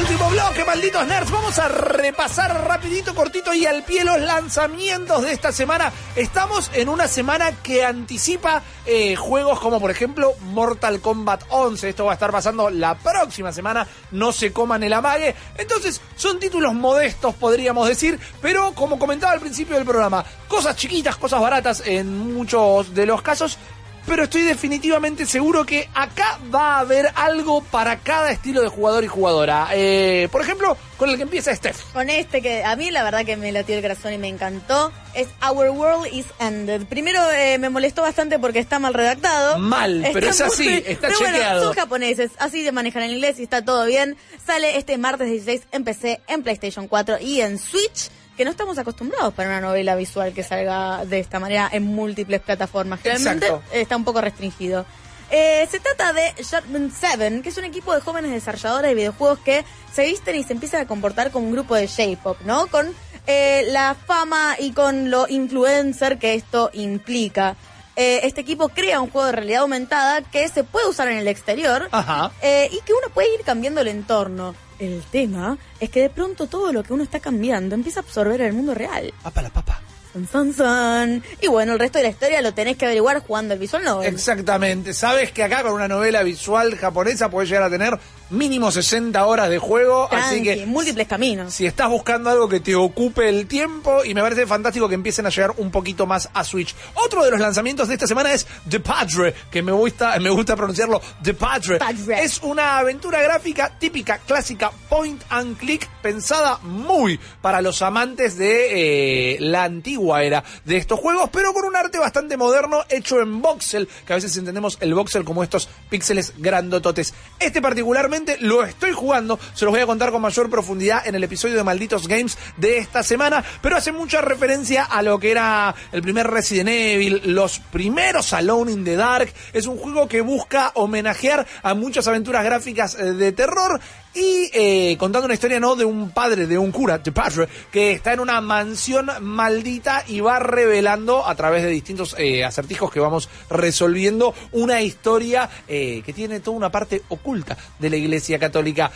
Último 0.01 0.31
bloque, 0.31 0.65
malditos 0.65 1.07
nerds. 1.07 1.29
Vamos 1.29 1.59
a 1.59 1.67
repasar 1.67 2.67
rapidito, 2.67 3.13
cortito 3.13 3.53
y 3.53 3.67
al 3.67 3.83
pie 3.83 4.03
los 4.03 4.19
lanzamientos 4.19 5.21
de 5.21 5.31
esta 5.31 5.51
semana. 5.51 5.93
Estamos 6.15 6.71
en 6.73 6.89
una 6.89 7.07
semana 7.07 7.51
que 7.61 7.85
anticipa 7.85 8.63
eh, 8.87 9.15
juegos 9.15 9.59
como 9.59 9.79
por 9.79 9.91
ejemplo 9.91 10.33
Mortal 10.39 11.01
Kombat 11.01 11.43
11. 11.49 11.89
Esto 11.89 12.05
va 12.05 12.13
a 12.13 12.15
estar 12.15 12.31
pasando 12.31 12.71
la 12.71 12.97
próxima 12.97 13.53
semana. 13.53 13.87
No 14.09 14.31
se 14.31 14.51
coman 14.51 14.81
el 14.81 14.93
amague. 14.93 15.35
Entonces 15.55 16.01
son 16.15 16.39
títulos 16.39 16.73
modestos, 16.73 17.35
podríamos 17.35 17.87
decir. 17.87 18.19
Pero 18.41 18.73
como 18.73 18.97
comentaba 18.97 19.33
al 19.33 19.39
principio 19.39 19.75
del 19.75 19.85
programa, 19.85 20.25
cosas 20.47 20.75
chiquitas, 20.77 21.15
cosas 21.17 21.39
baratas 21.41 21.83
en 21.85 22.33
muchos 22.33 22.95
de 22.95 23.05
los 23.05 23.21
casos 23.21 23.59
pero 24.05 24.23
estoy 24.23 24.41
definitivamente 24.41 25.25
seguro 25.25 25.65
que 25.65 25.89
acá 25.93 26.39
va 26.53 26.75
a 26.75 26.79
haber 26.79 27.11
algo 27.15 27.63
para 27.63 27.99
cada 27.99 28.31
estilo 28.31 28.61
de 28.61 28.67
jugador 28.67 29.03
y 29.03 29.07
jugadora. 29.07 29.69
Eh, 29.73 30.27
por 30.31 30.41
ejemplo, 30.41 30.77
con 30.97 31.09
el 31.09 31.17
que 31.17 31.23
empieza 31.23 31.55
Steph. 31.55 31.81
Con 31.93 32.09
este 32.09 32.41
que 32.41 32.63
a 32.63 32.75
mí 32.75 32.91
la 32.91 33.03
verdad 33.03 33.25
que 33.25 33.37
me 33.37 33.51
latió 33.51 33.75
el 33.75 33.81
corazón 33.81 34.13
y 34.13 34.17
me 34.17 34.27
encantó, 34.27 34.91
es 35.13 35.27
Our 35.47 35.69
World 35.69 36.13
is 36.13 36.25
Ended. 36.39 36.85
Primero 36.85 37.19
eh, 37.31 37.57
me 37.57 37.69
molestó 37.69 38.01
bastante 38.01 38.39
porque 38.39 38.59
está 38.59 38.79
mal 38.79 38.93
redactado. 38.93 39.59
Mal, 39.59 40.07
pero 40.13 40.29
es 40.29 40.41
así, 40.41 40.67
está 40.85 41.07
pero 41.07 41.19
bueno, 41.19 41.35
chequeado. 41.35 41.63
son 41.63 41.73
japoneses, 41.73 42.31
así 42.39 42.63
de 42.63 42.71
manejan 42.71 43.03
en 43.03 43.11
inglés 43.11 43.39
y 43.39 43.43
está 43.43 43.63
todo 43.63 43.85
bien. 43.85 44.17
Sale 44.45 44.77
este 44.77 44.97
martes 44.97 45.27
16 45.27 45.61
en 45.71 45.83
PC, 45.83 46.21
en 46.27 46.43
PlayStation 46.43 46.87
4 46.87 47.17
y 47.19 47.41
en 47.41 47.57
Switch. 47.59 48.09
Que 48.41 48.45
no 48.45 48.49
estamos 48.49 48.79
acostumbrados 48.79 49.35
para 49.35 49.49
una 49.49 49.61
novela 49.61 49.95
visual 49.95 50.33
que 50.33 50.41
salga 50.41 51.05
de 51.05 51.19
esta 51.19 51.39
manera 51.39 51.69
en 51.71 51.83
múltiples 51.83 52.41
plataformas. 52.41 53.03
Realmente 53.03 53.47
está 53.71 53.95
un 53.95 54.03
poco 54.03 54.19
restringido. 54.19 54.83
Eh, 55.29 55.67
se 55.69 55.79
trata 55.79 56.11
de 56.11 56.33
Sharpman 56.41 56.91
7, 56.91 57.43
que 57.43 57.49
es 57.49 57.57
un 57.57 57.65
equipo 57.65 57.93
de 57.93 58.01
jóvenes 58.01 58.31
desarrolladores 58.31 58.89
de 58.89 58.95
videojuegos 58.95 59.37
que 59.45 59.63
se 59.93 60.07
visten 60.07 60.37
y 60.37 60.43
se 60.43 60.53
empiezan 60.53 60.81
a 60.81 60.87
comportar 60.87 61.29
como 61.29 61.45
un 61.45 61.51
grupo 61.51 61.75
de 61.75 61.87
J-pop, 61.87 62.39
¿no? 62.43 62.65
Con 62.65 62.95
eh, 63.27 63.65
la 63.67 63.93
fama 63.93 64.55
y 64.57 64.71
con 64.71 65.11
lo 65.11 65.27
influencer 65.27 66.17
que 66.17 66.33
esto 66.33 66.71
implica. 66.73 67.55
Eh, 67.95 68.21
este 68.23 68.41
equipo 68.41 68.69
crea 68.69 69.01
un 69.01 69.11
juego 69.11 69.27
de 69.27 69.33
realidad 69.33 69.61
aumentada 69.61 70.23
que 70.23 70.49
se 70.49 70.63
puede 70.63 70.89
usar 70.89 71.09
en 71.09 71.19
el 71.19 71.27
exterior 71.27 71.89
Ajá. 71.91 72.31
eh, 72.41 72.69
y 72.71 72.81
que 72.81 72.93
uno 72.93 73.13
puede 73.13 73.31
ir 73.35 73.41
cambiando 73.41 73.81
el 73.81 73.87
entorno. 73.89 74.55
El 74.81 75.03
tema 75.11 75.59
es 75.79 75.91
que 75.91 76.01
de 76.01 76.09
pronto 76.09 76.47
todo 76.47 76.73
lo 76.73 76.81
que 76.81 76.91
uno 76.91 77.03
está 77.03 77.19
cambiando 77.19 77.75
empieza 77.75 77.99
a 77.99 78.03
absorber 78.03 78.41
el 78.41 78.53
mundo 78.53 78.73
real. 78.73 79.13
Papa 79.21 79.43
la 79.43 79.51
papa. 79.51 79.79
San, 80.11 80.27
san, 80.27 80.53
san. 80.53 81.23
Y 81.39 81.47
bueno, 81.47 81.73
el 81.73 81.79
resto 81.79 81.99
de 81.99 82.05
la 82.05 82.09
historia 82.09 82.41
lo 82.41 82.51
tenés 82.55 82.77
que 82.77 82.85
averiguar 82.85 83.19
jugando 83.19 83.53
el 83.53 83.59
visual 83.59 83.83
novel. 83.83 84.11
Exactamente. 84.11 84.95
Sabes 84.95 85.31
que 85.31 85.43
acá 85.43 85.61
con 85.61 85.73
una 85.73 85.87
novela 85.87 86.23
visual 86.23 86.75
japonesa 86.77 87.29
puedes 87.29 87.47
llegar 87.47 87.65
a 87.65 87.69
tener 87.69 87.99
mínimo 88.31 88.71
60 88.71 89.25
horas 89.25 89.49
de 89.49 89.59
juego, 89.59 90.07
así 90.11 90.41
que 90.41 90.65
múltiples 90.65 91.07
caminos. 91.07 91.53
si 91.53 91.65
estás 91.65 91.89
buscando 91.89 92.29
algo 92.29 92.47
que 92.47 92.59
te 92.59 92.75
ocupe 92.75 93.27
el 93.29 93.47
tiempo, 93.47 94.03
y 94.03 94.13
me 94.13 94.21
parece 94.21 94.47
fantástico 94.47 94.87
que 94.87 94.95
empiecen 94.95 95.25
a 95.25 95.29
llegar 95.29 95.53
un 95.57 95.69
poquito 95.69 96.05
más 96.05 96.29
a 96.33 96.43
Switch. 96.43 96.73
Otro 96.95 97.23
de 97.23 97.31
los 97.31 97.39
lanzamientos 97.39 97.87
de 97.87 97.95
esta 97.95 98.07
semana 98.07 98.33
es 98.33 98.47
The 98.69 98.79
Padre, 98.79 99.33
que 99.51 99.61
me 99.61 99.71
gusta, 99.71 100.17
me 100.21 100.29
gusta 100.29 100.55
pronunciarlo, 100.55 101.01
The 101.21 101.33
Padre. 101.33 101.77
Padre. 101.77 102.23
Es 102.23 102.41
una 102.41 102.79
aventura 102.79 103.21
gráfica 103.21 103.77
típica, 103.77 104.19
clásica, 104.19 104.71
point 104.89 105.21
and 105.29 105.57
click, 105.57 105.89
pensada 106.01 106.57
muy 106.63 107.19
para 107.41 107.61
los 107.61 107.81
amantes 107.81 108.37
de 108.37 109.35
eh, 109.35 109.37
la 109.39 109.63
antigua 109.63 110.23
era 110.23 110.43
de 110.65 110.77
estos 110.77 110.99
juegos, 110.99 111.29
pero 111.31 111.53
con 111.53 111.65
un 111.65 111.75
arte 111.75 111.97
bastante 111.97 112.37
moderno, 112.37 112.83
hecho 112.89 113.21
en 113.21 113.41
voxel, 113.41 113.89
que 114.05 114.13
a 114.13 114.15
veces 114.15 114.35
entendemos 114.37 114.77
el 114.81 114.93
voxel 114.93 115.23
como 115.23 115.43
estos 115.43 115.69
píxeles 115.89 116.33
grandototes. 116.37 117.13
Este 117.39 117.61
particularmente 117.61 118.20
lo 118.39 118.63
estoy 118.63 118.91
jugando, 118.91 119.39
se 119.53 119.65
los 119.65 119.73
voy 119.73 119.81
a 119.81 119.85
contar 119.85 120.11
con 120.11 120.21
mayor 120.21 120.49
profundidad 120.49 121.07
en 121.07 121.15
el 121.15 121.23
episodio 121.23 121.55
de 121.55 121.63
Malditos 121.63 122.07
Games 122.07 122.37
de 122.57 122.77
esta 122.77 123.03
semana, 123.03 123.43
pero 123.61 123.77
hace 123.77 123.91
mucha 123.91 124.21
referencia 124.21 124.83
a 124.83 125.01
lo 125.01 125.19
que 125.19 125.31
era 125.31 125.73
el 125.91 126.01
primer 126.01 126.27
Resident 126.27 126.69
Evil, 126.69 127.21
los 127.25 127.59
primeros 127.59 128.33
Alone 128.33 128.71
in 128.71 128.83
the 128.83 128.95
Dark. 128.95 129.31
Es 129.53 129.65
un 129.65 129.77
juego 129.77 130.07
que 130.07 130.21
busca 130.21 130.71
homenajear 130.75 131.45
a 131.63 131.73
muchas 131.73 132.07
aventuras 132.07 132.43
gráficas 132.43 132.95
eh, 132.95 133.13
de 133.13 133.31
terror 133.31 133.79
y 134.13 134.49
eh, 134.53 134.97
contando 134.97 135.25
una 135.25 135.33
historia 135.33 135.59
no 135.59 135.75
de 135.75 135.85
un 135.85 136.11
padre, 136.11 136.47
de 136.47 136.57
un 136.57 136.71
cura, 136.71 136.97
de 136.97 137.11
padre, 137.11 137.47
que 137.71 137.91
está 137.91 138.13
en 138.13 138.19
una 138.19 138.41
mansión 138.41 139.09
maldita 139.21 140.03
y 140.07 140.19
va 140.19 140.39
revelando 140.39 141.25
a 141.25 141.35
través 141.35 141.63
de 141.63 141.69
distintos 141.69 142.15
eh, 142.17 142.43
acertijos 142.43 142.91
que 142.91 142.99
vamos 142.99 143.29
resolviendo 143.49 144.33
una 144.51 144.81
historia 144.81 145.49
eh, 145.67 146.01
que 146.05 146.13
tiene 146.13 146.39
toda 146.39 146.57
una 146.57 146.71
parte 146.71 147.03
oculta 147.09 147.57
de 147.79 147.89
la 147.89 147.95
Iglesia 147.95 148.39
Católica. 148.39 148.91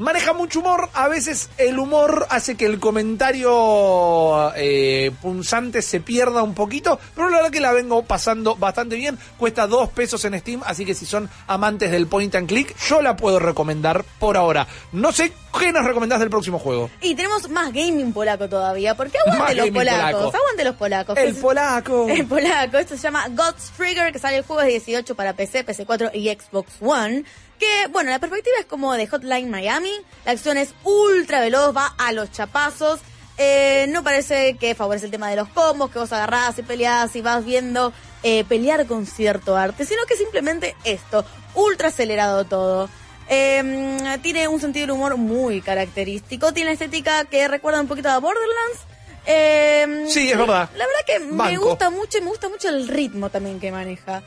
Maneja 0.00 0.32
mucho 0.32 0.60
humor, 0.60 0.88
a 0.94 1.08
veces 1.08 1.50
el 1.58 1.78
humor 1.78 2.26
hace 2.30 2.56
que 2.56 2.64
el 2.64 2.80
comentario 2.80 4.50
eh, 4.56 5.10
punzante 5.20 5.82
se 5.82 6.00
pierda 6.00 6.42
un 6.42 6.54
poquito, 6.54 6.98
pero 7.14 7.28
la 7.28 7.36
verdad 7.36 7.50
que 7.50 7.60
la 7.60 7.72
vengo 7.72 8.02
pasando 8.02 8.56
bastante 8.56 8.96
bien. 8.96 9.18
Cuesta 9.36 9.66
dos 9.66 9.90
pesos 9.90 10.24
en 10.24 10.40
Steam, 10.40 10.62
así 10.64 10.86
que 10.86 10.94
si 10.94 11.04
son 11.04 11.28
amantes 11.46 11.90
del 11.90 12.06
point 12.06 12.34
and 12.34 12.48
click, 12.48 12.74
yo 12.88 13.02
la 13.02 13.14
puedo 13.14 13.38
recomendar 13.40 14.02
por 14.18 14.38
ahora. 14.38 14.66
No 14.92 15.12
sé 15.12 15.34
qué 15.58 15.70
nos 15.70 15.84
recomendás 15.84 16.18
del 16.20 16.30
próximo 16.30 16.58
juego. 16.58 16.88
Y 17.02 17.14
tenemos 17.14 17.50
más 17.50 17.70
gaming 17.70 18.14
polaco 18.14 18.48
todavía, 18.48 18.94
porque 18.94 19.18
aguante 19.18 19.54
los 19.54 19.68
polacos, 19.68 20.12
polaco. 20.12 20.36
aguante 20.38 20.64
los 20.64 20.76
polacos. 20.76 21.18
El 21.18 21.34
polaco. 21.34 22.08
El 22.08 22.26
polaco, 22.26 22.78
esto 22.78 22.96
se 22.96 23.02
llama 23.02 23.28
God's 23.28 23.70
Trigger, 23.76 24.14
que 24.14 24.18
sale 24.18 24.38
el 24.38 24.44
jueves 24.44 24.86
18 24.86 25.14
para 25.14 25.34
PC, 25.34 25.66
PC4 25.66 26.10
y 26.14 26.30
Xbox 26.30 26.72
One. 26.80 27.22
Que, 27.60 27.86
bueno, 27.92 28.10
la 28.10 28.18
perspectiva 28.18 28.56
es 28.58 28.64
como 28.66 28.94
de 28.94 29.06
Hotline 29.06 29.50
Miami. 29.50 29.92
La 30.24 30.32
acción 30.32 30.56
es 30.56 30.74
ultra 30.82 31.40
veloz, 31.40 31.76
va 31.76 31.94
a 31.98 32.10
los 32.12 32.32
chapazos. 32.32 33.00
Eh, 33.36 33.86
no 33.90 34.02
parece 34.02 34.56
que 34.58 34.74
favorece 34.74 35.04
el 35.04 35.10
tema 35.10 35.30
de 35.30 35.36
los 35.36 35.48
combos, 35.48 35.90
que 35.90 35.98
vos 35.98 36.12
agarrás 36.12 36.58
y 36.58 36.62
peleás 36.62 37.14
y 37.16 37.20
vas 37.20 37.44
viendo 37.44 37.92
eh, 38.22 38.44
pelear 38.44 38.86
con 38.86 39.06
cierto 39.06 39.56
arte, 39.56 39.84
sino 39.84 40.04
que 40.06 40.16
simplemente 40.16 40.74
esto, 40.84 41.24
ultra 41.54 41.88
acelerado 41.88 42.44
todo. 42.44 42.88
Eh, 43.28 44.18
tiene 44.22 44.48
un 44.48 44.60
sentido 44.60 44.86
del 44.86 44.96
humor 44.96 45.16
muy 45.16 45.60
característico, 45.60 46.52
tiene 46.52 46.72
estética 46.72 47.24
que 47.26 47.46
recuerda 47.46 47.80
un 47.80 47.88
poquito 47.88 48.08
a 48.08 48.18
Borderlands. 48.18 48.80
Eh, 49.26 50.06
Sí, 50.08 50.30
es 50.30 50.36
verdad. 50.36 50.68
La 50.76 50.86
verdad 50.86 51.00
que 51.06 51.20
me 51.20 51.56
gusta 51.58 51.90
mucho 51.90 52.18
y 52.18 52.20
me 52.22 52.28
gusta 52.28 52.48
mucho 52.48 52.68
el 52.68 52.88
ritmo 52.88 53.30
también 53.30 53.60
que 53.60 53.70
maneja. 53.70 54.22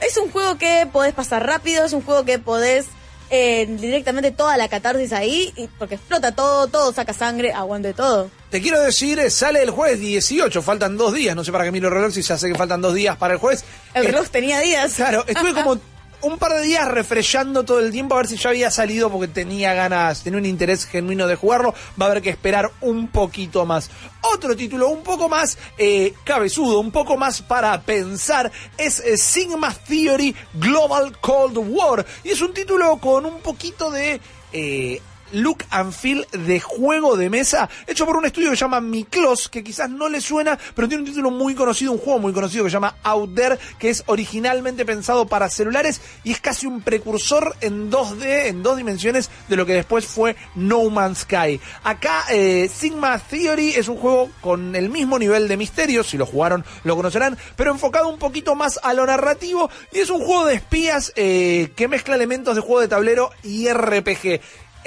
Es 0.00 0.16
un 0.16 0.30
juego 0.30 0.58
que 0.58 0.86
podés 0.92 1.14
pasar 1.14 1.46
rápido, 1.46 1.84
es 1.84 1.92
un 1.92 2.02
juego 2.02 2.24
que 2.24 2.38
podés 2.38 2.86
eh, 3.28 3.66
directamente 3.68 4.30
toda 4.30 4.56
la 4.56 4.68
catarsis 4.68 5.12
ahí, 5.12 5.52
y- 5.56 5.66
porque 5.78 5.96
explota 5.96 6.30
todo, 6.32 6.68
todo 6.68 6.92
saca 6.92 7.12
sangre, 7.12 7.52
aguante 7.52 7.92
todo. 7.92 8.30
Te 8.50 8.60
quiero 8.62 8.80
decir, 8.80 9.18
eh, 9.18 9.30
sale 9.30 9.62
el 9.62 9.70
jueves 9.70 9.98
18, 9.98 10.62
faltan 10.62 10.96
dos 10.96 11.12
días, 11.12 11.34
no 11.34 11.42
sé 11.42 11.50
para 11.50 11.64
qué 11.64 11.72
miro 11.72 11.88
el 11.88 11.94
reloj 11.94 12.12
si 12.12 12.22
ya 12.22 12.38
sé 12.38 12.48
que 12.48 12.54
faltan 12.54 12.80
dos 12.80 12.94
días 12.94 13.16
para 13.16 13.34
el 13.34 13.40
jueves. 13.40 13.64
El 13.94 14.04
Eh, 14.04 14.06
reloj 14.12 14.28
tenía 14.28 14.60
días. 14.60 14.94
Claro, 14.94 15.24
estuve 15.26 15.54
como 15.54 15.80
un 16.26 16.38
par 16.38 16.52
de 16.54 16.62
días 16.62 16.88
refreshando 16.88 17.64
todo 17.64 17.78
el 17.78 17.92
tiempo 17.92 18.14
a 18.14 18.18
ver 18.18 18.26
si 18.26 18.36
ya 18.36 18.50
había 18.50 18.70
salido 18.70 19.10
porque 19.10 19.28
tenía 19.28 19.74
ganas, 19.74 20.22
tenía 20.22 20.38
un 20.38 20.46
interés 20.46 20.84
genuino 20.84 21.26
de 21.26 21.36
jugarlo. 21.36 21.74
Va 22.00 22.06
a 22.06 22.10
haber 22.10 22.22
que 22.22 22.30
esperar 22.30 22.70
un 22.80 23.08
poquito 23.08 23.64
más. 23.64 23.90
Otro 24.34 24.56
título 24.56 24.88
un 24.88 25.02
poco 25.02 25.28
más 25.28 25.56
eh, 25.78 26.14
cabezudo, 26.24 26.80
un 26.80 26.90
poco 26.90 27.16
más 27.16 27.42
para 27.42 27.80
pensar, 27.82 28.50
es 28.76 29.00
eh, 29.00 29.16
Sigma 29.16 29.72
Theory 29.72 30.34
Global 30.54 31.16
Cold 31.20 31.58
War. 31.58 32.04
Y 32.24 32.30
es 32.30 32.40
un 32.40 32.52
título 32.52 32.96
con 32.98 33.24
un 33.24 33.40
poquito 33.40 33.90
de... 33.90 34.20
eh, 34.52 35.00
look 35.32 35.64
and 35.70 35.92
feel 35.92 36.26
de 36.32 36.60
juego 36.60 37.16
de 37.16 37.30
mesa 37.30 37.68
hecho 37.86 38.06
por 38.06 38.16
un 38.16 38.26
estudio 38.26 38.50
que 38.50 38.56
se 38.56 38.60
llama 38.64 38.80
Miklos, 38.80 39.48
que 39.48 39.64
quizás 39.64 39.90
no 39.90 40.08
le 40.08 40.20
suena, 40.20 40.58
pero 40.74 40.88
tiene 40.88 41.02
un 41.02 41.08
título 41.08 41.30
muy 41.30 41.54
conocido, 41.54 41.92
un 41.92 41.98
juego 41.98 42.18
muy 42.18 42.32
conocido 42.32 42.64
que 42.64 42.70
se 42.70 42.74
llama 42.74 42.96
Out 43.02 43.34
There, 43.34 43.58
que 43.78 43.90
es 43.90 44.02
originalmente 44.06 44.84
pensado 44.84 45.26
para 45.26 45.48
celulares 45.48 46.00
y 46.24 46.32
es 46.32 46.40
casi 46.40 46.66
un 46.66 46.82
precursor 46.82 47.56
en 47.60 47.90
2D, 47.90 48.46
en 48.46 48.62
dos 48.62 48.76
dimensiones, 48.76 49.30
de 49.48 49.56
lo 49.56 49.66
que 49.66 49.74
después 49.74 50.06
fue 50.06 50.36
No 50.54 50.88
Man's 50.90 51.20
Sky. 51.20 51.60
Acá 51.84 52.24
eh, 52.30 52.70
Sigma 52.72 53.18
Theory 53.18 53.70
es 53.70 53.88
un 53.88 53.96
juego 53.96 54.30
con 54.40 54.74
el 54.74 54.90
mismo 54.90 55.18
nivel 55.18 55.48
de 55.48 55.56
misterio, 55.56 56.04
si 56.04 56.16
lo 56.16 56.26
jugaron 56.26 56.64
lo 56.84 56.96
conocerán, 56.96 57.36
pero 57.56 57.70
enfocado 57.70 58.08
un 58.08 58.18
poquito 58.18 58.54
más 58.54 58.78
a 58.82 58.94
lo 58.94 59.06
narrativo 59.06 59.70
y 59.92 60.00
es 60.00 60.10
un 60.10 60.20
juego 60.20 60.46
de 60.46 60.54
espías 60.54 61.12
eh, 61.16 61.72
que 61.76 61.88
mezcla 61.88 62.14
elementos 62.14 62.54
de 62.54 62.60
juego 62.60 62.80
de 62.80 62.88
tablero 62.88 63.30
y 63.42 63.68
RPG 63.68 64.40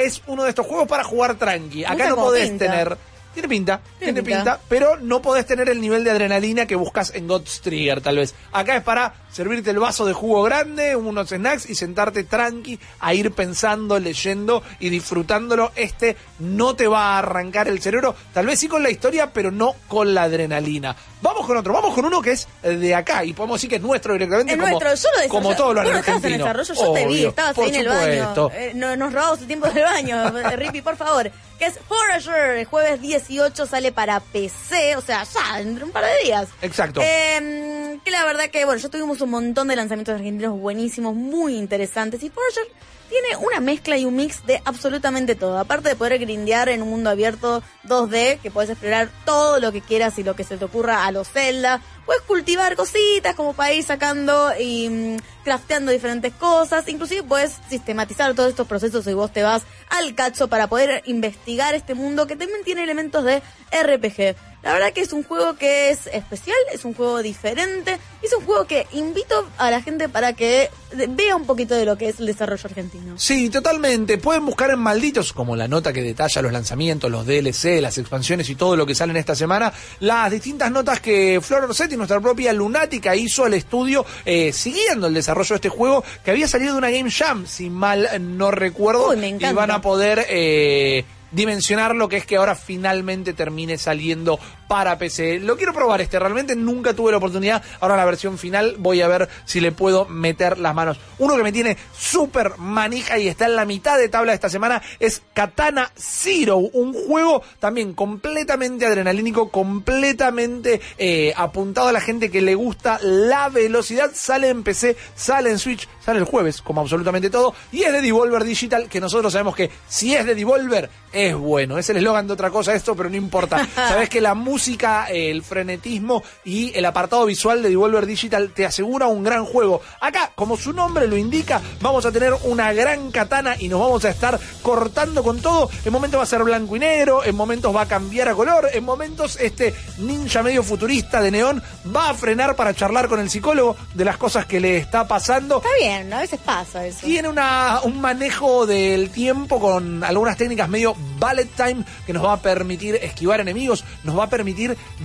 es 0.06 0.22
uno 0.28 0.44
de 0.44 0.50
estos 0.50 0.66
juegos 0.66 0.88
para 0.88 1.04
jugar 1.04 1.36
tranqui. 1.36 1.84
Acá 1.86 2.10
no 2.10 2.16
podés 2.16 2.50
pinta. 2.50 2.66
tener. 2.66 2.98
Tiene 3.34 3.48
pinta, 3.48 3.80
Tiene 4.00 4.14
tiene 4.14 4.24
pinta. 4.24 4.54
pinta, 4.56 4.60
pero 4.68 4.98
no 4.98 5.22
podés 5.22 5.46
tener 5.46 5.70
el 5.70 5.80
nivel 5.80 6.04
de 6.04 6.10
adrenalina 6.12 6.66
que 6.66 6.76
buscas 6.76 7.14
en 7.14 7.28
God's 7.28 7.62
Trigger, 7.62 8.02
tal 8.02 8.18
vez. 8.18 8.34
Acá 8.52 8.76
es 8.76 8.84
para 8.84 9.14
servirte 9.32 9.70
el 9.70 9.80
vaso 9.80 10.06
de 10.06 10.14
jugo 10.14 10.44
grande, 10.44 10.96
unos 10.96 11.30
snacks 11.30 11.70
y 11.70 11.76
sentarte 11.76 12.24
tranqui 12.24 12.80
a 13.00 13.14
ir 13.14 13.32
pensando, 13.32 14.00
leyendo 14.00 14.64
y 14.80 14.90
disfrutándolo. 14.90 15.72
Este 15.76 16.16
no 16.40 16.76
te 16.76 16.88
va 16.88 17.16
a 17.16 17.20
arrancar 17.20 17.68
el 17.68 17.82
cerebro, 17.82 18.16
tal 18.34 18.46
vez 18.46 18.60
sí 18.60 18.68
con 18.68 18.84
la 18.84 18.90
historia, 18.90 19.32
pero 19.34 19.52
no 19.52 19.76
con 19.88 20.14
la 20.14 20.24
adrenalina. 20.24 20.96
Vamos 21.22 21.46
con 21.46 21.58
otro, 21.58 21.74
vamos 21.74 21.94
con 21.94 22.06
uno 22.06 22.22
que 22.22 22.32
es 22.32 22.48
de 22.62 22.96
acá 22.96 23.26
y 23.26 23.34
podemos 23.34 23.58
decir 23.58 23.70
que 23.70 23.76
es 23.76 23.82
nuestro 23.82 24.14
directamente. 24.14 24.54
Es 24.54 24.58
como, 24.60 24.80
nuestro, 24.80 24.96
yo 24.96 25.24
lo 25.24 25.30
como 25.30 25.56
todo 25.56 25.74
lo 25.74 25.82
estabas 25.82 26.08
en 26.08 26.14
argentino. 26.16 26.38
desarrollo, 26.46 26.74
yo 26.74 26.94
te 26.94 27.06
vi, 27.08 27.14
Obvio, 27.14 27.30
estabas 27.30 27.54
por 27.56 27.64
ahí 27.66 27.70
en 27.72 27.76
el 27.76 27.88
baño. 27.90 28.50
Eh, 28.54 28.72
no- 28.76 28.96
nos 28.96 29.14
robamos 29.14 29.40
el 29.42 29.48
tiempo 29.48 29.68
del 29.68 29.84
baño. 29.84 30.32
Rippy, 30.56 30.82
por 30.82 30.96
favor. 30.96 31.30
Que 31.60 31.66
es 31.66 31.78
Forager, 31.90 32.52
el 32.60 32.66
jueves 32.66 33.02
18 33.02 33.66
sale 33.68 33.92
para 33.92 34.22
PC, 34.22 34.96
o 34.96 35.02
sea, 35.02 35.26
ya, 35.26 35.60
en 35.60 35.84
un 35.84 35.92
par 35.92 36.06
de 36.06 36.12
días. 36.24 36.48
Exacto. 36.62 37.02
Eh, 37.04 38.00
que 38.06 38.12
la 38.12 38.24
verdad 38.24 38.46
que, 38.50 38.64
bueno, 38.64 38.80
ya 38.80 38.88
tuvimos 38.88 39.19
un 39.22 39.32
montón 39.32 39.68
de 39.68 39.76
lanzamientos 39.76 40.16
argentinos 40.16 40.60
buenísimos, 40.60 41.16
muy 41.16 41.56
interesantes. 41.56 42.24
Y 42.24 42.30
Forager 42.30 42.68
tiene 43.10 43.36
una 43.38 43.60
mezcla 43.60 43.98
y 43.98 44.06
un 44.06 44.16
mix 44.16 44.46
de 44.46 44.62
absolutamente 44.66 45.36
todo. 45.36 45.58
Aparte 45.58 45.90
de 45.90 45.96
poder 45.96 46.20
grindear 46.20 46.70
en 46.70 46.82
un 46.82 46.90
mundo 46.90 47.10
abierto 47.10 47.64
2D, 47.88 48.40
que 48.40 48.52
puedes 48.52 48.70
explorar 48.70 49.10
todo 49.26 49.60
lo 49.60 49.72
que 49.72 49.82
quieras 49.82 50.18
y 50.20 50.24
lo 50.24 50.36
que 50.36 50.44
se 50.44 50.58
te 50.58 50.66
ocurra 50.66 51.06
a 51.06 51.12
los 51.12 51.28
Zelda. 51.28 51.82
Puedes 52.06 52.22
cultivar 52.24 52.76
cositas 52.76 53.36
como 53.36 53.54
para 53.54 53.74
ir 53.74 53.84
sacando 53.84 54.52
y 54.60 54.90
mm, 54.90 55.18
crafteando 55.44 55.92
diferentes 55.92 56.34
cosas. 56.34 56.88
Inclusive 56.88 57.24
puedes 57.24 57.58
sistematizar 57.68 58.34
todos 58.36 58.50
estos 58.50 58.68
procesos 58.68 59.06
y 59.08 59.14
vos 59.14 59.34
te 59.34 59.44
vas 59.44 59.64
al 59.90 60.14
cacho 60.16 60.48
para 60.48 60.68
poder 60.68 61.02
investigar 61.06 61.74
este 61.74 61.96
mundo 61.96 62.28
que 62.28 62.36
también 62.36 62.64
tiene 62.64 62.84
elementos 62.84 63.24
de 63.24 63.42
RPG. 63.72 64.36
La 64.62 64.74
verdad 64.74 64.92
que 64.92 65.00
es 65.02 65.14
un 65.14 65.24
juego 65.24 65.56
que 65.56 65.90
es 65.90 66.08
especial, 66.08 66.58
es 66.74 66.84
un 66.84 66.94
juego 66.94 67.22
diferente, 67.22 67.98
y 68.22 68.26
es 68.26 68.34
un 68.34 68.44
juego 68.44 68.66
que 68.66 68.88
invito 68.92 69.48
a 69.58 69.72
la 69.72 69.82
gente 69.82 70.10
para 70.10 70.34
que 70.34 70.70
vea 71.10 71.36
un 71.38 71.46
poquito 71.46 71.76
de 71.76 71.86
lo 71.86 71.98
que 71.98 72.10
es 72.10 72.20
el 72.20 72.26
desarrollo 72.26 72.62
argentino. 72.66 73.18
Sí, 73.18 73.50
totalmente. 73.50 74.18
Pueden 74.18 74.46
buscar 74.46 74.70
en 74.72 74.80
Malditos, 74.80 75.32
como 75.32 75.56
la 75.56 75.68
nota 75.70 75.94
que 75.94 76.02
detalla 76.02 76.42
los 76.42 76.52
lanzamientos, 76.52 77.10
los 77.10 77.26
DLC, 77.26 77.80
las 77.80 77.98
expansiones 77.98 78.50
y 78.50 78.56
todo 78.56 78.76
lo 78.76 78.86
que 78.86 78.96
sale 78.96 79.12
en 79.12 79.18
esta 79.18 79.34
semana, 79.36 79.72
las 80.02 80.30
distintas 80.30 80.70
notas 80.72 81.00
que 81.00 81.40
Flor 81.42 81.64
Orsetti, 81.64 81.96
nuestra 81.96 82.20
propia 82.20 82.52
lunática, 82.52 83.16
hizo 83.16 83.46
al 83.46 83.54
estudio 83.54 84.06
eh, 84.26 84.52
siguiendo 84.52 85.08
el 85.08 85.14
desarrollo 85.14 85.50
de 85.50 85.56
este 85.56 85.70
juego 85.70 86.04
que 86.24 86.32
había 86.32 86.50
salido 86.50 86.74
de 86.74 86.80
una 86.80 86.90
Game 86.90 87.10
Jam, 87.12 87.48
si 87.48 87.70
mal 87.70 88.10
no 88.38 88.52
recuerdo. 88.52 89.10
Uy, 89.12 89.16
me 89.18 89.28
y 89.28 89.32
encanta. 89.32 89.56
van 89.56 89.72
a 89.72 89.82
poder 89.82 90.26
eh, 90.28 91.06
dimensionar 91.32 91.96
lo 91.96 92.10
que 92.10 92.18
es 92.18 92.26
que 92.26 92.38
ahora 92.38 92.56
finalmente 92.56 93.34
termine 93.34 93.78
saliendo 93.78 94.40
para 94.70 95.00
PC. 95.00 95.40
Lo 95.40 95.58
quiero 95.58 95.74
probar 95.74 96.00
este, 96.00 96.20
realmente 96.20 96.56
nunca 96.56 96.94
tuve 96.94 97.10
la 97.12 97.18
oportunidad. 97.18 97.64
Ahora 97.80 97.96
en 97.96 98.02
la 98.02 98.06
versión 98.06 98.38
final 98.38 98.76
voy 98.78 99.02
a 99.02 99.08
ver 99.08 99.28
si 99.46 99.60
le 99.60 99.72
puedo 99.72 100.06
meter 100.06 100.60
las 100.60 100.76
manos. 100.76 101.00
Uno 101.18 101.36
que 101.36 101.42
me 101.42 101.52
tiene 101.52 101.76
súper 101.98 102.60
manija 102.60 103.18
y 103.18 103.28
está 103.28 103.48
en 103.48 103.56
la 103.56 103.66
mitad 103.66 103.98
de 103.98 104.10
tabla 104.10 104.32
esta 104.32 104.48
semana 104.48 104.80
es 105.00 105.24
Katana 105.34 105.92
Zero, 105.98 106.58
un 106.58 106.94
juego 106.94 107.42
también 107.60 107.94
completamente 107.94 108.86
adrenalínico, 108.86 109.50
completamente 109.50 110.80
eh, 111.00 111.34
apuntado 111.36 111.88
a 111.88 111.92
la 111.92 112.00
gente 112.00 112.30
que 112.30 112.42
le 112.42 112.54
gusta 112.54 113.00
la 113.02 113.50
velocidad. 113.50 114.12
Sale 114.14 114.50
en 114.50 114.62
PC, 114.62 114.96
sale 115.16 115.50
en 115.50 115.58
Switch, 115.58 115.88
sale 116.00 116.20
el 116.20 116.26
jueves, 116.26 116.62
como 116.62 116.82
absolutamente 116.82 117.32
todo, 117.32 117.56
y 117.72 117.82
es 117.82 117.92
de 117.92 118.04
Devolver 118.04 118.44
Digital, 118.44 118.88
que 118.88 119.02
nosotros 119.02 119.34
sabemos 119.34 119.56
que 119.56 119.72
si 119.88 120.14
es 120.14 120.28
de 120.28 120.36
Devolver, 120.36 120.92
es 121.12 121.36
bueno. 121.36 121.78
Es 121.78 121.90
el 121.90 121.98
eslogan 121.98 122.28
de 122.28 122.34
otra 122.34 122.50
cosa 122.50 122.74
esto, 122.74 122.96
pero 122.96 123.10
no 123.10 123.16
importa. 123.16 123.68
Sabes 123.76 124.10
que 124.10 124.22
la 124.22 124.36
música, 124.36 124.59
el 124.68 125.42
frenetismo 125.42 126.22
y 126.44 126.78
el 126.78 126.86
apartado 126.86 127.26
visual 127.26 127.64
de 127.64 127.70
Devolver 127.70 128.06
Digital 128.06 128.52
te 128.54 128.66
asegura 128.66 129.08
un 129.08 129.24
gran 129.24 129.46
juego. 129.46 129.82
Acá, 130.02 130.34
como 130.36 130.58
su 130.58 130.74
nombre 130.74 131.08
lo 131.08 131.16
indica, 131.16 131.62
vamos 131.82 132.06
a 132.06 132.12
tener 132.12 132.34
una 132.44 132.74
gran 132.74 133.10
katana 133.10 133.56
y 133.58 133.70
nos 133.70 133.80
vamos 133.80 134.04
a 134.04 134.10
estar 134.10 134.38
cortando 134.62 135.24
con 135.24 135.40
todo. 135.42 135.70
En 135.86 135.94
momentos 135.94 136.20
va 136.20 136.24
a 136.24 136.28
ser 136.28 136.44
blanco 136.44 136.76
y 136.76 136.80
negro, 136.80 137.24
en 137.24 137.36
momentos 137.36 137.74
va 137.74 137.84
a 137.84 137.88
cambiar 137.88 138.28
a 138.28 138.36
color, 138.36 138.70
en 138.74 138.84
momentos 138.84 139.38
este 139.40 139.74
ninja 140.00 140.44
medio 140.44 140.62
futurista 140.62 141.22
de 141.22 141.32
neón 141.32 141.64
va 141.96 142.10
a 142.10 142.14
frenar 142.14 142.56
para 142.56 142.74
charlar 142.74 143.08
con 143.08 143.20
el 143.20 143.30
psicólogo 143.30 143.78
de 143.94 144.06
las 144.06 144.18
cosas 144.18 144.46
que 144.46 144.60
le 144.60 144.78
está 144.78 145.08
pasando. 145.08 145.58
Está 145.58 145.70
bien, 145.80 146.12
a 146.12 146.20
veces 146.20 146.40
pasa 146.44 146.86
eso. 146.86 147.06
Tiene 147.06 147.30
una, 147.30 147.80
un 147.84 148.02
manejo 148.02 148.66
del 148.66 149.10
tiempo 149.10 149.60
con 149.60 150.04
algunas 150.04 150.36
técnicas 150.36 150.68
medio 150.68 150.96
ballet 151.18 151.50
time 151.56 151.86
que 152.06 152.14
nos 152.14 152.26
va 152.26 152.34
a 152.34 152.42
permitir 152.42 152.96
esquivar 152.96 153.40
enemigos, 153.40 153.84
nos 154.04 154.18
va 154.18 154.26
a 154.26 154.30
permitir 154.30 154.49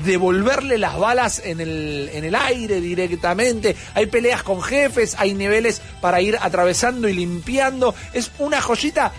devolverle 0.05 0.79
las 0.79 0.99
balas 0.99 1.43
en 1.45 1.61
el, 1.61 2.11
en 2.13 2.25
el 2.25 2.35
aire 2.35 2.81
directamente. 2.81 3.77
Hay 3.95 4.07
peleas 4.07 4.43
con 4.43 4.63
jefes, 4.63 5.17
hay 5.19 5.35
niveles 5.35 5.81
para 6.01 6.21
ir 6.21 6.37
atravesando 6.41 7.09
y 7.09 7.15
limpiando. 7.15 7.95
Es 8.13 8.31
una 8.39 8.61
joyita 8.61 9.13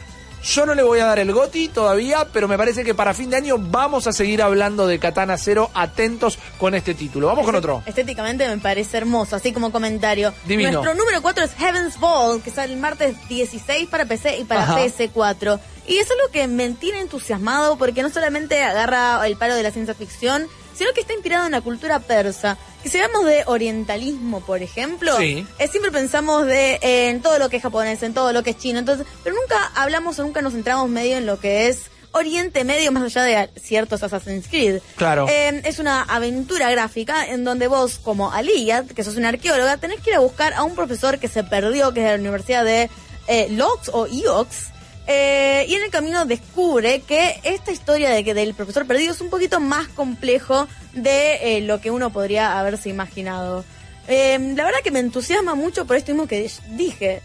yo 0.46 0.66
no 0.66 0.76
le 0.76 0.84
voy 0.84 1.00
a 1.00 1.06
dar 1.06 1.20
el 1.20 1.34
goti 1.34 1.68
todavía, 1.70 2.28
pero 2.32 2.48
me 2.48 2.58
parece 2.58 2.84
que 2.84 2.94
para 2.94 3.14
fin 3.14 3.30
de 3.30 3.38
año 3.38 3.58
vamos 3.58 4.06
a 4.08 4.14
seguir 4.14 4.42
hablando 4.42 4.86
de 4.86 5.00
Katana 5.00 5.38
Zero. 5.38 5.72
Atentos 5.74 6.38
con 6.60 6.76
este 6.76 6.94
título. 6.94 7.28
Vamos 7.28 7.46
con 7.46 7.56
otro. 7.56 7.82
Estéticamente 7.86 8.48
me 8.48 8.58
parece 8.60 8.98
hermoso, 8.98 9.36
así 9.36 9.52
como 9.52 9.72
comentario. 9.72 10.34
Divino. 10.46 10.72
Nuestro 10.72 10.94
número 10.94 11.22
4 11.22 11.44
es 11.46 11.54
Heaven's 11.56 12.00
Ball, 12.00 12.42
que 12.42 12.52
sale 12.52 12.74
el 12.74 12.80
martes 12.80 13.16
16 13.28 13.90
para 13.90 14.06
PC 14.06 14.40
y 14.40 14.44
para 14.44 14.64
Ajá. 14.64 14.80
PS4. 14.80 15.60
Y 15.88 15.98
es 15.98 16.10
algo 16.12 16.32
que 16.32 16.48
me 16.48 16.70
tiene 16.72 17.00
entusiasmado 17.00 17.78
porque 17.78 18.04
no 18.04 18.10
solamente 18.10 18.64
agarra 18.64 19.26
el 19.26 19.38
palo 19.38 19.56
de 19.56 19.64
la 19.64 19.72
ciencia 19.72 19.94
ficción, 19.94 20.48
sino 20.76 20.92
que 20.94 21.02
está 21.02 21.14
inspirado 21.14 21.46
en 21.46 21.52
la 21.54 21.62
cultura 21.62 22.00
persa. 22.00 22.58
Que 22.84 22.90
si 22.90 22.98
hablamos 23.00 23.26
de 23.26 23.44
orientalismo, 23.48 24.42
por 24.42 24.62
ejemplo, 24.62 25.18
Sí. 25.18 25.46
eh, 25.60 25.68
siempre 25.68 25.92
pensamos 25.92 26.46
de 26.46 26.76
eh, 26.82 27.10
en 27.10 27.22
todo 27.22 27.40
lo 27.40 27.50
que 27.50 27.58
es 27.58 27.64
japonés, 27.64 28.04
en 28.04 28.14
todo 28.14 28.34
lo 28.34 28.44
que 28.44 28.52
es 28.52 28.58
chino, 28.58 28.80
entonces, 28.80 29.06
pero 29.24 29.36
nunca 29.36 29.72
hablamos 29.76 30.20
o 30.20 30.24
nunca 30.24 30.42
nos 30.42 30.54
centramos 30.54 30.90
medio 30.90 31.18
en 31.18 31.26
lo 31.26 31.40
que 31.40 31.68
es 31.68 31.84
Oriente 32.12 32.64
Medio, 32.64 32.94
más 32.94 33.04
allá 33.04 33.24
de 33.24 33.50
ciertos 33.60 34.02
Assassin's 34.02 34.48
Creed. 34.48 34.80
Claro. 34.96 35.28
Eh, 35.30 35.62
es 35.66 35.80
una 35.80 36.02
aventura 36.04 36.72
gráfica 36.72 37.26
en 37.26 37.44
donde 37.44 37.68
vos, 37.68 37.98
como 38.02 38.32
Aliyah, 38.32 38.84
que 38.86 39.04
sos 39.04 39.18
una 39.18 39.30
arqueóloga, 39.30 39.76
tenés 39.78 40.00
que 40.00 40.12
ir 40.12 40.16
a 40.16 40.20
buscar 40.20 40.54
a 40.54 40.64
un 40.64 40.76
profesor 40.76 41.20
que 41.20 41.28
se 41.28 41.44
perdió, 41.44 41.94
que 41.94 42.00
es 42.00 42.06
de 42.06 42.12
la 42.14 42.20
Universidad 42.20 42.64
de 42.64 42.90
eh, 43.28 43.48
Lox 43.50 43.90
o 43.92 44.08
Iox. 44.08 44.68
Eh, 45.08 45.66
y 45.68 45.76
en 45.76 45.84
el 45.84 45.92
camino 45.92 46.26
descubre 46.26 47.02
que 47.02 47.40
esta 47.44 47.72
historia 47.72 48.10
de 48.10 48.24
que 48.24 48.34
del 48.34 48.54
profesor 48.54 48.88
perdido 48.88 49.14
es 49.14 49.22
un 49.22 49.30
poquito 49.30 49.60
más 49.60 49.88
complejo 49.90 50.68
de 50.94 51.58
eh, 51.58 51.62
lo 51.62 51.80
que 51.80 51.92
uno 51.92 52.12
podría 52.12 52.60
haberse 52.60 52.90
imaginado. 52.90 53.64
Eh, 54.08 54.38
la 54.56 54.64
verdad 54.64 54.80
que 54.84 54.92
me 54.92 55.00
entusiasma 55.00 55.56
mucho 55.56 55.86
por 55.86 55.98
esto 55.98 56.12
mismo 56.12 56.28
que 56.28 56.50
dije. 56.72 57.22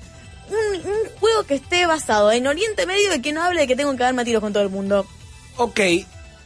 Un, 0.50 0.90
un 0.90 1.18
juego 1.20 1.44
que 1.44 1.54
esté 1.54 1.86
basado 1.86 2.32
en 2.32 2.46
Oriente 2.46 2.84
Medio 2.84 3.14
y 3.14 3.22
que 3.22 3.32
no 3.32 3.42
hable 3.42 3.60
de 3.60 3.66
que 3.68 3.76
tengo 3.76 3.92
que 3.92 4.02
darme 4.02 4.24
tiros 4.24 4.40
con 4.40 4.52
todo 4.52 4.64
el 4.64 4.70
mundo. 4.70 5.06
Ok. 5.56 5.80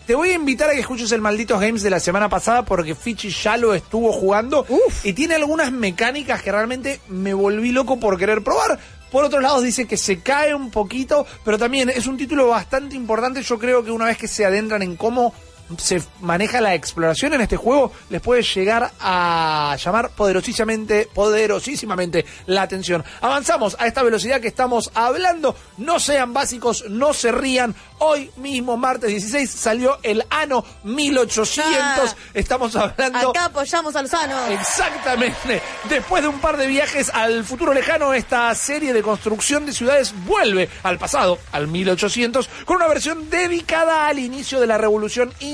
Te 0.06 0.14
voy 0.14 0.30
a 0.30 0.34
invitar 0.34 0.68
a 0.68 0.74
que 0.74 0.80
escuches 0.80 1.10
el 1.12 1.22
Malditos 1.22 1.58
Games 1.58 1.82
de 1.82 1.88
la 1.88 1.98
semana 1.98 2.28
pasada 2.28 2.62
porque 2.66 2.94
Fichi 2.94 3.30
ya 3.30 3.56
lo 3.56 3.72
estuvo 3.72 4.12
jugando 4.12 4.66
y 5.02 5.14
tiene 5.14 5.34
algunas 5.34 5.72
mecánicas 5.72 6.42
que 6.42 6.52
realmente 6.52 7.00
me 7.08 7.32
volví 7.32 7.72
loco 7.72 7.98
por 7.98 8.18
querer 8.18 8.44
probar. 8.44 8.78
Por 9.14 9.22
otro 9.22 9.40
lado 9.40 9.60
dice 9.60 9.86
que 9.86 9.96
se 9.96 10.18
cae 10.18 10.56
un 10.56 10.72
poquito, 10.72 11.24
pero 11.44 11.56
también 11.56 11.88
es 11.88 12.08
un 12.08 12.16
título 12.16 12.48
bastante 12.48 12.96
importante. 12.96 13.42
Yo 13.42 13.60
creo 13.60 13.84
que 13.84 13.92
una 13.92 14.06
vez 14.06 14.18
que 14.18 14.26
se 14.26 14.44
adentran 14.44 14.82
en 14.82 14.96
cómo 14.96 15.32
se 15.78 16.02
maneja 16.20 16.60
la 16.60 16.74
exploración 16.74 17.34
en 17.34 17.40
este 17.40 17.56
juego, 17.56 17.92
les 18.10 18.20
puede 18.20 18.42
llegar 18.42 18.92
a 19.00 19.76
llamar 19.82 20.10
poderosísimamente, 20.10 21.08
poderosísimamente 21.12 22.24
la 22.46 22.62
atención. 22.62 23.04
Avanzamos 23.20 23.76
a 23.78 23.86
esta 23.86 24.02
velocidad 24.02 24.40
que 24.40 24.48
estamos 24.48 24.90
hablando. 24.94 25.56
No 25.78 25.98
sean 25.98 26.32
básicos, 26.32 26.84
no 26.88 27.12
se 27.12 27.32
rían. 27.32 27.74
Hoy 27.98 28.30
mismo, 28.36 28.76
martes 28.76 29.10
16, 29.10 29.50
salió 29.50 29.98
el 30.02 30.24
ano 30.30 30.64
1800. 30.82 31.72
Ah. 31.72 32.14
Estamos 32.34 32.76
hablando... 32.76 33.30
Acá 33.30 33.46
apoyamos 33.46 33.96
a 33.96 34.02
Lozano. 34.02 34.46
Exactamente. 34.48 35.62
Después 35.88 36.22
de 36.22 36.28
un 36.28 36.40
par 36.40 36.56
de 36.56 36.66
viajes 36.66 37.10
al 37.14 37.44
futuro 37.44 37.72
lejano, 37.72 38.12
esta 38.12 38.54
serie 38.54 38.92
de 38.92 39.02
construcción 39.02 39.64
de 39.64 39.72
ciudades 39.72 40.12
vuelve 40.26 40.68
al 40.82 40.98
pasado, 40.98 41.38
al 41.52 41.68
1800, 41.68 42.48
con 42.64 42.76
una 42.76 42.86
versión 42.86 43.30
dedicada 43.30 44.06
al 44.06 44.18
inicio 44.18 44.60
de 44.60 44.66
la 44.66 44.76
revolución 44.76 45.32
industrial 45.40 45.53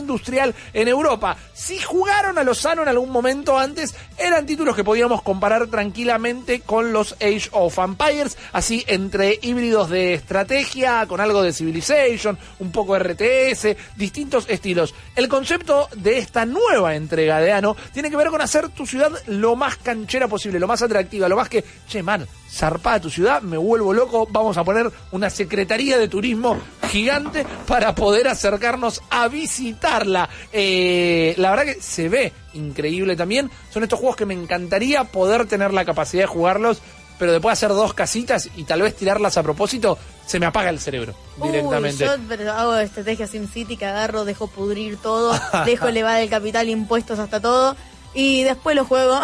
en 0.72 0.88
Europa. 0.88 1.36
Si 1.52 1.78
jugaron 1.78 2.38
a 2.38 2.44
Lozano 2.44 2.82
en 2.82 2.88
algún 2.88 3.10
momento 3.10 3.58
antes, 3.58 3.94
eran 4.18 4.46
títulos 4.46 4.74
que 4.76 4.84
podíamos 4.84 5.22
comparar 5.22 5.66
tranquilamente 5.66 6.60
con 6.60 6.92
los 6.92 7.12
Age 7.14 7.48
of 7.52 7.78
Empires, 7.78 8.36
así 8.52 8.84
entre 8.86 9.38
híbridos 9.42 9.90
de 9.90 10.14
estrategia, 10.14 11.06
con 11.06 11.20
algo 11.20 11.42
de 11.42 11.52
Civilization, 11.52 12.38
un 12.58 12.72
poco 12.72 12.98
RTS, 12.98 13.76
distintos 13.96 14.46
estilos. 14.48 14.94
El 15.16 15.28
concepto 15.28 15.88
de 15.96 16.18
esta 16.18 16.46
nueva 16.46 16.94
entrega 16.94 17.40
de 17.40 17.52
Ano 17.52 17.76
tiene 17.92 18.10
que 18.10 18.16
ver 18.16 18.28
con 18.28 18.40
hacer 18.40 18.68
tu 18.70 18.86
ciudad 18.86 19.10
lo 19.26 19.56
más 19.56 19.76
canchera 19.76 20.28
posible, 20.28 20.58
lo 20.58 20.68
más 20.68 20.82
atractiva, 20.82 21.28
lo 21.28 21.36
más 21.36 21.48
que, 21.48 21.64
che, 21.88 22.02
man, 22.02 22.26
zarpada 22.50 23.00
tu 23.00 23.10
ciudad, 23.10 23.42
me 23.42 23.56
vuelvo 23.56 23.92
loco, 23.92 24.26
vamos 24.30 24.56
a 24.56 24.64
poner 24.64 24.90
una 25.12 25.30
secretaría 25.30 25.98
de 25.98 26.08
turismo 26.08 26.58
gigante 26.90 27.46
para 27.66 27.94
poder 27.94 28.28
acercarnos 28.28 29.00
a 29.10 29.28
visitarla. 29.28 30.28
Eh, 30.52 31.34
la 31.38 31.50
verdad 31.50 31.64
que 31.64 31.80
se 31.80 32.08
ve 32.08 32.32
increíble 32.54 33.16
también. 33.16 33.50
Son 33.70 33.82
estos 33.82 33.98
juegos 33.98 34.16
que 34.16 34.26
me 34.26 34.34
encantaría 34.34 35.04
poder 35.04 35.46
tener 35.46 35.72
la 35.72 35.84
capacidad 35.84 36.24
de 36.24 36.26
jugarlos, 36.26 36.82
pero 37.18 37.32
después 37.32 37.52
hacer 37.52 37.68
dos 37.68 37.94
casitas 37.94 38.48
y 38.56 38.64
tal 38.64 38.82
vez 38.82 38.96
tirarlas 38.96 39.36
a 39.36 39.42
propósito, 39.42 39.96
se 40.26 40.40
me 40.40 40.46
apaga 40.46 40.70
el 40.70 40.80
cerebro 40.80 41.14
directamente. 41.42 42.04
Uy, 42.04 42.10
yo 42.10 42.16
pero 42.28 42.52
hago 42.52 42.76
estrategia 42.76 43.26
SimCity 43.26 43.76
que 43.76 43.86
agarro, 43.86 44.24
dejo 44.24 44.48
pudrir 44.48 44.96
todo, 44.96 45.38
dejo 45.66 45.86
elevar 45.86 46.20
el 46.20 46.30
capital, 46.30 46.68
impuestos 46.68 47.18
hasta 47.18 47.40
todo, 47.40 47.76
y 48.14 48.42
después 48.42 48.74
lo 48.74 48.84
juego 48.84 49.20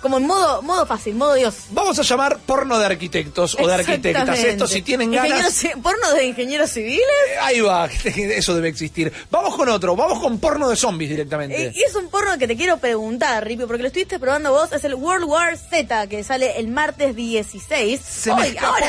como 0.00 0.18
en 0.18 0.26
modo, 0.26 0.62
modo 0.62 0.86
fácil, 0.86 1.14
modo 1.14 1.34
Dios. 1.34 1.54
Vamos 1.70 1.98
a 1.98 2.02
llamar 2.02 2.38
porno 2.46 2.78
de 2.78 2.86
arquitectos 2.86 3.56
o 3.60 3.66
de 3.66 3.74
arquitectas. 3.74 4.38
Esto, 4.38 4.66
si 4.66 4.82
tienen 4.82 5.10
ganas. 5.10 5.64
¿Porno 5.82 6.12
de 6.12 6.24
ingenieros 6.26 6.70
civiles? 6.70 7.00
Eh, 7.00 7.38
Ahí 7.42 7.60
va, 7.60 7.86
eso 8.04 8.54
debe 8.54 8.68
existir. 8.68 9.12
Vamos 9.30 9.54
con 9.56 9.68
otro, 9.68 9.96
vamos 9.96 10.20
con 10.20 10.38
porno 10.38 10.68
de 10.68 10.76
zombies 10.76 11.10
directamente. 11.10 11.66
Eh, 11.66 11.72
es 11.86 11.94
un 11.94 12.08
porno 12.08 12.36
que 12.38 12.46
te 12.46 12.56
quiero 12.56 12.78
preguntar, 12.78 13.44
Ripio, 13.46 13.66
porque 13.66 13.82
lo 13.82 13.88
estuviste 13.88 14.18
probando 14.18 14.52
vos, 14.52 14.72
es 14.72 14.84
el 14.84 14.94
World 14.94 15.24
War 15.24 15.56
Z, 15.56 16.06
que 16.08 16.22
sale 16.24 16.58
el 16.58 16.68
martes 16.68 17.14
16. 17.16 18.00
Se 18.00 18.34
me 18.34 18.42
Hoy, 18.42 18.48
escapó. 18.48 18.66
ahora, 18.74 18.86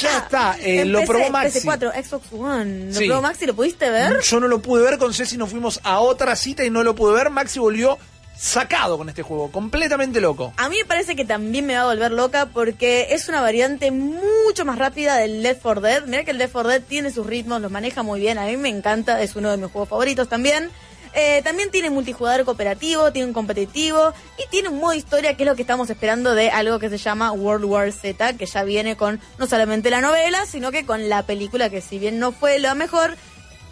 ya, 0.00 0.18
está, 0.18 0.56
eh, 0.60 0.84
lo 0.84 1.00
PC, 1.00 1.08
probó 1.12 1.30
Maxi. 1.30 1.60
PS4, 1.60 2.04
Xbox 2.04 2.32
One. 2.32 2.86
¿Lo 2.86 2.94
Sí. 2.94 3.06
probó 3.06 3.22
Maxi? 3.22 3.46
¿Lo 3.46 3.54
pudiste 3.54 3.90
ver? 3.90 4.20
Yo 4.20 4.40
no 4.40 4.48
lo 4.48 4.60
pude 4.60 4.82
ver 4.82 4.98
con 4.98 5.12
Ceci, 5.14 5.36
nos 5.36 5.50
fuimos 5.50 5.80
a 5.82 6.00
otra 6.00 6.34
cita 6.36 6.64
y 6.64 6.70
no 6.70 6.82
lo 6.82 6.94
pude 6.94 7.14
ver. 7.14 7.30
Maxi 7.30 7.58
volvió 7.58 7.98
sacado 8.36 8.98
con 8.98 9.08
este 9.08 9.22
juego, 9.22 9.50
completamente 9.50 10.20
loco. 10.20 10.52
A 10.56 10.68
mí 10.68 10.76
me 10.78 10.84
parece 10.84 11.16
que 11.16 11.24
también 11.24 11.66
me 11.66 11.74
va 11.74 11.82
a 11.82 11.86
volver 11.86 12.12
loca 12.12 12.46
porque 12.46 13.08
es 13.10 13.28
una 13.28 13.40
variante 13.40 13.90
mucho 13.90 14.64
más 14.64 14.78
rápida 14.78 15.16
del 15.16 15.42
Left 15.42 15.62
4 15.62 15.80
Dead. 15.80 16.04
Mira 16.06 16.24
que 16.24 16.32
el 16.32 16.38
Left 16.38 16.52
4 16.52 16.70
Dead 16.70 16.82
tiene 16.82 17.10
sus 17.10 17.26
ritmos, 17.26 17.60
los 17.60 17.70
maneja 17.70 18.02
muy 18.02 18.20
bien. 18.20 18.38
A 18.38 18.46
mí 18.46 18.56
me 18.56 18.68
encanta, 18.68 19.20
es 19.22 19.36
uno 19.36 19.50
de 19.50 19.56
mis 19.56 19.70
juegos 19.70 19.88
favoritos 19.88 20.28
también. 20.28 20.70
Eh, 21.18 21.40
también 21.42 21.70
tiene 21.70 21.88
multijugador 21.88 22.44
cooperativo, 22.44 23.10
tiene 23.10 23.28
un 23.28 23.32
competitivo 23.32 24.12
y 24.36 24.50
tiene 24.50 24.68
un 24.68 24.78
modo 24.78 24.92
historia 24.92 25.34
que 25.34 25.44
es 25.44 25.48
lo 25.48 25.56
que 25.56 25.62
estamos 25.62 25.88
esperando 25.88 26.34
de 26.34 26.50
algo 26.50 26.78
que 26.78 26.90
se 26.90 26.98
llama 26.98 27.32
World 27.32 27.64
War 27.64 27.90
Z, 27.90 28.34
que 28.34 28.44
ya 28.44 28.64
viene 28.64 28.98
con 28.98 29.18
no 29.38 29.46
solamente 29.46 29.88
la 29.88 30.02
novela, 30.02 30.44
sino 30.44 30.70
que 30.72 30.84
con 30.84 31.08
la 31.08 31.22
película 31.22 31.70
que 31.70 31.80
si 31.80 31.98
bien 31.98 32.18
no 32.18 32.32
fue 32.32 32.58
lo 32.58 32.74
mejor, 32.74 33.16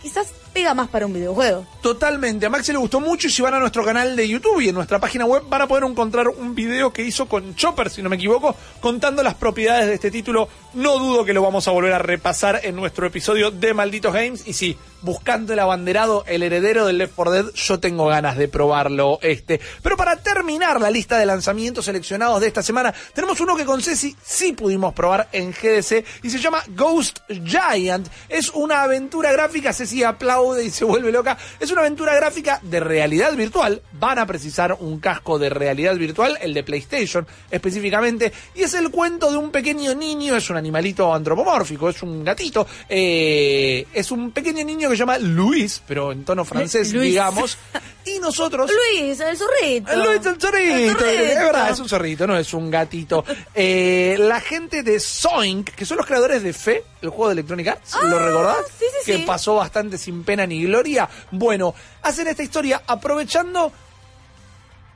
quizás 0.04 0.34
pega 0.52 0.74
más 0.74 0.88
para 0.88 1.06
un 1.06 1.14
videojuego. 1.14 1.66
Totalmente, 1.80 2.44
a 2.44 2.50
Maxi 2.50 2.72
le 2.72 2.78
gustó 2.78 3.00
mucho 3.00 3.26
y 3.26 3.30
si 3.30 3.40
van 3.40 3.54
a 3.54 3.58
nuestro 3.58 3.82
canal 3.86 4.14
de 4.14 4.28
YouTube 4.28 4.60
y 4.60 4.68
en 4.68 4.74
nuestra 4.74 5.00
página 5.00 5.24
web 5.24 5.44
van 5.48 5.62
a 5.62 5.66
poder 5.66 5.84
encontrar 5.84 6.28
un 6.28 6.54
video 6.54 6.92
que 6.92 7.02
hizo 7.02 7.24
con 7.24 7.54
Chopper, 7.54 7.88
si 7.88 8.02
no 8.02 8.10
me 8.10 8.16
equivoco, 8.16 8.54
contando 8.80 9.22
las 9.22 9.34
propiedades 9.34 9.86
de 9.86 9.94
este 9.94 10.10
título. 10.10 10.46
No 10.74 10.98
dudo 10.98 11.24
que 11.24 11.32
lo 11.32 11.40
vamos 11.40 11.66
a 11.68 11.70
volver 11.70 11.94
a 11.94 11.98
repasar 11.98 12.60
en 12.64 12.76
nuestro 12.76 13.06
episodio 13.06 13.50
de 13.50 13.72
Malditos 13.72 14.12
Games 14.12 14.46
y 14.46 14.52
sí, 14.52 14.76
buscando 15.04 15.52
el 15.52 15.58
abanderado, 15.58 16.24
el 16.26 16.42
heredero 16.42 16.86
del 16.86 16.98
Left 16.98 17.14
4 17.14 17.32
Dead, 17.32 17.46
yo 17.54 17.78
tengo 17.78 18.06
ganas 18.06 18.36
de 18.36 18.48
probarlo 18.48 19.18
este. 19.22 19.60
Pero 19.82 19.96
para 19.96 20.16
terminar 20.16 20.80
la 20.80 20.90
lista 20.90 21.18
de 21.18 21.26
lanzamientos 21.26 21.84
seleccionados 21.84 22.40
de 22.40 22.46
esta 22.46 22.62
semana, 22.62 22.94
tenemos 23.12 23.38
uno 23.40 23.54
que 23.54 23.64
con 23.64 23.82
Ceci 23.82 24.16
sí 24.22 24.54
pudimos 24.54 24.94
probar 24.94 25.28
en 25.32 25.52
GDC 25.52 26.04
y 26.22 26.30
se 26.30 26.38
llama 26.38 26.62
Ghost 26.68 27.20
Giant. 27.28 28.08
Es 28.28 28.50
una 28.50 28.82
aventura 28.82 29.30
gráfica, 29.32 29.72
Ceci 29.72 30.02
aplaude 30.02 30.64
y 30.64 30.70
se 30.70 30.84
vuelve 30.84 31.12
loca. 31.12 31.36
Es 31.60 31.70
una 31.70 31.82
aventura 31.82 32.14
gráfica 32.14 32.60
de 32.62 32.80
realidad 32.80 33.34
virtual. 33.34 33.82
Van 33.92 34.18
a 34.18 34.26
precisar 34.26 34.76
un 34.80 35.00
casco 35.00 35.38
de 35.38 35.50
realidad 35.50 35.96
virtual, 35.96 36.38
el 36.40 36.54
de 36.54 36.64
PlayStation 36.64 37.26
específicamente, 37.50 38.32
y 38.54 38.62
es 38.62 38.74
el 38.74 38.90
cuento 38.90 39.30
de 39.30 39.36
un 39.36 39.50
pequeño 39.50 39.94
niño, 39.94 40.36
es 40.36 40.48
un 40.50 40.56
animalito 40.56 41.12
antropomórfico, 41.12 41.88
es 41.88 42.02
un 42.02 42.24
gatito, 42.24 42.66
eh, 42.88 43.86
es 43.92 44.10
un 44.10 44.32
pequeño 44.32 44.64
niño 44.64 44.88
que 44.88 44.93
se 44.96 45.00
llama 45.00 45.18
Luis, 45.18 45.82
pero 45.86 46.12
en 46.12 46.24
tono 46.24 46.44
francés, 46.44 46.92
Luis. 46.92 47.10
digamos, 47.10 47.58
y 48.06 48.18
nosotros... 48.18 48.70
Luis, 48.70 49.20
el 49.20 49.36
zorrito. 49.36 49.92
El 49.92 49.98
Luis 50.00 50.26
el 50.26 50.40
zorrito, 50.40 50.74
El 50.74 50.90
zorrito. 50.90 51.06
es 51.06 51.38
verdad, 51.38 51.70
es 51.70 51.80
un 51.80 51.88
zorrito, 51.88 52.26
no 52.26 52.36
es 52.36 52.54
un 52.54 52.70
gatito. 52.70 53.24
Eh, 53.56 54.16
la 54.18 54.40
gente 54.40 54.82
de 54.82 54.98
Zoink, 54.98 55.70
que 55.70 55.86
son 55.86 55.96
los 55.96 56.06
creadores 56.06 56.42
de 56.42 56.52
Fe, 56.52 56.82
el 57.02 57.10
juego 57.10 57.28
de 57.28 57.34
Electronic 57.34 57.68
Arts, 57.68 57.96
¿lo 58.02 58.18
recordás? 58.18 58.56
Ah, 58.60 58.72
sí, 58.78 58.84
sí, 59.00 59.12
que 59.12 59.18
sí. 59.18 59.24
pasó 59.24 59.54
bastante 59.54 59.96
sin 59.96 60.24
pena 60.24 60.44
ni 60.46 60.64
gloria. 60.64 61.08
Bueno, 61.30 61.74
hacen 62.02 62.26
esta 62.26 62.42
historia 62.42 62.82
aprovechando 62.86 63.72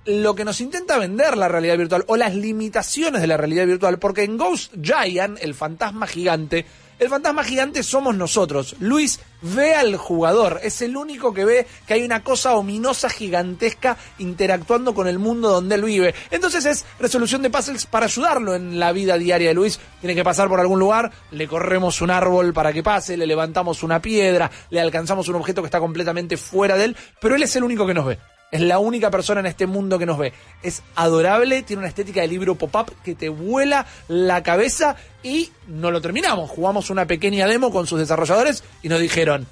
lo 0.06 0.34
que 0.34 0.44
nos 0.44 0.60
intenta 0.60 0.98
vender 0.98 1.36
la 1.36 1.48
realidad 1.48 1.76
virtual 1.76 2.04
o 2.08 2.16
las 2.16 2.34
limitaciones 2.34 3.20
de 3.20 3.26
la 3.26 3.36
realidad 3.36 3.66
virtual, 3.66 3.98
porque 3.98 4.24
en 4.24 4.38
Ghost 4.38 4.72
Giant, 4.80 5.38
el 5.40 5.54
fantasma 5.54 6.06
gigante, 6.06 6.64
el 6.98 7.08
fantasma 7.08 7.44
gigante 7.44 7.82
somos 7.82 8.16
nosotros. 8.16 8.76
Luis 8.80 9.20
ve 9.40 9.74
al 9.74 9.96
jugador, 9.96 10.60
es 10.62 10.82
el 10.82 10.96
único 10.96 11.32
que 11.32 11.44
ve 11.44 11.66
que 11.86 11.94
hay 11.94 12.02
una 12.02 12.24
cosa 12.24 12.56
ominosa 12.56 13.08
gigantesca 13.08 13.96
interactuando 14.18 14.94
con 14.94 15.06
el 15.06 15.18
mundo 15.18 15.50
donde 15.50 15.76
él 15.76 15.84
vive. 15.84 16.14
Entonces 16.30 16.64
es 16.66 16.84
resolución 16.98 17.42
de 17.42 17.50
puzzles 17.50 17.86
para 17.86 18.06
ayudarlo 18.06 18.54
en 18.54 18.78
la 18.78 18.92
vida 18.92 19.16
diaria 19.16 19.48
de 19.48 19.54
Luis. 19.54 19.78
Tiene 20.00 20.14
que 20.14 20.24
pasar 20.24 20.48
por 20.48 20.60
algún 20.60 20.80
lugar, 20.80 21.12
le 21.30 21.46
corremos 21.46 22.00
un 22.00 22.10
árbol 22.10 22.52
para 22.52 22.72
que 22.72 22.82
pase, 22.82 23.16
le 23.16 23.26
levantamos 23.26 23.82
una 23.82 24.00
piedra, 24.00 24.50
le 24.70 24.80
alcanzamos 24.80 25.28
un 25.28 25.36
objeto 25.36 25.62
que 25.62 25.66
está 25.66 25.80
completamente 25.80 26.36
fuera 26.36 26.76
de 26.76 26.86
él, 26.86 26.96
pero 27.20 27.36
él 27.36 27.42
es 27.42 27.54
el 27.56 27.64
único 27.64 27.86
que 27.86 27.94
nos 27.94 28.06
ve. 28.06 28.18
Es 28.50 28.60
la 28.62 28.78
única 28.78 29.10
persona 29.10 29.40
en 29.40 29.46
este 29.46 29.66
mundo 29.66 29.98
que 29.98 30.06
nos 30.06 30.16
ve. 30.18 30.32
Es 30.62 30.82
adorable, 30.96 31.62
tiene 31.62 31.80
una 31.80 31.88
estética 31.88 32.22
de 32.22 32.28
libro 32.28 32.54
pop-up 32.54 32.94
que 33.04 33.14
te 33.14 33.28
vuela 33.28 33.86
la 34.08 34.42
cabeza 34.42 34.96
y 35.22 35.50
no 35.66 35.90
lo 35.90 36.00
terminamos. 36.00 36.48
Jugamos 36.50 36.88
una 36.90 37.06
pequeña 37.06 37.46
demo 37.46 37.70
con 37.70 37.86
sus 37.86 37.98
desarrolladores 37.98 38.64
y 38.82 38.88
nos 38.88 39.00
dijeron, 39.00 39.46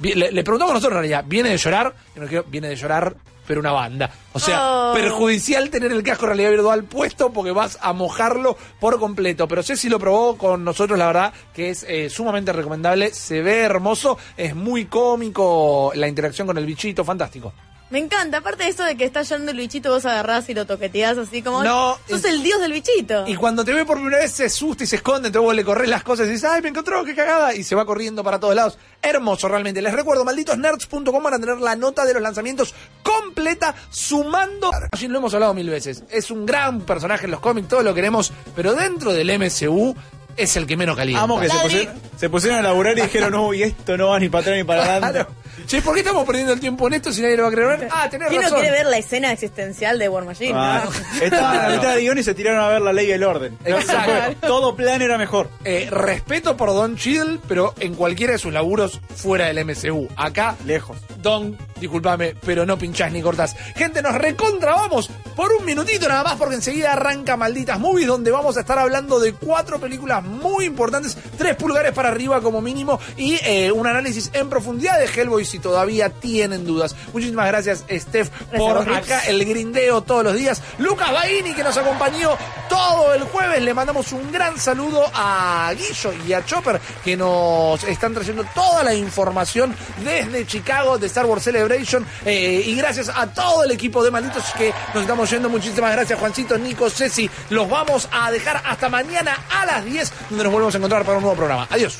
le, 0.00 0.14
le 0.30 0.44
preguntamos 0.44 0.74
nosotros 0.74 0.92
en 0.98 1.02
realidad, 1.02 1.24
¿viene 1.26 1.50
de 1.50 1.56
llorar? 1.58 1.94
Y 2.14 2.20
nos 2.20 2.28
dijeron, 2.28 2.50
viene 2.50 2.68
de 2.68 2.76
llorar, 2.76 3.16
pero 3.44 3.58
una 3.60 3.72
banda. 3.72 4.10
O 4.34 4.38
sea, 4.38 4.58
Oh. 4.90 4.94
perjudicial 4.94 5.68
tener 5.70 5.90
el 5.90 6.02
casco 6.02 6.22
de 6.22 6.28
realidad 6.28 6.50
virtual 6.50 6.84
puesto 6.84 7.32
porque 7.32 7.50
vas 7.50 7.78
a 7.80 7.92
mojarlo 7.92 8.56
por 8.78 9.00
completo. 9.00 9.48
Pero 9.48 9.62
Ceci 9.62 9.88
lo 9.88 9.98
probó 9.98 10.38
con 10.38 10.62
nosotros, 10.64 10.98
la 10.98 11.06
verdad, 11.06 11.32
que 11.52 11.70
es 11.70 11.84
eh, 11.88 12.08
sumamente 12.08 12.52
recomendable. 12.52 13.12
Se 13.12 13.42
ve 13.42 13.60
hermoso, 13.62 14.16
es 14.36 14.54
muy 14.54 14.84
cómico 14.84 15.90
la 15.94 16.06
interacción 16.06 16.46
con 16.46 16.56
el 16.58 16.66
bichito, 16.66 17.04
fantástico. 17.04 17.52
Me 17.90 17.98
encanta, 17.98 18.38
aparte 18.38 18.64
de 18.64 18.70
eso 18.70 18.84
de 18.84 18.96
que 18.96 19.04
está 19.04 19.22
llorando 19.22 19.50
el 19.50 19.56
bichito, 19.56 19.90
vos 19.90 20.04
agarrás 20.04 20.48
y 20.50 20.54
lo 20.54 20.66
toqueteás 20.66 21.16
así 21.16 21.42
como. 21.42 21.64
No, 21.64 21.98
Sos 22.08 22.24
el 22.24 22.42
dios 22.42 22.60
del 22.60 22.72
bichito. 22.72 23.26
Y 23.26 23.34
cuando 23.36 23.64
te 23.64 23.72
ve 23.72 23.86
por 23.86 23.96
primera 23.96 24.18
vez 24.18 24.32
se 24.32 24.44
asusta 24.44 24.84
y 24.84 24.86
se 24.86 24.96
esconde, 24.96 25.28
entonces 25.28 25.46
vos 25.46 25.54
le 25.54 25.64
corres 25.64 25.88
las 25.88 26.02
cosas 26.02 26.26
y 26.26 26.32
dices, 26.32 26.50
ay, 26.50 26.60
me 26.60 26.68
encontró, 26.68 27.02
qué 27.04 27.14
cagada, 27.14 27.54
y 27.54 27.64
se 27.64 27.74
va 27.74 27.86
corriendo 27.86 28.22
para 28.22 28.38
todos 28.38 28.54
lados. 28.54 28.78
Hermoso 29.00 29.48
realmente. 29.48 29.80
Les 29.80 29.94
recuerdo, 29.94 30.24
malditosnerds.com 30.24 31.22
van 31.22 31.34
a 31.34 31.38
tener 31.38 31.58
la 31.58 31.76
nota 31.76 32.04
de 32.04 32.12
los 32.12 32.22
lanzamientos 32.22 32.74
completa, 33.02 33.74
sumando... 33.90 34.70
Allí 34.92 35.08
lo 35.08 35.18
hemos 35.18 35.32
hablado 35.32 35.54
mil 35.54 35.70
veces. 35.70 36.04
Es 36.10 36.30
un 36.30 36.44
gran 36.44 36.82
personaje 36.82 37.24
en 37.24 37.30
los 37.30 37.40
cómics, 37.40 37.68
todos 37.68 37.84
lo 37.84 37.94
queremos, 37.94 38.32
pero 38.54 38.74
dentro 38.74 39.12
del 39.12 39.38
MCU 39.38 39.96
es 40.38 40.56
el 40.56 40.66
que 40.66 40.76
menos 40.76 40.96
calienta. 40.96 41.22
Amo 41.22 41.40
que 41.40 41.48
se 41.48 41.58
pusieron, 41.58 41.94
se 42.16 42.30
pusieron 42.30 42.58
a 42.60 42.62
laburar 42.62 42.96
y 42.96 43.02
dijeron, 43.02 43.32
no, 43.32 43.52
y 43.52 43.62
esto 43.64 43.96
no 43.96 44.08
va 44.08 44.18
ni 44.18 44.28
para 44.28 44.42
atrás 44.42 44.56
ni 44.56 44.64
para 44.64 44.82
adelante. 44.84 45.26
Che, 45.66 45.82
¿por 45.82 45.92
qué 45.92 46.00
estamos 46.00 46.24
perdiendo 46.24 46.52
el 46.52 46.60
tiempo 46.60 46.86
en 46.86 46.94
esto 46.94 47.12
si 47.12 47.20
nadie 47.20 47.36
lo 47.36 47.42
va 47.42 47.48
a 47.48 47.52
creer? 47.52 47.68
ver? 47.68 47.88
Ah, 47.90 48.08
tenés 48.08 48.28
¿Quién 48.28 48.42
no 48.42 48.50
quiere 48.50 48.70
ver 48.70 48.86
la 48.86 48.96
escena 48.96 49.32
existencial 49.32 49.98
de 49.98 50.08
War 50.08 50.24
Machine? 50.24 50.52
Ah, 50.54 50.84
no? 50.84 51.22
estaban 51.22 51.58
a 51.58 51.68
la 51.68 51.76
mitad 51.76 51.94
de 51.94 52.00
guion 52.00 52.18
y 52.18 52.22
se 52.22 52.34
tiraron 52.34 52.60
a 52.64 52.68
ver 52.68 52.80
la 52.80 52.92
ley 52.92 53.08
y 53.08 53.12
el 53.12 53.24
orden. 53.24 53.58
Exacto. 53.64 54.46
Todo 54.46 54.76
plan 54.76 55.02
era 55.02 55.18
mejor. 55.18 55.50
Eh, 55.64 55.88
respeto 55.90 56.56
por 56.56 56.68
Don 56.70 56.96
Cheadle, 56.96 57.40
pero 57.48 57.74
en 57.80 57.94
cualquiera 57.94 58.32
de 58.34 58.38
sus 58.38 58.52
laburos 58.52 59.00
fuera 59.14 59.52
del 59.52 59.64
MCU. 59.64 60.08
Acá, 60.16 60.56
lejos. 60.64 60.96
Don, 61.18 61.58
discúlpame, 61.80 62.34
pero 62.46 62.64
no 62.64 62.78
pinchás 62.78 63.12
ni 63.12 63.20
cortás. 63.20 63.56
Gente, 63.74 64.00
nos 64.00 64.14
recontra 64.14 64.74
vamos 64.74 65.10
por 65.34 65.52
un 65.52 65.64
minutito 65.64 66.08
nada 66.08 66.22
más 66.22 66.36
porque 66.36 66.54
enseguida 66.54 66.92
arranca 66.92 67.36
Malditas 67.36 67.78
Movies 67.78 68.06
donde 68.06 68.30
vamos 68.30 68.56
a 68.56 68.60
estar 68.60 68.78
hablando 68.78 69.18
de 69.18 69.32
cuatro 69.32 69.78
películas 69.78 70.24
muy 70.28 70.66
importantes, 70.66 71.16
tres 71.36 71.56
pulgares 71.56 71.92
para 71.92 72.08
arriba 72.08 72.40
como 72.40 72.60
mínimo 72.60 73.00
y 73.16 73.34
eh, 73.44 73.72
un 73.72 73.86
análisis 73.86 74.30
en 74.32 74.48
profundidad 74.48 74.98
de 74.98 75.06
Hellboy 75.06 75.44
si 75.44 75.58
todavía 75.58 76.10
tienen 76.10 76.64
dudas. 76.64 76.94
Muchísimas 77.12 77.46
gracias, 77.46 77.84
Steph, 77.90 78.28
por 78.56 78.88
acá 78.92 79.22
el 79.26 79.44
grindeo 79.44 80.02
todos 80.02 80.24
los 80.24 80.34
días. 80.34 80.62
Lucas 80.78 81.12
Baini, 81.12 81.54
que 81.54 81.64
nos 81.64 81.76
acompañó 81.76 82.36
todo 82.68 83.14
el 83.14 83.22
jueves. 83.24 83.62
Le 83.62 83.74
mandamos 83.74 84.12
un 84.12 84.30
gran 84.30 84.58
saludo 84.58 85.04
a 85.14 85.72
Guillo 85.76 86.12
y 86.26 86.32
a 86.32 86.44
Chopper, 86.44 86.80
que 87.04 87.16
nos 87.16 87.82
están 87.84 88.14
trayendo 88.14 88.44
toda 88.54 88.82
la 88.82 88.94
información 88.94 89.74
desde 90.04 90.46
Chicago 90.46 90.98
de 90.98 91.06
Star 91.06 91.26
Wars 91.26 91.42
Celebration. 91.42 92.06
Eh, 92.24 92.62
y 92.66 92.74
gracias 92.76 93.10
a 93.14 93.26
todo 93.26 93.64
el 93.64 93.70
equipo 93.70 94.02
de 94.02 94.10
Malditos 94.10 94.44
que 94.56 94.72
nos 94.94 95.02
estamos 95.02 95.30
yendo. 95.30 95.48
Muchísimas 95.48 95.92
gracias, 95.92 96.18
Juancito, 96.18 96.58
Nico, 96.58 96.90
Ceci. 96.90 97.28
Los 97.50 97.68
vamos 97.68 98.08
a 98.12 98.30
dejar 98.30 98.62
hasta 98.64 98.88
mañana 98.88 99.36
a 99.50 99.66
las 99.66 99.84
10, 99.84 100.12
donde 100.28 100.44
nos 100.44 100.52
volvemos 100.52 100.74
a 100.74 100.78
encontrar 100.78 101.04
para 101.04 101.18
un 101.18 101.22
nuevo 101.22 101.36
programa. 101.36 101.66
Adiós. 101.70 101.98